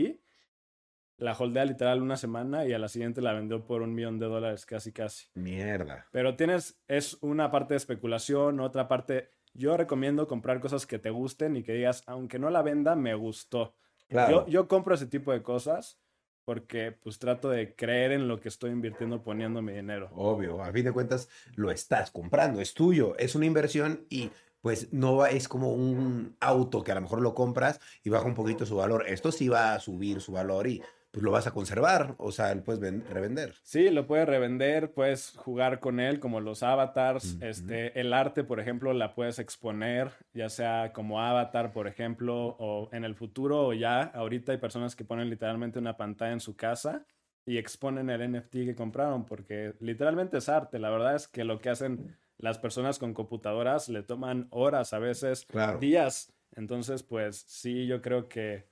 la 1.19 1.33
holdea 1.33 1.65
literal 1.65 2.03
una 2.03 2.17
semana 2.17 2.67
y 2.67 2.73
a 2.73 2.79
la 2.79 2.89
siguiente 2.89 3.21
la 3.21 3.33
vendió 3.33 3.65
por 3.65 3.83
un 3.83 3.95
millón 3.95 4.19
de 4.19 4.27
dólares 4.27 4.65
casi 4.65 4.93
casi. 4.93 5.29
Mierda. 5.35 6.07
Pero 6.13 6.37
tienes, 6.37 6.81
es 6.89 7.19
una 7.21 7.51
parte 7.51 7.75
de 7.75 7.79
especulación, 7.79 8.61
otra 8.61 8.89
parte, 8.89 9.31
yo 9.55 9.77
recomiendo 9.77 10.29
comprar 10.29 10.61
cosas 10.61 10.87
que 10.87 10.99
te 10.99 11.11
gusten 11.11 11.57
y 11.57 11.63
que 11.63 11.73
digas, 11.73 12.05
aunque 12.07 12.39
no 12.39 12.49
la 12.51 12.63
venda, 12.63 12.95
me 12.95 13.15
gustó. 13.15 13.75
Claro. 14.09 14.47
Yo, 14.47 14.49
yo 14.49 14.69
compro 14.69 14.95
ese 14.95 15.07
tipo 15.07 15.33
de 15.33 15.43
cosas 15.43 16.02
porque 16.45 16.93
pues 16.93 17.19
trato 17.19 17.51
de 17.51 17.75
creer 17.75 18.13
en 18.13 18.29
lo 18.29 18.41
que 18.41 18.49
estoy 18.49 18.71
invirtiendo 18.71 19.23
poniendo 19.23 19.63
mi 19.63 19.73
dinero. 19.73 20.11
Obvio, 20.15 20.63
a 20.63 20.73
fin 20.73 20.85
de 20.85 20.93
cuentas 20.93 21.29
lo 21.55 21.71
estás 21.71 22.11
comprando, 22.11 22.61
es 22.61 22.75
tuyo, 22.75 23.17
es 23.19 23.35
una 23.35 23.47
inversión 23.47 24.07
y 24.09 24.31
pues 24.61 24.93
no 24.93 25.17
va- 25.17 25.31
es 25.31 25.49
como 25.49 25.73
un 25.73 26.37
auto 26.41 26.85
que 26.85 26.93
a 26.93 26.95
lo 26.95 27.01
mejor 27.01 27.21
lo 27.21 27.35
compras 27.35 27.81
y 28.05 28.11
baja 28.11 28.27
un 28.27 28.35
poquito 28.35 28.65
su 28.65 28.77
valor. 28.77 29.05
Esto 29.09 29.33
sí 29.33 29.49
va 29.49 29.75
a 29.75 29.81
subir 29.81 30.21
su 30.21 30.33
valor 30.33 30.67
y 30.69 30.83
pues 31.13 31.23
lo 31.23 31.31
vas 31.31 31.47
a 31.47 31.51
conservar, 31.53 32.15
o 32.19 32.33
sea, 32.33 32.53
lo 32.55 32.65
puedes 32.65 32.81
ven- 32.81 33.05
revender. 33.09 33.55
Sí, 33.63 33.91
lo 33.91 34.07
puedes 34.07 34.27
revender, 34.27 34.93
puedes 34.93 35.33
jugar 35.37 35.79
con 35.79 36.01
él 36.01 36.19
como 36.19 36.41
los 36.41 36.63
avatars. 36.63 37.37
Este, 37.43 38.01
el 38.01 38.13
arte, 38.15 38.43
por 38.45 38.59
ejemplo, 38.61 38.93
la 38.95 39.15
puedes 39.15 39.39
exponer, 39.39 40.11
ya 40.33 40.49
sea 40.49 40.93
como 40.95 41.21
avatar, 41.21 41.73
por 41.73 41.87
ejemplo, 41.87 42.57
o 42.59 42.89
en 42.93 43.05
el 43.05 43.15
futuro 43.15 43.67
o 43.67 43.73
ya. 43.75 44.01
Ahorita 44.03 44.53
hay 44.53 44.59
personas 44.59 44.97
que 44.97 45.05
ponen 45.05 45.29
literalmente 45.31 45.79
una 45.79 45.97
pantalla 45.99 46.33
en 46.33 46.41
su 46.41 46.57
casa 46.57 47.05
y 47.45 47.59
exponen 47.59 48.09
el 48.09 48.23
NFT 48.33 48.65
que 48.65 48.75
compraron, 48.75 49.27
porque 49.27 49.75
literalmente 49.81 50.39
es 50.39 50.49
arte. 50.49 50.79
La 50.79 50.89
verdad 50.91 51.15
es 51.15 51.29
que 51.29 51.45
lo 51.45 51.59
que 51.59 51.69
hacen 51.71 52.17
las 52.39 52.59
personas 52.59 52.99
con 52.99 53.13
computadoras 53.13 53.89
le 53.91 54.03
toman 54.03 54.47
horas, 54.51 54.95
a 54.95 54.99
veces 54.99 55.45
Claro. 55.45 55.79
días. 55.79 56.33
Entonces, 56.57 57.03
pues 57.03 57.45
sí, 57.47 57.87
yo 57.87 58.01
creo 58.01 58.29
que 58.29 58.72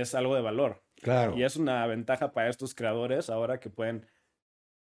es 0.00 0.14
algo 0.14 0.34
de 0.34 0.40
valor. 0.40 0.82
Claro. 1.02 1.36
Y 1.36 1.42
es 1.42 1.56
una 1.56 1.86
ventaja 1.86 2.32
para 2.32 2.48
estos 2.48 2.74
creadores 2.74 3.28
ahora 3.28 3.60
que 3.60 3.68
pueden 3.70 4.06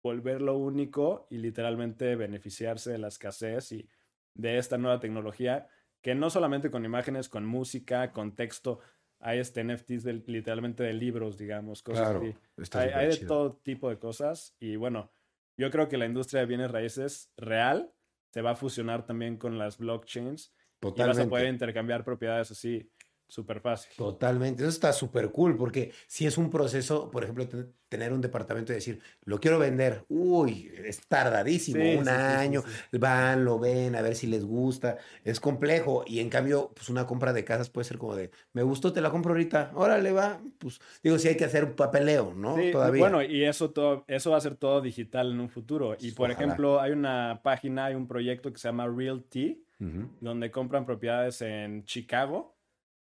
volverlo 0.03 0.57
único 0.57 1.27
y 1.29 1.37
literalmente 1.37 2.15
beneficiarse 2.15 2.91
de 2.91 2.97
la 2.97 3.07
escasez 3.07 3.71
y 3.71 3.89
de 4.33 4.57
esta 4.57 4.77
nueva 4.77 4.99
tecnología, 4.99 5.67
que 6.01 6.15
no 6.15 6.29
solamente 6.29 6.69
con 6.69 6.85
imágenes, 6.85 7.29
con 7.29 7.45
música, 7.45 8.11
con 8.11 8.35
texto, 8.35 8.79
hay 9.19 9.39
este 9.39 9.61
NFTs 9.61 10.03
de- 10.03 10.23
literalmente 10.27 10.83
de 10.83 10.93
libros, 10.93 11.37
digamos, 11.37 11.81
cosas 11.81 12.01
Claro, 12.01 12.19
así. 12.19 12.35
está 12.57 12.81
Hay, 12.81 12.89
hay 12.89 13.07
de 13.09 13.17
todo 13.17 13.57
tipo 13.57 13.89
de 13.89 13.97
cosas 13.97 14.55
y 14.59 14.75
bueno, 14.75 15.11
yo 15.57 15.71
creo 15.71 15.87
que 15.87 15.97
la 15.97 16.05
industria 16.05 16.41
de 16.41 16.47
bienes 16.47 16.71
raíces 16.71 17.31
real 17.37 17.93
se 18.33 18.41
va 18.41 18.51
a 18.51 18.55
fusionar 18.55 19.05
también 19.05 19.37
con 19.37 19.57
las 19.57 19.77
blockchains 19.77 20.53
y 20.93 21.03
vas 21.03 21.17
a 21.19 21.21
Totalmente. 21.21 21.29
poder 21.29 21.47
intercambiar 21.47 22.03
propiedades 22.03 22.51
así 22.51 22.91
súper 23.27 23.59
fácil. 23.61 23.91
Totalmente, 23.97 24.63
eso 24.63 24.69
está 24.69 24.93
súper 24.93 25.31
cool 25.31 25.57
porque 25.57 25.91
si 26.07 26.25
es 26.25 26.37
un 26.37 26.49
proceso, 26.49 27.09
por 27.11 27.23
ejemplo, 27.23 27.47
te- 27.47 27.65
tener 27.87 28.11
un 28.11 28.19
departamento 28.19 28.71
y 28.71 28.75
decir, 28.75 28.99
lo 29.23 29.39
quiero 29.39 29.57
vender, 29.57 30.03
uy, 30.09 30.71
es 30.83 31.07
tardadísimo, 31.07 31.79
Sí, 31.83 31.97
un 31.97 32.05
sí, 32.05 32.11
año, 32.11 32.63
sí. 32.91 32.97
van, 32.97 33.45
lo 33.45 33.57
ven, 33.59 33.95
a 33.95 34.01
ver 34.01 34.15
si 34.15 34.27
les 34.27 34.43
gusta, 34.43 34.97
es 35.23 35.39
complejo 35.39 36.03
y 36.05 36.19
en 36.19 36.29
cambio, 36.29 36.71
pues 36.75 36.89
una 36.89 37.05
compra 37.05 37.31
de 37.31 37.45
casas 37.45 37.69
puede 37.69 37.85
ser 37.85 37.97
como 37.97 38.15
de, 38.15 38.31
me 38.53 38.63
gustó, 38.63 38.91
te 38.91 39.01
la 39.01 39.11
compro 39.11 39.31
ahorita, 39.31 39.71
órale, 39.75 40.11
va, 40.11 40.41
pues 40.57 40.79
digo, 41.03 41.17
sí 41.19 41.27
hay 41.29 41.37
que 41.37 41.45
hacer 41.45 41.63
un 41.63 41.73
papeleo, 41.73 42.33
¿no? 42.35 42.55
Sí, 42.55 42.71
Todavía. 42.71 43.01
Bueno, 43.01 43.23
y 43.23 43.43
eso, 43.45 43.71
todo, 43.71 44.03
eso 44.07 44.31
va 44.31 44.37
a 44.37 44.41
ser 44.41 44.55
todo 44.55 44.81
digital 44.81 45.31
en 45.31 45.39
un 45.39 45.49
futuro. 45.49 45.95
Y 45.99 46.11
por 46.11 46.31
Ojalá. 46.31 46.45
ejemplo, 46.45 46.81
hay 46.81 46.91
una 46.91 47.39
página, 47.43 47.85
hay 47.85 47.95
un 47.95 48.07
proyecto 48.07 48.51
que 48.51 48.59
se 48.59 48.67
llama 48.67 48.87
Realty, 48.87 49.61
Ujú. 49.79 50.09
donde 50.21 50.51
compran 50.51 50.85
propiedades 50.85 51.41
en 51.41 51.83
Chicago 51.85 52.54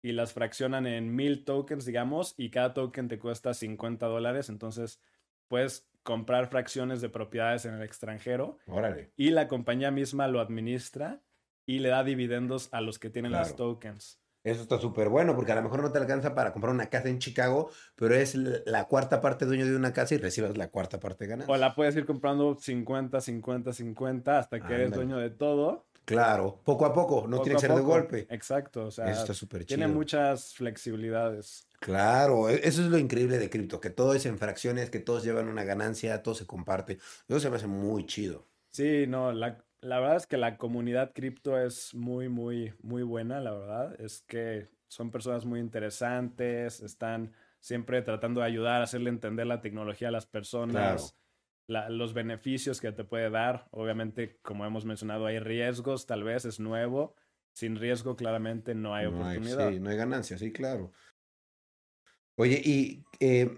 y 0.03 0.13
las 0.13 0.33
fraccionan 0.33 0.87
en 0.87 1.15
mil 1.15 1.45
tokens, 1.45 1.85
digamos, 1.85 2.35
y 2.37 2.51
cada 2.51 2.75
token 2.75 3.09
te 3.09 3.19
cuesta 3.19 3.55
50 3.55 4.07
dólares. 4.07 4.49
Entonces, 4.49 5.01
puedes 5.49 5.89
comprar 6.03 6.49
fracciones 6.49 7.01
de 7.01 7.09
propiedades 7.09 7.65
en 7.65 7.75
el 7.75 7.83
extranjero 7.83 8.59
Órale. 8.67 9.13
y 9.17 9.31
la 9.31 9.47
compañía 9.47 9.91
misma 9.93 10.27
lo 10.27 10.41
administra 10.41 11.21
y 11.65 11.79
le 11.79 11.91
da 11.91 12.03
dividendos 12.03 12.69
a 12.73 12.81
los 12.81 12.99
que 12.99 13.11
tienen 13.11 13.31
las 13.33 13.49
Claro. 13.55 13.75
tokens. 13.75 14.19
Eso 14.45 14.63
está 14.63 14.77
súper 14.81 15.09
bueno 15.09 15.37
porque 15.37 15.53
a 15.53 15.55
lo 15.55 15.63
mejor 15.63 15.81
no 15.83 15.93
te 15.93 15.99
alcanza 15.99 16.35
para 16.35 16.53
comprar 16.53 16.75
una 16.75 16.87
casa 16.91 17.09
en 17.09 17.21
Chicago, 17.21 17.71
pero 17.95 18.17
es 18.17 18.35
la 18.35 18.89
cuarta 18.89 19.21
parte 19.21 19.45
dueño 19.47 19.65
de 19.65 19.77
una 19.77 19.93
casa 19.93 20.17
y 20.17 20.19
recibas 20.19 20.57
la 20.57 20.69
cuarta 20.69 20.99
parte 20.99 21.25
de 21.29 21.35
O 21.35 21.37
ganancia. 21.37 21.57
la 21.59 21.75
puedes 21.77 21.95
ir 21.95 22.05
comprando 22.05 22.57
50, 22.59 23.21
50, 23.21 23.73
50 23.73 24.39
hasta 24.41 24.59
que 24.67 24.75
eres 24.75 24.91
dueño 24.91 25.19
de 25.19 25.31
todo. 25.31 25.87
Claro, 26.05 26.61
poco 26.65 26.85
a 26.87 26.93
poco, 26.93 27.27
no 27.29 27.37
poco 27.37 27.45
tiene 27.45 27.55
que 27.57 27.61
ser 27.61 27.75
de 27.75 27.81
golpe. 27.81 28.19
Exacto, 28.29 28.87
o 28.87 28.91
sea, 28.91 29.11
Eso 29.11 29.21
está 29.21 29.35
súper 29.35 29.65
tiene 29.65 29.87
chido. 29.87 29.95
muchas 29.95 30.55
flexibilidades. 30.55 31.69
Claro, 31.81 32.49
e- 32.49 32.61
eso 32.67 32.83
es 32.83 32.89
lo 32.89 32.99
increíble 32.99 33.39
de 33.39 33.51
cripto, 33.51 33.81
que 33.81 33.91
todo 33.91 34.15
es 34.15 34.25
en 34.27 34.39
fracciones, 34.39 34.91
que 34.91 35.01
todos 35.01 35.25
llevan 35.25 35.49
una 35.49 35.65
ganancia, 35.65 36.23
todo 36.23 36.35
se 36.35 36.47
comparte. 36.47 36.99
Eso 37.29 37.41
se 37.41 37.51
me 37.51 37.57
hace 37.57 37.67
muy 37.67 38.07
chido. 38.07 38.49
Sí, 38.73 39.07
no, 39.07 39.33
la, 39.33 39.65
la 39.81 40.01
verdad 40.01 40.17
es 40.17 40.27
que 40.27 40.37
la 40.39 40.57
comunidad 40.57 41.13
cripto 41.13 41.59
es 41.61 41.95
muy, 41.95 42.29
muy, 42.29 42.75
muy 42.83 43.03
buena, 43.03 43.41
la 43.41 43.53
verdad. 43.53 44.01
Es 44.01 44.23
que 44.23 44.71
son 44.89 45.11
personas 45.11 45.45
muy 45.45 45.61
interesantes, 45.61 46.81
están 46.81 47.35
siempre 47.61 48.01
tratando 48.03 48.41
de 48.41 48.47
ayudar 48.47 48.81
a 48.81 48.85
hacerle 48.85 49.11
entender 49.11 49.47
la 49.47 49.61
tecnología 49.61 50.09
a 50.09 50.11
las 50.11 50.27
personas, 50.27 51.17
la- 51.67 51.89
los 51.91 52.15
beneficios 52.15 52.81
que 52.81 52.93
te 52.93 53.05
puede 53.05 53.31
dar. 53.31 53.69
Obviamente, 53.71 54.39
como 54.43 54.65
hemos 54.67 54.85
mencionado, 54.85 55.27
hay 55.27 55.39
riesgos, 55.39 56.07
tal 56.07 56.25
vez 56.25 56.45
es 56.45 56.61
nuevo. 56.61 57.15
Sin 57.55 57.77
riesgo, 57.77 58.17
claramente 58.17 58.75
no 58.75 58.95
hay 58.95 59.11
No 59.11 59.27
hay, 59.27 59.39
oportunidad. 59.39 59.71
sí, 59.71 59.81
no 59.81 59.91
hay 59.91 59.97
ganancia, 59.97 60.39
sí, 60.39 60.53
claro. 60.53 60.93
Oye, 62.37 62.61
¿y 62.65 63.05
eh, 63.21 63.51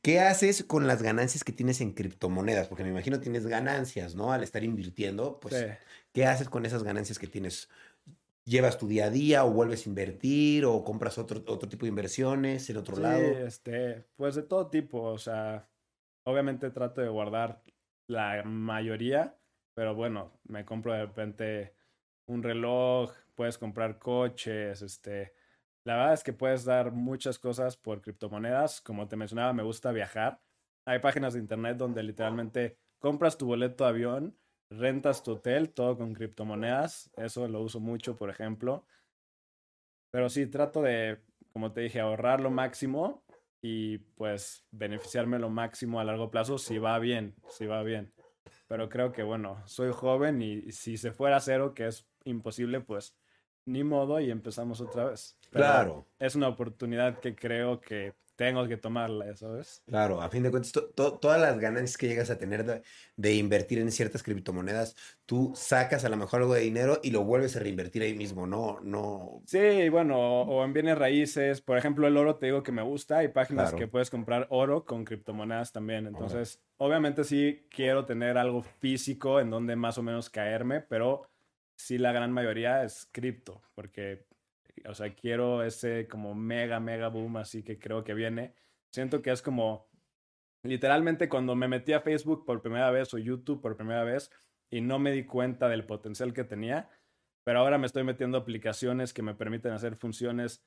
qué 0.00 0.20
haces 0.20 0.62
con 0.64 0.86
las 0.86 1.02
ganancias 1.02 1.44
que 1.44 1.52
tienes 1.52 1.80
en 1.80 1.92
criptomonedas? 1.92 2.68
Porque 2.68 2.84
me 2.84 2.90
imagino 2.90 3.20
tienes 3.20 3.46
ganancias, 3.46 4.14
¿no? 4.14 4.32
Al 4.32 4.42
estar 4.42 4.62
invirtiendo, 4.64 5.40
pues, 5.40 5.54
Sí. 5.56 5.66
¿qué 6.12 6.26
haces 6.26 6.48
con 6.48 6.64
esas 6.64 6.82
ganancias 6.84 7.18
que 7.18 7.26
tienes? 7.26 7.68
¿Llevas 8.44 8.78
tu 8.78 8.88
día 8.88 9.06
a 9.06 9.10
día 9.10 9.44
o 9.44 9.52
vuelves 9.52 9.86
a 9.86 9.88
invertir 9.88 10.64
o 10.64 10.82
compras 10.84 11.18
otro, 11.18 11.42
otro 11.46 11.68
tipo 11.68 11.84
de 11.84 11.90
inversiones 11.90 12.68
en 12.70 12.76
otro 12.76 12.96
Sí, 12.96 13.02
lado? 13.02 13.20
este, 13.22 14.04
pues 14.16 14.34
de 14.34 14.42
todo 14.42 14.68
tipo, 14.70 15.00
o 15.02 15.18
sea, 15.18 15.68
obviamente 16.24 16.70
trato 16.70 17.00
de 17.00 17.08
guardar 17.08 17.62
la 18.06 18.42
mayoría, 18.44 19.38
pero 19.74 19.94
bueno, 19.94 20.32
me 20.44 20.64
compro 20.64 20.92
de 20.92 21.06
repente 21.06 21.74
un 22.26 22.42
reloj, 22.42 23.12
puedes 23.34 23.58
comprar 23.58 23.98
coches, 23.98 24.82
este, 24.82 25.34
la 25.84 25.96
verdad 25.96 26.14
es 26.14 26.22
que 26.22 26.32
puedes 26.32 26.64
dar 26.64 26.92
muchas 26.92 27.38
cosas 27.38 27.76
por 27.76 28.00
criptomonedas, 28.02 28.80
como 28.80 29.08
te 29.08 29.16
mencionaba, 29.16 29.52
me 29.52 29.62
gusta 29.62 29.90
viajar. 29.92 30.40
Hay 30.84 31.00
páginas 31.00 31.34
de 31.34 31.40
internet 31.40 31.76
donde 31.76 32.02
literalmente 32.02 32.78
compras 32.98 33.36
tu 33.36 33.46
boleto 33.46 33.84
de 33.84 33.90
avión, 33.90 34.38
rentas 34.70 35.22
tu 35.22 35.32
hotel, 35.32 35.70
todo 35.70 35.96
con 35.96 36.14
criptomonedas, 36.14 37.10
eso 37.16 37.48
lo 37.48 37.62
uso 37.62 37.80
mucho, 37.80 38.16
por 38.16 38.30
ejemplo. 38.30 38.86
Pero 40.10 40.28
sí, 40.28 40.46
trato 40.46 40.82
de, 40.82 41.20
como 41.52 41.72
te 41.72 41.80
dije, 41.80 42.00
ahorrar 42.00 42.40
lo 42.40 42.50
máximo 42.50 43.24
y 43.62 43.98
pues 43.98 44.66
beneficiarme 44.72 45.38
lo 45.38 45.48
máximo 45.48 46.00
a 46.00 46.04
largo 46.04 46.30
plazo 46.30 46.58
si 46.58 46.78
va 46.78 46.98
bien, 46.98 47.36
si 47.48 47.64
va 47.64 47.82
bien. 47.84 48.12
Pero 48.66 48.88
creo 48.88 49.12
que 49.12 49.22
bueno, 49.22 49.62
soy 49.66 49.92
joven 49.92 50.42
y 50.42 50.72
si 50.72 50.96
se 50.96 51.12
fuera 51.12 51.36
a 51.36 51.40
cero, 51.40 51.72
que 51.72 51.86
es 51.86 52.08
imposible, 52.24 52.80
pues 52.80 53.16
ni 53.64 53.84
modo 53.84 54.20
y 54.20 54.30
empezamos 54.30 54.80
otra 54.80 55.04
vez. 55.04 55.38
Pero 55.50 55.64
Claro. 55.64 56.08
Es 56.18 56.34
una 56.34 56.48
oportunidad 56.48 57.20
que 57.20 57.36
creo 57.36 57.80
que 57.80 58.14
tengo 58.44 58.66
que 58.68 58.76
tomarla, 58.76 59.34
¿sabes? 59.36 59.82
Claro, 59.84 60.22
a 60.22 60.30
fin 60.30 60.42
de 60.42 60.50
cuentas, 60.50 60.72
to- 60.72 60.90
to- 60.90 61.18
todas 61.18 61.40
las 61.40 61.58
ganancias 61.58 61.98
que 61.98 62.06
llegas 62.08 62.30
a 62.30 62.38
tener 62.38 62.64
de, 62.64 62.82
de 63.16 63.34
invertir 63.34 63.78
en 63.78 63.90
ciertas 63.90 64.22
criptomonedas, 64.22 64.96
tú 65.26 65.52
sacas 65.56 66.04
a 66.04 66.08
lo 66.08 66.16
mejor 66.16 66.40
algo 66.40 66.54
de 66.54 66.60
dinero 66.62 67.00
y 67.02 67.10
lo 67.10 67.24
vuelves 67.24 67.56
a 67.56 67.60
reinvertir 67.60 68.02
ahí 68.02 68.14
mismo, 68.14 68.46
no, 68.46 68.80
no. 68.80 69.42
Sí, 69.44 69.88
bueno, 69.90 70.18
o, 70.18 70.42
o 70.60 70.64
en 70.64 70.72
bienes 70.72 70.96
raíces, 70.96 71.60
por 71.60 71.76
ejemplo, 71.76 72.06
el 72.06 72.16
oro 72.16 72.36
te 72.38 72.46
digo 72.46 72.62
que 72.62 72.72
me 72.72 72.82
gusta, 72.82 73.18
hay 73.18 73.28
páginas 73.28 73.64
Claro. 73.64 73.76
que 73.76 73.88
puedes 73.88 74.08
comprar 74.08 74.46
oro 74.50 74.84
con 74.84 75.04
criptomonedas 75.04 75.72
también, 75.72 76.06
entonces, 76.06 76.62
obviamente 76.78 77.24
sí 77.24 77.66
quiero 77.68 78.06
tener 78.06 78.38
algo 78.38 78.62
físico 78.62 79.40
en 79.40 79.50
donde 79.50 79.76
más 79.76 79.98
o 79.98 80.02
menos 80.02 80.30
caerme, 80.30 80.80
pero 80.80 81.28
sí 81.76 81.98
la 81.98 82.12
gran 82.12 82.32
mayoría 82.32 82.84
es 82.84 83.08
cripto, 83.12 83.62
porque, 83.74 84.26
o 84.86 84.94
sea, 84.94 85.14
quiero 85.14 85.62
ese 85.62 86.08
como 86.08 86.34
mega, 86.34 86.80
mega 86.80 87.08
boom, 87.08 87.36
así 87.36 87.62
que 87.62 87.78
creo 87.78 88.04
que 88.04 88.14
viene. 88.14 88.54
Siento 88.92 89.22
que 89.22 89.30
es 89.30 89.42
como, 89.42 89.88
literalmente 90.62 91.28
cuando 91.28 91.54
me 91.54 91.68
metí 91.68 91.92
a 91.92 92.00
Facebook 92.00 92.44
por 92.44 92.62
primera 92.62 92.90
vez 92.90 93.12
o 93.14 93.18
YouTube 93.18 93.60
por 93.60 93.76
primera 93.76 94.04
vez 94.04 94.30
y 94.70 94.80
no 94.80 94.98
me 94.98 95.12
di 95.12 95.24
cuenta 95.24 95.68
del 95.68 95.84
potencial 95.84 96.32
que 96.32 96.44
tenía, 96.44 96.90
pero 97.44 97.60
ahora 97.60 97.78
me 97.78 97.86
estoy 97.86 98.04
metiendo 98.04 98.38
aplicaciones 98.38 99.12
que 99.12 99.22
me 99.22 99.34
permiten 99.34 99.72
hacer 99.72 99.96
funciones 99.96 100.64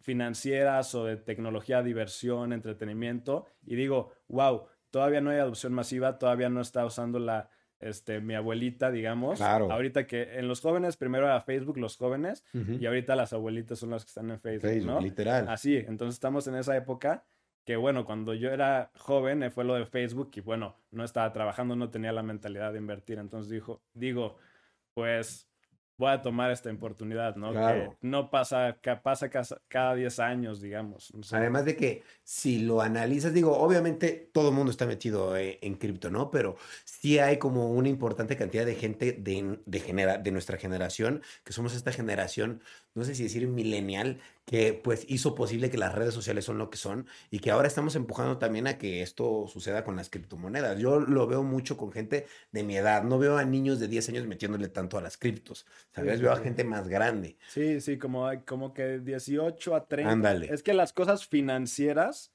financieras 0.00 0.94
o 0.94 1.04
de 1.04 1.16
tecnología, 1.16 1.82
diversión, 1.82 2.52
entretenimiento, 2.52 3.46
y 3.64 3.76
digo, 3.76 4.12
wow, 4.28 4.66
todavía 4.90 5.20
no 5.20 5.30
hay 5.30 5.38
adopción 5.38 5.72
masiva, 5.72 6.18
todavía 6.18 6.48
no 6.48 6.60
está 6.60 6.84
usando 6.84 7.18
la, 7.18 7.50
este, 7.80 8.20
mi 8.20 8.34
abuelita, 8.34 8.90
digamos. 8.90 9.38
Claro. 9.38 9.70
Ahorita 9.72 10.06
que 10.06 10.38
en 10.38 10.48
los 10.48 10.60
jóvenes, 10.60 10.96
primero 10.96 11.26
era 11.26 11.40
Facebook, 11.40 11.78
los 11.78 11.96
jóvenes, 11.96 12.44
y 12.52 12.86
ahorita 12.86 13.16
las 13.16 13.32
abuelitas 13.32 13.78
son 13.78 13.90
las 13.90 14.04
que 14.04 14.08
están 14.08 14.30
en 14.30 14.40
Facebook, 14.40 14.70
Facebook, 14.70 14.92
¿no? 14.92 15.00
literal. 15.00 15.48
Así, 15.48 15.76
entonces 15.76 16.14
estamos 16.14 16.46
en 16.46 16.54
esa 16.56 16.76
época 16.76 17.24
que, 17.64 17.76
bueno, 17.76 18.04
cuando 18.04 18.34
yo 18.34 18.50
era 18.50 18.90
joven 18.96 19.42
eh, 19.42 19.50
fue 19.50 19.64
lo 19.64 19.74
de 19.74 19.86
Facebook 19.86 20.30
y, 20.34 20.40
bueno, 20.40 20.76
no 20.90 21.04
estaba 21.04 21.32
trabajando, 21.32 21.76
no 21.76 21.90
tenía 21.90 22.12
la 22.12 22.22
mentalidad 22.22 22.72
de 22.72 22.78
invertir, 22.78 23.18
entonces 23.18 23.50
dijo, 23.50 23.82
digo, 23.94 24.38
pues 24.94 25.49
voy 26.00 26.10
a 26.12 26.22
tomar 26.22 26.50
esta 26.50 26.70
oportunidad, 26.72 27.36
¿no? 27.36 27.52
Claro. 27.52 27.90
Que 28.00 28.06
no 28.08 28.30
pasa, 28.30 28.78
que 28.80 28.96
pasa 28.96 29.28
cada 29.68 29.94
10 29.94 30.18
años, 30.18 30.62
digamos. 30.62 31.12
Además 31.30 31.66
de 31.66 31.76
que 31.76 32.02
si 32.24 32.60
lo 32.60 32.80
analizas, 32.80 33.34
digo, 33.34 33.54
obviamente 33.58 34.30
todo 34.32 34.48
el 34.48 34.54
mundo 34.54 34.70
está 34.70 34.86
metido 34.86 35.36
eh, 35.36 35.58
en 35.60 35.74
cripto, 35.74 36.10
¿no? 36.10 36.30
Pero 36.30 36.56
sí 36.84 37.18
hay 37.18 37.36
como 37.36 37.70
una 37.70 37.90
importante 37.90 38.34
cantidad 38.34 38.64
de 38.64 38.74
gente 38.76 39.12
de, 39.12 39.58
de, 39.66 39.80
genera- 39.80 40.16
de 40.16 40.32
nuestra 40.32 40.56
generación, 40.56 41.20
que 41.44 41.52
somos 41.52 41.74
esta 41.74 41.92
generación, 41.92 42.62
no 42.94 43.04
sé 43.04 43.14
si 43.14 43.22
decir 43.22 43.46
millennial, 43.46 44.18
que 44.44 44.72
pues 44.74 45.04
hizo 45.08 45.34
posible 45.34 45.70
que 45.70 45.78
las 45.78 45.94
redes 45.94 46.12
sociales 46.12 46.44
son 46.44 46.58
lo 46.58 46.70
que 46.70 46.76
son 46.76 47.06
y 47.30 47.38
que 47.38 47.50
ahora 47.52 47.68
estamos 47.68 47.94
empujando 47.94 48.38
también 48.38 48.66
a 48.66 48.78
que 48.78 49.02
esto 49.02 49.46
suceda 49.46 49.84
con 49.84 49.94
las 49.96 50.10
criptomonedas. 50.10 50.78
Yo 50.78 50.98
lo 50.98 51.26
veo 51.28 51.42
mucho 51.44 51.76
con 51.76 51.92
gente 51.92 52.26
de 52.50 52.62
mi 52.64 52.76
edad, 52.76 53.04
no 53.04 53.18
veo 53.18 53.36
a 53.38 53.44
niños 53.44 53.78
de 53.78 53.86
10 53.88 54.08
años 54.08 54.26
metiéndole 54.26 54.68
tanto 54.68 54.98
a 54.98 55.02
las 55.02 55.16
criptos, 55.16 55.66
¿sabes? 55.94 56.16
sí, 56.18 56.22
Veo 56.22 56.32
a 56.32 56.36
gente 56.36 56.64
más 56.64 56.88
grande. 56.88 57.36
Sí, 57.48 57.80
sí, 57.80 57.96
como, 57.96 58.28
como 58.44 58.74
que 58.74 58.98
18 58.98 59.74
a 59.76 59.86
30. 59.86 60.10
Ándale. 60.10 60.52
Es 60.52 60.62
que 60.62 60.74
las 60.74 60.92
cosas 60.92 61.26
financieras 61.26 62.32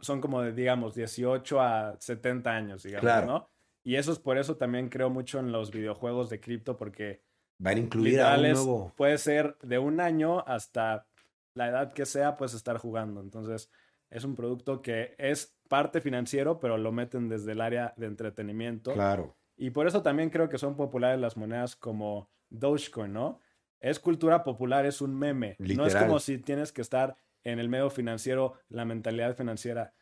son 0.00 0.20
como 0.20 0.40
de, 0.40 0.52
digamos, 0.52 0.94
18 0.94 1.60
a 1.60 1.96
70 2.00 2.50
años, 2.50 2.82
digamos, 2.84 3.02
Claro. 3.02 3.26
¿no? 3.26 3.50
Y 3.82 3.96
eso 3.96 4.12
es 4.12 4.18
por 4.18 4.38
eso 4.38 4.56
también 4.56 4.88
creo 4.88 5.10
mucho 5.10 5.38
en 5.40 5.52
los 5.52 5.70
videojuegos 5.70 6.30
de 6.30 6.40
cripto, 6.40 6.76
porque 6.78 7.20
Van 7.58 7.76
a 7.76 7.80
incluir 7.80 8.20
a 8.20 8.36
un 8.36 8.42
nuevo... 8.42 8.92
puede 8.96 9.18
ser 9.18 9.56
de 9.62 9.78
un 9.78 10.00
año 10.00 10.40
hasta 10.46 11.06
la 11.54 11.68
edad 11.68 11.92
que 11.92 12.06
sea, 12.06 12.36
puedes 12.36 12.54
estar 12.54 12.78
jugando. 12.78 13.20
Entonces, 13.20 13.70
es 14.10 14.24
un 14.24 14.34
producto 14.34 14.82
que 14.82 15.14
es 15.18 15.56
parte 15.68 16.00
financiero, 16.00 16.60
pero 16.60 16.78
lo 16.78 16.92
meten 16.92 17.28
desde 17.28 17.52
el 17.52 17.60
área 17.60 17.94
de 17.96 18.06
entretenimiento. 18.06 18.92
Claro. 18.92 19.36
Y 19.56 19.70
por 19.70 19.86
eso 19.86 20.02
también 20.02 20.30
creo 20.30 20.48
que 20.48 20.58
son 20.58 20.76
populares 20.76 21.20
las 21.20 21.36
monedas 21.36 21.76
como 21.76 22.28
Dogecoin, 22.50 23.12
¿no? 23.12 23.40
Es 23.80 24.00
cultura 24.00 24.42
popular, 24.42 24.86
es 24.86 25.00
un 25.00 25.16
meme. 25.16 25.56
No 25.58 25.86
es 25.86 25.94
como 25.94 26.18
si 26.18 26.38
tienes 26.38 26.72
que 26.72 26.80
estar 26.80 27.16
en 27.44 27.58
el 27.58 27.68
medio 27.68 27.90
financiero, 27.90 28.54
la 28.68 28.84
mentalidad 28.84 29.36
financiera. 29.36 29.92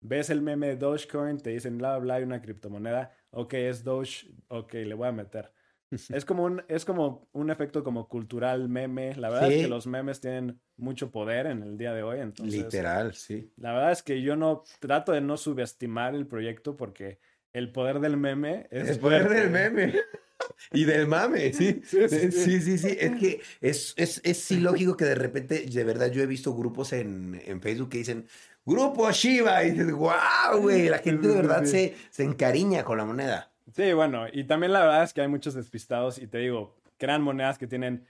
Ves 0.00 0.30
el 0.30 0.42
meme 0.42 0.68
de 0.68 0.76
Dogecoin, 0.76 1.38
te 1.38 1.50
dicen 1.50 1.78
bla, 1.78 1.98
bla, 1.98 2.14
hay 2.14 2.22
una 2.22 2.40
criptomoneda. 2.40 3.14
Ok, 3.30 3.54
es 3.54 3.84
Doge, 3.84 4.34
ok, 4.48 4.74
le 4.74 4.94
voy 4.94 5.08
a 5.08 5.12
meter. 5.12 5.52
Es 6.10 6.24
como 6.24 6.44
un, 6.44 6.62
es 6.68 6.84
como 6.84 7.28
un 7.32 7.50
efecto 7.50 7.84
como 7.84 8.08
cultural 8.08 8.68
meme. 8.68 9.14
La 9.16 9.30
verdad 9.30 9.52
es 9.52 9.62
que 9.62 9.68
los 9.68 9.86
memes 9.86 10.20
tienen 10.20 10.60
mucho 10.76 11.10
poder 11.10 11.46
en 11.46 11.62
el 11.62 11.76
día 11.76 11.92
de 11.92 12.02
hoy. 12.02 12.20
Entonces, 12.20 12.54
Literal, 12.54 13.14
sí. 13.14 13.52
la 13.56 13.72
verdad 13.72 13.92
es 13.92 14.02
que 14.02 14.22
yo 14.22 14.36
no 14.36 14.62
trato 14.80 15.12
de 15.12 15.20
no 15.20 15.36
subestimar 15.36 16.14
el 16.14 16.26
proyecto 16.26 16.76
porque 16.76 17.20
el 17.52 17.70
poder 17.72 18.00
del 18.00 18.16
meme 18.16 18.66
es 18.70 18.88
El 18.88 18.98
poder 18.98 19.28
del 19.28 19.50
meme. 19.50 19.94
Y 20.72 20.84
del 20.84 21.06
mame, 21.06 21.52
sí. 21.52 21.82
Sí, 21.84 22.08
sí, 22.08 22.32
sí. 22.32 22.32
Sí, 22.32 22.60
sí, 22.60 22.78
sí. 22.78 22.96
Es 22.98 23.12
que 23.12 23.40
es, 23.60 23.94
es, 23.96 24.20
es 24.24 24.38
sí 24.38 24.58
lógico 24.58 24.96
que 24.96 25.04
de 25.04 25.14
repente, 25.14 25.66
de 25.66 25.84
verdad, 25.84 26.10
yo 26.10 26.20
he 26.20 26.26
visto 26.26 26.54
grupos 26.54 26.92
en, 26.92 27.40
en 27.44 27.60
Facebook 27.60 27.90
que 27.90 27.98
dicen, 27.98 28.26
Grupo 28.64 29.10
Shiba, 29.10 29.64
y 29.64 29.72
dices, 29.72 29.92
wow, 29.92 30.60
güey, 30.60 30.88
la 30.88 30.98
gente 30.98 31.28
de 31.28 31.34
verdad 31.34 31.64
se, 31.64 31.94
se 32.10 32.24
encariña 32.24 32.84
con 32.84 32.98
la 32.98 33.04
moneda. 33.04 33.51
Sí, 33.74 33.92
bueno, 33.92 34.26
y 34.32 34.44
también 34.44 34.72
la 34.72 34.80
verdad 34.80 35.02
es 35.04 35.12
que 35.12 35.20
hay 35.20 35.28
muchos 35.28 35.54
despistados 35.54 36.18
y 36.18 36.26
te 36.26 36.38
digo, 36.38 36.76
crean 36.98 37.22
monedas 37.22 37.58
que 37.58 37.66
tienen 37.66 38.06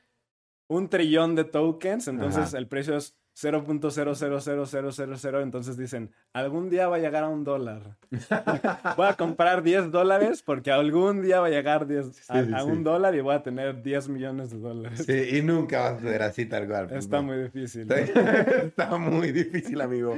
un 0.68 0.88
trillón 0.88 1.34
de 1.34 1.44
tokens, 1.44 2.08
entonces 2.08 2.48
Ajá. 2.48 2.58
el 2.58 2.66
precio 2.68 2.96
es 2.96 3.16
0.000000, 3.34 5.42
entonces 5.42 5.76
dicen, 5.76 6.12
algún 6.32 6.70
día 6.70 6.88
va 6.88 6.96
a 6.96 6.98
llegar 6.98 7.24
a 7.24 7.28
un 7.28 7.44
dólar. 7.44 7.96
voy 8.96 9.06
a 9.06 9.14
comprar 9.16 9.62
10 9.62 9.90
dólares 9.90 10.42
porque 10.42 10.70
algún 10.70 11.22
día 11.22 11.40
va 11.40 11.46
a 11.46 11.50
llegar 11.50 11.86
10 11.86 12.30
a, 12.30 12.44
Sí, 12.44 12.52
a 12.54 12.60
sí, 12.60 12.66
un 12.68 12.78
sí. 12.78 12.82
dólar 12.82 13.14
y 13.14 13.20
voy 13.20 13.34
a 13.34 13.42
tener 13.42 13.82
10 13.82 14.08
millones 14.08 14.50
de 14.50 14.58
dólares. 14.58 15.04
Sí, 15.06 15.36
y 15.38 15.42
nunca 15.42 15.80
va 15.80 15.88
a 15.96 16.00
ser 16.00 16.22
así 16.22 16.46
tal 16.46 16.66
cual. 16.68 16.88
pues, 16.88 17.04
Está 17.04 17.18
no. 17.18 17.22
muy 17.24 17.38
difícil. 17.44 17.90
Está 17.90 18.96
muy 18.98 19.32
difícil, 19.32 19.80
amigo. 19.80 20.16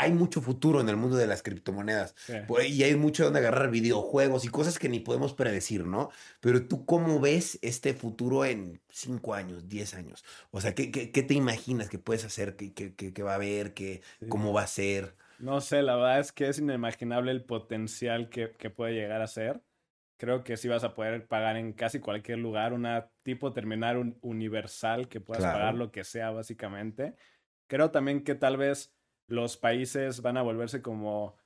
Hay 0.00 0.12
mucho 0.12 0.40
futuro 0.40 0.80
en 0.80 0.88
el 0.88 0.96
mundo 0.96 1.16
de 1.16 1.26
las 1.26 1.42
criptomonedas. 1.42 2.14
Y 2.68 2.82
hay 2.82 2.94
mucho 2.96 3.24
donde 3.24 3.38
agarrar 3.40 3.70
videojuegos 3.70 4.44
y 4.44 4.48
cosas 4.48 4.78
que 4.78 4.88
ni 4.88 5.00
podemos 5.00 5.34
predecir, 5.34 5.86
¿no? 5.86 6.10
Pero 6.40 6.66
tú, 6.66 6.84
¿cómo 6.86 7.20
ves 7.20 7.58
este 7.62 7.94
futuro 7.94 8.44
en 8.44 8.80
5 8.88 9.34
años, 9.34 9.68
10 9.68 9.94
años? 9.94 10.24
O 10.50 10.60
sea, 10.60 10.74
¿qué, 10.74 10.90
qué, 10.90 11.10
qué 11.12 11.22
te 11.22 11.34
imaginas 11.34 11.88
que 11.88 11.98
puedes 11.98 12.24
hacer? 12.24 12.56
¿Qué, 12.56 12.72
qué- 12.74 12.94
qué- 12.94 13.12
qué 13.12 13.22
va 13.22 13.32
a 13.32 13.36
haber? 13.36 13.74
¿Qué, 13.74 14.02
Sí. 14.20 14.26
¿Cómo 14.28 14.52
va 14.52 14.62
a 14.62 14.66
ser? 14.66 15.16
No 15.38 15.60
sé, 15.60 15.82
la 15.82 15.94
verdad 15.96 16.20
es 16.20 16.32
que 16.32 16.48
es 16.48 16.58
inimaginable 16.58 17.30
el 17.30 17.44
potencial 17.44 18.28
que, 18.28 18.52
que 18.56 18.70
puede 18.70 18.94
llegar 18.94 19.20
a 19.22 19.26
ser. 19.28 19.62
Creo 20.16 20.42
que 20.42 20.56
sí 20.56 20.66
vas 20.68 20.82
a 20.82 20.94
poder 20.94 21.28
pagar 21.28 21.56
en 21.56 21.72
casi 21.72 22.00
cualquier 22.00 22.38
lugar 22.38 22.72
una 22.72 23.12
tipo 23.22 23.52
terminal 23.52 23.96
un- 23.98 24.18
universal 24.20 25.08
que 25.08 25.20
puedas 25.20 25.42
Claro. 25.44 25.58
pagar 25.58 25.74
lo 25.76 25.92
que 25.92 26.02
sea 26.04 26.30
básicamente. 26.30 27.14
Creo 27.68 27.90
también 27.92 28.24
que 28.24 28.34
tal 28.34 28.56
vez 28.56 28.94
los 29.28 29.56
países 29.56 30.22
van 30.22 30.36
a 30.38 30.42
volverse 30.42 30.82
como, 30.82 31.36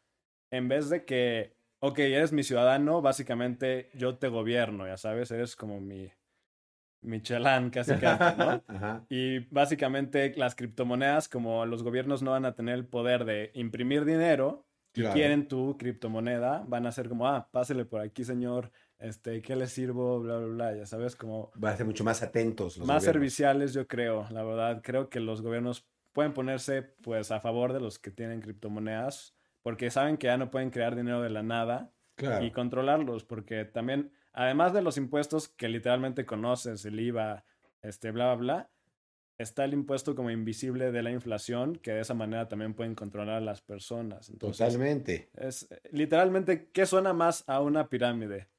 en 0.50 0.68
vez 0.68 0.90
de 0.90 1.04
que, 1.04 1.56
ok, 1.80 1.98
eres 2.00 2.32
mi 2.32 2.42
ciudadano, 2.44 3.02
básicamente 3.02 3.90
yo 3.94 4.18
te 4.18 4.28
gobierno, 4.28 4.86
ya 4.86 4.96
sabes, 4.98 5.30
eres 5.32 5.56
como 5.56 5.80
mi, 5.80 6.12
mi 7.02 7.22
chelán 7.22 7.70
casi 7.72 7.96
casi, 7.98 8.34
¿no? 8.36 8.64
Ajá. 8.68 9.06
Y 9.08 9.40
básicamente 9.50 10.34
las 10.36 10.54
criptomonedas, 10.54 11.28
como 11.28 11.66
los 11.66 11.82
gobiernos 11.82 12.22
no 12.22 12.30
van 12.32 12.44
a 12.46 12.54
tener 12.54 12.74
el 12.76 12.86
poder 12.86 13.24
de 13.24 13.50
imprimir 13.54 14.04
dinero, 14.04 14.66
y 14.94 15.00
Claro. 15.00 15.14
quieren 15.14 15.48
tu 15.48 15.76
criptomoneda, 15.78 16.64
van 16.68 16.86
a 16.86 16.92
ser 16.92 17.08
como, 17.08 17.26
ah, 17.26 17.48
pásele 17.50 17.86
por 17.86 18.00
aquí, 18.02 18.24
señor, 18.24 18.72
este, 18.98 19.40
¿qué 19.42 19.56
le 19.56 19.66
sirvo? 19.66 20.20
Bla, 20.20 20.36
bla, 20.38 20.46
bla, 20.48 20.76
ya 20.76 20.86
sabes, 20.86 21.16
como 21.16 21.50
Va 21.62 21.70
a 21.70 21.76
ser 21.76 21.86
mucho 21.86 22.04
más 22.04 22.22
atentos 22.22 22.76
los 22.76 22.86
más 22.88 22.96
gobiernos. 22.96 23.04
serviciales, 23.04 23.72
yo 23.74 23.86
creo, 23.88 24.26
la 24.30 24.42
verdad, 24.42 24.82
creo 24.82 25.08
que 25.08 25.20
los 25.20 25.42
gobiernos 25.42 25.88
pueden 26.12 26.32
ponerse, 26.34 26.82
pues, 26.82 27.30
a 27.30 27.40
favor 27.40 27.72
de 27.72 27.80
los 27.80 27.98
que 27.98 28.10
tienen 28.10 28.40
criptomonedas, 28.40 29.34
porque 29.62 29.90
saben 29.90 30.16
que 30.16 30.26
ya 30.26 30.36
no 30.36 30.50
pueden 30.50 30.70
crear 30.70 30.94
dinero 30.96 31.22
de 31.22 31.30
la 31.30 31.42
nada, 31.42 31.92
Claro. 32.14 32.44
y 32.44 32.50
controlarlos, 32.50 33.24
porque 33.24 33.64
también, 33.64 34.12
además 34.32 34.72
de 34.74 34.82
los 34.82 34.96
impuestos 34.98 35.48
que 35.48 35.68
literalmente 35.68 36.26
conoces, 36.26 36.84
el 36.84 37.00
IVA, 37.00 37.44
este, 37.80 38.10
bla, 38.10 38.34
bla, 38.34 38.36
bla, 38.36 38.70
está 39.38 39.64
el 39.64 39.72
impuesto 39.72 40.14
como 40.14 40.30
invisible 40.30 40.92
de 40.92 41.02
la 41.02 41.10
inflación, 41.10 41.74
que 41.76 41.92
de 41.92 42.00
esa 42.00 42.14
manera 42.14 42.48
también 42.48 42.74
pueden 42.74 42.94
controlar 42.94 43.36
a 43.36 43.40
las 43.40 43.60
personas. 43.62 44.28
Entonces, 44.28 44.58
Totalmente. 44.68 45.30
es 45.34 45.70
eh, 45.72 45.80
literalmente, 45.90 46.70
¿qué 46.70 46.86
suena 46.86 47.12
más 47.12 47.48
a 47.48 47.60
una 47.60 47.88
pirámide? 47.88 48.50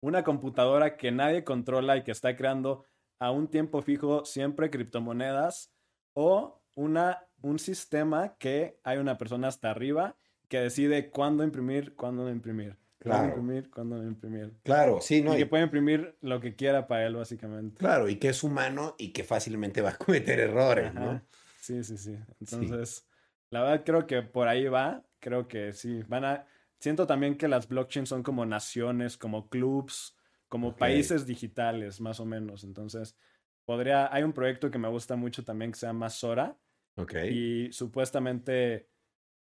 Una 0.00 0.24
computadora 0.24 0.96
que 0.96 1.12
nadie 1.12 1.44
controla 1.44 1.96
y 1.98 2.02
que 2.04 2.10
está 2.12 2.36
creando 2.36 2.84
a 3.20 3.30
un 3.30 3.48
tiempo 3.48 3.82
fijo 3.82 4.24
siempre 4.24 4.70
criptomonedas 4.70 5.72
o 6.14 6.62
una, 6.78 7.26
un 7.42 7.58
sistema 7.58 8.36
que 8.38 8.78
hay 8.84 8.98
una 8.98 9.18
persona 9.18 9.48
hasta 9.48 9.70
arriba 9.70 10.16
que 10.48 10.60
decide 10.60 11.10
cuándo 11.10 11.42
imprimir, 11.42 11.94
cuándo 11.96 12.22
no 12.22 12.30
imprimir. 12.30 12.76
Cuándo 13.02 13.24
Claro. 13.24 13.26
imprimir, 13.40 13.70
cuándo 13.70 13.96
no 13.96 14.04
imprimir. 14.04 14.54
Claro, 14.62 15.00
sí, 15.00 15.22
no. 15.22 15.32
y 15.32 15.36
y- 15.36 15.38
que 15.40 15.46
puede 15.46 15.64
imprimir 15.64 16.16
lo 16.20 16.40
que 16.40 16.54
quiera 16.54 16.86
para 16.86 17.06
él, 17.06 17.16
básicamente. 17.16 17.78
Claro, 17.78 18.08
y 18.08 18.16
que 18.16 18.28
es 18.28 18.42
humano 18.44 18.94
y 18.98 19.12
que 19.12 19.24
fácilmente 19.24 19.82
va 19.82 19.90
a 19.90 19.96
cometer 19.98 20.38
errores, 20.38 20.90
Ajá. 20.90 21.00
¿no? 21.00 21.22
Sí, 21.60 21.82
sí, 21.84 21.96
sí. 21.98 22.16
Entonces, 22.40 23.06
la 23.50 23.62
verdad 23.62 23.82
creo 23.84 24.06
que 24.06 24.22
por 24.22 24.46
ahí 24.48 24.66
va. 24.68 25.04
Creo 25.20 25.48
que 25.48 25.72
sí. 25.72 26.02
Van 26.08 26.24
a. 26.24 26.46
Siento 26.80 27.06
también 27.08 27.36
que 27.36 27.48
las 27.48 27.66
blockchains 27.68 28.08
son 28.08 28.22
como 28.22 28.46
naciones, 28.46 29.16
como 29.16 29.48
clubs, 29.48 30.16
como 30.48 30.76
países 30.76 31.26
digitales, 31.26 32.00
más 32.00 32.20
o 32.20 32.24
menos. 32.24 32.62
Entonces, 32.62 33.16
podría. 33.64 34.12
Hay 34.14 34.22
un 34.22 34.32
proyecto 34.32 34.70
que 34.70 34.78
me 34.78 34.88
gusta 34.88 35.16
mucho 35.16 35.44
también 35.44 35.72
que 35.72 35.78
se 35.78 35.86
llama 35.86 36.08
Sora. 36.08 36.56
Ok. 36.98 37.14
Y 37.30 37.72
supuestamente 37.72 38.88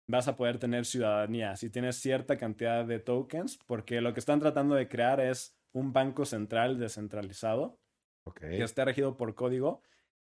vas 0.08 0.28
a 0.28 0.36
poder 0.36 0.58
tener 0.58 0.84
ciudadanía 0.84 1.56
si 1.56 1.70
tienes 1.70 1.96
cierta 1.96 2.36
cantidad 2.36 2.84
de 2.84 2.98
tokens, 2.98 3.58
porque 3.66 4.00
lo 4.00 4.12
que 4.12 4.20
están 4.20 4.40
tratando 4.40 4.74
de 4.74 4.88
crear 4.88 5.20
es 5.20 5.56
un 5.72 5.92
banco 5.92 6.24
central 6.24 6.78
descentralizado 6.78 7.78
que 8.34 8.62
esté 8.62 8.84
regido 8.84 9.16
por 9.16 9.34
código 9.34 9.82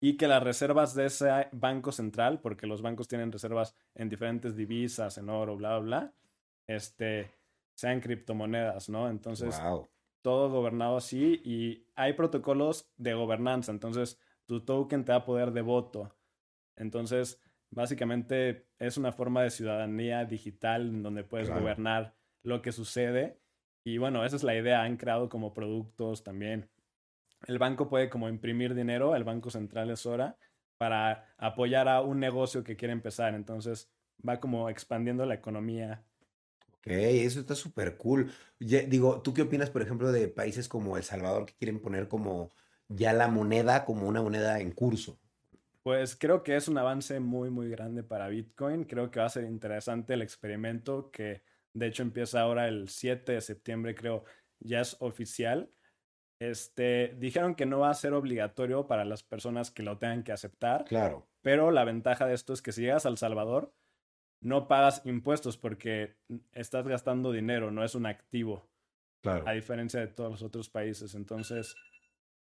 y 0.00 0.16
que 0.16 0.28
las 0.28 0.42
reservas 0.42 0.94
de 0.94 1.06
ese 1.06 1.48
banco 1.52 1.90
central, 1.92 2.40
porque 2.40 2.66
los 2.66 2.82
bancos 2.82 3.08
tienen 3.08 3.32
reservas 3.32 3.74
en 3.94 4.08
diferentes 4.08 4.56
divisas, 4.56 5.18
en 5.18 5.28
oro, 5.28 5.56
bla, 5.56 5.78
bla, 5.78 5.80
bla, 5.80 6.12
este, 6.66 7.30
sean 7.74 8.00
criptomonedas, 8.00 8.88
¿no? 8.88 9.08
Entonces, 9.08 9.60
Wow. 9.60 9.88
todo 10.22 10.50
gobernado 10.50 10.96
así 10.96 11.40
y 11.44 11.86
hay 11.94 12.12
protocolos 12.12 12.90
de 12.96 13.14
gobernanza, 13.14 13.72
entonces 13.72 14.20
tu 14.46 14.64
token 14.64 15.04
te 15.04 15.12
da 15.12 15.24
poder 15.24 15.52
de 15.52 15.62
voto. 15.62 16.14
Entonces, 16.78 17.40
básicamente 17.70 18.66
es 18.78 18.96
una 18.96 19.12
forma 19.12 19.42
de 19.42 19.50
ciudadanía 19.50 20.24
digital 20.24 20.88
en 20.88 21.02
donde 21.02 21.24
puedes 21.24 21.50
gobernar 21.50 22.14
lo 22.42 22.62
que 22.62 22.72
sucede. 22.72 23.38
Y 23.84 23.98
bueno, 23.98 24.24
esa 24.24 24.36
es 24.36 24.42
la 24.42 24.56
idea, 24.56 24.82
han 24.82 24.96
creado 24.96 25.28
como 25.28 25.54
productos 25.54 26.24
también. 26.24 26.68
El 27.46 27.58
banco 27.58 27.88
puede 27.88 28.10
como 28.10 28.28
imprimir 28.28 28.74
dinero, 28.74 29.14
el 29.14 29.24
Banco 29.24 29.50
Central 29.50 29.90
es 29.90 30.06
hora, 30.06 30.36
para 30.76 31.34
apoyar 31.38 31.88
a 31.88 32.00
un 32.00 32.20
negocio 32.20 32.64
que 32.64 32.76
quiere 32.76 32.92
empezar. 32.92 33.34
Entonces 33.34 33.90
va 34.26 34.40
como 34.40 34.68
expandiendo 34.68 35.24
la 35.26 35.34
economía. 35.34 36.04
Ok, 36.78 36.86
eso 36.88 37.40
está 37.40 37.54
súper 37.54 37.96
cool. 37.96 38.30
digo, 38.58 39.20
¿tú 39.22 39.34
qué 39.34 39.42
opinas, 39.42 39.70
por 39.70 39.82
ejemplo, 39.82 40.10
de 40.12 40.28
países 40.28 40.68
como 40.68 40.96
El 40.96 41.02
Salvador 41.02 41.46
que 41.46 41.54
quieren 41.54 41.80
poner 41.80 42.08
como 42.08 42.50
ya 42.88 43.12
la 43.12 43.28
moneda 43.28 43.84
como 43.84 44.08
una 44.08 44.22
moneda 44.22 44.60
en 44.60 44.72
curso? 44.72 45.18
Pues 45.82 46.16
creo 46.16 46.42
que 46.42 46.56
es 46.56 46.68
un 46.68 46.78
avance 46.78 47.20
muy, 47.20 47.50
muy 47.50 47.68
grande 47.68 48.02
para 48.02 48.28
Bitcoin. 48.28 48.84
Creo 48.84 49.10
que 49.10 49.20
va 49.20 49.26
a 49.26 49.30
ser 49.30 49.44
interesante 49.44 50.14
el 50.14 50.22
experimento 50.22 51.10
que 51.10 51.42
de 51.74 51.86
hecho 51.86 52.02
empieza 52.02 52.40
ahora 52.40 52.68
el 52.68 52.88
7 52.88 53.32
de 53.32 53.40
septiembre, 53.40 53.94
creo, 53.94 54.24
ya 54.60 54.80
es 54.80 54.96
oficial. 55.00 55.70
Este, 56.40 57.16
dijeron 57.18 57.54
que 57.54 57.66
no 57.66 57.80
va 57.80 57.90
a 57.90 57.94
ser 57.94 58.12
obligatorio 58.12 58.86
para 58.86 59.04
las 59.04 59.22
personas 59.22 59.70
que 59.70 59.82
lo 59.82 59.98
tengan 59.98 60.22
que 60.22 60.32
aceptar. 60.32 60.84
Claro. 60.84 61.26
Pero 61.42 61.70
la 61.70 61.84
ventaja 61.84 62.26
de 62.26 62.34
esto 62.34 62.52
es 62.52 62.62
que 62.62 62.72
si 62.72 62.82
llegas 62.82 63.06
a 63.06 63.08
El 63.08 63.18
Salvador, 63.18 63.74
no 64.40 64.68
pagas 64.68 65.02
impuestos 65.04 65.56
porque 65.56 66.16
estás 66.52 66.86
gastando 66.86 67.32
dinero, 67.32 67.70
no 67.70 67.84
es 67.84 67.94
un 67.94 68.06
activo. 68.06 68.68
Claro. 69.22 69.48
A 69.48 69.52
diferencia 69.52 69.98
de 69.98 70.06
todos 70.06 70.30
los 70.30 70.42
otros 70.42 70.70
países. 70.70 71.14
Entonces, 71.14 71.74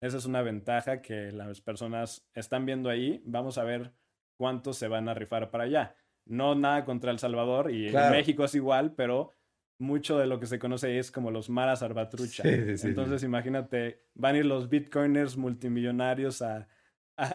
esa 0.00 0.16
es 0.16 0.24
una 0.26 0.42
ventaja 0.42 1.02
que 1.02 1.32
las 1.32 1.60
personas 1.60 2.28
están 2.34 2.66
viendo 2.66 2.88
ahí. 2.88 3.22
Vamos 3.24 3.58
a 3.58 3.64
ver 3.64 3.92
cuántos 4.36 4.76
se 4.76 4.88
van 4.88 5.08
a 5.08 5.14
rifar 5.14 5.50
para 5.50 5.64
allá. 5.64 5.96
No 6.24 6.54
nada 6.54 6.84
contra 6.84 7.10
El 7.10 7.18
Salvador 7.18 7.72
y 7.72 7.90
México 7.90 8.44
es 8.44 8.54
igual, 8.54 8.92
pero 8.94 9.32
mucho 9.78 10.18
de 10.18 10.26
lo 10.26 10.38
que 10.38 10.46
se 10.46 10.58
conoce 10.58 10.88
ahí 10.88 10.98
es 10.98 11.10
como 11.10 11.30
los 11.30 11.48
maras 11.50 11.82
arbatrucha. 11.82 12.42
Entonces, 12.46 13.22
imagínate, 13.22 14.04
van 14.14 14.34
a 14.34 14.38
ir 14.38 14.46
los 14.46 14.68
bitcoiners 14.68 15.36
multimillonarios 15.36 16.42
a, 16.42 16.68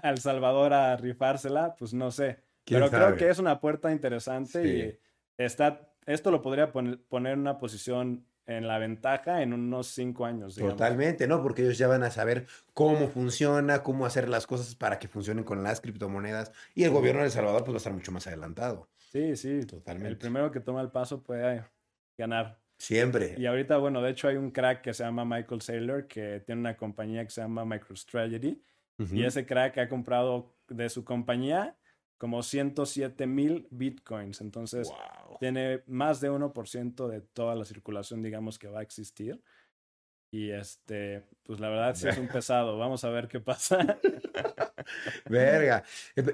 El 0.03 0.17
Salvador 0.19 0.73
a 0.73 0.95
rifársela, 0.95 1.75
pues 1.75 1.93
no 1.93 2.11
sé. 2.11 2.39
Pero 2.65 2.89
creo 2.89 3.15
que 3.15 3.29
es 3.29 3.39
una 3.39 3.59
puerta 3.59 3.91
interesante 3.91 4.65
y 4.65 4.99
está, 5.37 5.93
esto 6.05 6.31
lo 6.31 6.41
podría 6.41 6.71
poner, 6.71 7.01
poner 7.09 7.33
en 7.33 7.39
una 7.39 7.57
posición 7.57 8.25
en 8.45 8.67
la 8.67 8.77
ventaja 8.77 9.41
en 9.41 9.53
unos 9.53 9.87
cinco 9.87 10.25
años. 10.25 10.55
Totalmente, 10.55 11.27
¿no? 11.27 11.41
Porque 11.41 11.61
ellos 11.61 11.77
ya 11.77 11.87
van 11.87 12.03
a 12.03 12.11
saber 12.11 12.45
cómo 12.73 13.07
funciona, 13.07 13.83
cómo 13.83 14.05
hacer 14.05 14.29
las 14.29 14.47
cosas 14.47 14.75
para 14.75 14.99
que 14.99 15.07
funcionen 15.07 15.43
con 15.43 15.63
las 15.63 15.81
criptomonedas 15.81 16.51
y 16.75 16.83
el 16.83 16.91
gobierno 16.91 17.21
de 17.21 17.27
El 17.27 17.31
Salvador 17.31 17.61
pues 17.61 17.73
va 17.73 17.75
a 17.75 17.77
estar 17.77 17.93
mucho 17.93 18.11
más 18.11 18.27
adelantado. 18.27 18.89
Sí, 18.97 19.35
sí, 19.35 19.65
totalmente. 19.65 20.09
El 20.09 20.17
primero 20.17 20.51
que 20.51 20.59
toma 20.59 20.81
el 20.81 20.91
paso 20.91 21.21
puede 21.21 21.63
ganar. 22.17 22.59
Siempre. 22.77 23.35
Y 23.37 23.45
ahorita, 23.45 23.77
bueno, 23.77 24.01
de 24.01 24.11
hecho 24.11 24.27
hay 24.27 24.35
un 24.35 24.51
crack 24.51 24.81
que 24.81 24.93
se 24.93 25.03
llama 25.03 25.23
Michael 25.23 25.61
Saylor 25.61 26.07
que 26.07 26.41
tiene 26.45 26.61
una 26.61 26.75
compañía 26.75 27.23
que 27.23 27.29
se 27.29 27.41
llama 27.41 27.63
MicroStrategy 27.63 28.61
y 29.11 29.23
ese 29.23 29.45
crack 29.45 29.77
ha 29.77 29.89
comprado 29.89 30.55
de 30.67 30.89
su 30.89 31.03
compañía 31.03 31.77
como 32.17 32.43
107 32.43 33.27
mil 33.27 33.67
bitcoins. 33.71 34.41
Entonces, 34.41 34.91
tiene 35.39 35.83
más 35.87 36.21
de 36.21 36.31
1% 36.31 37.07
de 37.07 37.21
toda 37.21 37.55
la 37.55 37.65
circulación, 37.65 38.21
digamos, 38.21 38.59
que 38.59 38.67
va 38.67 38.79
a 38.79 38.83
existir. 38.83 39.41
Y 40.31 40.49
este, 40.49 41.23
pues 41.43 41.59
la 41.59 41.69
verdad 41.69 41.95
sí 41.95 42.07
es 42.07 42.17
un 42.17 42.27
pesado. 42.27 42.77
Vamos 42.79 43.03
a 43.03 43.09
ver 43.09 43.27
qué 43.27 43.39
pasa. 43.39 43.99
Verga. 45.29 45.83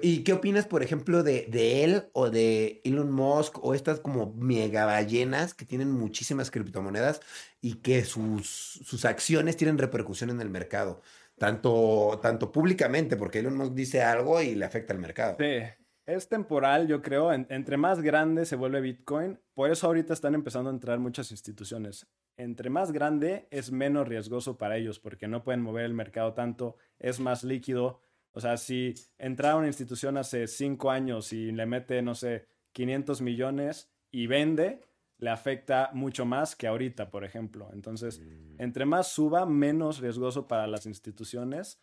¿Y 0.02 0.24
qué 0.24 0.32
opinas, 0.32 0.68
por 0.68 0.84
ejemplo, 0.84 1.22
de, 1.22 1.48
de, 1.50 1.84
él 1.84 2.04
o 2.14 2.30
de 2.30 2.82
Elon 2.86 3.12
Musk 3.12 3.62
o 3.62 3.74
estas 3.74 4.00
como 4.00 4.34
mega 4.34 4.86
ballenas 4.86 5.54
que 5.54 5.66
tienen 5.66 5.92
muchísimas 5.92 6.50
criptomonedas 6.50 7.20
y 7.62 7.76
que 7.76 8.06
sus, 8.06 8.48
sus 8.86 9.04
acciones 9.04 9.58
tienen 9.58 9.78
repercusión 9.78 10.30
en 10.30 10.40
el 10.40 10.50
mercado? 10.50 11.02
Tanto, 11.40 12.20
tanto 12.22 12.52
públicamente, 12.52 13.16
porque 13.18 13.40
Elon 13.40 13.58
Musk 13.58 13.74
dice 13.74 14.04
algo 14.04 14.42
y 14.42 14.56
le 14.56 14.66
afecta 14.66 14.94
al 14.94 15.00
mercado. 15.00 15.38
Sí, 15.40 15.64
es 16.06 16.28
temporal, 16.28 16.88
yo 16.88 17.02
creo. 17.02 17.32
entre 17.32 17.78
más 17.78 18.02
grande 18.02 18.46
se 18.46 18.56
vuelve 18.56 18.82
Bitcoin, 18.82 19.40
por 19.54 19.72
eso 19.72 19.88
ahorita 19.88 20.14
están 20.14 20.36
empezando 20.36 20.70
a 20.70 20.74
entrar 20.74 21.00
muchas 21.00 21.32
instituciones. 21.32 22.08
Entre 22.36 22.70
más 22.70 22.92
grande 22.92 23.48
es 23.52 23.72
menos 23.72 24.08
riesgoso 24.08 24.58
para 24.58 24.78
ellos 24.78 25.00
porque 25.00 25.28
no 25.28 25.44
pueden 25.44 25.62
mover 25.62 25.86
el 25.86 25.94
mercado 25.94 26.34
tanto, 26.34 26.78
es 26.98 27.20
más 27.20 27.44
líquido. 27.44 28.02
O 28.32 28.42
sea, 28.42 28.58
si 28.58 28.96
entra 29.18 29.56
una 29.56 29.68
institución 29.68 30.18
hace 30.18 30.48
cinco 30.48 30.92
años 30.92 31.32
y 31.32 31.52
le 31.52 31.66
mete, 31.66 32.02
no 32.02 32.16
sé, 32.16 32.48
500 32.74 33.22
millones 33.22 33.92
y 34.12 34.28
vende, 34.28 34.82
le 35.20 35.30
afecta 35.30 35.92
mucho 35.94 36.26
más 36.26 36.56
que 36.56 36.68
ahorita, 36.68 37.10
por 37.12 37.24
ejemplo. 37.24 37.70
Entonces, 37.74 38.20
mm. 38.20 38.62
entre 38.62 38.86
más 38.86 39.12
suba, 39.12 39.46
menos 39.46 40.00
riesgoso 40.00 40.48
para 40.48 40.66
las 40.66 40.86
instituciones. 40.86 41.80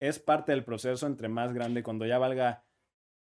Es 0.00 0.18
parte 0.18 0.52
del 0.52 0.64
proceso, 0.64 1.06
entre 1.06 1.28
más 1.28 1.52
grande, 1.52 1.82
cuando 1.82 2.06
ya 2.06 2.18
valga 2.18 2.64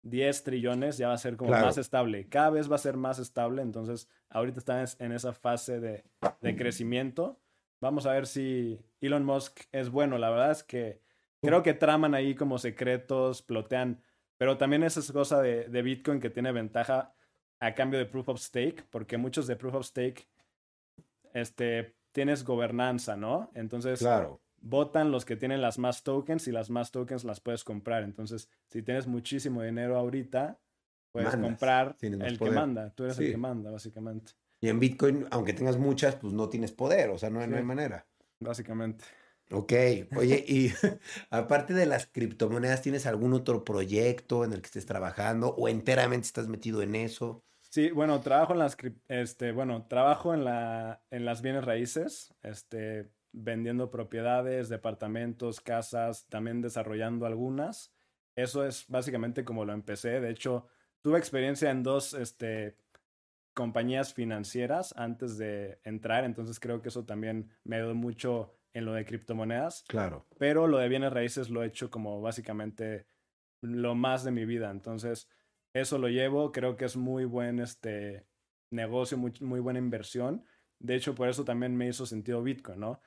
10 0.04 0.44
trillones 0.44 0.98
ya 0.98 1.10
va 1.10 1.14
a 1.14 1.18
ser 1.18 1.36
como 1.36 1.52
más 1.52 1.78
estable. 1.78 2.28
Cada 2.30 2.52
vez 2.52 2.72
va 2.72 2.76
a 2.76 2.80
ser 2.80 2.96
más 2.96 3.20
estable. 3.20 3.62
Entonces, 3.62 4.10
ahorita 4.30 4.60
están 4.60 4.86
en 5.00 5.12
esa 5.12 5.34
fase 5.34 5.80
de, 5.82 6.04
crecimiento. 6.56 7.40
Vamos 7.82 8.06
a 8.06 8.14
ver 8.14 8.28
si 8.28 8.80
Elon 9.02 9.26
Musk 9.26 9.62
es 9.74 9.90
bueno. 9.90 10.18
La 10.18 10.30
verdad 10.30 10.52
es 10.52 10.64
que 10.64 11.02
creo 11.42 11.64
que 11.64 11.74
traman 11.74 12.16
ahí 12.16 12.34
como 12.34 12.58
secretos, 12.58 13.42
plotean. 13.42 14.02
Pero 14.38 14.58
también 14.58 14.84
esa 14.84 15.02
es 15.02 15.12
cosa 15.12 15.42
de, 15.42 15.68
de 15.68 15.82
Bitcoin 15.82 16.22
que 16.22 16.30
tiene 16.30 16.54
ventaja 16.54 17.14
a 17.66 17.76
cambio 17.76 18.00
de 18.00 18.06
Proof 18.06 18.30
of 18.30 18.40
Stake, 18.40 18.84
porque 18.90 19.18
muchos 19.18 19.48
de 19.48 19.56
Proof 19.56 19.76
of 19.76 19.86
Stake 19.86 20.28
este, 21.34 21.96
tienes 22.12 22.44
gobernanza, 22.44 23.16
¿no? 23.16 23.52
Entonces, 23.54 24.00
claro 24.00 24.40
votan 24.64 25.12
los 25.12 25.26
que 25.26 25.36
tienen 25.36 25.62
las 25.62 25.78
más 25.78 26.04
tokens 26.04 26.48
y 26.48 26.52
las 26.52 26.70
más 26.70 26.92
tokens 26.92 27.24
las 27.26 27.40
puedes 27.40 27.64
comprar. 27.64 28.04
Entonces, 28.04 28.50
si 28.68 28.82
tienes 28.82 29.06
muchísimo 29.06 29.62
dinero 29.62 29.98
ahorita, 29.98 30.58
puedes 31.12 31.36
comprar 31.36 31.96
el 32.02 32.40
que 32.40 32.50
manda. 32.50 32.90
Tú 32.92 33.04
eres 33.04 33.20
el 33.20 33.32
que 33.32 33.38
manda, 33.38 33.70
básicamente. 33.70 34.32
Y 34.62 34.70
en 34.70 34.80
Bitcoin, 34.80 35.28
aunque 35.30 35.54
tengas 35.54 35.78
muchas, 35.78 36.16
pues 36.16 36.34
no 36.34 36.48
tienes 36.48 36.72
poder, 36.72 37.10
o 37.10 37.18
sea, 37.18 37.30
no, 37.30 37.46
no 37.46 37.58
hay 37.58 37.64
manera. 37.64 38.08
Básicamente. 38.40 39.04
Ok, 39.52 39.74
oye, 40.16 40.44
y 40.48 40.72
aparte 41.30 41.74
de 41.74 41.86
las 41.86 42.06
criptomonedas, 42.06 42.82
¿tienes 42.82 43.06
algún 43.06 43.34
otro 43.34 43.66
proyecto 43.66 44.46
en 44.46 44.54
el 44.54 44.62
que 44.62 44.68
estés 44.68 44.86
trabajando 44.86 45.50
o 45.50 45.68
enteramente 45.68 46.26
estás 46.26 46.48
metido 46.48 46.82
en 46.82 46.96
eso? 46.96 47.44
Sí, 47.74 47.90
bueno, 47.90 48.22
trabajo 48.22 48.54
en 48.54 48.60
las, 48.60 48.78
este, 49.08 49.52
bueno, 49.52 49.88
trabajo 49.88 50.36
en 50.36 50.46
la, 50.46 51.02
en 51.10 51.26
las 51.26 51.42
bienes 51.42 51.66
raíces, 51.66 52.32
este, 52.44 53.10
vendiendo 53.32 53.90
propiedades, 53.90 54.70
departamentos, 54.70 55.60
casas, 55.60 56.28
también 56.30 56.62
desarrollando 56.62 57.26
algunas. 57.26 57.92
Eso 58.36 58.64
es 58.64 58.86
básicamente 58.90 59.44
como 59.44 59.66
lo 59.66 59.74
empecé. 59.74 60.22
De 60.22 60.30
hecho, 60.30 60.68
tuve 61.02 61.18
experiencia 61.18 61.72
en 61.72 61.82
dos 61.82 62.14
este, 62.14 62.78
compañías 63.56 64.14
financieras 64.14 64.94
antes 64.96 65.40
de 65.40 65.80
entrar, 65.84 66.26
entonces 66.26 66.60
creo 66.60 66.80
que 66.84 66.90
eso 66.90 67.06
también 67.06 67.50
me 67.64 67.78
ayudó 67.78 67.96
mucho 67.96 68.56
en 68.74 68.86
lo 68.86 68.94
de 68.94 69.04
criptomonedas. 69.04 69.84
Claro. 69.88 70.28
Pero 70.38 70.68
lo 70.68 70.78
de 70.78 70.90
bienes 70.90 71.12
raíces 71.12 71.50
lo 71.50 71.64
he 71.64 71.68
hecho 71.70 71.90
como 71.90 72.22
básicamente 72.22 73.08
lo 73.62 73.96
más 73.96 74.24
de 74.24 74.30
mi 74.30 74.46
vida. 74.46 74.70
Entonces, 74.70 75.28
eso 75.74 75.98
lo 75.98 76.08
llevo, 76.08 76.52
creo 76.52 76.76
que 76.76 76.86
es 76.86 76.96
muy 76.96 77.26
buen 77.26 77.60
este 77.60 78.26
negocio, 78.72 79.18
muy, 79.18 79.34
muy 79.42 79.60
buena 79.60 79.80
inversión. 79.80 80.44
De 80.80 80.96
hecho, 80.96 81.16
por 81.16 81.30
eso 81.30 81.44
también 81.44 81.76
me 81.76 81.88
hizo 81.88 82.06
sentido 82.06 82.44
Bitcoin, 82.44 82.80
¿no? 82.80 83.02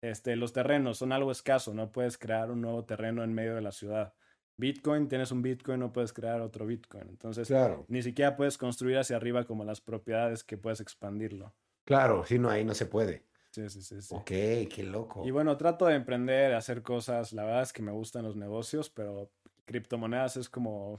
este, 0.00 0.36
los 0.36 0.52
terrenos 0.52 0.98
son 0.98 1.12
algo 1.12 1.30
escaso, 1.30 1.74
no 1.74 1.90
puedes 1.90 2.18
crear 2.18 2.50
un 2.50 2.60
nuevo 2.60 2.84
terreno 2.84 3.24
en 3.24 3.34
medio 3.34 3.54
de 3.54 3.62
la 3.62 3.72
ciudad. 3.72 4.14
Bitcoin, 4.56 5.08
tienes 5.08 5.30
un 5.30 5.42
Bitcoin, 5.42 5.80
no 5.80 5.92
puedes 5.92 6.12
crear 6.12 6.40
otro 6.40 6.66
Bitcoin. 6.66 7.08
Entonces, 7.08 7.52
ni 7.86 8.02
siquiera 8.02 8.36
puedes 8.36 8.58
construir 8.58 8.98
hacia 8.98 9.16
arriba 9.16 9.44
como 9.44 9.64
las 9.64 9.80
propiedades 9.80 10.42
que 10.42 10.56
puedes 10.56 10.80
expandirlo. 10.80 11.54
Claro, 11.84 12.24
si 12.24 12.38
no, 12.38 12.50
ahí 12.50 12.64
no 12.64 12.74
se 12.74 12.86
puede. 12.86 13.24
Sí, 13.50 13.68
sí, 13.70 13.82
sí, 13.82 14.02
sí. 14.02 14.14
Ok, 14.14 14.26
qué 14.26 14.82
loco. 14.84 15.24
Y 15.24 15.30
bueno, 15.30 15.56
trato 15.56 15.86
de 15.86 15.94
emprender, 15.94 16.54
hacer 16.54 16.82
cosas. 16.82 17.32
La 17.32 17.44
verdad 17.44 17.62
es 17.62 17.72
que 17.72 17.82
me 17.82 17.92
gustan 17.92 18.24
los 18.24 18.36
negocios, 18.36 18.90
pero 18.90 19.30
criptomonedas 19.64 20.36
es 20.36 20.48
como 20.48 20.98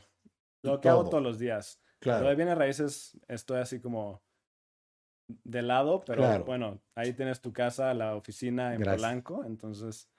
lo 0.63 0.79
que 0.79 0.89
hago 0.89 1.09
todos 1.09 1.23
los 1.23 1.39
días. 1.39 1.81
Claro. 1.99 2.23
Lo 2.23 2.29
de 2.29 2.35
bienes 2.35 2.57
raíces 2.57 3.19
estoy 3.27 3.59
así 3.59 3.79
como 3.79 4.21
de 5.27 5.61
lado, 5.61 6.03
pero 6.05 6.43
bueno, 6.45 6.81
ahí 6.95 7.13
tienes 7.13 7.41
tu 7.41 7.53
casa, 7.53 7.93
la 7.93 8.15
oficina 8.15 8.73
en 8.73 8.81
Polanco, 8.81 9.43
entonces 9.45 10.09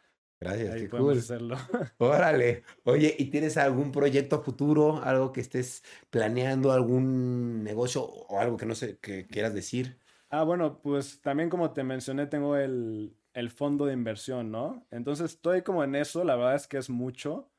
Gracias, 0.40 0.72
ahí 0.72 0.88
podemos 0.88 1.18
hacerlo. 1.18 1.56
Órale. 1.98 2.62
Oye, 2.84 3.14
¿y 3.18 3.26
tienes 3.26 3.58
algún 3.58 3.92
proyecto 3.92 4.42
futuro, 4.42 5.02
algo 5.02 5.32
que 5.32 5.42
estés 5.42 5.84
planeando, 6.08 6.72
algún 6.72 7.62
negocio 7.62 8.02
o 8.04 8.40
algo 8.40 8.56
que 8.56 8.64
no 8.64 8.74
sé, 8.74 8.98
que 8.98 9.26
quieras 9.26 9.52
decir? 9.52 9.98
Ah, 10.30 10.44
bueno, 10.44 10.80
pues 10.80 11.20
también 11.20 11.50
como 11.50 11.72
te 11.72 11.84
mencioné, 11.84 12.26
tengo 12.26 12.56
el, 12.56 13.14
el 13.34 13.50
fondo 13.50 13.84
de 13.84 13.92
inversión, 13.92 14.50
¿no? 14.50 14.86
Entonces 14.90 15.32
estoy 15.32 15.60
como 15.60 15.84
en 15.84 15.94
eso, 15.94 16.24
la 16.24 16.36
verdad 16.36 16.54
es 16.54 16.66
que 16.66 16.78
es 16.78 16.88
mucho. 16.88 17.50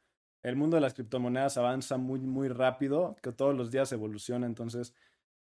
El 0.43 0.55
mundo 0.55 0.75
de 0.75 0.81
las 0.81 0.93
criptomonedas 0.93 1.57
avanza 1.57 1.97
muy, 1.97 2.19
muy 2.19 2.47
rápido, 2.49 3.15
que 3.21 3.31
todos 3.31 3.55
los 3.55 3.71
días 3.71 3.91
evoluciona, 3.91 4.47
entonces 4.47 4.93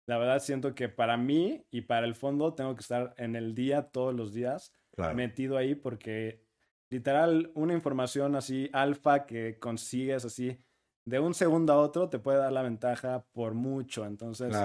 la 0.07 0.17
verdad 0.17 0.39
siento 0.39 0.73
que 0.73 0.89
para 0.89 1.17
mí 1.17 1.65
y 1.69 1.81
para 1.81 2.05
el 2.05 2.15
fondo 2.15 2.53
tengo 2.53 2.75
que 2.75 2.81
estar 2.81 3.13
en 3.17 3.35
el 3.35 3.53
día 3.53 3.89
todos 3.89 4.15
los 4.15 4.33
días 4.33 4.71
metido 5.13 5.57
ahí 5.57 5.75
porque 5.75 6.41
literal 6.89 7.51
una 7.53 7.73
información 7.73 8.35
así 8.35 8.69
alfa 8.73 9.25
que 9.25 9.59
consigues 9.59 10.25
así 10.25 10.57
de 11.05 11.19
un 11.19 11.33
segundo 11.33 11.73
a 11.73 11.77
otro 11.77 12.09
te 12.09 12.19
puede 12.19 12.39
dar 12.39 12.51
la 12.51 12.63
ventaja 12.63 13.25
por 13.31 13.53
mucho, 13.53 14.05
entonces 14.05 14.55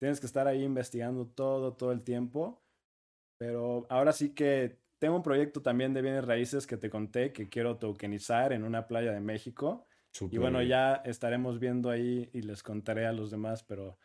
tienes 0.00 0.20
que 0.20 0.26
estar 0.26 0.46
ahí 0.46 0.64
investigando 0.64 1.26
todo, 1.26 1.74
todo 1.74 1.92
el 1.92 2.02
tiempo. 2.02 2.62
Pero 3.38 3.86
ahora 3.88 4.12
sí 4.12 4.34
que 4.34 4.80
tengo 4.98 5.16
un 5.16 5.22
proyecto 5.22 5.62
también 5.62 5.94
de 5.94 6.02
bienes 6.02 6.24
raíces 6.24 6.66
que 6.66 6.76
te 6.76 6.90
conté 6.90 7.32
que 7.32 7.48
quiero 7.48 7.76
tokenizar 7.76 8.52
en 8.52 8.64
una 8.64 8.86
playa 8.86 9.12
de 9.12 9.20
México. 9.20 9.86
y 10.30 10.38
bueno, 10.38 10.62
ya 10.62 11.02
estaremos 11.04 11.58
viendo 11.58 11.90
ahí 11.90 12.28
y 12.32 12.42
les 12.42 12.62
contaré 12.62 13.06
a 13.06 13.12
los 13.12 13.30
demás, 13.30 13.62
pero 13.62 13.98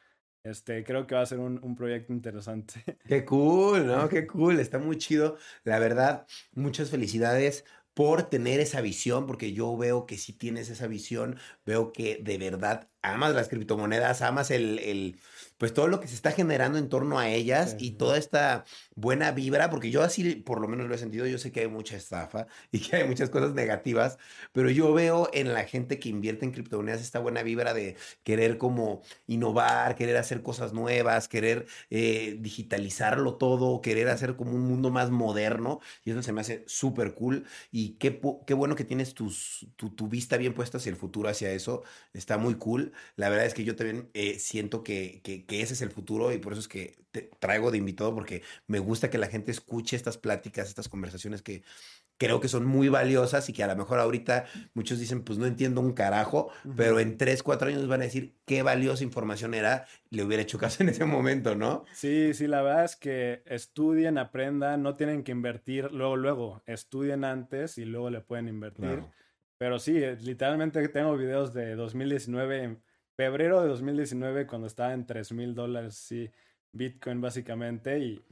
este, 0.43 0.83
creo 0.83 1.07
que 1.07 1.15
va 1.15 1.21
a 1.21 1.25
ser 1.25 1.39
un, 1.39 1.59
un, 1.63 1.75
proyecto 1.75 2.13
interesante. 2.13 2.73
Qué 3.07 3.23
cool, 3.25 3.87
¿no? 3.87 4.09
Qué 4.09 4.27
cool, 4.27 4.59
está 4.59 4.77
muy 4.77 4.97
chido. 4.97 5.37
La 5.63 5.79
verdad, 5.79 6.27
muchas 6.53 6.89
felicidades 6.89 7.65
por 7.93 8.23
tener 8.23 8.59
esa 8.59 8.81
visión, 8.81 9.25
porque 9.27 9.53
yo 9.53 9.77
veo 9.77 10.05
que 10.05 10.17
si 10.17 10.33
tienes 10.33 10.69
esa 10.69 10.87
visión, 10.87 11.37
veo 11.65 11.93
que 11.93 12.19
de 12.21 12.37
verdad 12.37 12.89
amas 13.01 13.35
las 13.35 13.49
criptomonedas, 13.49 14.21
amas 14.21 14.51
el, 14.51 14.79
el 14.79 15.19
pues 15.63 15.73
todo 15.73 15.87
lo 15.87 16.01
que 16.01 16.09
se 16.09 16.15
está 16.15 16.33
generando 16.33 16.77
en 16.77 16.89
torno 16.89 17.19
a 17.19 17.29
ellas 17.29 17.77
y 17.79 17.91
toda 17.91 18.17
esta 18.17 18.65
buena 18.95 19.31
vibra, 19.31 19.69
porque 19.69 19.91
yo 19.91 20.01
así 20.03 20.35
por 20.35 20.59
lo 20.59 20.67
menos 20.67 20.89
lo 20.89 20.95
he 20.95 20.97
sentido, 20.97 21.25
yo 21.25 21.37
sé 21.37 21.53
que 21.53 21.61
hay 21.61 21.69
mucha 21.69 21.95
estafa 21.95 22.47
y 22.73 22.79
que 22.79 22.97
hay 22.97 23.07
muchas 23.07 23.29
cosas 23.29 23.53
negativas, 23.53 24.17
pero 24.51 24.69
yo 24.69 24.93
veo 24.93 25.29
en 25.31 25.53
la 25.53 25.63
gente 25.63 25.99
que 25.99 26.09
invierte 26.09 26.43
en 26.43 26.51
criptomonedas 26.51 26.99
esta 26.99 27.19
buena 27.19 27.43
vibra 27.43 27.73
de 27.73 27.95
querer 28.25 28.57
como 28.57 29.03
innovar, 29.25 29.95
querer 29.95 30.17
hacer 30.17 30.43
cosas 30.43 30.73
nuevas, 30.73 31.29
querer 31.29 31.65
eh, 31.89 32.35
digitalizarlo 32.41 33.35
todo, 33.35 33.79
querer 33.79 34.09
hacer 34.09 34.35
como 34.35 34.51
un 34.51 34.67
mundo 34.67 34.91
más 34.91 35.11
moderno 35.11 35.79
y 36.03 36.11
eso 36.11 36.21
se 36.23 36.33
me 36.33 36.41
hace 36.41 36.65
súper 36.67 37.13
cool 37.13 37.45
y 37.71 37.91
qué, 37.99 38.19
qué 38.45 38.53
bueno 38.53 38.75
que 38.75 38.83
tienes 38.83 39.13
tus, 39.13 39.65
tu, 39.77 39.91
tu, 39.91 40.09
vista 40.09 40.35
bien 40.35 40.53
puesta 40.53 40.77
hacia 40.77 40.89
el 40.89 40.97
futuro, 40.97 41.29
hacia 41.29 41.51
eso, 41.53 41.83
está 42.13 42.37
muy 42.37 42.55
cool. 42.55 42.91
La 43.15 43.29
verdad 43.29 43.45
es 43.45 43.53
que 43.53 43.63
yo 43.63 43.77
también 43.77 44.09
eh, 44.13 44.39
siento 44.39 44.83
que, 44.83 45.21
que, 45.23 45.45
que 45.45 45.52
ese 45.61 45.73
es 45.73 45.81
el 45.81 45.91
futuro 45.91 46.31
y 46.31 46.37
por 46.37 46.53
eso 46.53 46.61
es 46.61 46.67
que 46.67 46.95
te 47.11 47.29
traigo 47.39 47.71
de 47.71 47.77
invitado 47.77 48.13
porque 48.13 48.41
me 48.67 48.79
gusta 48.79 49.09
que 49.09 49.17
la 49.17 49.27
gente 49.27 49.51
escuche 49.51 49.95
estas 49.95 50.17
pláticas, 50.17 50.67
estas 50.67 50.89
conversaciones 50.89 51.41
que 51.41 51.63
creo 52.17 52.39
que 52.39 52.47
son 52.47 52.65
muy 52.65 52.89
valiosas 52.89 53.49
y 53.49 53.53
que 53.53 53.63
a 53.63 53.67
lo 53.67 53.75
mejor 53.75 53.99
ahorita 53.99 54.45
muchos 54.73 54.99
dicen, 54.99 55.23
pues 55.23 55.39
no 55.39 55.45
entiendo 55.45 55.81
un 55.81 55.93
carajo, 55.93 56.51
pero 56.75 56.99
en 56.99 57.17
tres, 57.17 57.43
cuatro 57.43 57.67
años 57.67 57.87
van 57.87 58.01
a 58.01 58.05
decir 58.05 58.35
qué 58.45 58.63
valiosa 58.63 59.03
información 59.03 59.53
era, 59.53 59.85
le 60.09 60.23
hubiera 60.23 60.43
hecho 60.43 60.57
caso 60.57 60.83
en 60.83 60.89
ese 60.89 61.05
momento, 61.05 61.55
¿no? 61.55 61.85
Sí, 61.93 62.33
sí, 62.33 62.47
la 62.47 62.61
verdad 62.61 62.85
es 62.85 62.95
que 62.95 63.43
estudien, 63.45 64.17
aprendan, 64.17 64.83
no 64.83 64.95
tienen 64.95 65.23
que 65.23 65.31
invertir 65.31 65.91
luego, 65.91 66.15
luego, 66.15 66.63
estudien 66.65 67.25
antes 67.25 67.77
y 67.77 67.85
luego 67.85 68.09
le 68.09 68.21
pueden 68.21 68.47
invertir. 68.47 69.03
Pero 69.57 69.79
sí, 69.79 69.97
eh, 69.97 70.17
literalmente 70.21 70.87
tengo 70.89 71.17
videos 71.17 71.53
de 71.53 71.75
2019, 71.75 72.77
febrero 73.15 73.61
de 73.61 73.67
2019, 73.67 74.47
cuando 74.47 74.67
estaba 74.67 74.93
en 74.93 75.05
3 75.05 75.31
mil 75.33 75.55
dólares, 75.55 75.95
sí, 75.95 76.29
Bitcoin 76.71 77.21
básicamente, 77.21 77.99
y 77.99 78.25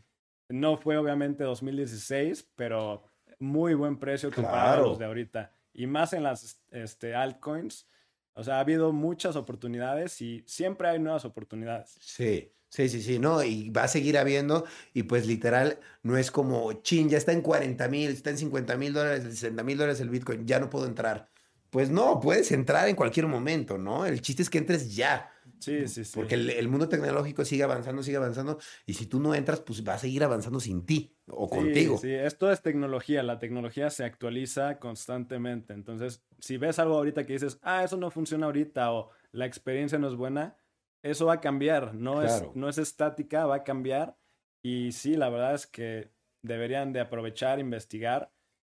no 0.49 0.77
fue 0.77 0.97
obviamente 0.97 1.43
2016, 1.43 2.51
pero 2.55 3.03
muy 3.39 3.73
buen 3.73 3.97
precio 3.97 4.31
comparado 4.31 4.83
a 4.83 4.87
los 4.87 4.99
de 4.99 5.05
ahorita. 5.05 5.51
Y 5.73 5.87
más 5.87 6.13
en 6.13 6.23
las 6.23 6.61
este, 6.71 7.15
altcoins. 7.15 7.87
O 8.33 8.43
sea, 8.43 8.57
ha 8.57 8.59
habido 8.61 8.93
muchas 8.93 9.35
oportunidades 9.35 10.21
y 10.21 10.43
siempre 10.47 10.87
hay 10.87 10.99
nuevas 10.99 11.25
oportunidades. 11.25 11.97
Sí, 11.99 12.53
sí, 12.69 12.87
sí, 12.87 13.01
sí, 13.01 13.19
no, 13.19 13.43
y 13.43 13.69
va 13.69 13.83
a 13.83 13.87
seguir 13.87 14.17
habiendo, 14.17 14.65
y 14.93 15.03
pues 15.03 15.27
literal, 15.27 15.79
no 16.01 16.17
es 16.17 16.31
como, 16.31 16.71
chin, 16.81 17.09
ya 17.09 17.17
está 17.17 17.33
en 17.33 17.41
40 17.41 17.87
mil, 17.89 18.09
está 18.09 18.29
en 18.29 18.37
50 18.37 18.77
mil 18.77 18.93
dólares, 18.93 19.23
60 19.23 19.63
mil 19.63 19.77
dólares 19.77 19.99
el 19.99 20.09
Bitcoin, 20.09 20.47
ya 20.47 20.59
no 20.59 20.69
puedo 20.69 20.85
entrar. 20.85 21.29
Pues 21.71 21.89
no, 21.89 22.19
puedes 22.19 22.51
entrar 22.51 22.89
en 22.89 22.97
cualquier 22.97 23.27
momento, 23.27 23.77
¿no? 23.77 24.05
El 24.05 24.21
chiste 24.21 24.43
es 24.43 24.49
que 24.49 24.57
entres 24.57 24.93
ya. 24.93 25.31
Sí, 25.57 25.87
sí, 25.87 26.03
sí. 26.03 26.11
Porque 26.13 26.35
el, 26.35 26.67
mundo 26.67 26.89
tecnológico 26.89 27.45
sigue 27.45 27.63
avanzando, 27.63 28.03
sigue 28.03 28.17
avanzando, 28.17 28.59
y 28.85 28.95
si 28.95 29.05
tú 29.05 29.21
no 29.21 29.33
entras, 29.33 29.61
pues 29.61 29.87
va 29.87 29.93
a 29.93 29.97
seguir 29.97 30.21
avanzando 30.23 30.59
sin 30.59 30.85
ti 30.85 31.15
o 31.27 31.49
contigo. 31.49 31.97
Sí, 31.97 32.11
esto 32.11 32.51
es 32.51 32.61
tecnología, 32.61 33.23
la 33.23 33.39
tecnología 33.39 33.89
se 33.89 34.03
actualiza 34.03 34.79
constantemente. 34.79 35.73
Entonces, 35.73 36.21
si 36.39 36.57
ves 36.57 36.77
algo 36.77 36.95
ahorita 36.95 37.25
que 37.25 37.33
dices, 37.33 37.57
ah, 37.61 37.85
eso 37.85 37.95
no 37.95 38.11
funciona 38.11 38.47
ahorita 38.47 38.91
o 38.91 39.11
la 39.31 39.45
experiencia 39.45 39.97
no 39.97 40.09
es 40.09 40.15
buena, 40.15 40.57
eso 41.03 41.27
va 41.27 41.35
a 41.35 41.41
cambiar, 41.41 41.95
no, 41.95 42.21
es, 42.21 42.43
no 42.53 42.67
es 42.67 42.79
estática, 42.79 43.45
va 43.45 43.57
a 43.57 43.63
cambiar. 43.63 44.17
Y 44.61 44.91
sí, 44.91 45.15
la 45.15 45.29
verdad 45.29 45.55
es 45.55 45.67
que 45.67 46.11
deberían 46.43 46.91
de 46.91 46.99
aprovechar, 46.99 47.59
investigar 47.59 48.29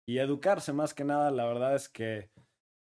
y 0.09 0.19
educarse 0.19 0.73
más 0.73 0.95
que 0.95 1.05
nada. 1.05 1.31
La 1.31 1.45
verdad 1.45 1.75
es 1.75 1.89
que 1.91 2.31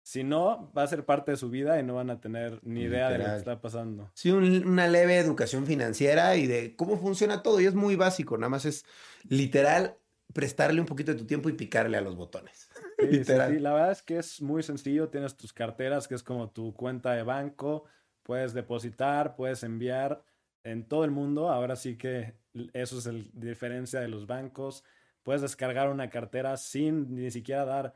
si 0.07 0.23
no, 0.23 0.71
va 0.73 0.85
a 0.85 0.87
ser 0.87 1.05
parte 1.05 1.33
de 1.33 1.37
su 1.37 1.51
vida 1.51 1.81
y 1.81 1.83
no 1.83 1.97
van 1.97 2.11
a 2.11 2.21
tener 2.21 2.61
ni 2.63 2.83
idea 2.83 3.11
de 3.11 3.19
lo 3.19 3.25
que 3.25 3.37
está 3.39 3.61
pasando. 3.61 4.09
Sí, 4.15 4.31
una 4.31 4.87
leve 4.87 5.19
educación 5.19 5.67
financiera 5.67 6.37
y 6.37 6.47
de 6.47 6.77
cómo 6.77 6.97
funciona 6.97 7.43
todo. 7.43 7.61
Y 7.61 7.67
es 7.67 7.75
muy 7.75 7.97
básico, 7.97 8.39
nada 8.39 8.49
más 8.49 8.67
es 8.67 8.85
literal 9.29 9.99
prestarle 10.33 10.81
un 10.81 10.87
poquito 10.87 11.11
de 11.11 11.19
tu 11.19 11.27
tiempo 11.27 11.49
y 11.49 11.55
picarle 11.55 11.97
a 11.97 12.03
los 12.03 12.15
botones. 12.15 12.69
Sí, 12.99 13.25
sí, 13.25 13.33
la 13.35 13.75
verdad 13.75 13.91
es 13.91 14.03
que 14.03 14.17
es 14.17 14.41
muy 14.41 14.63
sencillo. 14.63 15.11
Tienes 15.11 15.37
tus 15.37 15.53
carteras, 15.53 16.09
que 16.09 16.15
es 16.15 16.23
como 16.23 16.51
tu 16.51 16.73
cuenta 16.73 17.13
de 17.13 17.23
banco. 17.23 17.85
Puedes 18.23 18.55
depositar, 18.55 19.37
puedes 19.37 19.63
enviar 19.65 20.25
en 20.65 20.89
todo 20.89 21.05
el 21.05 21.11
mundo. 21.11 21.51
Ahora 21.51 21.77
sí 21.77 21.99
que 21.99 22.39
eso 22.73 22.99
es 22.99 23.07
la 23.07 23.23
diferencia 23.35 24.01
de 24.01 24.09
los 24.09 24.27
bancos. 24.27 24.83
Puedes 25.23 25.43
descargar 25.43 25.91
una 25.91 26.09
cartera 26.09 26.57
sin 26.57 27.15
ni 27.15 27.31
siquiera 27.31 27.67
dar 27.67 27.93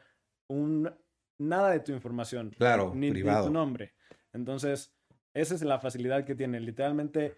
un 0.48 0.92
nada 1.40 1.70
de 1.70 1.80
tu 1.80 1.92
información. 1.92 2.50
Claro, 2.50 2.92
ni, 2.94 3.10
privado. 3.10 3.46
tu 3.46 3.52
nombre. 3.52 3.94
Entonces, 4.32 4.94
esa 5.34 5.54
es 5.54 5.62
la 5.62 5.80
facilidad 5.80 6.24
que 6.24 6.34
tiene. 6.34 6.60
Literalmente, 6.60 7.36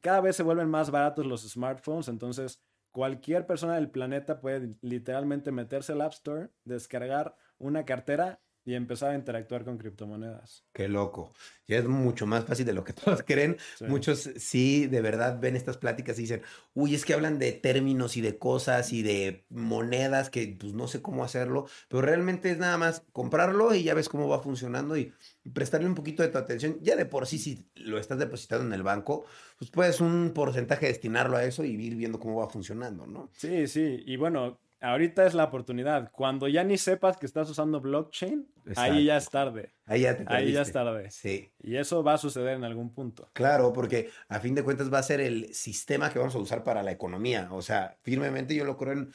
cada 0.00 0.20
vez 0.20 0.36
se 0.36 0.42
vuelven 0.42 0.68
más 0.68 0.90
baratos 0.90 1.26
los 1.26 1.48
smartphones. 1.48 2.08
Entonces, 2.08 2.62
cualquier 2.92 3.46
persona 3.46 3.74
del 3.74 3.90
planeta 3.90 4.40
puede 4.40 4.76
literalmente 4.82 5.52
meterse 5.52 5.92
al 5.92 6.02
App 6.02 6.12
Store, 6.12 6.50
descargar 6.64 7.36
una 7.58 7.84
cartera 7.84 8.40
y 8.68 8.74
empezar 8.74 9.12
a 9.12 9.14
interactuar 9.14 9.64
con 9.64 9.78
criptomonedas. 9.78 10.62
Qué 10.74 10.88
loco. 10.88 11.32
Ya 11.66 11.78
es 11.78 11.86
mucho 11.86 12.26
más 12.26 12.44
fácil 12.44 12.66
de 12.66 12.74
lo 12.74 12.84
que 12.84 12.92
todos 13.04 13.22
creen. 13.22 13.56
Muchos 13.80 14.28
sí, 14.36 14.86
de 14.86 15.00
verdad, 15.00 15.38
ven 15.40 15.56
estas 15.56 15.78
pláticas 15.78 16.18
y 16.18 16.22
dicen, 16.22 16.42
uy, 16.74 16.94
es 16.94 17.06
que 17.06 17.14
hablan 17.14 17.38
de 17.38 17.52
términos 17.52 18.18
y 18.18 18.20
de 18.20 18.36
cosas 18.36 18.92
y 18.92 19.02
de 19.02 19.46
monedas 19.48 20.28
que 20.28 20.54
pues 20.60 20.74
no 20.74 20.86
sé 20.86 21.00
cómo 21.00 21.24
hacerlo, 21.24 21.66
pero 21.88 22.02
realmente 22.02 22.50
es 22.50 22.58
nada 22.58 22.76
más 22.76 23.04
comprarlo 23.12 23.74
y 23.74 23.84
ya 23.84 23.94
ves 23.94 24.10
cómo 24.10 24.28
va 24.28 24.42
funcionando 24.42 24.98
y 24.98 25.14
prestarle 25.54 25.88
un 25.88 25.94
poquito 25.94 26.22
de 26.22 26.28
tu 26.28 26.36
atención. 26.36 26.76
Ya 26.82 26.94
de 26.94 27.06
por 27.06 27.26
sí, 27.26 27.38
si 27.38 27.70
lo 27.76 27.98
estás 27.98 28.18
depositando 28.18 28.66
en 28.66 28.74
el 28.74 28.82
banco, 28.82 29.24
pues 29.56 29.70
puedes 29.70 30.02
un 30.02 30.32
porcentaje 30.34 30.88
destinarlo 30.88 31.38
a 31.38 31.44
eso 31.44 31.64
y 31.64 31.70
ir 31.70 31.96
viendo 31.96 32.20
cómo 32.20 32.40
va 32.40 32.50
funcionando, 32.50 33.06
¿no? 33.06 33.30
Sí, 33.32 33.66
sí. 33.66 34.02
Y 34.04 34.16
bueno, 34.16 34.58
ahorita 34.80 35.26
es 35.26 35.34
la 35.34 35.44
oportunidad. 35.44 36.10
Cuando 36.12 36.48
ya 36.48 36.64
ni 36.64 36.78
sepas 36.78 37.16
que 37.16 37.26
estás 37.26 37.48
usando 37.50 37.80
blockchain, 37.80 38.46
ahí 38.76 39.06
ya 39.06 39.16
es 39.16 39.28
tarde. 39.28 39.74
Ahí 39.86 40.02
ya 40.02 40.16
te 40.16 40.24
Ahí 40.26 40.52
ya 40.52 40.62
es 40.62 40.72
tarde. 40.72 41.10
Sí. 41.10 41.52
Y 41.60 41.76
eso 41.76 42.02
va 42.02 42.14
a 42.14 42.18
suceder 42.18 42.56
en 42.56 42.64
algún 42.64 42.92
punto. 42.92 43.30
Claro, 43.32 43.72
porque 43.72 44.10
a 44.28 44.40
fin 44.40 44.54
de 44.54 44.62
cuentas 44.62 44.92
va 44.92 44.98
a 44.98 45.02
ser 45.02 45.20
el 45.20 45.52
sistema 45.54 46.12
que 46.12 46.18
vamos 46.18 46.34
a 46.34 46.38
usar 46.38 46.62
para 46.62 46.82
la 46.82 46.92
economía. 46.92 47.48
O 47.52 47.62
sea, 47.62 47.96
firmemente 48.02 48.54
yo 48.54 48.64
lo 48.64 48.76
creo 48.76 48.92
en... 48.92 49.12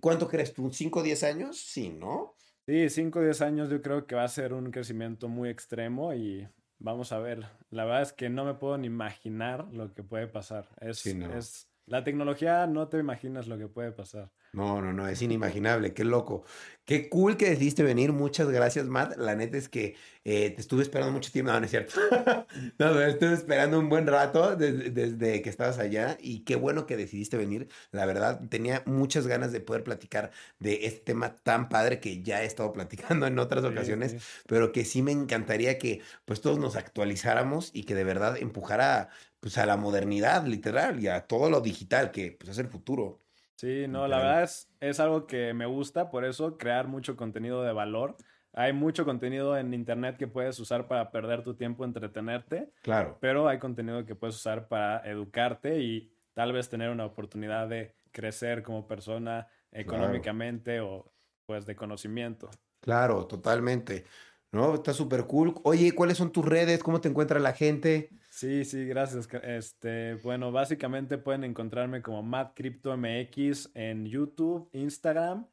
¿Cuánto 0.00 0.28
crees 0.28 0.52
tú? 0.54 0.70
¿5 0.70 1.00
o 1.00 1.02
10 1.02 1.22
años? 1.24 1.58
Sí, 1.58 1.90
¿no? 1.90 2.34
Sí, 2.66 2.88
5 2.88 3.18
o 3.18 3.22
10 3.22 3.40
años 3.42 3.70
yo 3.70 3.82
creo 3.82 4.06
que 4.06 4.14
va 4.14 4.24
a 4.24 4.28
ser 4.28 4.54
un 4.54 4.70
crecimiento 4.70 5.28
muy 5.28 5.50
extremo 5.50 6.14
y 6.14 6.48
vamos 6.78 7.12
a 7.12 7.18
ver. 7.18 7.44
La 7.70 7.84
verdad 7.84 8.02
es 8.02 8.12
que 8.12 8.30
no 8.30 8.44
me 8.44 8.54
puedo 8.54 8.78
ni 8.78 8.86
imaginar 8.86 9.66
lo 9.72 9.92
que 9.92 10.02
puede 10.02 10.26
pasar. 10.26 10.68
Es, 10.80 11.04
es 11.04 11.68
la 11.86 12.02
tecnología 12.02 12.66
no 12.66 12.88
te 12.88 12.98
imaginas 12.98 13.46
lo 13.46 13.58
que 13.58 13.68
puede 13.68 13.92
pasar. 13.92 14.30
No, 14.54 14.80
no, 14.80 14.92
no, 14.92 15.08
es 15.08 15.20
inimaginable, 15.20 15.92
qué 15.94 16.04
loco. 16.04 16.44
Qué 16.84 17.08
cool 17.08 17.36
que 17.36 17.48
decidiste 17.48 17.82
venir, 17.82 18.12
muchas 18.12 18.48
gracias, 18.50 18.86
Matt. 18.86 19.16
La 19.16 19.34
neta 19.34 19.56
es 19.56 19.68
que 19.68 19.96
eh, 20.22 20.50
te 20.50 20.60
estuve 20.60 20.82
esperando 20.82 21.12
mucho 21.12 21.32
tiempo, 21.32 21.50
no, 21.50 21.58
no 21.58 21.64
es 21.64 21.70
cierto. 21.70 21.94
no, 22.78 23.00
estuve 23.00 23.32
esperando 23.32 23.80
un 23.80 23.88
buen 23.88 24.06
rato 24.06 24.54
desde, 24.54 24.90
desde, 24.90 25.42
que 25.42 25.50
estabas 25.50 25.78
allá 25.78 26.18
y 26.20 26.40
qué 26.44 26.56
bueno 26.56 26.86
que 26.86 26.96
decidiste 26.96 27.36
venir. 27.36 27.68
La 27.90 28.06
verdad, 28.06 28.42
tenía 28.48 28.82
muchas 28.86 29.26
ganas 29.26 29.50
de 29.50 29.60
poder 29.60 29.82
platicar 29.82 30.30
de 30.60 30.86
este 30.86 31.00
tema 31.00 31.34
tan 31.34 31.68
padre 31.68 32.00
que 32.00 32.22
ya 32.22 32.42
he 32.42 32.46
estado 32.46 32.72
platicando 32.72 33.26
en 33.26 33.38
otras 33.38 33.64
ocasiones, 33.64 34.16
pero 34.46 34.70
que 34.70 34.84
sí 34.84 35.02
me 35.02 35.12
encantaría 35.12 35.78
que 35.78 36.02
pues 36.26 36.40
todos 36.42 36.58
nos 36.58 36.76
actualizáramos 36.76 37.70
y 37.72 37.84
que 37.84 37.94
de 37.94 38.04
verdad 38.04 38.36
empujara 38.36 39.08
pues 39.40 39.58
a 39.58 39.66
la 39.66 39.76
modernidad 39.76 40.46
literal 40.46 41.00
y 41.02 41.08
a 41.08 41.26
todo 41.26 41.50
lo 41.50 41.60
digital 41.60 42.10
que 42.12 42.32
pues 42.32 42.50
es 42.50 42.58
el 42.58 42.68
futuro. 42.68 43.23
Sí, 43.56 43.86
no, 43.88 44.08
la 44.08 44.18
verdad 44.18 44.42
es, 44.42 44.68
es 44.80 45.00
algo 45.00 45.26
que 45.26 45.54
me 45.54 45.66
gusta, 45.66 46.10
por 46.10 46.24
eso 46.24 46.58
crear 46.58 46.88
mucho 46.88 47.16
contenido 47.16 47.62
de 47.62 47.72
valor. 47.72 48.16
Hay 48.52 48.72
mucho 48.72 49.04
contenido 49.04 49.56
en 49.56 49.74
internet 49.74 50.16
que 50.16 50.28
puedes 50.28 50.58
usar 50.60 50.86
para 50.86 51.10
perder 51.10 51.42
tu 51.42 51.54
tiempo, 51.54 51.84
entretenerte. 51.84 52.70
Claro. 52.82 53.18
Pero 53.20 53.48
hay 53.48 53.58
contenido 53.58 54.04
que 54.06 54.14
puedes 54.14 54.36
usar 54.36 54.68
para 54.68 54.98
educarte 55.08 55.80
y 55.80 56.12
tal 56.34 56.52
vez 56.52 56.68
tener 56.68 56.90
una 56.90 57.06
oportunidad 57.06 57.68
de 57.68 57.96
crecer 58.12 58.62
como 58.62 58.86
persona 58.86 59.48
económicamente 59.72 60.80
o 60.80 61.12
pues 61.46 61.66
de 61.66 61.74
conocimiento. 61.74 62.48
Claro, 62.80 63.26
totalmente. 63.26 64.04
No, 64.52 64.74
está 64.74 64.92
súper 64.92 65.26
cool. 65.26 65.54
Oye, 65.64 65.92
¿cuáles 65.92 66.16
son 66.16 66.30
tus 66.30 66.44
redes? 66.44 66.82
¿Cómo 66.82 67.00
te 67.00 67.08
encuentra 67.08 67.40
la 67.40 67.52
gente? 67.52 68.10
Sí, 68.34 68.64
sí, 68.64 68.84
gracias. 68.84 69.28
Este, 69.44 70.14
bueno, 70.14 70.50
básicamente 70.50 71.18
pueden 71.18 71.44
encontrarme 71.44 72.02
como 72.02 72.20
MattCryptoMX 72.24 73.70
en 73.74 74.06
YouTube, 74.06 74.68
Instagram 74.72 75.46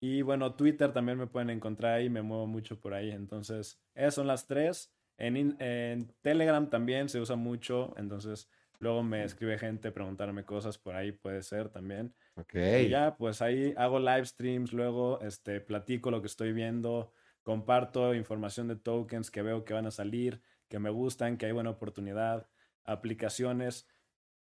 y 0.00 0.20
bueno, 0.20 0.54
Twitter 0.54 0.92
también 0.92 1.16
me 1.16 1.28
pueden 1.28 1.48
encontrar 1.48 1.94
ahí, 1.94 2.10
me 2.10 2.20
muevo 2.20 2.46
mucho 2.46 2.78
por 2.78 2.92
ahí. 2.92 3.10
Entonces, 3.10 3.80
esas 3.94 4.14
son 4.16 4.26
las 4.26 4.46
tres. 4.46 4.92
En, 5.16 5.56
en 5.62 6.12
Telegram 6.20 6.68
también 6.68 7.08
se 7.08 7.20
usa 7.20 7.36
mucho, 7.36 7.94
entonces 7.96 8.50
luego 8.80 9.02
me 9.02 9.24
escribe 9.24 9.58
gente 9.58 9.90
preguntarme 9.90 10.44
cosas 10.44 10.76
por 10.76 10.96
ahí, 10.96 11.12
puede 11.12 11.42
ser 11.42 11.70
también. 11.70 12.14
Ok. 12.34 12.54
Y 12.82 12.90
ya, 12.90 13.16
pues 13.16 13.40
ahí 13.40 13.72
hago 13.78 13.98
live 13.98 14.26
streams, 14.26 14.74
luego 14.74 15.22
este, 15.22 15.62
platico 15.62 16.10
lo 16.10 16.20
que 16.20 16.26
estoy 16.26 16.52
viendo, 16.52 17.14
comparto 17.42 18.14
información 18.14 18.68
de 18.68 18.76
tokens 18.76 19.30
que 19.30 19.40
veo 19.40 19.64
que 19.64 19.72
van 19.72 19.86
a 19.86 19.90
salir, 19.90 20.42
que 20.70 20.78
me 20.78 20.88
gustan, 20.88 21.36
que 21.36 21.46
hay 21.46 21.52
buena 21.52 21.70
oportunidad, 21.70 22.48
aplicaciones. 22.84 23.86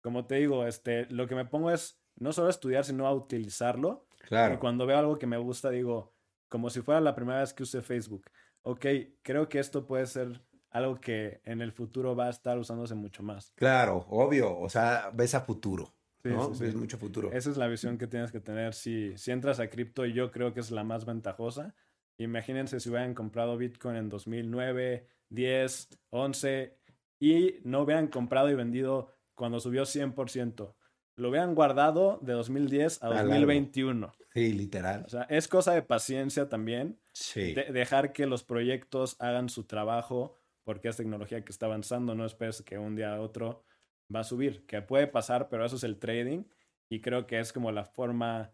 Como 0.01 0.25
te 0.25 0.35
digo, 0.35 0.65
este, 0.65 1.07
lo 1.07 1.27
que 1.27 1.35
me 1.35 1.43
pongo 1.43 1.71
es 1.71 1.99
no 2.15 2.31
solo 2.31 2.47
a 2.47 2.51
estudiar, 2.51 2.85
sino 2.85 3.07
a 3.07 3.13
utilizarlo. 3.13 4.07
Claro. 4.27 4.53
Y 4.53 4.57
cuando 4.57 4.85
veo 4.85 4.97
algo 4.97 5.17
que 5.17 5.27
me 5.27 5.37
gusta, 5.37 5.71
digo, 5.71 6.13
como 6.47 6.69
si 6.69 6.81
fuera 6.81 7.01
la 7.01 7.15
primera 7.15 7.41
vez 7.41 7.53
que 7.53 7.63
use 7.63 7.81
Facebook, 7.81 8.29
ok, 8.61 8.85
creo 9.23 9.49
que 9.49 9.59
esto 9.59 9.87
puede 9.87 10.05
ser 10.05 10.41
algo 10.69 11.01
que 11.01 11.41
en 11.45 11.61
el 11.61 11.71
futuro 11.71 12.15
va 12.15 12.27
a 12.27 12.29
estar 12.29 12.59
usándose 12.59 12.93
mucho 12.93 13.23
más. 13.23 13.51
Claro, 13.55 14.05
obvio. 14.09 14.57
O 14.59 14.69
sea, 14.69 15.09
ves 15.13 15.33
a 15.33 15.41
futuro. 15.41 15.95
Sí, 16.21 16.29
¿no? 16.29 16.49
sí, 16.49 16.55
sí. 16.55 16.63
Ves 16.65 16.75
mucho 16.75 16.99
futuro. 16.99 17.31
Esa 17.31 17.49
es 17.49 17.57
la 17.57 17.67
visión 17.67 17.97
que 17.97 18.05
tienes 18.05 18.31
que 18.31 18.39
tener. 18.39 18.75
Si, 18.75 19.17
si 19.17 19.31
entras 19.31 19.59
a 19.59 19.69
cripto, 19.69 20.05
y 20.05 20.13
yo 20.13 20.29
creo 20.31 20.53
que 20.53 20.59
es 20.59 20.69
la 20.69 20.83
más 20.83 21.05
ventajosa. 21.05 21.73
Imagínense 22.17 22.79
si 22.79 22.89
hubieran 22.89 23.15
comprado 23.15 23.57
Bitcoin 23.57 23.95
en 23.95 24.09
2009, 24.09 25.07
10, 25.29 25.89
11 26.09 26.77
y 27.19 27.55
no 27.63 27.81
hubieran 27.81 28.07
comprado 28.07 28.49
y 28.49 28.55
vendido 28.55 29.13
cuando 29.35 29.59
subió 29.59 29.83
100%. 29.85 30.75
Lo 31.15 31.29
hubieran 31.29 31.53
guardado 31.55 32.19
de 32.21 32.33
2010 32.33 33.03
a 33.03 33.07
A 33.07 33.09
largo. 33.09 33.29
2021. 33.29 34.11
Sí, 34.33 34.53
literal. 34.53 35.03
O 35.05 35.09
sea, 35.09 35.23
es 35.23 35.47
cosa 35.47 35.73
de 35.73 35.81
paciencia 35.81 36.47
también. 36.49 36.99
Sí. 37.13 37.53
de- 37.53 37.71
dejar 37.73 38.13
que 38.13 38.25
los 38.25 38.43
proyectos 38.43 39.17
hagan 39.19 39.49
su 39.49 39.65
trabajo 39.65 40.35
porque 40.63 40.87
es 40.87 40.95
tecnología 40.97 41.43
que 41.43 41.51
está 41.51 41.65
avanzando. 41.65 42.15
No 42.15 42.25
esperes 42.25 42.61
que 42.61 42.77
un 42.77 42.95
día 42.95 43.15
a 43.15 43.21
otro 43.21 43.63
va 44.13 44.21
a 44.21 44.23
subir, 44.23 44.65
que 44.65 44.81
puede 44.81 45.07
pasar, 45.07 45.49
pero 45.49 45.65
eso 45.65 45.75
es 45.75 45.83
el 45.83 45.99
trading 45.99 46.43
y 46.89 47.01
creo 47.01 47.27
que 47.27 47.39
es 47.39 47.51
como 47.51 47.71
la 47.71 47.83
forma 47.85 48.53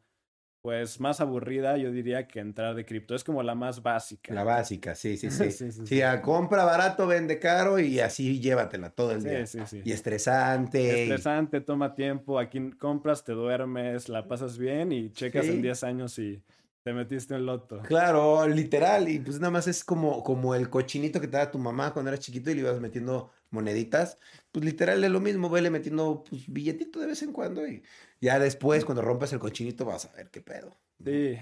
pues 0.66 1.00
más 1.00 1.22
aburrida, 1.22 1.78
yo 1.78 1.92
diría, 1.92 2.28
que 2.28 2.40
entrar 2.40 2.74
de 2.74 2.86
cripto. 2.86 3.14
Es 3.14 3.24
como 3.24 3.44
la 3.44 3.54
más 3.54 3.84
básica. 3.84 4.34
La 4.34 4.44
básica, 4.44 4.96
sí, 4.96 5.16
sí, 5.16 5.30
sí. 5.30 5.52
Sí, 5.52 5.72
sí, 5.72 5.86
Sí, 5.86 6.02
a 6.02 6.24
compra 6.24 6.66
barato, 6.66 7.06
vende 7.06 7.38
caro 7.38 7.78
y 7.78 8.00
así 8.00 8.40
llévatela 8.40 8.90
todo 8.90 9.12
el 9.12 9.24
día. 9.24 9.46
Sí, 9.46 9.60
sí, 9.60 9.66
sí. 9.68 9.82
Y 9.86 9.92
estresante. 9.92 11.04
Estresante, 11.04 11.62
toma 11.62 11.94
tiempo. 11.94 12.40
Aquí 12.40 12.72
compras, 12.80 13.24
te 13.24 13.34
duermes, 13.34 14.10
la 14.10 14.28
pasas 14.28 14.58
bien 14.58 14.92
y 14.92 15.12
checas 15.12 15.46
en 15.46 15.62
10 15.62 15.84
años 15.84 16.14
si 16.14 16.42
te 16.82 16.94
metiste 16.94 17.36
en 17.36 17.46
loto. 17.46 17.84
Claro, 17.84 18.48
literal. 18.48 19.08
Y 19.08 19.20
pues 19.20 19.40
nada 19.40 19.52
más 19.52 19.68
es 19.68 19.84
como, 19.84 20.24
como 20.24 20.56
el 20.56 20.72
cochinito 20.72 21.22
que 21.22 21.28
te 21.28 21.38
da 21.38 21.52
tu 21.52 21.60
mamá 21.60 21.94
cuando 21.94 22.10
eras 22.10 22.22
chiquito 22.22 22.50
y 22.50 22.56
le 22.56 22.62
ibas 22.62 22.80
metiendo 22.80 23.30
moneditas. 23.52 24.18
Pues 24.52 24.66
literal 24.66 25.04
es 25.04 25.12
lo 25.12 25.20
mismo, 25.20 25.50
vele 25.50 25.70
metiendo 25.70 26.24
pues, 26.28 26.44
billetito 26.48 27.00
de 27.00 27.08
vez 27.08 27.22
en 27.22 27.34
cuando 27.34 27.68
y 27.68 27.84
ya 28.22 28.40
después 28.40 28.86
cuando 28.86 29.02
rompes 29.02 29.34
el 29.34 29.40
cochinito 29.40 29.86
vas 29.86 30.06
a 30.06 30.16
ver 30.16 30.30
qué 30.30 30.42
pedo. 30.42 30.78
Sí, 31.04 31.38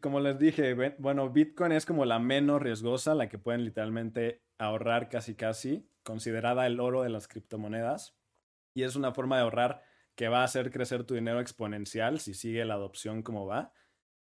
como 0.00 0.20
les 0.20 0.38
dije, 0.38 0.74
bueno, 0.98 1.30
Bitcoin 1.30 1.72
es 1.72 1.86
como 1.86 2.04
la 2.04 2.18
menos 2.18 2.60
riesgosa, 2.60 3.14
la 3.14 3.28
que 3.28 3.38
pueden 3.38 3.64
literalmente 3.64 4.42
ahorrar 4.58 5.08
casi 5.08 5.34
casi, 5.34 5.88
considerada 6.02 6.66
el 6.66 6.78
oro 6.78 7.02
de 7.02 7.08
las 7.08 7.26
criptomonedas. 7.26 8.16
Y 8.74 8.82
es 8.82 8.96
una 8.96 9.12
forma 9.12 9.36
de 9.36 9.42
ahorrar 9.42 9.82
que 10.14 10.28
va 10.28 10.40
a 10.40 10.44
hacer 10.44 10.70
crecer 10.70 11.04
tu 11.04 11.14
dinero 11.14 11.40
exponencial 11.40 12.20
si 12.20 12.34
sigue 12.34 12.64
la 12.64 12.74
adopción 12.74 13.22
como 13.22 13.46
va. 13.46 13.72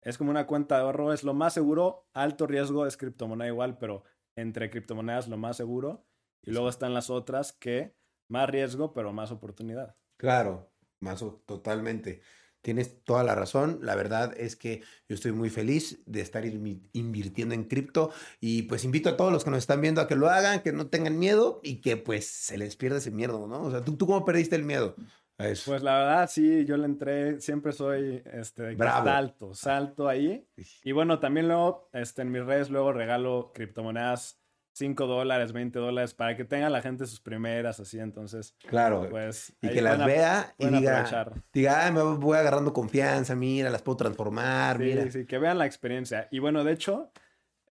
Es 0.01 0.17
como 0.17 0.29
una 0.29 0.45
cuenta 0.45 0.75
de 0.75 0.81
ahorro, 0.83 1.13
es 1.13 1.23
lo 1.23 1.33
más 1.33 1.53
seguro, 1.53 2.07
alto 2.13 2.45
riesgo 2.45 2.85
es 2.85 2.95
criptomoneda 2.95 3.47
igual, 3.47 3.77
pero 3.79 4.03
entre 4.35 4.69
criptomonedas 4.69 5.27
lo 5.27 5.37
más 5.37 5.57
seguro. 5.57 6.05
Y 6.43 6.51
luego 6.51 6.69
están 6.69 6.93
las 6.93 7.09
otras 7.09 7.53
que 7.53 7.95
más 8.29 8.47
riesgo, 8.49 8.93
pero 8.93 9.13
más 9.13 9.31
oportunidad. 9.31 9.95
Claro, 10.17 10.69
Mazo, 10.99 11.43
totalmente. 11.45 12.21
Tienes 12.61 13.03
toda 13.03 13.23
la 13.23 13.35
razón. 13.35 13.77
La 13.83 13.93
verdad 13.95 14.33
es 14.37 14.55
que 14.55 14.81
yo 15.07 15.13
estoy 15.13 15.31
muy 15.31 15.51
feliz 15.51 16.01
de 16.07 16.21
estar 16.21 16.43
invi- 16.45 16.89
invirtiendo 16.93 17.53
en 17.53 17.65
cripto 17.65 18.11
y 18.39 18.63
pues 18.63 18.83
invito 18.83 19.09
a 19.09 19.17
todos 19.17 19.31
los 19.31 19.43
que 19.43 19.51
nos 19.51 19.59
están 19.59 19.81
viendo 19.81 20.01
a 20.01 20.07
que 20.07 20.15
lo 20.15 20.29
hagan, 20.29 20.61
que 20.61 20.71
no 20.71 20.87
tengan 20.87 21.19
miedo 21.19 21.59
y 21.61 21.81
que 21.81 21.95
pues 21.95 22.25
se 22.27 22.57
les 22.57 22.75
pierda 22.75 22.97
ese 22.97 23.11
miedo, 23.11 23.45
¿no? 23.47 23.61
O 23.61 23.69
sea, 23.69 23.81
¿tú, 23.83 23.95
tú 23.97 24.07
cómo 24.07 24.25
perdiste 24.25 24.55
el 24.55 24.63
miedo 24.63 24.95
a 25.37 25.47
eso? 25.47 25.69
Pues 25.69 25.83
la 25.83 25.99
verdad, 25.99 26.27
sí, 26.27 26.65
yo 26.65 26.75
le 26.77 26.85
entré, 26.85 27.39
siempre 27.39 27.71
soy 27.71 28.23
este, 28.33 28.73
Bravo. 28.73 29.05
salto, 29.05 29.53
salto 29.53 30.07
ahí. 30.07 30.47
Y 30.83 30.91
bueno, 30.91 31.19
también 31.19 31.47
luego, 31.47 31.87
este, 31.93 32.23
en 32.23 32.31
mis 32.31 32.43
redes 32.43 32.71
luego 32.71 32.93
regalo 32.93 33.51
criptomonedas 33.53 34.41
5 34.75 35.07
dólares, 35.07 35.53
20 35.53 35.79
dólares, 35.79 36.13
para 36.13 36.35
que 36.35 36.43
tenga 36.43 36.69
la 36.69 36.81
gente 36.81 37.05
sus 37.05 37.21
primeras, 37.21 37.79
así, 37.79 37.97
entonces, 37.97 38.55
claro. 38.67 39.07
pues... 39.09 39.55
y 39.61 39.69
que 39.69 39.81
las 39.81 40.05
vea 40.05 40.53
y 40.57 40.65
diga, 40.67 40.99
aprovechar. 40.99 41.43
diga, 41.53 41.85
"Ay, 41.85 41.93
me 41.93 42.01
voy 42.01 42.37
agarrando 42.37 42.73
confianza, 42.73 43.35
mira, 43.35 43.69
las 43.69 43.81
puedo 43.81 43.95
transformar, 43.97 44.77
Sí, 44.79 44.83
mira. 44.83 45.09
sí, 45.11 45.25
que 45.25 45.37
vean 45.37 45.57
la 45.57 45.65
experiencia. 45.65 46.27
Y 46.29 46.39
bueno, 46.39 46.65
de 46.65 46.73
hecho, 46.73 47.09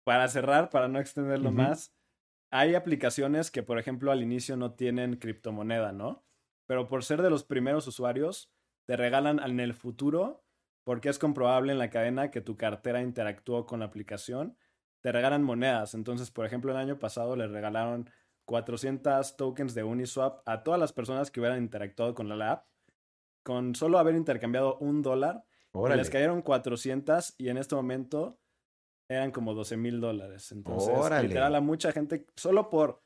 para 0.03 0.27
cerrar, 0.27 0.71
para 0.71 0.89
no 0.89 0.99
extenderlo 0.99 1.51
Ujú. 1.51 1.59
más, 1.59 1.95
hay 2.51 2.75
aplicaciones 2.75 3.53
que, 3.53 3.63
por 3.63 3.79
ejemplo, 3.79 4.11
al 4.11 4.23
inicio 4.23 4.57
no 4.57 4.73
tienen 4.73 5.17
criptomoneda, 5.17 5.93
¿no? 5.93 6.25
Pero 6.67 6.89
por 6.89 7.05
ser 7.05 7.23
de 7.23 7.31
los 7.31 7.45
primeros 7.45 7.87
usuarios, 7.87 8.51
te 8.87 8.97
regalan 8.97 9.39
en 9.39 9.61
el 9.61 9.73
futuro, 9.73 10.45
porque 10.85 11.11
es 11.11 11.19
comprobable 11.21 11.73
en 11.73 11.79
la 11.79 11.91
cadena 11.91 12.31
que 12.33 12.41
tu 12.41 12.57
cartera 12.57 13.03
interactuó 13.03 13.67
con 13.67 13.81
la 13.81 13.87
aplicación, 13.87 14.57
te 15.09 15.13
regalan 15.13 15.43
monedas. 15.43 15.95
Entonces, 15.95 16.31
por 16.31 16.45
ejemplo, 16.45 16.71
el 16.71 16.77
año 16.77 16.99
pasado 16.99 17.35
le 17.35 17.47
regalaron 17.47 18.11
400 18.45 19.39
tokens 19.39 19.75
de 19.75 19.83
Uniswap 19.83 20.47
a 20.47 20.63
todas 20.63 20.79
las 20.79 20.93
personas 20.93 21.31
que 21.31 21.41
hubieran 21.41 21.63
interactuado 21.63 22.15
con 22.15 22.29
la 22.29 22.53
app, 22.53 22.67
con 23.43 23.75
solo 23.75 23.99
haber 23.99 24.17
intercambiado 24.17 24.77
un 24.81 25.01
dólar. 25.01 25.45
y 25.47 25.79
Órale. 25.79 26.03
Les 26.03 26.11
cayeron 26.11 26.43
400 26.43 27.37
y 27.39 27.49
en 27.49 27.57
este 27.57 27.75
momento 27.75 28.39
eran 29.09 29.31
como 29.31 29.55
12 29.55 29.79
mil 29.79 29.99
dólares. 29.99 30.53
Entonces, 30.53 30.95
Órale. 30.95 31.29
literal, 31.29 31.55
a 31.55 31.63
mucha 31.63 31.91
gente, 31.91 32.27
solo 32.37 32.69
por 32.69 33.01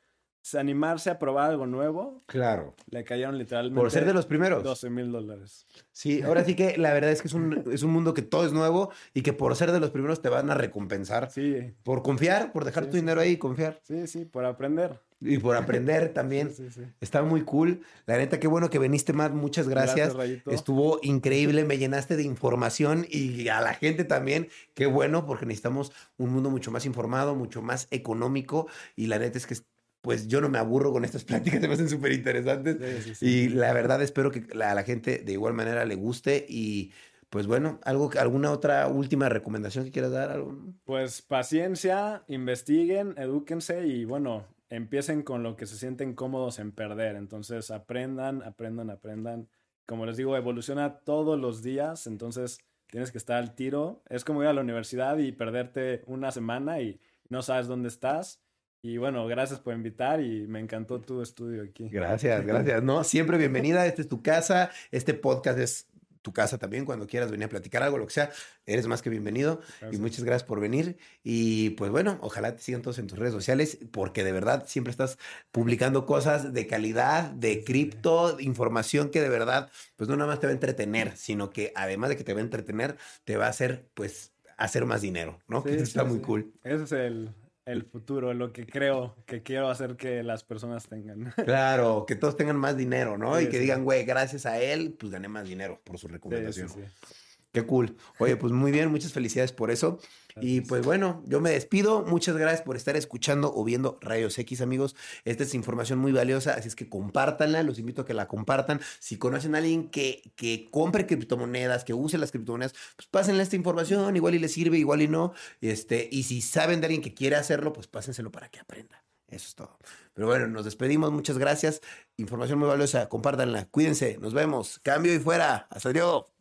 animarse 0.55 1.09
a 1.09 1.17
probar 1.19 1.51
algo 1.51 1.65
nuevo, 1.65 2.21
Claro. 2.25 2.75
le 2.89 3.03
cayeron 3.03 3.37
literalmente 3.37 3.79
Por 3.79 3.89
ser 3.91 4.05
de 4.05 4.13
los 4.13 4.25
primeros. 4.25 4.63
12 4.63 4.89
mil 4.89 5.11
dólares. 5.11 5.65
Sí, 5.91 6.21
ahora 6.21 6.43
sí 6.43 6.55
que 6.55 6.77
la 6.77 6.91
verdad 6.93 7.11
es 7.11 7.21
que 7.21 7.27
es 7.29 7.33
un, 7.33 7.63
es 7.71 7.83
un 7.83 7.91
mundo 7.91 8.13
que 8.13 8.21
todo 8.21 8.45
es 8.45 8.51
nuevo 8.51 8.91
y 9.13 9.21
que 9.21 9.31
por 9.33 9.55
ser 9.55 9.71
de 9.71 9.79
los 9.79 9.91
primeros 9.91 10.21
te 10.21 10.29
van 10.29 10.49
a 10.51 10.53
recompensar. 10.55 11.31
Sí, 11.31 11.73
Por 11.83 12.03
confiar, 12.03 12.51
por 12.51 12.65
dejar 12.65 12.83
Sí, 12.83 12.89
tu 12.89 12.95
sí, 12.97 13.01
dinero 13.01 13.21
ahí 13.21 13.31
y 13.31 13.37
confiar. 13.37 13.79
sí, 13.83 14.05
sí, 14.07 14.25
por 14.25 14.43
aprender. 14.45 14.99
Y 15.25 15.37
por 15.37 15.55
aprender 15.55 16.13
también. 16.13 16.49
Sí, 16.53 16.69
sí, 16.69 16.81
sí. 16.81 16.87
Está 16.99 17.23
muy 17.23 17.43
cool. 17.43 17.81
La 18.05 18.17
neta, 18.17 18.39
qué 18.41 18.47
bueno 18.47 18.69
que 18.69 18.77
viniste, 18.79 19.13
Matt. 19.13 19.31
Muchas 19.33 19.69
gracias. 19.69 20.13
Rayito. 20.13 20.51
Estuvo 20.51 20.99
increíble, 21.01 21.63
me 21.63 21.77
llenaste 21.77 22.17
de 22.17 22.23
información 22.23 23.05
y 23.09 23.47
a 23.47 23.61
la 23.61 23.73
gente 23.73 24.03
también. 24.03 24.49
Qué 24.73 24.85
bueno, 24.87 25.25
porque 25.25 25.45
necesitamos 25.45 25.93
un 26.17 26.31
mundo 26.31 26.49
mucho 26.49 26.71
más 26.71 26.85
informado, 26.85 27.35
mucho 27.35 27.61
más 27.61 27.87
económico. 27.91 28.67
Y 28.97 29.07
la 29.07 29.17
neta 29.17 29.37
es 29.37 29.47
que, 29.47 29.55
pues 30.03 30.27
yo 30.27 30.39
no 30.41 30.49
me 30.49 30.59
aburro 30.59 30.91
con 30.91 31.05
estas 31.05 31.23
pláticas, 31.25 31.61
se 31.61 31.67
me 31.67 31.73
hacen 31.73 31.89
súper 31.89 32.11
interesantes. 32.11 32.77
Sí, 32.77 33.01
sí, 33.03 33.15
sí. 33.15 33.25
Y 33.25 33.49
la 33.49 33.73
verdad 33.73 34.01
espero 34.01 34.31
que 34.31 34.45
la- 34.53 34.71
a 34.71 34.75
la 34.75 34.83
gente 34.83 35.19
de 35.25 35.31
igual 35.33 35.53
manera 35.53 35.85
le 35.85 35.95
guste. 35.95 36.45
Y 36.47 36.91
pues 37.29 37.47
bueno, 37.47 37.79
algo, 37.83 38.11
¿alguna 38.19 38.51
otra 38.51 38.87
última 38.87 39.29
recomendación 39.29 39.85
que 39.85 39.91
quieras 39.91 40.11
dar? 40.11 40.29
¿Algo? 40.31 40.55
Pues 40.85 41.21
paciencia, 41.21 42.23
investiguen, 42.27 43.15
edúquense 43.17 43.87
y 43.87 44.05
bueno, 44.05 44.45
empiecen 44.69 45.23
con 45.23 45.41
lo 45.41 45.55
que 45.55 45.65
se 45.65 45.77
sienten 45.77 46.13
cómodos 46.13 46.59
en 46.59 46.71
perder. 46.73 47.15
Entonces 47.15 47.71
aprendan, 47.71 48.43
aprendan, 48.43 48.89
aprendan. 48.89 49.47
Como 49.85 50.05
les 50.05 50.17
digo, 50.17 50.35
evoluciona 50.35 50.99
todos 50.99 51.39
los 51.39 51.63
días, 51.63 52.05
entonces 52.07 52.59
tienes 52.87 53.11
que 53.11 53.17
estar 53.17 53.37
al 53.37 53.55
tiro. 53.55 54.03
Es 54.09 54.25
como 54.25 54.41
ir 54.43 54.49
a 54.49 54.53
la 54.53 54.61
universidad 54.61 55.17
y 55.17 55.31
perderte 55.31 56.03
una 56.05 56.31
semana 56.31 56.81
y 56.81 56.99
no 57.29 57.41
sabes 57.41 57.67
dónde 57.67 57.87
estás. 57.87 58.42
Y 58.85 58.97
bueno, 58.97 59.25
gracias 59.27 59.61
por 59.61 59.73
invitar 59.73 60.19
y 60.21 60.45
me 60.45 60.59
encantó 60.59 60.99
tu 60.99 61.21
estudio 61.21 61.63
aquí. 61.63 61.87
Gracias, 61.87 62.45
gracias. 62.45 62.83
No, 62.83 63.05
siempre 63.05 63.37
bienvenida. 63.37 63.85
Esta 63.85 64.01
es 64.01 64.09
tu 64.09 64.21
casa. 64.21 64.71
Este 64.91 65.13
podcast 65.13 65.57
es 65.57 65.87
tu 66.21 66.33
casa 66.33 66.57
también, 66.57 66.83
cuando 66.85 67.07
quieras 67.07 67.31
venir 67.31 67.45
a 67.45 67.49
platicar 67.49 67.83
algo, 67.83 67.97
lo 67.97 68.07
que 68.07 68.13
sea, 68.13 68.31
eres 68.65 68.87
más 68.87 69.01
que 69.01 69.09
bienvenido. 69.09 69.61
Y 69.91 69.97
muchas 69.97 70.25
gracias 70.25 70.43
por 70.43 70.59
venir. 70.59 70.97
Y 71.23 71.71
pues 71.71 71.91
bueno, 71.91 72.17
ojalá 72.21 72.55
te 72.55 72.61
sigan 72.61 72.81
todos 72.81 72.99
en 72.99 73.07
tus 73.07 73.17
redes 73.17 73.33
sociales, 73.33 73.77
porque 73.91 74.25
de 74.25 74.33
verdad 74.33 74.65
siempre 74.67 74.91
estás 74.91 75.17
publicando 75.51 76.05
cosas 76.05 76.53
de 76.53 76.67
calidad, 76.67 77.31
de 77.31 77.63
cripto, 77.63 78.37
información 78.41 79.11
que 79.11 79.21
de 79.21 79.29
verdad, 79.29 79.69
pues 79.95 80.09
no 80.09 80.17
nada 80.17 80.29
más 80.29 80.39
te 80.39 80.47
va 80.47 80.51
a 80.51 80.55
entretener, 80.55 81.15
sino 81.15 81.51
que 81.51 81.71
además 81.75 82.09
de 82.09 82.17
que 82.17 82.23
te 82.25 82.33
va 82.33 82.39
a 82.39 82.43
entretener, 82.43 82.97
te 83.23 83.37
va 83.37 83.45
a 83.45 83.49
hacer, 83.49 83.85
pues, 83.93 84.33
hacer 84.57 84.85
más 84.85 85.01
dinero, 85.01 85.39
¿no? 85.47 85.61
Sí, 85.61 85.69
que 85.69 85.75
está 85.83 86.03
muy 86.05 86.17
sí. 86.17 86.23
cool. 86.23 86.53
Ese 86.63 86.83
es 86.83 86.91
el, 86.93 87.33
el 87.65 87.83
futuro, 87.83 88.33
lo 88.33 88.51
que 88.51 88.65
creo 88.65 89.15
que 89.25 89.41
quiero 89.41 89.69
hacer 89.69 89.95
que 89.95 90.23
las 90.23 90.43
personas 90.43 90.87
tengan. 90.87 91.33
Claro, 91.45 92.05
que 92.05 92.15
todos 92.15 92.35
tengan 92.35 92.57
más 92.57 92.75
dinero, 92.77 93.17
¿no? 93.17 93.37
Sí, 93.37 93.45
y 93.45 93.49
que 93.49 93.57
sí. 93.57 93.59
digan, 93.59 93.83
güey, 93.83 94.05
gracias 94.05 94.45
a 94.45 94.59
él, 94.59 94.93
pues 94.99 95.11
gané 95.11 95.27
más 95.27 95.47
dinero 95.47 95.81
por 95.83 95.97
su 95.97 96.07
recomendación. 96.07 96.69
sí, 96.69 96.79
sí. 96.81 97.22
Qué 97.53 97.67
cool. 97.67 97.95
Oye, 98.17 98.35
pues 98.35 98.51
muy 98.51 98.71
bien, 98.71 98.89
muchas 98.89 99.13
felicidades 99.13 99.51
por 99.51 99.69
eso. 99.69 99.99
Y 100.41 100.61
pues 100.61 100.83
bueno, 100.83 101.21
yo 101.27 101.39
me 101.39 101.51
despido. 101.51 102.01
Muchas 102.01 102.35
gracias 102.35 102.63
por 102.63 102.75
estar 102.75 102.97
escuchando 102.97 103.53
o 103.53 103.63
viendo 103.63 103.99
Rayos 104.01 104.39
X, 104.39 104.61
amigos. 104.61 104.95
Esta 105.23 105.43
es 105.43 105.53
información 105.53 105.99
muy 105.99 106.11
valiosa, 106.11 106.55
así 106.55 106.67
es 106.67 106.75
que 106.75 106.89
compártanla. 106.89 107.61
Los 107.61 107.77
invito 107.77 108.01
a 108.01 108.05
que 108.07 108.15
la 108.15 108.27
compartan. 108.27 108.81
Si 108.97 109.17
conocen 109.19 109.53
a 109.53 109.59
alguien 109.59 109.91
que, 109.91 110.33
que 110.35 110.67
compre 110.71 111.05
criptomonedas, 111.05 111.83
que 111.83 111.93
use 111.93 112.17
las 112.17 112.31
criptomonedas, 112.31 112.73
pues 112.95 113.07
pásenle 113.07 113.43
esta 113.43 113.55
información. 113.55 114.15
Igual 114.15 114.33
y 114.33 114.39
les 114.39 114.51
sirve, 114.51 114.79
igual 114.79 115.03
y 115.03 115.07
no. 115.07 115.33
Este, 115.61 116.09
y 116.11 116.23
si 116.23 116.41
saben 116.41 116.81
de 116.81 116.87
alguien 116.87 117.03
que 117.03 117.13
quiere 117.13 117.35
hacerlo, 117.35 117.71
pues 117.71 117.85
pásenselo 117.85 118.31
para 118.31 118.49
que 118.49 118.59
aprenda. 118.59 119.03
Eso 119.27 119.47
es 119.47 119.53
todo. 119.53 119.77
Pero 120.15 120.25
bueno, 120.25 120.47
nos 120.47 120.65
despedimos. 120.65 121.11
Muchas 121.11 121.37
gracias. 121.37 121.81
Información 122.17 122.57
muy 122.57 122.67
valiosa. 122.67 123.09
Compártanla. 123.09 123.65
Cuídense. 123.65 124.17
Nos 124.19 124.33
vemos. 124.33 124.79
Cambio 124.79 125.13
y 125.13 125.19
fuera. 125.19 125.67
Hasta 125.69 125.91
luego. 125.91 126.33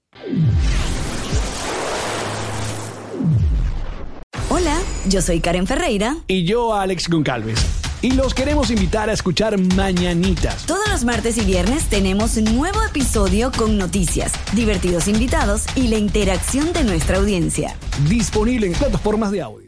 Yo 5.12 5.20
soy 5.20 5.40
Karen 5.40 5.66
Ferreira. 5.66 6.16
y 6.26 6.44
yo 6.44 6.74
Alex 6.74 7.08
Goncalves. 7.08 7.60
Y 8.00 8.12
los 8.12 8.32
queremos 8.34 8.70
invitar 8.70 9.10
a 9.10 9.12
escuchar 9.12 9.58
Mañanitas. 9.76 10.64
Todos 10.64 10.88
los 10.88 11.04
martes 11.04 11.36
y 11.36 11.44
viernes 11.44 11.84
tenemos 11.84 12.36
un 12.38 12.56
nuevo 12.56 12.82
episodio 12.82 13.52
con 13.52 13.76
noticias, 13.76 14.32
divertidos 14.54 15.08
invitados 15.08 15.66
y 15.76 15.88
la 15.88 15.98
interacción 15.98 16.72
de 16.72 16.82
nuestra 16.84 17.18
audiencia. 17.18 17.76
Disponible 18.08 18.68
en 18.68 18.72
plataformas 18.72 19.30
de 19.30 19.42
audio. 19.42 19.61